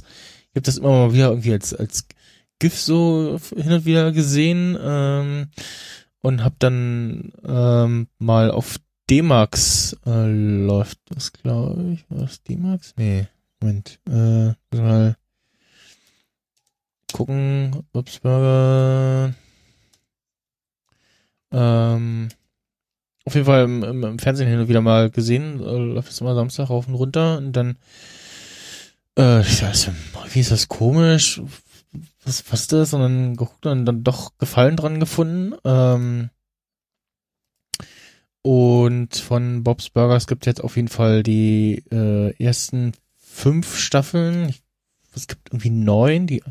ich 0.50 0.56
habe 0.56 0.62
das 0.62 0.78
immer 0.78 0.90
mal 0.90 1.14
wieder 1.14 1.30
irgendwie 1.30 1.54
als, 1.54 1.74
als 1.74 2.08
GIF 2.60 2.80
so 2.80 3.40
hin 3.56 3.72
und 3.72 3.86
wieder 3.86 4.12
gesehen 4.12 4.78
ähm, 4.82 5.52
und 6.22 6.44
habe 6.44 6.56
dann 6.58 7.32
ähm, 7.48 8.08
mal 8.18 8.50
auf 8.50 8.78
D-Max 9.10 9.96
äh, 10.06 10.28
läuft 10.28 11.00
das, 11.06 11.32
glaube 11.32 11.94
ich. 11.94 12.10
War 12.10 12.22
das 12.22 12.42
D-Max? 12.44 12.94
Nee, 12.98 13.28
Moment. 13.60 14.00
Äh, 14.10 14.54
mal 14.76 15.16
gucken, 17.14 17.84
Bob's 17.94 18.20
Burger. 18.20 19.34
Ähm, 21.52 22.30
auf 23.26 23.34
jeden 23.34 23.46
Fall 23.46 23.64
im, 23.64 23.84
im, 23.84 24.04
im 24.04 24.20
Fernsehen 24.20 24.48
hin 24.48 24.60
und 24.60 24.68
wieder 24.68 24.82
mal 24.82 25.10
gesehen, 25.10 25.62
äh, 25.62 25.78
läuft 25.78 26.12
es 26.12 26.22
immer 26.22 26.36
Samstag 26.36 26.70
rauf 26.70 26.88
und 26.88 26.96
runter 26.96 27.38
und 27.38 27.54
dann, 27.54 27.78
äh, 29.18 29.42
ich 29.42 29.64
weiß, 29.64 29.92
wie 30.32 30.40
ist 30.40 30.52
das 30.52 30.68
komisch? 30.68 31.42
Was, 32.26 32.44
was 32.52 32.62
ist 32.62 32.74
das? 32.74 32.94
Und 32.94 33.02
dann 33.02 33.36
geguckt 33.36 33.66
und 33.66 33.86
dann 33.86 34.04
doch 34.04 34.38
Gefallen 34.38 34.76
dran 34.76 35.00
gefunden. 35.00 35.56
Ähm, 35.64 36.30
und 38.46 39.16
von 39.16 39.64
Bob's 39.64 39.90
Burgers 39.90 40.28
gibt 40.28 40.46
jetzt 40.46 40.64
auf 40.64 40.76
jeden 40.76 40.88
Fall 40.88 41.24
die 41.24 41.84
äh, 41.92 42.32
ersten 42.38 42.92
fünf 43.18 43.76
Staffeln. 43.76 44.50
Ich, 44.50 44.62
es 45.16 45.26
gibt 45.26 45.50
irgendwie 45.50 45.72
neun, 45.72 46.28
die, 46.28 46.44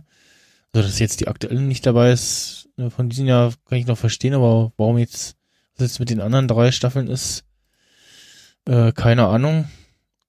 also 0.72 0.88
dass 0.88 0.98
jetzt 0.98 1.20
die 1.20 1.28
aktuelle 1.28 1.60
nicht 1.60 1.86
dabei 1.86 2.10
ist, 2.10 2.68
äh, 2.78 2.90
von 2.90 3.10
diesem 3.10 3.26
Jahr 3.26 3.52
kann 3.66 3.78
ich 3.78 3.86
noch 3.86 3.96
verstehen, 3.96 4.34
aber 4.34 4.72
warum 4.76 4.98
jetzt, 4.98 5.36
was 5.76 5.86
jetzt 5.86 6.00
mit 6.00 6.10
den 6.10 6.20
anderen 6.20 6.48
drei 6.48 6.72
Staffeln 6.72 7.06
ist, 7.06 7.44
äh, 8.64 8.90
keine 8.90 9.28
Ahnung. 9.28 9.68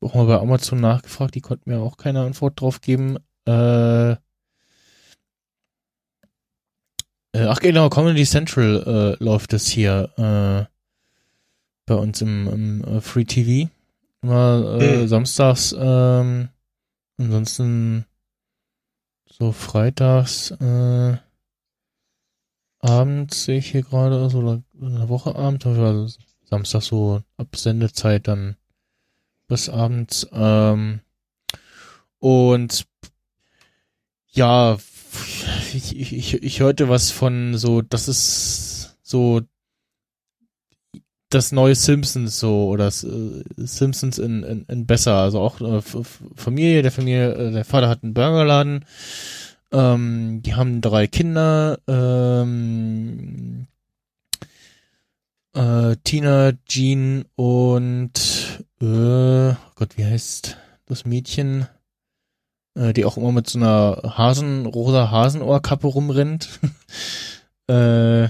Auch 0.02 0.14
mal 0.14 0.28
bei 0.28 0.38
Amazon 0.38 0.80
nachgefragt, 0.80 1.34
die 1.34 1.42
konnten 1.42 1.72
mir 1.72 1.80
auch 1.80 1.98
keine 1.98 2.22
Antwort 2.22 2.62
drauf 2.62 2.80
geben. 2.80 3.18
Äh, 3.48 4.12
äh, 4.12 4.18
ach 7.34 7.60
genau, 7.60 7.90
Comedy 7.90 8.24
Central 8.24 9.18
äh, 9.20 9.24
läuft 9.24 9.52
das 9.52 9.66
hier 9.66 10.12
äh, 10.70 10.75
bei 11.86 11.96
uns 11.96 12.22
im, 12.22 12.48
im 12.48 12.84
äh, 12.84 13.02
Free 13.02 13.26
TV. 13.26 13.70
Immer 14.22 14.80
äh, 14.82 15.02
Hm. 15.02 15.08
samstags, 15.08 15.76
ähm, 15.78 16.50
ansonsten 17.18 18.06
so 19.30 19.52
freitags, 19.52 20.52
äh, 20.52 21.18
abends 22.80 23.44
sehe 23.44 23.58
ich 23.58 23.72
hier 23.72 23.84
gerade, 23.84 24.22
also 24.22 24.40
oder 24.40 24.64
in 24.80 24.96
der 24.96 25.10
Woche 25.10 25.36
Abend, 25.36 25.66
also 25.66 26.08
Samstag 26.46 26.82
so 26.82 27.22
ab 27.38 27.56
Sendezeit 27.56 28.28
dann 28.28 28.56
bis 29.48 29.70
abends. 29.70 30.28
Ähm, 30.32 31.02
und 32.20 32.88
ja, 34.30 34.78
ich, 35.74 35.96
ich, 35.96 36.14
ich, 36.14 36.34
ich 36.44 36.60
hörte 36.60 36.90
was 36.90 37.12
von 37.12 37.58
so, 37.58 37.82
das 37.82 38.08
ist 38.08 38.98
so 39.02 39.42
das 41.30 41.52
neue 41.52 41.76
Simpsons 41.76 42.40
so 42.40 42.68
oder 42.68 42.88
äh, 42.88 43.44
Simpsons 43.58 44.18
in, 44.18 44.44
in, 44.44 44.66
in 44.66 44.86
besser. 44.86 45.16
Also 45.16 45.40
auch 45.40 45.60
äh, 45.62 45.82
Familie, 46.36 46.82
der 46.82 46.92
Familie, 46.92 47.34
äh, 47.34 47.52
der 47.52 47.66
Vater 47.66 47.90
hat 47.90 48.04
einen 48.04 48.14
Burgerladen. 48.14 48.86
Ähm, 49.72 50.42
die 50.44 50.56
haben 50.56 50.82
drei 50.82 51.08
Kinder. 51.08 51.80
Ähm, 51.88 53.68
äh, 55.54 55.96
Tina, 56.04 56.52
Jean 56.68 57.26
und 57.36 58.66
äh, 58.82 59.54
Gott, 59.76 59.98
wie 59.98 60.06
heißt 60.06 60.58
das 60.86 61.06
Mädchen? 61.06 61.68
Äh, 62.76 62.94
die 62.94 63.06
auch 63.06 63.18
immer 63.18 63.32
mit 63.32 63.50
so 63.50 63.58
einer 63.58 64.02
Hasen, 64.18 64.66
rosa 64.66 65.10
Hasenohrkappe 65.10 65.88
rumrennt. 65.88 66.60
äh, 67.68 68.28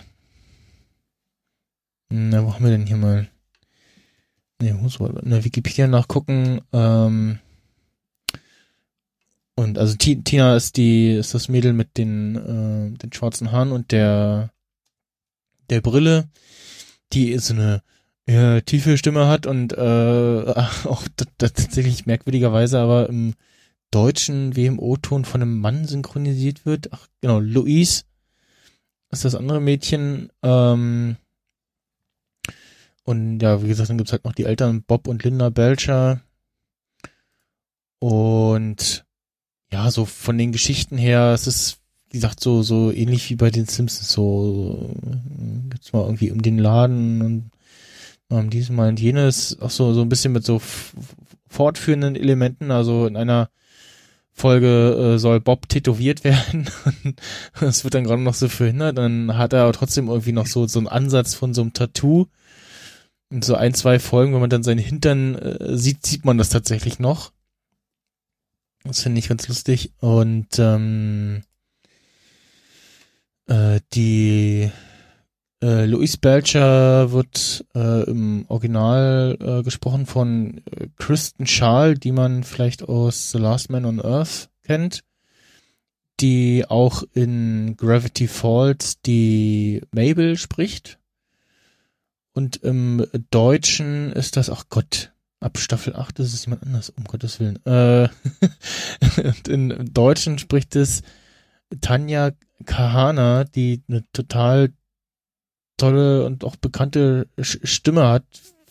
na, 2.10 2.44
wo 2.46 2.54
haben 2.54 2.64
wir 2.64 2.72
denn 2.72 2.86
hier 2.88 2.98
mal? 2.98 3.28
Ne, 4.62 4.74
muss 4.74 5.00
mal 5.00 5.18
in 5.24 5.32
der 5.32 5.44
Wikipedia 5.44 5.88
nachgucken. 5.88 6.62
Ähm, 6.72 7.40
und 9.56 9.78
also 9.78 9.96
Ti- 9.96 10.22
Tina 10.24 10.56
ist 10.56 10.78
die, 10.78 11.12
ist 11.14 11.34
das 11.34 11.48
Mädel 11.50 11.74
mit 11.74 11.98
den, 11.98 12.36
äh, 12.36 12.98
den 12.98 13.14
schwarzen 13.14 13.52
Haaren 13.52 13.72
und 13.72 13.92
der, 13.92 14.52
der 15.70 15.82
Brille, 15.82 16.30
die 17.14 17.38
so 17.38 17.54
eine 17.54 17.82
ja, 18.28 18.60
tiefe 18.62 18.98
Stimme 18.98 19.28
hat 19.28 19.46
und 19.46 19.74
äh, 19.74 19.76
auch 20.86 21.04
tatsächlich 21.38 22.06
merkwürdigerweise 22.06 22.80
aber 22.80 23.10
im 23.10 23.36
deutschen 23.92 24.56
WMO-Ton 24.56 25.26
von 25.26 25.42
einem 25.42 25.60
Mann 25.60 25.86
synchronisiert 25.86 26.66
wird. 26.66 26.92
Ach, 26.92 27.08
genau, 27.22 27.40
Louise 27.40 28.04
ist 29.12 29.24
das 29.26 29.36
andere 29.36 29.62
Mädchen. 29.62 30.30
Ähm, 30.44 31.16
und 33.06 33.40
ja, 33.40 33.62
wie 33.64 33.68
gesagt, 33.68 33.90
dann 33.90 33.98
gibt's 33.98 34.12
halt 34.12 34.26
noch 34.26 34.34
die 34.34 34.46
Eltern 34.46 34.84
Bob 34.84 35.08
und 35.08 35.24
Linda 35.24 35.50
Belcher. 35.50 36.22
Und 38.00 39.06
ja, 39.72 39.92
so 39.92 40.06
von 40.06 40.38
den 40.38 40.52
Geschichten 40.52 40.98
her, 40.98 41.32
es 41.34 41.48
ist, 41.48 41.78
wie 42.10 42.18
gesagt, 42.18 42.40
so, 42.40 42.64
so 42.64 42.92
ähnlich 42.92 43.30
wie 43.30 43.36
bei 43.36 43.52
den 43.52 43.68
Simpsons, 43.68 44.12
so 44.12 44.90
gibt's 45.70 45.94
mal 45.94 46.04
irgendwie 46.04 46.32
um 46.32 46.42
den 46.42 46.58
Laden 46.58 47.22
und 47.22 47.52
ähm, 48.32 48.50
diesmal 48.50 48.90
und 48.90 49.00
jenes, 49.00 49.60
auch 49.62 49.70
so, 49.70 49.94
so 49.94 50.02
ein 50.02 50.10
bisschen 50.10 50.34
mit 50.34 50.44
so 50.44 50.60
fortführenden 51.48 52.16
Elementen, 52.16 52.72
also 52.72 53.06
in 53.06 53.18
einer 53.18 53.50
Folge 54.32 55.14
äh, 55.16 55.20
soll 55.20 55.40
Bob 55.40 55.70
tätowiert 55.70 56.24
werden. 56.26 56.70
das 57.60 57.84
wird 57.84 57.94
dann 57.94 58.04
gerade 58.04 58.22
noch 58.22 58.34
so 58.34 58.50
verhindert. 58.50 58.98
Dann 58.98 59.38
hat 59.38 59.54
er 59.54 59.64
aber 59.64 59.74
trotzdem 59.74 60.10
irgendwie 60.10 60.34
noch 60.34 60.48
so, 60.48 60.68
so 60.68 60.80
einen 60.80 60.88
Ansatz 60.88 61.36
von 61.36 61.54
so 61.54 61.62
einem 61.62 61.74
Tattoo. 61.74 62.26
Und 63.30 63.44
so 63.44 63.56
ein, 63.56 63.74
zwei 63.74 64.00
Folgen, 64.00 64.34
wenn 64.34 64.42
man 64.42 64.50
dann 64.50 64.64
seinen 64.64 64.80
Hintern 64.80 65.36
äh, 65.36 65.78
sieht, 65.78 66.06
sieht 66.06 66.26
man 66.26 66.38
das 66.38 66.50
tatsächlich 66.50 67.00
noch. 67.00 67.32
Das 68.84 69.02
finde 69.02 69.20
ich 69.20 69.28
ganz 69.28 69.48
lustig. 69.48 69.92
Und 70.00 70.60
ähm, 70.60 71.42
äh, 73.48 73.80
die 73.94 74.72
äh, 75.62 75.86
Louise 75.86 76.18
Belcher 76.20 77.12
wird 77.12 77.66
äh, 77.74 78.04
im 78.10 78.46
Original 78.48 79.38
äh, 79.40 79.64
gesprochen 79.64 80.06
von 80.06 80.62
äh, 80.72 80.88
Kristen 80.98 81.48
Schaal, 81.48 81.96
die 81.96 82.12
man 82.12 82.44
vielleicht 82.44 82.84
aus 82.84 83.32
The 83.32 83.40
Last 83.40 83.72
Man 83.72 83.86
on 83.86 84.00
Earth 84.00 84.50
kennt, 84.64 85.04
die 86.20 86.66
auch 86.68 87.04
in 87.14 87.76
Gravity 87.78 88.28
Falls 88.28 89.02
die 89.02 89.82
Mabel 89.92 90.38
spricht. 90.38 91.00
Und 92.36 92.58
im 92.58 93.08
Deutschen 93.32 94.12
ist 94.12 94.36
das, 94.36 94.50
ach 94.50 94.66
Gott, 94.70 95.14
ab 95.40 95.58
Staffel 95.58 95.96
8 95.96 96.20
ist 96.20 96.34
es 96.34 96.46
jemand 96.46 96.64
anders, 96.64 96.90
um 96.90 97.06
Gottes 97.06 97.40
Willen. 97.40 97.66
Äh, 97.66 98.10
und 99.24 99.48
in 99.48 99.94
Deutschen 99.94 100.38
spricht 100.38 100.76
es 100.76 101.02
Tanja 101.80 102.32
Kahana, 102.66 103.46
die 103.46 103.84
eine 103.88 104.04
total 104.12 104.74
tolle 105.78 106.26
und 106.26 106.44
auch 106.44 106.58
bekannte 106.58 107.30
Stimme 107.40 108.06
hat, 108.06 108.26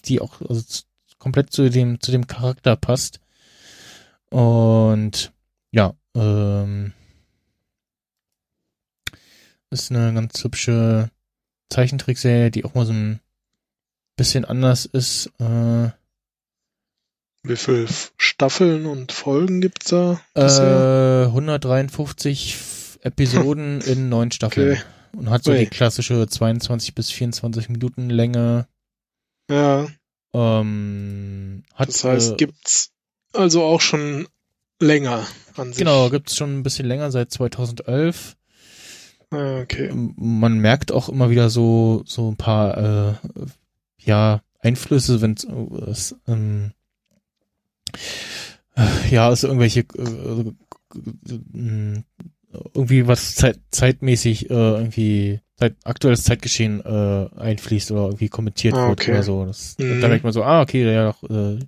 die 0.05 0.21
auch 0.21 0.43
also 0.43 0.63
komplett 1.19 1.51
zu 1.51 1.71
dem 1.71 2.03
zu 2.03 2.13
dem 2.13 2.27
Charakter 2.27 2.77
passt. 2.77 3.19
Und 4.29 5.33
ja, 5.71 5.95
ähm, 6.15 6.93
ist 9.71 9.91
eine 9.91 10.13
ganz 10.13 10.45
hübsche 10.45 11.11
Zeichentrickserie, 11.71 12.51
die 12.51 12.67
auch 12.67 12.75
mal 12.75 12.85
so 12.85 12.93
ein 12.93 13.21
bisschen 14.17 14.45
anders 14.45 14.87
ist. 14.87 15.31
Äh, 15.39 15.91
Wie 17.43 17.57
viele 17.57 17.87
Staffeln 18.17 18.87
und 18.87 19.13
Folgen 19.13 19.61
gibt's 19.61 19.91
da? 19.91 20.21
bisher? 20.35 21.25
äh, 21.25 21.27
153 21.29 22.55
F- 22.55 22.99
Episoden 23.03 23.81
in 23.87 24.09
neun 24.09 24.31
Staffeln. 24.31 24.73
Okay. 24.73 24.83
Und 25.17 25.31
hat 25.31 25.45
so 25.45 25.53
Ui. 25.53 25.59
die 25.59 25.67
klassische 25.67 26.27
22 26.27 26.95
bis 26.95 27.11
24 27.11 27.69
Minuten 27.69 28.11
Länge. 28.11 28.67
ja, 29.51 29.87
Ähm, 30.35 31.63
hat, 31.75 31.89
das 31.89 32.03
heißt, 32.03 32.33
äh, 32.33 32.37
gibt's 32.37 32.91
also 33.33 33.63
auch 33.63 33.81
schon 33.81 34.27
länger 34.81 35.25
an 35.57 35.69
sich. 35.69 35.79
Genau, 35.79 36.11
gibt's 36.11 36.37
schon 36.37 36.59
ein 36.59 36.63
bisschen 36.65 36.87
länger, 36.87 37.13
seit 37.13 37.31
2011. 37.31 38.37
Ah, 39.31 39.61
okay. 39.61 39.91
Man 39.93 40.59
merkt 40.59 40.91
auch 40.91 41.09
immer 41.09 41.31
wieder 41.31 41.49
so, 41.49 42.03
so 42.07 42.29
ein 42.31 42.37
paar, 42.37 42.77
äh, 42.77 43.15
ja, 44.05 44.43
Einflüsse, 44.61 45.21
wenn 45.21 45.33
es, 45.87 46.17
ähm, 46.27 46.73
äh, 48.77 49.11
ja, 49.11 49.29
also 49.29 49.49
irgendwelche, 49.49 49.81
äh, 49.81 50.53
äh, 51.59 52.03
irgendwie 52.75 53.07
was 53.07 53.35
zeit, 53.35 53.59
zeitmäßig, 53.71 54.51
äh, 54.51 54.55
irgendwie, 54.55 55.41
zeit, 55.57 55.77
aktuelles 55.85 56.25
Zeitgeschehen, 56.25 56.81
äh, 56.85 57.29
einfließt 57.37 57.91
oder 57.93 58.05
irgendwie 58.07 58.29
kommentiert 58.29 58.75
Ah, 58.75 58.89
wird 58.89 59.01
okay. 59.01 59.13
oder 59.13 59.23
so. 59.23 59.45
Das, 59.45 59.77
Mhm. 59.79 60.01
Da 60.01 60.09
merkt 60.09 60.25
man 60.25 60.33
so, 60.33 60.43
ah, 60.43 60.63
okay, 60.63 60.91
ja, 60.93 61.13
doch, 61.13 61.23
äh, 61.31 61.59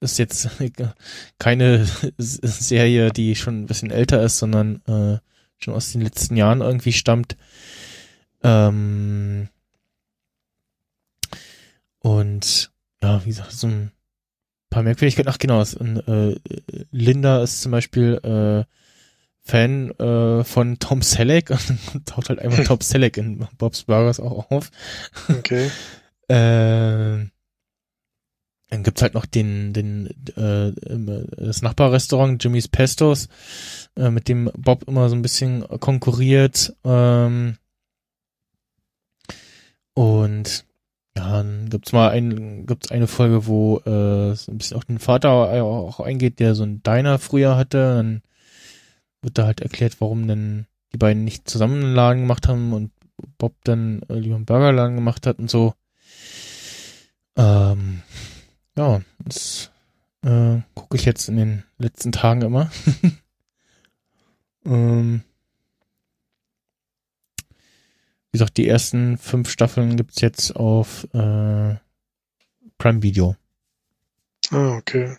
ist 0.00 0.18
jetzt 0.18 0.48
keine 1.38 1.86
Serie, 2.18 3.10
die 3.12 3.36
schon 3.36 3.62
ein 3.62 3.66
bisschen 3.66 3.90
älter 3.90 4.22
ist, 4.22 4.38
sondern 4.38 4.82
äh, 4.86 5.18
schon 5.58 5.74
aus 5.74 5.92
den 5.92 6.00
letzten 6.00 6.36
Jahren 6.36 6.60
irgendwie 6.60 6.92
stammt. 6.92 7.36
Ähm, 8.42 9.48
und 12.02 12.70
ja, 13.02 13.24
wie 13.24 13.28
gesagt, 13.30 13.52
so 13.52 13.66
ein 13.66 13.92
paar 14.70 14.82
Merkwürdigkeiten. 14.82 15.30
Ach 15.30 15.38
genau, 15.38 15.60
es, 15.60 15.74
äh, 15.74 16.36
Linda 16.90 17.42
ist 17.42 17.62
zum 17.62 17.72
Beispiel 17.72 18.14
äh, 18.22 18.64
Fan 19.44 19.90
äh, 19.98 20.44
von 20.44 20.78
Tom 20.78 21.02
Selleck 21.02 21.50
und 21.94 22.06
taucht 22.06 22.28
halt 22.28 22.38
einfach 22.38 22.64
Tom 22.64 22.80
Selleck 22.80 23.16
in 23.16 23.46
Bob's 23.58 23.84
Burgers 23.84 24.20
auch 24.20 24.50
auf. 24.50 24.70
Okay. 25.28 25.70
Äh, 26.28 27.26
dann 28.70 28.82
gibt's 28.84 29.02
halt 29.02 29.12
noch 29.12 29.26
den, 29.26 29.74
den, 29.74 30.06
äh, 30.36 30.68
im- 30.68 31.26
das 31.36 31.60
Nachbarrestaurant 31.60 32.42
Jimmy's 32.42 32.68
Pestos, 32.68 33.28
äh, 33.96 34.08
mit 34.08 34.28
dem 34.28 34.50
Bob 34.56 34.84
immer 34.88 35.10
so 35.10 35.16
ein 35.16 35.20
bisschen 35.20 35.66
konkurriert. 35.80 36.74
Ähm, 36.84 37.58
und 39.94 40.64
ja, 41.16 41.44
gibt's 41.68 41.92
mal 41.92 42.10
ein, 42.10 42.66
gibt's 42.66 42.90
eine 42.90 43.06
Folge, 43.06 43.46
wo 43.46 43.78
äh, 43.80 44.34
so 44.34 44.50
ein 44.50 44.58
bisschen 44.58 44.76
auch 44.76 44.84
den 44.84 44.98
Vater 44.98 45.30
auch 45.30 46.00
eingeht, 46.00 46.40
der 46.40 46.54
so 46.54 46.62
einen 46.62 46.82
Diner 46.82 47.18
früher 47.18 47.56
hatte. 47.56 47.96
Dann 47.96 48.22
wird 49.20 49.38
da 49.38 49.46
halt 49.46 49.60
erklärt, 49.60 50.00
warum 50.00 50.26
denn 50.26 50.66
die 50.92 50.98
beiden 50.98 51.24
nicht 51.24 51.48
zusammen 51.48 51.82
einen 51.82 51.94
Laden 51.94 52.22
gemacht 52.22 52.48
haben 52.48 52.72
und 52.72 52.92
Bob 53.38 53.54
dann 53.64 54.02
äh, 54.08 54.14
lieber 54.14 54.36
einen 54.36 54.46
Burgerladen 54.46 54.96
gemacht 54.96 55.26
hat 55.26 55.38
und 55.38 55.50
so. 55.50 55.74
Ähm, 57.36 58.02
ja, 58.76 59.00
das 59.18 59.70
äh, 60.22 60.58
gucke 60.74 60.96
ich 60.96 61.04
jetzt 61.04 61.28
in 61.28 61.36
den 61.36 61.62
letzten 61.78 62.12
Tagen 62.12 62.42
immer. 62.42 62.70
ähm, 64.66 65.22
wie 68.32 68.38
gesagt, 68.38 68.56
die 68.56 68.66
ersten 68.66 69.18
fünf 69.18 69.50
Staffeln 69.50 69.96
gibt's 69.96 70.20
jetzt 70.20 70.56
auf 70.56 71.04
äh, 71.12 71.76
Prime 72.78 73.02
Video. 73.02 73.36
Ah, 74.50 74.76
okay. 74.76 75.16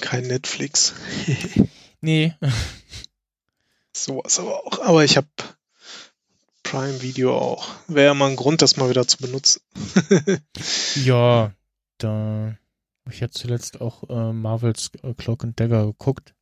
Kein 0.00 0.26
Netflix. 0.26 0.94
Nee, 2.00 2.34
Sowas 3.96 4.38
aber 4.38 4.66
auch. 4.66 4.80
Aber 4.80 5.04
ich 5.04 5.16
habe 5.16 5.28
Prime 6.62 7.00
Video 7.00 7.38
auch. 7.38 7.68
Wäre 7.86 8.06
ja 8.06 8.14
mal 8.14 8.30
ein 8.30 8.36
Grund, 8.36 8.60
das 8.60 8.76
mal 8.76 8.90
wieder 8.90 9.06
zu 9.06 9.18
benutzen. 9.18 9.62
ja, 11.04 11.52
da 11.98 12.08
habe 12.08 13.14
ich 13.14 13.20
ja 13.20 13.30
zuletzt 13.30 13.80
auch 13.80 14.08
äh, 14.10 14.32
Marvels 14.32 14.90
äh, 15.02 15.14
Cloak 15.14 15.44
and 15.44 15.58
Dagger 15.58 15.86
geguckt. 15.86 16.34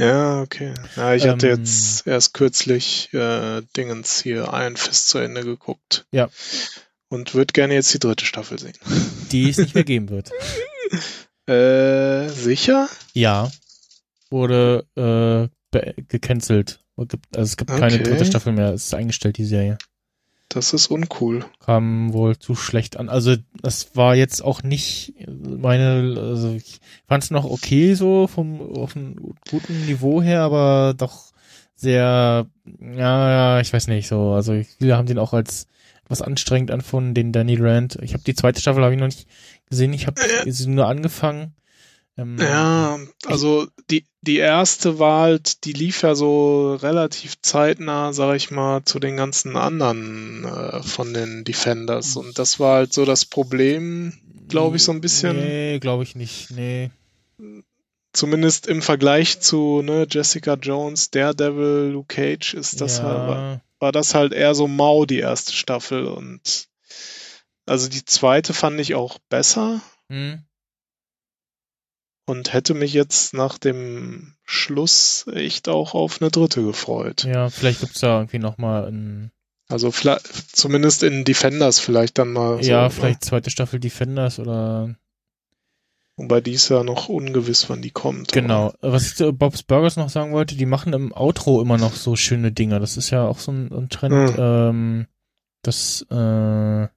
Ja, 0.00 0.40
okay. 0.42 0.74
Ja, 0.96 1.14
ich 1.14 1.26
hatte 1.26 1.48
Ähm. 1.48 1.58
jetzt 1.58 2.06
erst 2.06 2.32
kürzlich 2.34 3.12
äh, 3.12 3.62
Dingens 3.76 4.22
hier 4.22 4.48
Iron 4.52 4.76
Fist 4.76 5.08
zu 5.08 5.18
Ende 5.18 5.42
geguckt. 5.44 6.06
Ja. 6.12 6.28
Und 7.08 7.34
würde 7.34 7.52
gerne 7.52 7.74
jetzt 7.74 7.92
die 7.94 7.98
dritte 7.98 8.24
Staffel 8.24 8.58
sehen. 8.58 8.74
Die 9.32 9.48
es 9.48 9.56
nicht 9.58 9.74
mehr 9.74 9.84
geben 9.84 10.08
wird. 10.10 10.30
Äh, 11.46 12.28
sicher? 12.28 12.90
Ja, 13.14 13.50
wurde 14.28 14.84
äh, 15.72 15.98
gecancelt. 16.08 16.80
Es 16.98 17.08
gibt- 17.08 17.36
Also 17.38 17.44
es 17.44 17.56
gibt 17.56 17.70
keine 17.70 17.86
Okay. 17.94 18.02
dritte 18.02 18.26
Staffel 18.26 18.52
mehr. 18.52 18.74
Es 18.74 18.84
ist 18.84 18.94
eingestellt, 18.94 19.38
die 19.38 19.46
Serie. 19.46 19.78
Das 20.48 20.72
ist 20.72 20.86
uncool. 20.86 21.44
Kam 21.60 22.12
wohl 22.14 22.38
zu 22.38 22.54
schlecht 22.54 22.96
an. 22.96 23.10
Also 23.10 23.36
das 23.60 23.94
war 23.94 24.14
jetzt 24.14 24.42
auch 24.42 24.62
nicht 24.62 25.12
meine, 25.28 26.16
also 26.18 26.52
ich 26.52 26.80
fand 27.06 27.24
es 27.24 27.30
noch 27.30 27.44
okay 27.44 27.94
so 27.94 28.26
vom 28.26 28.60
auf 28.74 28.96
einem 28.96 29.34
guten 29.50 29.84
Niveau 29.84 30.22
her, 30.22 30.42
aber 30.42 30.94
doch 30.96 31.32
sehr, 31.74 32.46
ja, 32.80 33.30
ja, 33.30 33.60
ich 33.60 33.72
weiß 33.72 33.88
nicht 33.88 34.08
so. 34.08 34.32
Also 34.32 34.60
viele 34.78 34.96
haben 34.96 35.06
den 35.06 35.18
auch 35.18 35.34
als 35.34 35.66
etwas 36.04 36.22
anstrengend 36.22 36.70
angefunden, 36.70 37.12
den 37.12 37.32
Danny 37.32 37.56
Rand. 37.60 37.98
Ich 38.00 38.14
habe 38.14 38.24
die 38.24 38.34
zweite 38.34 38.60
Staffel 38.60 38.82
habe 38.82 38.94
ich 38.94 39.00
noch 39.00 39.06
nicht 39.06 39.28
gesehen. 39.68 39.92
Ich 39.92 40.06
habe 40.06 40.18
sie 40.46 40.68
nur 40.68 40.86
angefangen. 40.86 41.54
Ähm, 42.18 42.36
Ja, 42.38 42.98
also 43.26 43.68
die, 43.90 44.04
die 44.22 44.36
erste 44.36 44.98
war 44.98 45.22
halt, 45.22 45.64
die 45.64 45.72
lief 45.72 46.02
ja 46.02 46.14
so 46.14 46.74
relativ 46.74 47.40
zeitnah, 47.40 48.12
sag 48.12 48.36
ich 48.36 48.50
mal, 48.50 48.84
zu 48.84 48.98
den 48.98 49.16
ganzen 49.16 49.56
anderen 49.56 50.44
äh, 50.44 50.82
von 50.82 51.14
den 51.14 51.44
Defenders. 51.44 52.16
Und 52.16 52.38
das 52.38 52.60
war 52.60 52.74
halt 52.74 52.92
so 52.92 53.04
das 53.04 53.24
Problem, 53.24 54.12
glaube 54.48 54.76
ich, 54.76 54.82
so 54.82 54.92
ein 54.92 55.00
bisschen. 55.00 55.36
Nee, 55.36 55.78
glaube 55.78 56.02
ich 56.02 56.16
nicht. 56.16 56.50
Nee. 56.50 56.90
Zumindest 58.12 58.66
im 58.66 58.82
Vergleich 58.82 59.40
zu 59.40 59.80
ne, 59.82 60.06
Jessica 60.10 60.54
Jones, 60.54 61.10
Daredevil, 61.10 61.90
Luke 61.92 62.12
Cage 62.12 62.54
ist 62.54 62.80
das 62.80 62.98
ja, 62.98 63.04
halt, 63.04 63.28
war, 63.28 63.60
war 63.78 63.92
das 63.92 64.14
halt 64.14 64.32
eher 64.32 64.56
so 64.56 64.66
mau, 64.66 65.04
die 65.04 65.20
erste 65.20 65.52
Staffel. 65.52 66.06
Und 66.06 66.66
also 67.66 67.88
die 67.88 68.04
zweite 68.04 68.54
fand 68.54 68.80
ich 68.80 68.96
auch 68.96 69.18
besser 69.28 69.80
hm, 70.10 70.42
und 72.28 72.52
hätte 72.52 72.74
mich 72.74 72.92
jetzt 72.92 73.32
nach 73.32 73.56
dem 73.58 74.34
Schluss 74.44 75.26
echt 75.32 75.68
auch 75.68 75.94
auf 75.94 76.20
eine 76.20 76.30
dritte 76.30 76.62
gefreut. 76.62 77.24
ja, 77.24 77.48
vielleicht 77.48 77.80
gibt's 77.80 78.00
da 78.00 78.18
irgendwie 78.18 78.38
noch 78.38 78.58
mal 78.58 78.86
ein 78.86 79.30
Also 79.68 79.90
zumindest 80.52 81.02
in 81.02 81.24
Defenders 81.24 81.78
vielleicht 81.78 82.18
dann 82.18 82.32
mal. 82.32 82.62
so, 82.62 82.70
ja, 82.70 82.84
ne? 82.84 82.90
vielleicht 82.90 83.24
zweite 83.24 83.50
Staffel 83.50 83.80
Defenders 83.80 84.38
oder 84.38 84.94
Wobei 86.16 86.40
die 86.40 86.52
ist 86.52 86.68
ja 86.68 86.82
noch 86.82 87.08
ungewiss, 87.08 87.70
wann 87.70 87.80
die 87.80 87.92
kommt. 87.92 88.32
Genau. 88.32 88.74
Was 88.80 89.06
ich 89.06 89.14
zu 89.14 89.32
Bob's 89.32 89.62
Burgers 89.62 89.96
noch 89.96 90.08
sagen 90.08 90.32
wollte, 90.32 90.56
die 90.56 90.66
machen 90.66 90.92
im 90.92 91.12
Outro 91.12 91.62
immer 91.62 91.78
noch 91.78 91.94
so 91.94 92.16
schöne 92.16 92.50
Dinger. 92.50 92.80
Das 92.80 92.96
ist 92.96 93.10
ja 93.10 93.24
auch 93.24 93.38
so 93.38 93.52
ein, 93.52 93.72
ein 93.72 93.88
Trend, 93.88 94.34
ähm, 94.36 95.06
dass 95.62 96.04
äh, 96.10 96.88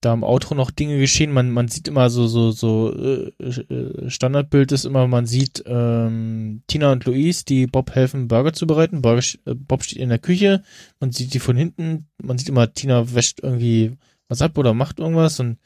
da 0.00 0.14
im 0.14 0.24
Outro 0.24 0.54
noch 0.54 0.70
Dinge 0.70 0.98
geschehen. 0.98 1.32
Man, 1.32 1.50
man 1.50 1.68
sieht 1.68 1.88
immer 1.88 2.08
so, 2.08 2.26
so, 2.26 2.50
so 2.52 2.92
äh, 2.94 3.32
äh, 3.38 4.10
Standardbild 4.10 4.72
ist 4.72 4.84
immer, 4.84 5.06
man 5.06 5.26
sieht 5.26 5.62
ähm, 5.66 6.62
Tina 6.66 6.92
und 6.92 7.04
Luis, 7.04 7.44
die 7.44 7.66
Bob 7.66 7.94
helfen, 7.94 8.28
Burger 8.28 8.52
zu 8.52 8.66
bereiten. 8.66 9.02
Burger, 9.02 9.22
äh, 9.44 9.54
Bob 9.54 9.84
steht 9.84 9.98
in 9.98 10.08
der 10.08 10.18
Küche, 10.18 10.62
man 11.00 11.12
sieht 11.12 11.34
die 11.34 11.38
von 11.40 11.56
hinten, 11.56 12.06
man 12.22 12.38
sieht 12.38 12.48
immer, 12.48 12.72
Tina 12.72 13.14
wäscht 13.14 13.40
irgendwie 13.42 13.96
was 14.28 14.42
ab 14.42 14.56
oder 14.56 14.74
macht 14.74 15.00
irgendwas 15.00 15.38
und 15.40 15.58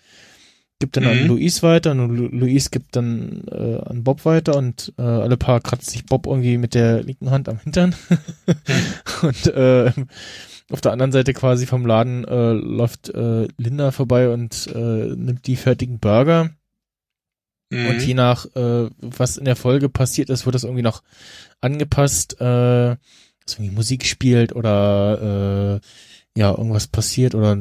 gibt 0.81 0.97
dann 0.97 1.05
an 1.05 1.23
Mhm. 1.23 1.29
Luis 1.29 1.63
weiter 1.63 1.93
und 1.93 2.17
Lu 2.17 2.27
Luis 2.27 2.71
gibt 2.71 2.97
dann 2.97 3.45
äh, 3.51 3.79
an 3.85 4.03
Bob 4.03 4.25
weiter 4.25 4.57
und 4.57 4.93
äh, 4.99 5.03
alle 5.03 5.37
paar 5.37 5.61
kratzt 5.61 5.91
sich 5.91 6.05
Bob 6.07 6.27
irgendwie 6.27 6.59
mit 6.59 6.75
der 6.75 7.03
linken 7.03 7.31
Hand 7.31 7.49
am 7.49 7.59
Hintern 7.59 7.95
und 9.23 9.47
äh, 9.47 9.93
auf 10.71 10.81
der 10.81 10.93
anderen 10.93 11.13
Seite 11.13 11.35
quasi 11.35 11.67
vom 11.67 11.85
Laden 11.87 12.25
äh, 12.25 12.53
läuft 12.53 13.11
äh, 13.11 13.49
Linda 13.59 13.91
vorbei 13.91 14.31
und 14.31 14.67
äh, 14.75 15.15
nimmt 15.15 15.47
die 15.47 15.57
fertigen 15.57 15.99
Burger 15.99 16.51
Mhm. 17.71 17.87
und 17.87 18.03
je 18.03 18.15
nach 18.15 18.45
äh, 18.55 18.91
was 19.01 19.37
in 19.37 19.47
der 19.47 19.57
Folge 19.57 19.89
passiert 19.89 20.29
ist, 20.31 20.45
wird 20.45 20.55
das 20.55 20.65
irgendwie 20.65 20.83
noch 20.83 21.03
angepasst, 21.61 22.35
äh, 22.41 22.97
dass 23.45 23.55
irgendwie 23.55 23.75
Musik 23.75 24.05
spielt 24.07 24.55
oder 24.55 25.81
äh, 25.81 26.39
ja 26.39 26.51
irgendwas 26.51 26.87
passiert 26.87 27.35
oder 27.35 27.57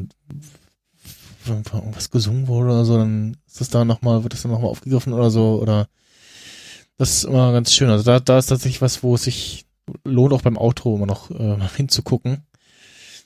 irgendwas 1.46 2.10
gesungen 2.10 2.48
wurde 2.48 2.70
oder 2.70 2.86
so, 2.86 2.98
dann 2.98 3.38
ist 3.48 3.62
das 3.62 3.70
da 3.70 3.86
nochmal, 3.86 4.24
wird 4.24 4.34
das 4.34 4.42
dann 4.44 4.52
nochmal 4.52 4.70
aufgegriffen 4.70 5.14
oder 5.14 5.30
so 5.30 5.60
oder 5.62 5.88
das 6.98 7.18
ist 7.18 7.24
immer 7.24 7.52
ganz 7.52 7.74
schön. 7.74 7.90
Also 7.90 8.04
da, 8.04 8.20
da 8.20 8.38
ist 8.38 8.48
tatsächlich 8.48 8.82
was, 8.82 9.04
wo 9.04 9.16
es 9.16 9.24
sich 9.24 9.66
lohnt, 10.06 10.32
auch 10.34 10.42
beim 10.42 10.58
Outro 10.58 10.96
immer 10.96 11.06
noch 11.06 11.32
äh, 11.32 11.58
mal 11.58 11.70
hinzugucken. 11.76 12.44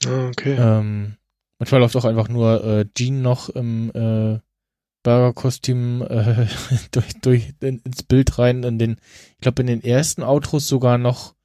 Ah, 0.05 0.27
okay. 0.27 0.55
Ähm, 0.59 1.15
manchmal 1.59 1.81
läuft 1.81 1.95
auch 1.95 2.05
einfach 2.05 2.29
nur 2.29 2.63
äh, 2.63 2.85
Jean 2.95 3.21
noch 3.21 3.49
im 3.49 3.89
äh, 3.93 4.39
Burger-Kostüm 5.03 6.01
äh, 6.01 6.47
durch, 6.91 7.13
durch 7.21 7.53
in, 7.61 7.79
ins 7.79 8.03
Bild 8.03 8.37
rein. 8.39 8.63
In 8.63 8.77
den, 8.79 8.97
ich 9.35 9.41
glaube, 9.41 9.61
in 9.61 9.67
den 9.67 9.83
ersten 9.83 10.23
Outros 10.23 10.67
sogar 10.67 10.97
noch 10.97 11.35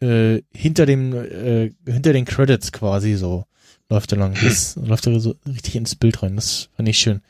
äh, 0.00 0.42
hinter 0.52 0.86
dem 0.86 1.14
äh, 1.14 1.72
hinter 1.86 2.12
den 2.12 2.24
Credits 2.24 2.72
quasi 2.72 3.14
so 3.14 3.44
läuft 3.88 4.12
er 4.12 4.18
lang. 4.18 4.34
Das 4.42 4.76
läuft 4.76 5.06
er 5.06 5.18
so 5.20 5.34
richtig 5.46 5.76
ins 5.76 5.94
Bild 5.96 6.22
rein. 6.22 6.36
Das 6.36 6.68
fand 6.76 6.88
ich 6.88 6.98
schön. 6.98 7.22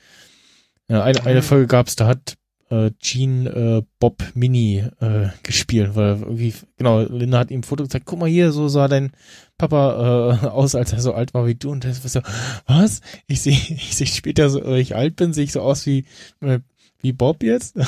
Ja, 0.89 1.03
eine, 1.03 1.25
eine 1.25 1.41
Mhm. 1.41 1.45
Folge 1.45 1.67
gab's, 1.67 1.97
da 1.97 2.07
hat 2.07 2.37
äh, 2.71 2.91
Gene 3.01 3.49
äh, 3.51 3.83
Bob 3.99 4.23
Mini 4.35 4.85
äh, 5.01 5.29
gespielt, 5.43 5.95
weil 5.95 6.21
irgendwie, 6.21 6.55
genau, 6.77 7.01
Linda 7.03 7.39
hat 7.39 7.51
ihm 7.51 7.61
ein 7.61 7.65
Foto 7.65 7.85
gezeigt, 7.85 8.07
guck 8.07 8.19
mal 8.19 8.29
hier, 8.29 8.53
so 8.53 8.69
sah 8.69 8.89
dein 8.89 9.13
Papa 9.59 10.41
äh, 10.43 10.47
aus, 10.49 10.75
als 10.75 10.93
er 10.93 11.01
so 11.01 11.15
alt 11.15 11.35
war 11.35 11.47
wie 11.47 11.55
du. 11.55 11.71
Und 11.71 11.85
der 11.85 11.93
ist 11.93 12.03
so, 12.03 12.21
was? 12.67 13.01
Ich 13.27 13.43
sehe 13.43 13.53
ich 13.71 13.97
seh 13.97 14.07
später, 14.07 14.51
so, 14.51 14.65
wenn 14.65 14.77
ich 14.77 14.97
alt 14.97 15.17
bin, 15.17 15.33
sehe 15.33 15.45
ich 15.45 15.53
so 15.53 15.61
aus 15.61 15.87
wie, 15.87 16.07
äh, 16.41 16.61
wie 17.01 17.13
Bob 17.13 17.43
jetzt. 17.43 17.77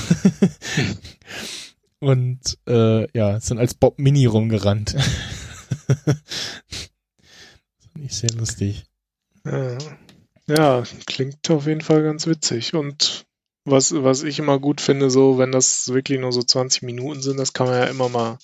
Und 1.99 2.59
äh, 2.69 3.11
ja, 3.17 3.41
sind 3.41 3.59
als 3.59 3.75
Bob 3.75 3.99
Mini 3.99 4.27
rumgerannt. 4.27 4.95
das 4.95 6.17
ich 7.95 8.15
sehr 8.15 8.31
lustig. 8.33 8.85
Ja. 9.45 9.79
ja, 10.47 10.83
klingt 11.07 11.51
auf 11.51 11.67
jeden 11.67 11.81
Fall 11.81 12.03
ganz 12.03 12.27
witzig. 12.27 12.75
Und 12.75 13.25
was, 13.65 13.95
was 13.95 14.23
ich 14.23 14.39
immer 14.39 14.59
gut 14.59 14.81
finde, 14.81 15.09
so, 15.11 15.39
wenn 15.39 15.53
das 15.53 15.89
wirklich 15.89 16.21
nur 16.21 16.33
so 16.33 16.43
20 16.43 16.83
Minuten 16.83 17.23
sind, 17.23 17.39
das 17.39 17.53
kann 17.55 17.67
man 17.67 17.77
ja 17.77 17.85
immer 17.85 18.09
mal 18.09 18.39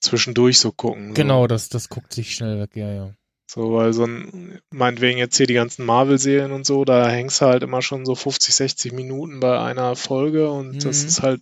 zwischendurch 0.00 0.58
so 0.58 0.72
gucken. 0.72 1.14
Genau, 1.14 1.42
So, 1.42 1.46
das, 1.48 1.68
das 1.68 1.88
guckt 1.88 2.12
sich 2.12 2.34
schnell 2.34 2.60
weg, 2.60 2.70
ja, 2.76 2.92
ja. 2.92 3.14
so 3.50 3.72
weil 3.74 3.92
so 3.92 4.04
ein, 4.04 4.60
meinetwegen 4.70 5.18
jetzt 5.18 5.36
hier 5.36 5.46
die 5.46 5.54
ganzen 5.54 5.84
Marvel-Serien 5.86 6.52
und 6.52 6.66
so, 6.66 6.84
da 6.84 7.08
hängst 7.08 7.40
du 7.40 7.46
halt 7.46 7.62
immer 7.62 7.82
schon 7.82 8.04
so 8.06 8.14
50, 8.14 8.54
60 8.54 8.92
Minuten 8.92 9.40
bei 9.40 9.58
einer 9.60 9.96
Folge 9.96 10.50
und 10.50 10.84
das 10.84 11.02
Mhm. 11.02 11.08
ist 11.08 11.22
halt 11.22 11.40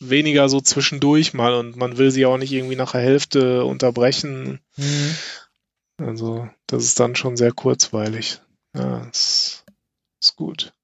weniger 0.00 0.48
so 0.48 0.60
zwischendurch 0.60 1.32
mal 1.34 1.54
und 1.54 1.76
man 1.76 1.96
will 1.98 2.10
sie 2.10 2.26
auch 2.26 2.36
nicht 2.38 2.52
irgendwie 2.52 2.76
nach 2.76 2.92
der 2.92 3.00
Hälfte 3.00 3.64
unterbrechen. 3.64 4.60
Mhm. 4.76 5.16
Also, 5.98 6.48
das 6.66 6.84
ist 6.84 7.00
dann 7.00 7.16
schon 7.16 7.36
sehr 7.38 7.52
kurzweilig. 7.52 8.40
Ja, 8.74 9.06
ist, 9.08 9.64
ist 10.22 10.36
gut. 10.36 10.74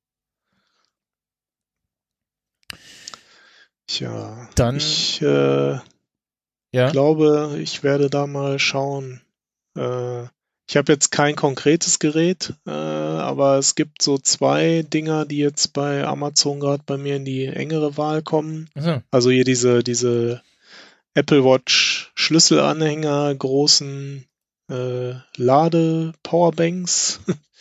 Tja, 3.86 4.48
Dann- 4.54 4.76
ich 4.78 5.20
äh, 5.22 5.78
Ja, 6.72 6.90
glaube, 6.90 7.58
ich 7.60 7.82
werde 7.82 8.10
da 8.10 8.26
mal 8.26 8.58
schauen. 8.58 9.20
Äh, 9.76 10.24
ich 10.68 10.76
habe 10.76 10.92
jetzt 10.92 11.10
kein 11.10 11.36
konkretes 11.36 11.98
Gerät, 11.98 12.54
äh, 12.66 12.70
aber 12.70 13.58
es 13.58 13.74
gibt 13.74 14.00
so 14.00 14.16
zwei 14.16 14.82
Dinger, 14.82 15.26
die 15.26 15.38
jetzt 15.38 15.74
bei 15.74 16.04
Amazon 16.06 16.60
gerade 16.60 16.82
bei 16.86 16.96
mir 16.96 17.16
in 17.16 17.24
die 17.24 17.44
engere 17.46 17.96
Wahl 17.96 18.22
kommen. 18.22 18.70
Achso. 18.74 19.02
Also 19.10 19.30
hier 19.30 19.44
diese, 19.44 19.82
diese 19.82 20.40
Apple 21.14 21.44
Watch 21.44 22.10
Schlüsselanhänger, 22.14 23.34
großen 23.34 24.24
äh, 24.70 25.14
Lade-Powerbanks. 25.36 27.20
Mhm. 27.26 27.36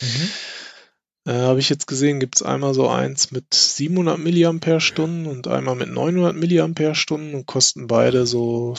Äh, 1.24 1.32
Habe 1.32 1.60
ich 1.60 1.68
jetzt 1.68 1.86
gesehen, 1.86 2.18
gibt 2.20 2.36
es 2.36 2.42
einmal 2.42 2.74
so 2.74 2.88
eins 2.88 3.30
mit 3.30 3.54
700 3.54 4.18
Milliampere-Stunden 4.18 5.26
und 5.26 5.46
einmal 5.46 5.76
mit 5.76 5.88
900 5.88 6.34
Milliampere-Stunden 6.34 7.34
und 7.34 7.46
kosten 7.46 7.86
beide 7.86 8.26
so, 8.26 8.74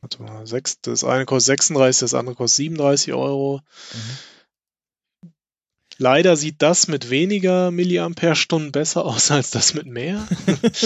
warte 0.00 0.22
mal, 0.22 0.46
sechs, 0.46 0.80
das 0.80 1.02
eine 1.02 1.24
kostet 1.24 1.58
36, 1.58 2.00
das 2.00 2.14
andere 2.14 2.36
kostet 2.36 2.56
37 2.56 3.14
Euro. 3.14 3.62
Mhm. 3.92 5.28
Leider 5.98 6.36
sieht 6.36 6.60
das 6.60 6.88
mit 6.88 7.10
weniger 7.10 7.70
Milliampere-Stunden 7.70 8.70
besser 8.70 9.04
aus 9.06 9.30
als 9.32 9.50
das 9.50 9.74
mit 9.74 9.86
mehr. 9.86 10.26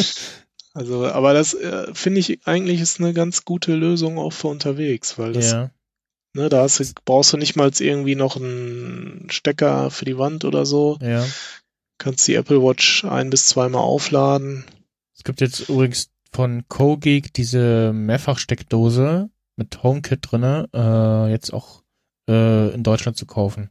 also, 0.73 1.07
aber 1.07 1.35
das 1.35 1.53
äh, 1.53 1.93
finde 1.93 2.21
ich 2.21 2.47
eigentlich 2.47 2.81
ist 2.81 3.01
eine 3.01 3.13
ganz 3.13 3.45
gute 3.45 3.75
Lösung 3.75 4.19
auch 4.19 4.33
für 4.33 4.49
unterwegs, 4.49 5.19
weil 5.19 5.35
das 5.35 5.53
Ja. 5.53 5.71
Ne, 6.33 6.49
da 6.49 6.67
du, 6.67 6.85
brauchst 7.05 7.33
du 7.33 7.37
nicht 7.37 7.57
mal 7.57 7.71
irgendwie 7.79 8.15
noch 8.15 8.37
einen 8.37 9.27
Stecker 9.31 9.91
für 9.91 10.05
die 10.05 10.19
Wand 10.19 10.45
oder 10.45 10.65
so. 10.65 10.99
Ja. 11.01 11.27
Kannst 11.99 12.27
die 12.29 12.35
Apple 12.35 12.63
Watch 12.63 13.05
ein 13.05 13.31
bis 13.31 13.47
zweimal 13.47 13.83
aufladen. 13.83 14.65
Es 15.17 15.25
gibt 15.25 15.41
jetzt 15.41 15.69
übrigens 15.69 16.11
von 16.33 16.65
CoGeek 16.69 17.33
diese 17.35 17.93
Mehrfachsteckdose 17.93 19.29
mit 19.57 19.83
HomeKit 19.83 20.21
drinne, 20.23 20.69
äh, 20.73 21.31
jetzt 21.31 21.53
auch 21.53 21.83
äh, 22.29 22.73
in 22.73 22.83
Deutschland 22.83 23.17
zu 23.17 23.27
kaufen. 23.27 23.71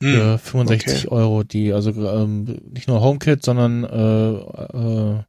Für 0.00 0.38
65 0.38 1.06
okay. 1.06 1.08
Euro, 1.08 1.44
die 1.44 1.72
also 1.72 1.90
ähm, 1.90 2.44
nicht 2.70 2.88
nur 2.88 3.00
HomeKit, 3.00 3.44
sondern 3.44 3.84
äh, 3.84 5.18
äh, 5.18 5.22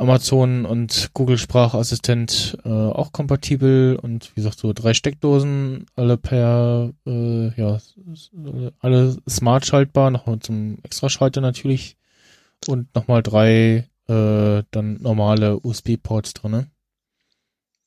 Amazon 0.00 0.64
und 0.64 1.10
Google 1.14 1.38
Sprachassistent 1.38 2.56
äh, 2.64 2.68
auch 2.68 3.12
kompatibel 3.12 3.98
und 4.00 4.30
wie 4.30 4.40
gesagt 4.40 4.58
so 4.58 4.72
drei 4.72 4.94
Steckdosen, 4.94 5.86
alle 5.94 6.16
per 6.16 6.90
äh, 7.06 7.48
ja 7.60 7.78
alle 8.80 9.16
smart 9.28 9.66
schaltbar, 9.66 10.10
noch 10.10 10.26
zum 10.40 10.78
Extraschalter 10.82 11.40
natürlich 11.40 11.96
und 12.66 12.94
nochmal 12.94 13.22
drei 13.22 13.88
äh, 14.08 14.62
dann 14.70 14.98
normale 15.00 15.60
USB-Ports 15.60 16.34
drinne. 16.34 16.68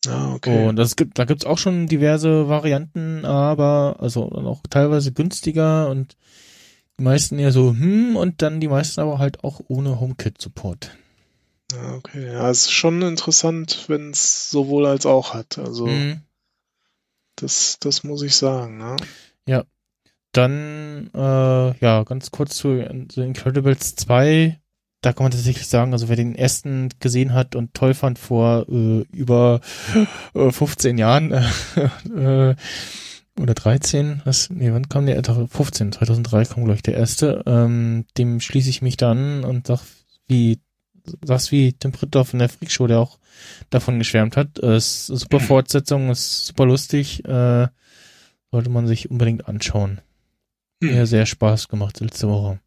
Ah, 0.08 0.33
okay. 0.35 0.67
Und 0.67 0.75
das 0.75 0.95
gibt, 0.95 1.17
da 1.17 1.25
gibt's 1.25 1.45
auch 1.45 1.58
schon 1.58 1.88
diverse 1.88 2.50
Varianten, 2.50 3.25
aber 3.25 3.98
also 4.00 4.30
dann 4.30 4.45
auch 4.45 4.61
teilweise 4.69 5.14
günstiger 5.14 5.90
und 5.90 6.16
die 7.00 7.03
meisten 7.03 7.40
eher 7.40 7.51
so, 7.51 7.72
hm, 7.72 8.16
und 8.16 8.42
dann 8.42 8.59
die 8.59 8.67
meisten 8.67 9.01
aber 9.01 9.17
halt 9.17 9.43
auch 9.43 9.61
ohne 9.67 10.00
HomeKit-Support. 10.00 10.92
Ja, 11.74 11.93
okay. 11.95 12.32
Ja, 12.32 12.50
es 12.50 12.64
ist 12.64 12.72
schon 12.72 13.02
interessant, 13.02 13.85
wenn 13.88 14.11
es 14.11 14.50
sowohl 14.50 14.85
als 14.85 15.06
auch 15.06 15.34
hat. 15.34 15.58
Also 15.58 15.88
Mhm. 15.88 16.22
das, 17.35 17.77
das 17.80 18.03
muss 18.03 18.22
ich 18.22 18.35
sagen. 18.35 18.77
Ne? 18.77 18.95
Dann, 20.34 21.11
äh, 21.14 21.77
ja, 21.77 22.03
ganz 22.03 22.32
kurz 22.32 22.56
zu 22.56 22.84
The 23.11 23.22
Incredibles 23.22 23.95
2. 23.95 24.60
Da 25.02 25.14
kann 25.14 25.26
man 25.26 25.32
tatsächlich 25.32 25.68
sagen, 25.68 25.93
also 25.93 26.10
wer 26.10 26.16
den 26.16 26.34
ersten 26.34 26.90
gesehen 27.00 27.34
hat 27.34 27.56
und 27.56 27.74
toll 27.76 27.93
fand 27.93 28.18
vor 28.18 28.66
äh, 28.68 29.02
über 29.11 29.61
äh, 30.34 30.52
15 30.52 30.98
Jahren 30.98 31.32
äh, 32.16 32.56
oder 33.40 33.53
13, 33.53 34.22
was, 34.26 34.50
nee, 34.50 34.72
wann 34.72 34.90
kam 34.90 35.06
der? 35.06 35.22
Doch, 35.22 35.48
15, 35.50 35.92
2003 35.92 36.45
kam, 36.45 36.64
glaube 36.64 36.77
ich, 36.77 36.84
der 36.84 36.95
erste. 36.95 37.43
Ähm, 37.45 38.06
dem 38.18 38.40
schließe 38.40 38.69
ich 38.69 38.82
mich 38.82 38.98
dann 38.98 39.43
und 39.43 39.68
sag, 39.68 39.82
wie, 40.27 40.61
sag's 41.24 41.52
wie 41.52 41.74
Tim 41.74 41.92
Pritthoff 41.92 42.34
in 42.34 42.40
der 42.40 42.50
Freakshow, 42.50 42.88
der 42.88 43.00
auch 43.00 43.20
davon 43.70 44.00
geschwärmt 44.00 44.38
hat. 44.38 44.60
Äh, 44.60 44.78
ist 44.78 45.10
eine 45.10 45.20
super 45.20 45.40
Fortsetzung, 45.40 46.10
ist 46.10 46.48
super 46.48 46.66
lustig, 46.66 47.26
äh, 47.26 47.68
sollte 48.52 48.70
man 48.70 48.88
sich 48.88 49.10
unbedingt 49.12 49.48
anschauen. 49.48 50.02
Hm. 50.82 50.94
Mir 50.94 51.06
sehr 51.06 51.26
Spaß 51.26 51.68
gemacht 51.68 52.00
letzte 52.00 52.28
Woche. 52.28 52.60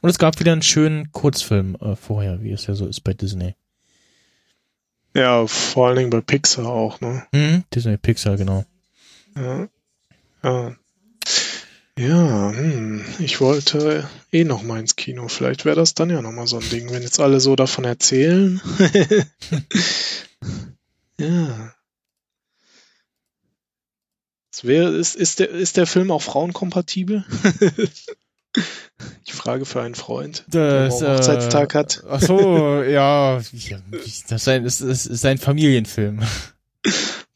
Und 0.00 0.10
es 0.10 0.18
gab 0.18 0.40
wieder 0.40 0.52
einen 0.52 0.62
schönen 0.62 1.12
Kurzfilm 1.12 1.76
äh, 1.76 1.94
vorher, 1.94 2.42
wie 2.42 2.50
es 2.50 2.66
ja 2.66 2.74
so 2.74 2.86
ist 2.86 3.00
bei 3.00 3.14
Disney. 3.14 3.54
Ja, 5.14 5.46
vor 5.46 5.88
allen 5.88 5.96
Dingen 5.96 6.10
bei 6.10 6.20
Pixar 6.20 6.66
auch. 6.66 7.00
Ne? 7.00 7.26
Mhm. 7.32 7.64
Disney 7.72 7.96
Pixar, 7.98 8.36
genau. 8.36 8.64
Ja. 9.36 9.68
Ja. 10.42 10.76
Ja, 11.98 12.52
hm. 12.52 13.04
ich 13.18 13.40
wollte 13.40 14.08
eh 14.32 14.44
noch 14.44 14.62
mal 14.62 14.80
ins 14.80 14.96
Kino. 14.96 15.28
Vielleicht 15.28 15.64
wäre 15.64 15.76
das 15.76 15.94
dann 15.94 16.10
ja 16.10 16.22
noch 16.22 16.32
mal 16.32 16.46
so 16.46 16.58
ein 16.58 16.68
Ding, 16.70 16.90
wenn 16.90 17.02
jetzt 17.02 17.20
alle 17.20 17.38
so 17.38 17.54
davon 17.54 17.84
erzählen. 17.84 18.60
ja. 21.18 21.74
Es 24.50 24.64
wäre, 24.64 24.90
ist, 24.96 25.16
ist, 25.16 25.38
der, 25.38 25.50
ist 25.50 25.76
der 25.76 25.86
Film 25.86 26.10
auch 26.10 26.22
frauenkompatibel? 26.22 27.24
ich 29.24 29.32
frage 29.32 29.64
für 29.64 29.82
einen 29.82 29.94
Freund, 29.94 30.44
der 30.46 30.86
Das, 30.86 31.00
morgen 31.00 31.16
Hochzeitstag 31.16 31.74
hat. 31.74 32.04
Ach 32.08 32.20
so, 32.20 32.82
ja, 32.82 33.36
das 33.36 33.52
ist 33.52 34.48
ein, 34.48 34.64
das 34.64 34.80
ist 34.80 35.24
ein 35.26 35.38
Familienfilm. 35.38 36.20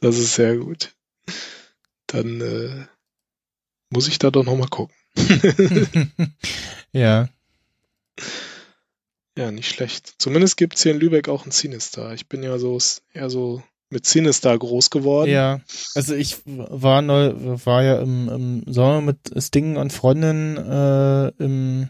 Das 0.01 0.18
ist 0.18 0.35
sehr 0.35 0.57
gut. 0.57 0.94
Dann 2.07 2.41
äh, 2.41 2.86
muss 3.91 4.09
ich 4.09 4.19
da 4.19 4.31
doch 4.31 4.45
noch 4.45 4.57
mal 4.57 4.69
gucken. 4.69 4.95
ja, 6.93 7.29
Ja, 9.39 9.51
nicht 9.51 9.69
schlecht. 9.69 10.15
Zumindest 10.19 10.57
gibt's 10.57 10.83
hier 10.83 10.93
in 10.93 11.01
Lübeck 11.01 11.29
auch 11.29 11.43
einen 11.43 11.53
Cinestar. 11.53 12.15
Ich 12.15 12.27
bin 12.29 12.43
ja 12.43 12.59
so 12.59 12.79
eher 13.13 13.29
so 13.31 13.63
mit 13.91 14.05
Cinestar 14.07 14.59
groß 14.59 14.91
geworden. 14.91 15.31
ja. 15.31 15.61
Also 15.95 16.15
ich 16.15 16.39
war 16.45 17.03
neu, 17.03 17.33
war 17.65 17.83
ja 17.83 18.01
im, 18.01 18.29
im 18.29 18.73
Sommer 18.73 19.01
mit 19.01 19.19
Sting 19.39 19.77
und 19.77 19.93
Freundinnen 19.93 20.57
äh, 20.57 21.29
im, 21.45 21.89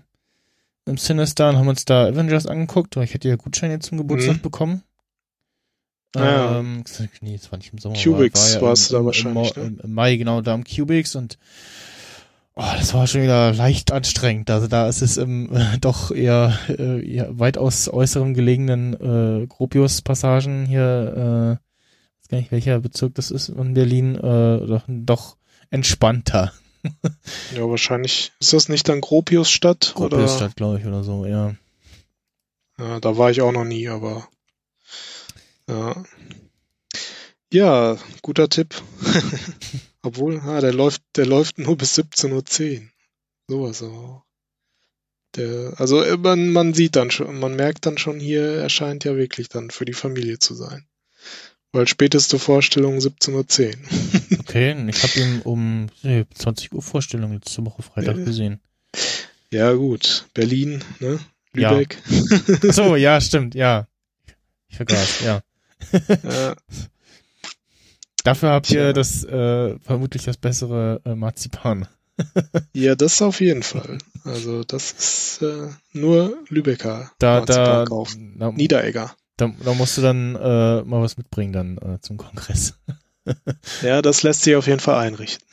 im 0.84 0.97
Sinister 0.99 1.49
und 1.49 1.57
haben 1.57 1.68
uns 1.68 1.84
da 1.84 2.07
Avengers 2.07 2.47
angeguckt, 2.47 2.97
ich 2.97 3.15
hätte 3.15 3.28
ja 3.28 3.36
Gutscheine 3.36 3.78
zum 3.78 3.97
Geburtstag 3.99 4.36
Mhm. 4.36 4.42
bekommen. 4.42 4.83
Ja. 6.18 6.58
Ähm, 6.58 6.84
nee, 7.20 7.36
das 7.36 7.50
war 7.50 7.58
nicht 7.58 7.72
im 7.72 7.78
Sommer. 7.78 7.96
Cubics 7.96 8.56
war, 8.56 8.70
warst 8.70 8.90
du 8.90 8.96
da 8.96 9.04
wahrscheinlich, 9.04 9.56
Im, 9.56 9.74
ne? 9.74 9.80
im, 9.82 9.94
Mai, 9.94 10.16
genau, 10.16 10.40
da 10.40 10.54
am 10.54 10.64
Cubics 10.64 11.14
und 11.16 11.38
oh, 12.54 12.64
das 12.78 12.94
war 12.94 13.06
schon 13.06 13.22
wieder 13.22 13.52
leicht 13.52 13.92
anstrengend. 13.92 14.50
Also 14.50 14.66
da 14.66 14.88
ist 14.88 15.02
es 15.02 15.16
im 15.16 15.54
äh, 15.54 15.78
doch 15.80 16.10
eher 16.10 16.58
äh, 16.68 17.04
ja, 17.08 17.26
weitaus 17.30 17.88
äußeren 17.88 18.34
gelegenen 18.34 18.94
äh, 18.94 19.46
Gropius-Passagen 19.46 20.66
hier, 20.66 21.58
äh, 21.60 22.20
weiß 22.20 22.28
gar 22.28 22.38
nicht 22.38 22.52
welcher 22.52 22.80
Bezirk 22.80 23.14
das 23.14 23.30
ist 23.30 23.48
in 23.48 23.74
Berlin, 23.74 24.16
äh, 24.16 24.66
doch, 24.66 24.84
doch 24.88 25.36
entspannter. 25.70 26.52
Ja, 27.56 27.68
wahrscheinlich. 27.68 28.30
Ist 28.38 28.52
das 28.52 28.68
nicht 28.68 28.88
dann 28.88 29.00
Gropiusstadt? 29.00 29.94
Oder? 29.96 30.18
Gropiusstadt, 30.18 30.54
glaube 30.54 30.78
ich, 30.78 30.86
oder 30.86 31.02
so, 31.02 31.26
ja. 31.26 31.56
Ja, 32.78 33.00
da 33.00 33.16
war 33.16 33.30
ich 33.30 33.40
auch 33.40 33.52
noch 33.52 33.64
nie, 33.64 33.88
aber. 33.88 34.28
Ja. 35.68 36.04
Ja, 37.52 37.96
guter 38.22 38.48
Tipp. 38.48 38.74
Obwohl, 40.02 40.40
ah, 40.40 40.60
der 40.60 40.72
läuft, 40.72 41.02
der 41.16 41.26
läuft 41.26 41.58
nur 41.58 41.76
bis 41.76 41.98
17.10 41.98 42.80
Uhr. 42.80 42.88
Sowas 43.48 43.82
auch. 43.82 44.24
Der, 45.36 45.74
also 45.78 46.02
äh, 46.02 46.16
man, 46.16 46.50
man 46.50 46.74
sieht 46.74 46.96
dann 46.96 47.10
schon, 47.10 47.38
man 47.38 47.54
merkt 47.56 47.86
dann 47.86 47.98
schon, 47.98 48.18
hier 48.20 48.42
erscheint 48.58 49.04
ja 49.04 49.16
wirklich 49.16 49.48
dann 49.48 49.70
für 49.70 49.84
die 49.84 49.92
Familie 49.92 50.38
zu 50.38 50.54
sein. 50.54 50.86
Weil 51.72 51.86
späteste 51.88 52.38
Vorstellung 52.38 52.98
17.10 52.98 53.32
Uhr. 53.34 54.38
Okay, 54.46 54.88
ich 54.88 55.02
habe 55.02 55.20
ihn 55.20 55.40
um 55.42 55.86
nee, 56.02 56.24
20 56.34 56.72
Uhr 56.72 56.82
Vorstellung 56.82 57.32
letzte 57.34 57.64
Woche 57.66 57.82
Freitag 57.82 58.16
Ja. 58.16 58.24
gesehen. 58.24 58.60
ja, 59.50 59.72
gut. 59.72 60.26
Berlin, 60.34 60.82
ne? 61.00 61.18
Ja. 61.54 61.72
Lübeck. 61.72 61.98
Ach 62.68 62.72
so, 62.72 62.96
ja, 62.96 63.20
stimmt, 63.20 63.54
ja. 63.54 63.86
Ich 64.68 64.76
vergaß, 64.76 65.20
ja. 65.24 65.42
Ja. 66.22 66.55
Dafür 68.24 68.50
habt 68.50 68.70
ihr 68.70 68.82
Tja. 68.82 68.92
das 68.92 69.24
äh, 69.24 69.78
vermutlich 69.80 70.24
das 70.24 70.36
bessere 70.36 71.00
äh, 71.05 71.14
Marzipan. 71.14 71.86
Ja, 72.72 72.94
das 72.94 73.20
auf 73.20 73.40
jeden 73.42 73.62
Fall. 73.62 73.98
Also 74.24 74.64
das 74.64 74.90
ist 74.92 75.42
äh, 75.42 75.68
nur 75.92 76.36
Lübecker 76.48 77.10
Da, 77.18 77.40
Marzipan 77.40 77.84
da, 78.38 78.46
da, 78.46 78.52
Niederegger. 78.52 79.14
da, 79.36 79.52
da 79.62 79.74
musst 79.74 79.98
du 79.98 80.02
dann 80.02 80.34
äh, 80.34 80.82
mal 80.82 81.02
was 81.02 81.18
mitbringen 81.18 81.52
dann 81.52 81.76
äh, 81.78 82.00
zum 82.00 82.16
Kongress. 82.16 82.74
Ja, 83.82 84.02
das 84.02 84.22
lässt 84.22 84.42
sich 84.42 84.55
auf 84.55 84.68
jeden 84.68 84.78
Fall 84.78 85.05
einrichten. 85.05 85.44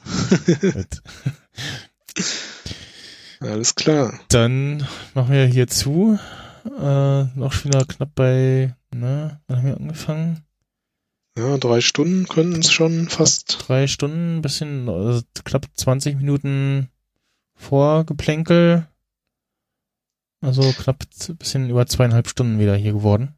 Alles 3.40 3.74
klar. 3.74 4.20
Dann 4.30 4.88
machen 5.16 5.32
wir 5.34 5.46
hier 5.48 5.68
zu. 5.68 6.20
Äh, 6.66 7.24
noch 7.36 7.52
schon 7.52 7.74
wieder 7.74 7.86
knapp 7.86 8.14
bei, 8.16 8.76
ne, 8.94 9.40
wann 9.48 9.58
haben 9.58 9.68
wir 9.68 9.78
angefangen? 9.78 10.44
Ja, 11.38 11.58
drei 11.58 11.82
Stunden 11.82 12.28
können 12.28 12.60
es 12.60 12.72
schon 12.72 13.10
fast. 13.10 13.58
Drei 13.68 13.88
Stunden, 13.88 14.42
bisschen, 14.42 14.88
also 14.88 15.22
knapp 15.44 15.66
20 15.74 16.16
Minuten 16.18 16.90
Vorgeplänkel. 17.56 18.88
Also 20.42 20.74
knapp 20.74 21.04
z- 21.12 21.38
bisschen 21.40 21.70
über 21.70 21.86
zweieinhalb 21.88 22.28
Stunden 22.28 22.60
wieder 22.60 22.76
hier 22.76 22.92
geworden. 22.94 23.34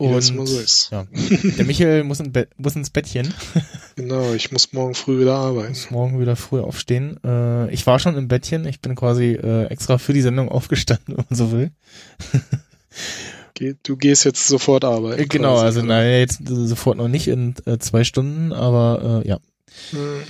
Immer 0.00 0.20
so 0.22 0.44
ist. 0.44 0.90
ja, 0.92 1.06
der 1.10 1.64
Michael 1.64 2.04
muss, 2.04 2.20
in 2.20 2.32
muss 2.56 2.76
ins 2.76 2.90
Bettchen, 2.90 3.34
Genau, 3.96 4.32
ich 4.32 4.52
muss 4.52 4.72
morgen 4.72 4.94
früh 4.94 5.18
wieder 5.20 5.34
arbeiten. 5.36 5.70
muss 5.70 5.90
morgen 5.90 6.20
wieder 6.20 6.36
früh 6.36 6.60
aufstehen. 6.60 7.18
Äh, 7.24 7.68
ich 7.72 7.84
war 7.84 7.98
schon 7.98 8.16
im 8.16 8.28
Bettchen, 8.28 8.64
ich 8.64 8.80
bin 8.80 8.94
quasi 8.94 9.32
äh, 9.32 9.64
extra 9.66 9.98
für 9.98 10.12
die 10.12 10.20
Sendung 10.22 10.50
aufgestanden, 10.50 11.06
wenn 11.16 11.24
man 11.28 11.36
so 11.36 11.50
will. 11.50 11.72
Du 13.82 13.96
gehst 13.96 14.24
jetzt 14.24 14.46
sofort 14.46 14.84
arbeiten. 14.84 15.20
Äh, 15.20 15.26
genau, 15.26 15.54
quasi, 15.54 15.64
also 15.64 15.80
oder? 15.80 15.88
naja, 15.88 16.18
jetzt 16.18 16.40
sofort 16.46 16.96
noch 16.96 17.08
nicht 17.08 17.28
in 17.28 17.54
äh, 17.66 17.78
zwei 17.78 18.04
Stunden, 18.04 18.52
aber 18.52 19.22
äh, 19.24 19.28
ja. 19.28 19.38
Hm. 19.90 20.22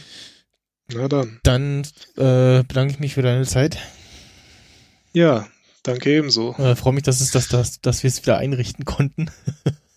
Na 0.93 1.09
dann. 1.09 1.39
Dann 1.43 1.83
äh, 2.17 2.63
bedanke 2.65 2.95
ich 2.95 3.01
mich 3.01 3.15
für 3.15 3.23
deine 3.23 3.45
Zeit. 3.45 3.79
Ja, 5.13 5.47
danke 5.83 6.11
ebenso. 6.11 6.55
Äh, 6.57 6.77
Freue 6.77 6.95
mich, 6.95 7.03
dass 7.03 7.21
es 7.21 7.31
das, 7.31 7.49
dass, 7.49 7.81
dass 7.81 8.03
wir 8.03 8.09
es 8.09 8.23
wieder 8.23 8.39
einrichten 8.39 8.85
konnten. 8.85 9.31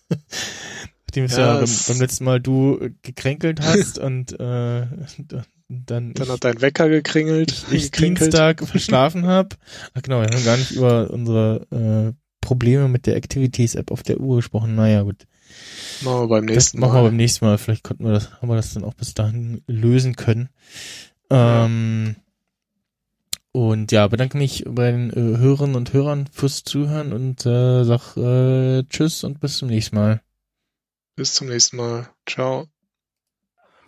Nachdem 1.06 1.24
es 1.24 1.36
ja, 1.36 1.54
Ja, 1.54 1.60
beim, 1.60 1.70
beim 1.88 2.00
letzten 2.00 2.24
Mal 2.24 2.40
du 2.40 2.90
gekränkelt 3.02 3.60
hast 3.62 3.98
und 4.00 4.32
äh, 4.32 4.86
dann, 5.68 6.12
Dann 6.12 6.12
ich, 6.14 6.28
hat 6.28 6.44
dein 6.44 6.60
Wecker 6.60 6.88
gekringelt. 6.90 7.64
ich 7.70 7.90
gekrinkelt. 7.90 8.32
Dienstag 8.32 8.66
verschlafen 8.66 9.26
habe. 9.26 9.56
Ach 9.94 10.02
genau, 10.02 10.20
wir 10.20 10.28
haben 10.28 10.44
gar 10.44 10.58
nicht 10.58 10.72
über 10.72 11.10
unsere 11.10 11.66
äh, 12.14 12.21
Probleme 12.42 12.88
mit 12.88 13.06
der 13.06 13.16
Activities-App 13.16 13.90
auf 13.90 14.02
der 14.02 14.20
Uhr 14.20 14.36
gesprochen. 14.36 14.74
Naja, 14.74 15.02
gut. 15.02 15.26
Machen 16.02 16.20
wir 16.22 16.28
beim 16.28 16.46
Das 16.46 16.54
nächsten 16.56 16.80
machen 16.80 16.92
wir 16.92 17.00
Mal. 17.02 17.08
beim 17.08 17.16
nächsten 17.16 17.44
Mal. 17.46 17.56
Vielleicht 17.56 17.84
konnten 17.84 18.04
wir 18.04 18.12
das, 18.12 18.30
haben 18.40 18.48
wir 18.48 18.56
das 18.56 18.74
dann 18.74 18.84
auch 18.84 18.94
bis 18.94 19.14
dahin 19.14 19.62
lösen 19.66 20.14
können. 20.16 20.50
Ähm, 21.30 22.16
Und 23.52 23.92
ja, 23.92 24.06
bedanke 24.08 24.36
mich 24.38 24.64
bei 24.66 24.90
den 24.90 25.10
äh, 25.10 25.38
Hörerinnen 25.38 25.76
und 25.76 25.92
Hörern 25.92 26.26
fürs 26.32 26.64
Zuhören 26.64 27.12
und 27.12 27.44
äh, 27.46 27.84
sag 27.84 28.16
äh, 28.16 28.82
Tschüss 28.84 29.24
und 29.24 29.40
bis 29.40 29.58
zum 29.58 29.68
nächsten 29.68 29.96
Mal. 29.96 30.22
Bis 31.16 31.34
zum 31.34 31.48
nächsten 31.48 31.76
Mal. 31.76 32.08
Ciao. 32.26 32.66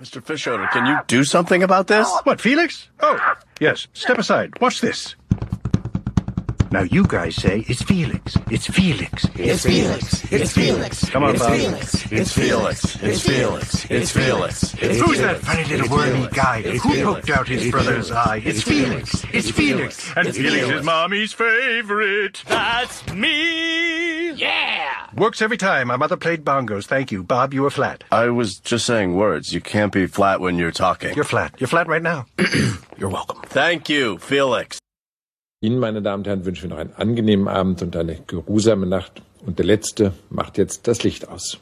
Mr. 0.00 0.20
Fischoder, 0.22 0.66
can 0.72 0.84
you 0.86 0.96
do 1.06 1.24
something 1.24 1.62
about 1.62 1.84
this? 1.84 2.06
What, 2.24 2.40
Felix? 2.42 2.90
Oh, 3.00 3.16
yes. 3.60 3.88
Step 3.94 4.18
aside. 4.18 4.50
Watch 4.60 4.80
this. 4.80 5.16
Now 6.74 6.82
you 6.82 7.04
guys 7.06 7.36
say 7.36 7.64
it's 7.68 7.84
Felix. 7.84 8.36
It's 8.50 8.66
Felix. 8.66 9.26
It's 9.36 9.62
Felix. 9.62 10.32
It's 10.32 10.52
Felix. 10.52 11.08
Come 11.08 11.22
on, 11.22 11.38
Bob. 11.38 11.52
it's 11.52 12.02
Felix. 12.02 12.10
It's 12.10 12.32
Felix. 12.32 12.96
It's 13.00 13.22
Felix. 13.22 13.84
It's 13.88 14.10
Felix. 14.10 14.72
Who's 14.72 15.20
that 15.20 15.36
funny 15.36 15.62
little 15.66 15.88
wormy 15.88 16.26
guy 16.32 16.62
who 16.62 17.04
poked 17.04 17.30
out 17.30 17.46
his 17.46 17.70
brother's 17.70 18.10
eye? 18.10 18.42
It's 18.44 18.60
Felix. 18.62 19.24
It's 19.32 19.52
Felix. 19.52 20.04
And 20.16 20.34
Felix 20.34 20.36
Felix. 20.36 20.80
is 20.80 20.84
mommy's 20.84 21.32
favorite. 21.32 22.42
That's 22.48 23.08
me. 23.12 24.32
Yeah. 24.32 24.90
Works 25.16 25.42
every 25.42 25.56
time. 25.56 25.86
My 25.86 25.96
mother 25.96 26.16
played 26.16 26.44
bongos. 26.44 26.86
Thank 26.86 27.12
you. 27.12 27.22
Bob, 27.22 27.54
you 27.54 27.62
were 27.62 27.70
flat. 27.70 28.02
I 28.10 28.30
was 28.30 28.58
just 28.58 28.84
saying 28.84 29.14
words. 29.14 29.54
You 29.54 29.60
can't 29.60 29.92
be 29.92 30.08
flat 30.08 30.40
when 30.40 30.58
you're 30.58 30.72
talking. 30.72 31.14
You're 31.14 31.22
flat. 31.22 31.54
You're 31.60 31.68
flat 31.68 31.86
right 31.86 32.02
now. 32.02 32.26
You're 32.98 33.10
welcome. 33.10 33.42
Thank 33.42 33.88
you, 33.88 34.18
Felix. 34.18 34.80
Ihnen, 35.64 35.78
meine 35.78 36.02
Damen 36.02 36.20
und 36.20 36.26
Herren, 36.26 36.44
wünschen 36.44 36.64
wir 36.64 36.76
noch 36.76 36.78
einen 36.78 36.92
angenehmen 36.94 37.48
Abend 37.48 37.80
und 37.80 37.96
eine 37.96 38.18
geruhsame 38.26 38.86
Nacht. 38.86 39.22
Und 39.46 39.58
der 39.58 39.64
Letzte 39.64 40.12
macht 40.28 40.58
jetzt 40.58 40.86
das 40.86 41.02
Licht 41.04 41.28
aus. 41.28 41.58